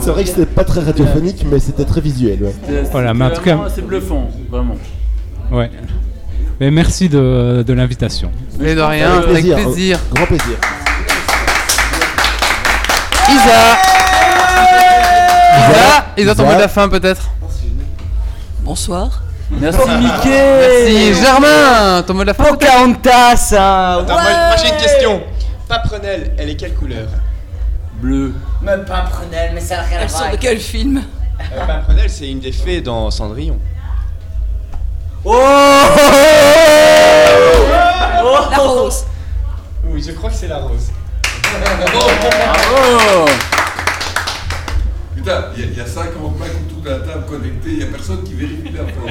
[0.00, 2.42] C'est vrai que c'était pas très radiophonique, mais c'était très visuel.
[2.42, 2.52] Ouais.
[2.66, 4.76] C'était- Voilà, mais en tout cas- assez bluffant, vraiment.
[5.52, 5.70] Ouais.
[6.58, 8.30] Mais merci de, de l'invitation.
[8.58, 9.98] Mais de rien, avec plaisir, plaisir.
[10.12, 10.56] Grand plaisir.
[13.28, 13.76] Isa
[15.58, 17.28] Isa Isa, ton mot de la fin peut-être
[18.62, 19.22] Bonsoir.
[19.50, 23.98] Merci Mickey Merci Germain Ton mot de la fin Pocahontas hein.
[24.00, 25.22] Attends, moi, moi, j'ai une question.
[25.68, 27.06] Paprenelle, elle est quelle couleur?
[28.00, 28.34] Bleu.
[28.62, 30.22] Mais pas Prunelle, mais ça n'a rien à Elle voir.
[30.22, 31.02] sort de quel film?
[31.40, 33.58] Euh, c'est une des fées dans Cendrillon.
[35.24, 35.34] Oh
[38.50, 39.04] La rose.
[39.84, 40.88] Oui, je crois que c'est la rose.
[41.92, 43.26] Bravo
[45.14, 47.76] Putain, il y, a- il y a 50 mecs autour de la table connectés, il
[47.78, 49.08] n'y a personne qui vérifie l'info.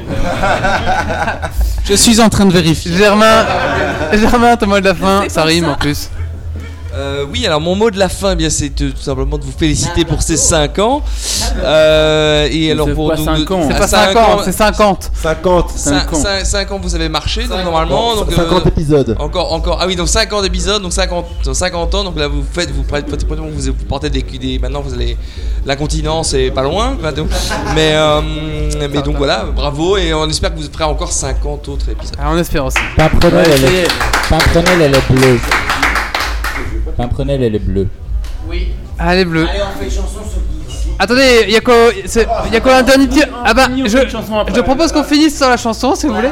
[1.83, 2.95] Je suis en train de vérifier.
[2.95, 3.45] Germain,
[4.13, 6.09] Germain, mot de la fin, ça rime en plus.
[6.97, 9.51] Euh, oui, alors mon mot de la fin, eh bien, c'est tout simplement de vous
[9.57, 11.01] féliciter pour ces 5 ans.
[11.63, 13.67] Euh, et alors C'est pour pas donc, cinq de- ans.
[13.69, 15.11] C'est pas cinq 50, ans- c'est 50.
[15.15, 15.69] 50.
[15.69, 16.15] 5,
[16.45, 16.75] Cinq ans.
[16.75, 19.15] ans vous avez marché donc normalement donc, 50 euh, épisodes.
[19.19, 22.71] encore encore ah oui donc 50 épisodes donc 50 50 ans donc là vous faites
[22.71, 25.17] vous vous, vous portez des, des maintenant vous allez
[25.65, 27.27] l'incontinence est pas loin donc.
[27.75, 28.21] mais euh,
[28.91, 32.15] mais donc voilà bravo et on espère que vous ferez encore 50 autres épisodes.
[32.19, 32.77] Ah, on espère aussi.
[32.97, 33.83] Pimprenelle, Ouais, elle ça y est...
[33.83, 35.94] est.
[36.97, 37.87] Pimprenelle, elle est bleue.
[37.87, 39.43] Pimprenelle, elle est bleue.
[39.45, 39.47] Oui.
[39.51, 40.41] Allez, on fait chanson sur.
[40.97, 41.73] Attendez, il y a quoi,
[42.05, 43.21] c'est- y a quoi un dernier petit...
[43.43, 46.29] Ah bah, je, une propose qu'on finisse sur la chanson, si vous voulez.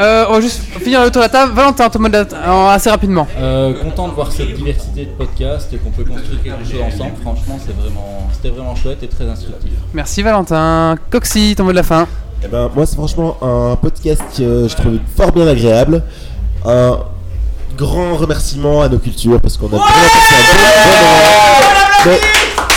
[0.00, 1.52] Euh, on va juste finir le tour de la table.
[1.52, 3.28] Valentin, ton mot de la en- assez rapidement.
[3.38, 7.12] Euh, content de voir cette diversité de podcasts et qu'on peut construire quelque chose ensemble.
[7.22, 9.70] Franchement, c'est vraiment, c'était vraiment chouette et très instructif.
[9.94, 10.96] Merci Valentin.
[11.10, 12.08] Coxy, ton mot de la fin.
[12.42, 16.02] Eh ben, moi, c'est franchement un podcast que je trouve fort bien agréable.
[16.66, 16.98] Un
[17.76, 21.70] grand remerciement à nos cultures parce qu'on a vraiment passé un bon, moment.
[22.06, 22.20] Mais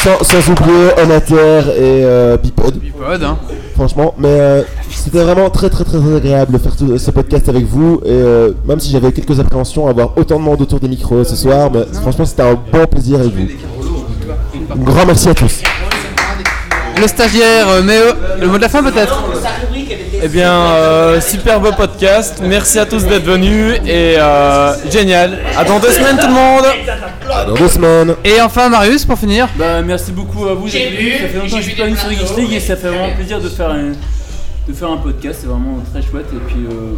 [0.03, 2.75] sans, sans oublier Anater et euh, Bipod.
[2.79, 3.37] Bipod, hein.
[3.75, 7.49] Franchement, mais euh, c'était vraiment très très très très agréable de faire tout ce podcast
[7.49, 8.01] avec vous.
[8.05, 11.23] Et euh, même si j'avais quelques appréhensions à avoir autant de monde autour des micros
[11.23, 13.47] ce soir, mais franchement, c'était un bon plaisir avec vous.
[14.71, 15.61] Un grand merci à tous.
[16.99, 19.23] Le stagiaire, mais euh, le mot de la fin peut-être?
[20.25, 22.41] Eh bien, euh, superbe podcast.
[22.41, 25.37] Merci à tous d'être venus et euh, génial.
[25.57, 26.63] À dans deux semaines tout le monde.
[27.47, 28.15] Dans deux semaines.
[28.23, 29.49] Et enfin Marius pour finir.
[29.57, 31.19] Bah, merci beaucoup à vous d'être venus.
[31.19, 33.13] Ça fait longtemps que je suis pas venu sur Geeks League et ça fait vraiment
[33.13, 33.91] plaisir de faire un,
[34.65, 35.39] de faire un podcast.
[35.41, 36.27] C'est vraiment très chouette.
[36.31, 36.93] Et puis, euh,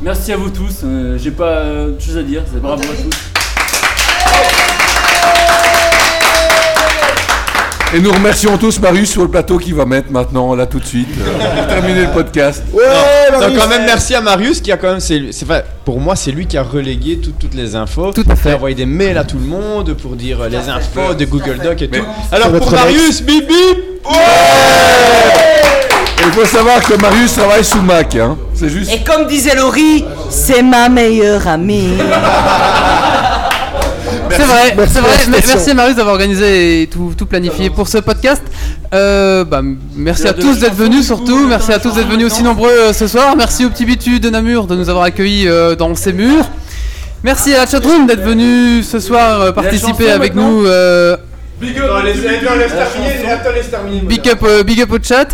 [0.00, 0.80] merci à vous tous.
[0.82, 2.42] Euh, J'ai pas euh, de choses à dire.
[2.52, 3.41] C'est bravo à tous.
[7.94, 10.84] Et nous remercions tous Marius sur le plateau qui va mettre maintenant, là tout de
[10.86, 12.62] suite, euh, pour terminer le podcast.
[12.72, 16.00] Non, donc quand même merci à Marius qui a quand même c'est c'est pas- pour
[16.00, 18.10] moi c'est lui qui a relégué tout- toutes les infos.
[18.12, 18.48] Tout à fait.
[18.48, 21.24] Il a envoyé des mails à tout le monde pour dire euh, les infos de
[21.26, 22.02] Google Doc et tout.
[22.30, 23.78] Alors pour Marius, bip bip.
[26.18, 28.38] Et il faut savoir que Marius travaille sous Mac, hein.
[28.54, 28.90] C'est juste.
[28.90, 31.88] Et comme disait Laurie, c'est ma meilleure amie.
[34.36, 35.40] C'est vrai, Merci c'est vrai.
[35.46, 38.42] Merci Marius d'avoir organisé et tout, tout planifié pour ce podcast.
[38.94, 39.62] Euh, bah,
[39.94, 41.46] merci à tous d'être venus surtout.
[41.46, 43.34] Merci à tous d'être venus aussi nombreux euh, ce soir.
[43.36, 46.44] Merci au petit Bitu de Namur de nous avoir accueillis euh, dans ses murs.
[47.22, 50.66] Merci à la chatroom d'être venu ce soir participer avec nous.
[50.66, 51.16] euh,
[54.02, 55.28] Big up, big up au chat.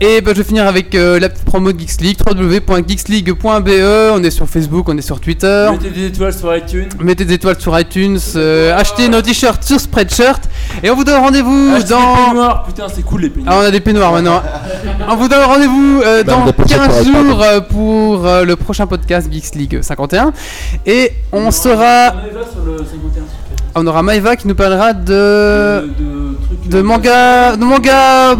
[0.00, 4.12] Et bah, je vais finir avec euh, la petite promo de Geeks League, www.geeksleague.be.
[4.14, 5.68] On est sur Facebook, on est sur Twitter.
[5.72, 6.88] Mettez des étoiles sur iTunes.
[7.00, 10.48] Mettez des étoiles sur iTunes, euh, achetez nos t-shirts sur Spreadshirt.
[10.84, 12.14] Et on vous donne rendez-vous Achetez dans.
[12.14, 12.64] des peignoirs.
[12.64, 13.56] Putain, c'est cool les peignoirs.
[13.58, 14.40] Ah, on a des peignoirs maintenant.
[15.08, 18.44] on vous donne rendez-vous euh, Bah, dans des pochettes 15 pour jours euh, pour euh,
[18.44, 20.32] le prochain podcast Geeks League 51.
[20.86, 21.74] Et on sera.
[21.74, 23.24] On est là sur le 51.
[23.74, 25.10] On aura Maïva qui nous parlera de.
[25.98, 26.27] De
[26.82, 27.56] manga.
[27.56, 28.36] De manga.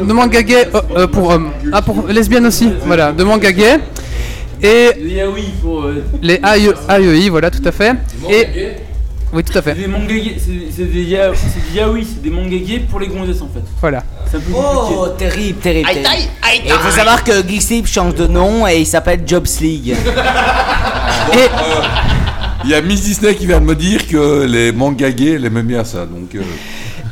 [0.00, 1.50] De manga gay euh, euh, pour hommes.
[1.72, 2.70] Ah, pour lesbiennes aussi.
[2.84, 3.78] Voilà, de manga gay.
[4.62, 4.90] Et.
[4.98, 5.22] Les
[5.60, 5.82] pour.
[5.82, 6.40] euh, Les
[6.88, 7.92] AEI, voilà, tout à fait.
[8.30, 8.46] Et.
[9.32, 9.76] Oui, tout à fait.
[9.76, 11.34] C'est des yaoi,
[12.04, 13.62] c'est des mangas gays pour les gonzesses en fait.
[13.80, 14.04] Voilà.
[14.54, 15.90] Oh, terrible, terrible.
[15.90, 19.94] Et il faut savoir que League change de nom et il s'appelle Jobs League.
[21.32, 21.48] Et,
[22.64, 25.44] Il y a Miss Disney qui vient de me dire que les mangas gays, elle
[25.44, 26.06] aimait bien ça.
[26.06, 26.40] Donc, euh,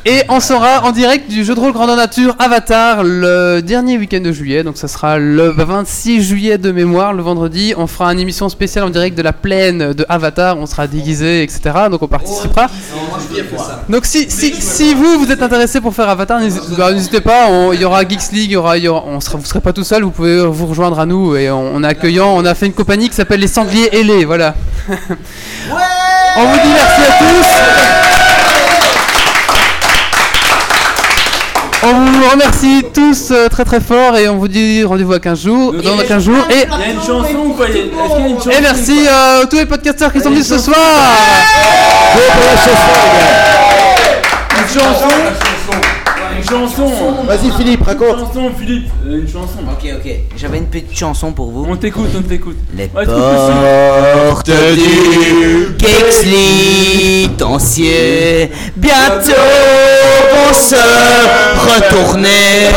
[0.07, 4.21] Et on sera en direct du jeu de rôle grandeur nature Avatar le dernier week-end
[4.21, 4.63] de juillet.
[4.63, 7.73] Donc ça sera le 26 juillet de mémoire, le vendredi.
[7.79, 10.59] On fera une émission spéciale en direct de la plaine de Avatar.
[10.59, 11.61] On sera déguisé, etc.
[11.91, 12.67] Donc on participera.
[13.89, 17.47] Donc si, si, si vous vous êtes intéressé pour faire Avatar, n'hésitez bah, n'hésitez pas.
[17.49, 19.47] on- Il y aura Geeks League, il y aura, il y aura- on sera, vous
[19.47, 20.03] serez pas tout seul.
[20.03, 22.29] Vous pouvez vous rejoindre à nous et on, on est accueillant.
[22.37, 24.27] On a fait une compagnie qui s'appelle les Sangliers ailés.
[24.27, 24.55] Voilà.
[24.91, 28.04] on vous dit merci à tous.
[31.87, 35.39] On vous remercie tous euh, très très fort et on vous dit rendez-vous à 15
[35.43, 36.47] jours, dans 15 jours.
[36.51, 38.29] Et Il y a une chanson ou pas Il y a- Est-ce qu'il y a
[38.29, 40.77] une chanson et merci euh, à tous les podcasteurs qui sont venus ce soir.
[44.57, 45.09] Une chanson
[46.45, 46.91] Une chanson
[47.27, 50.13] Vas-y Philippe, raconte Une chanson Philippe Euh, Une chanson Ok, ok.
[50.37, 51.65] J'avais une petite chanson pour vous.
[51.69, 52.57] On t'écoute, on t'écoute.
[52.77, 59.33] Les Ouais, portes du Kexlitancier bientôt
[60.35, 60.75] vont se
[61.75, 62.69] retourner.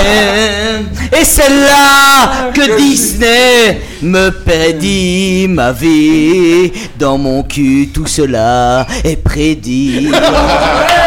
[1.20, 6.72] Et c'est là que Disney me pédit ma vie.
[7.00, 10.10] Dans mon cul, tout cela est prédit.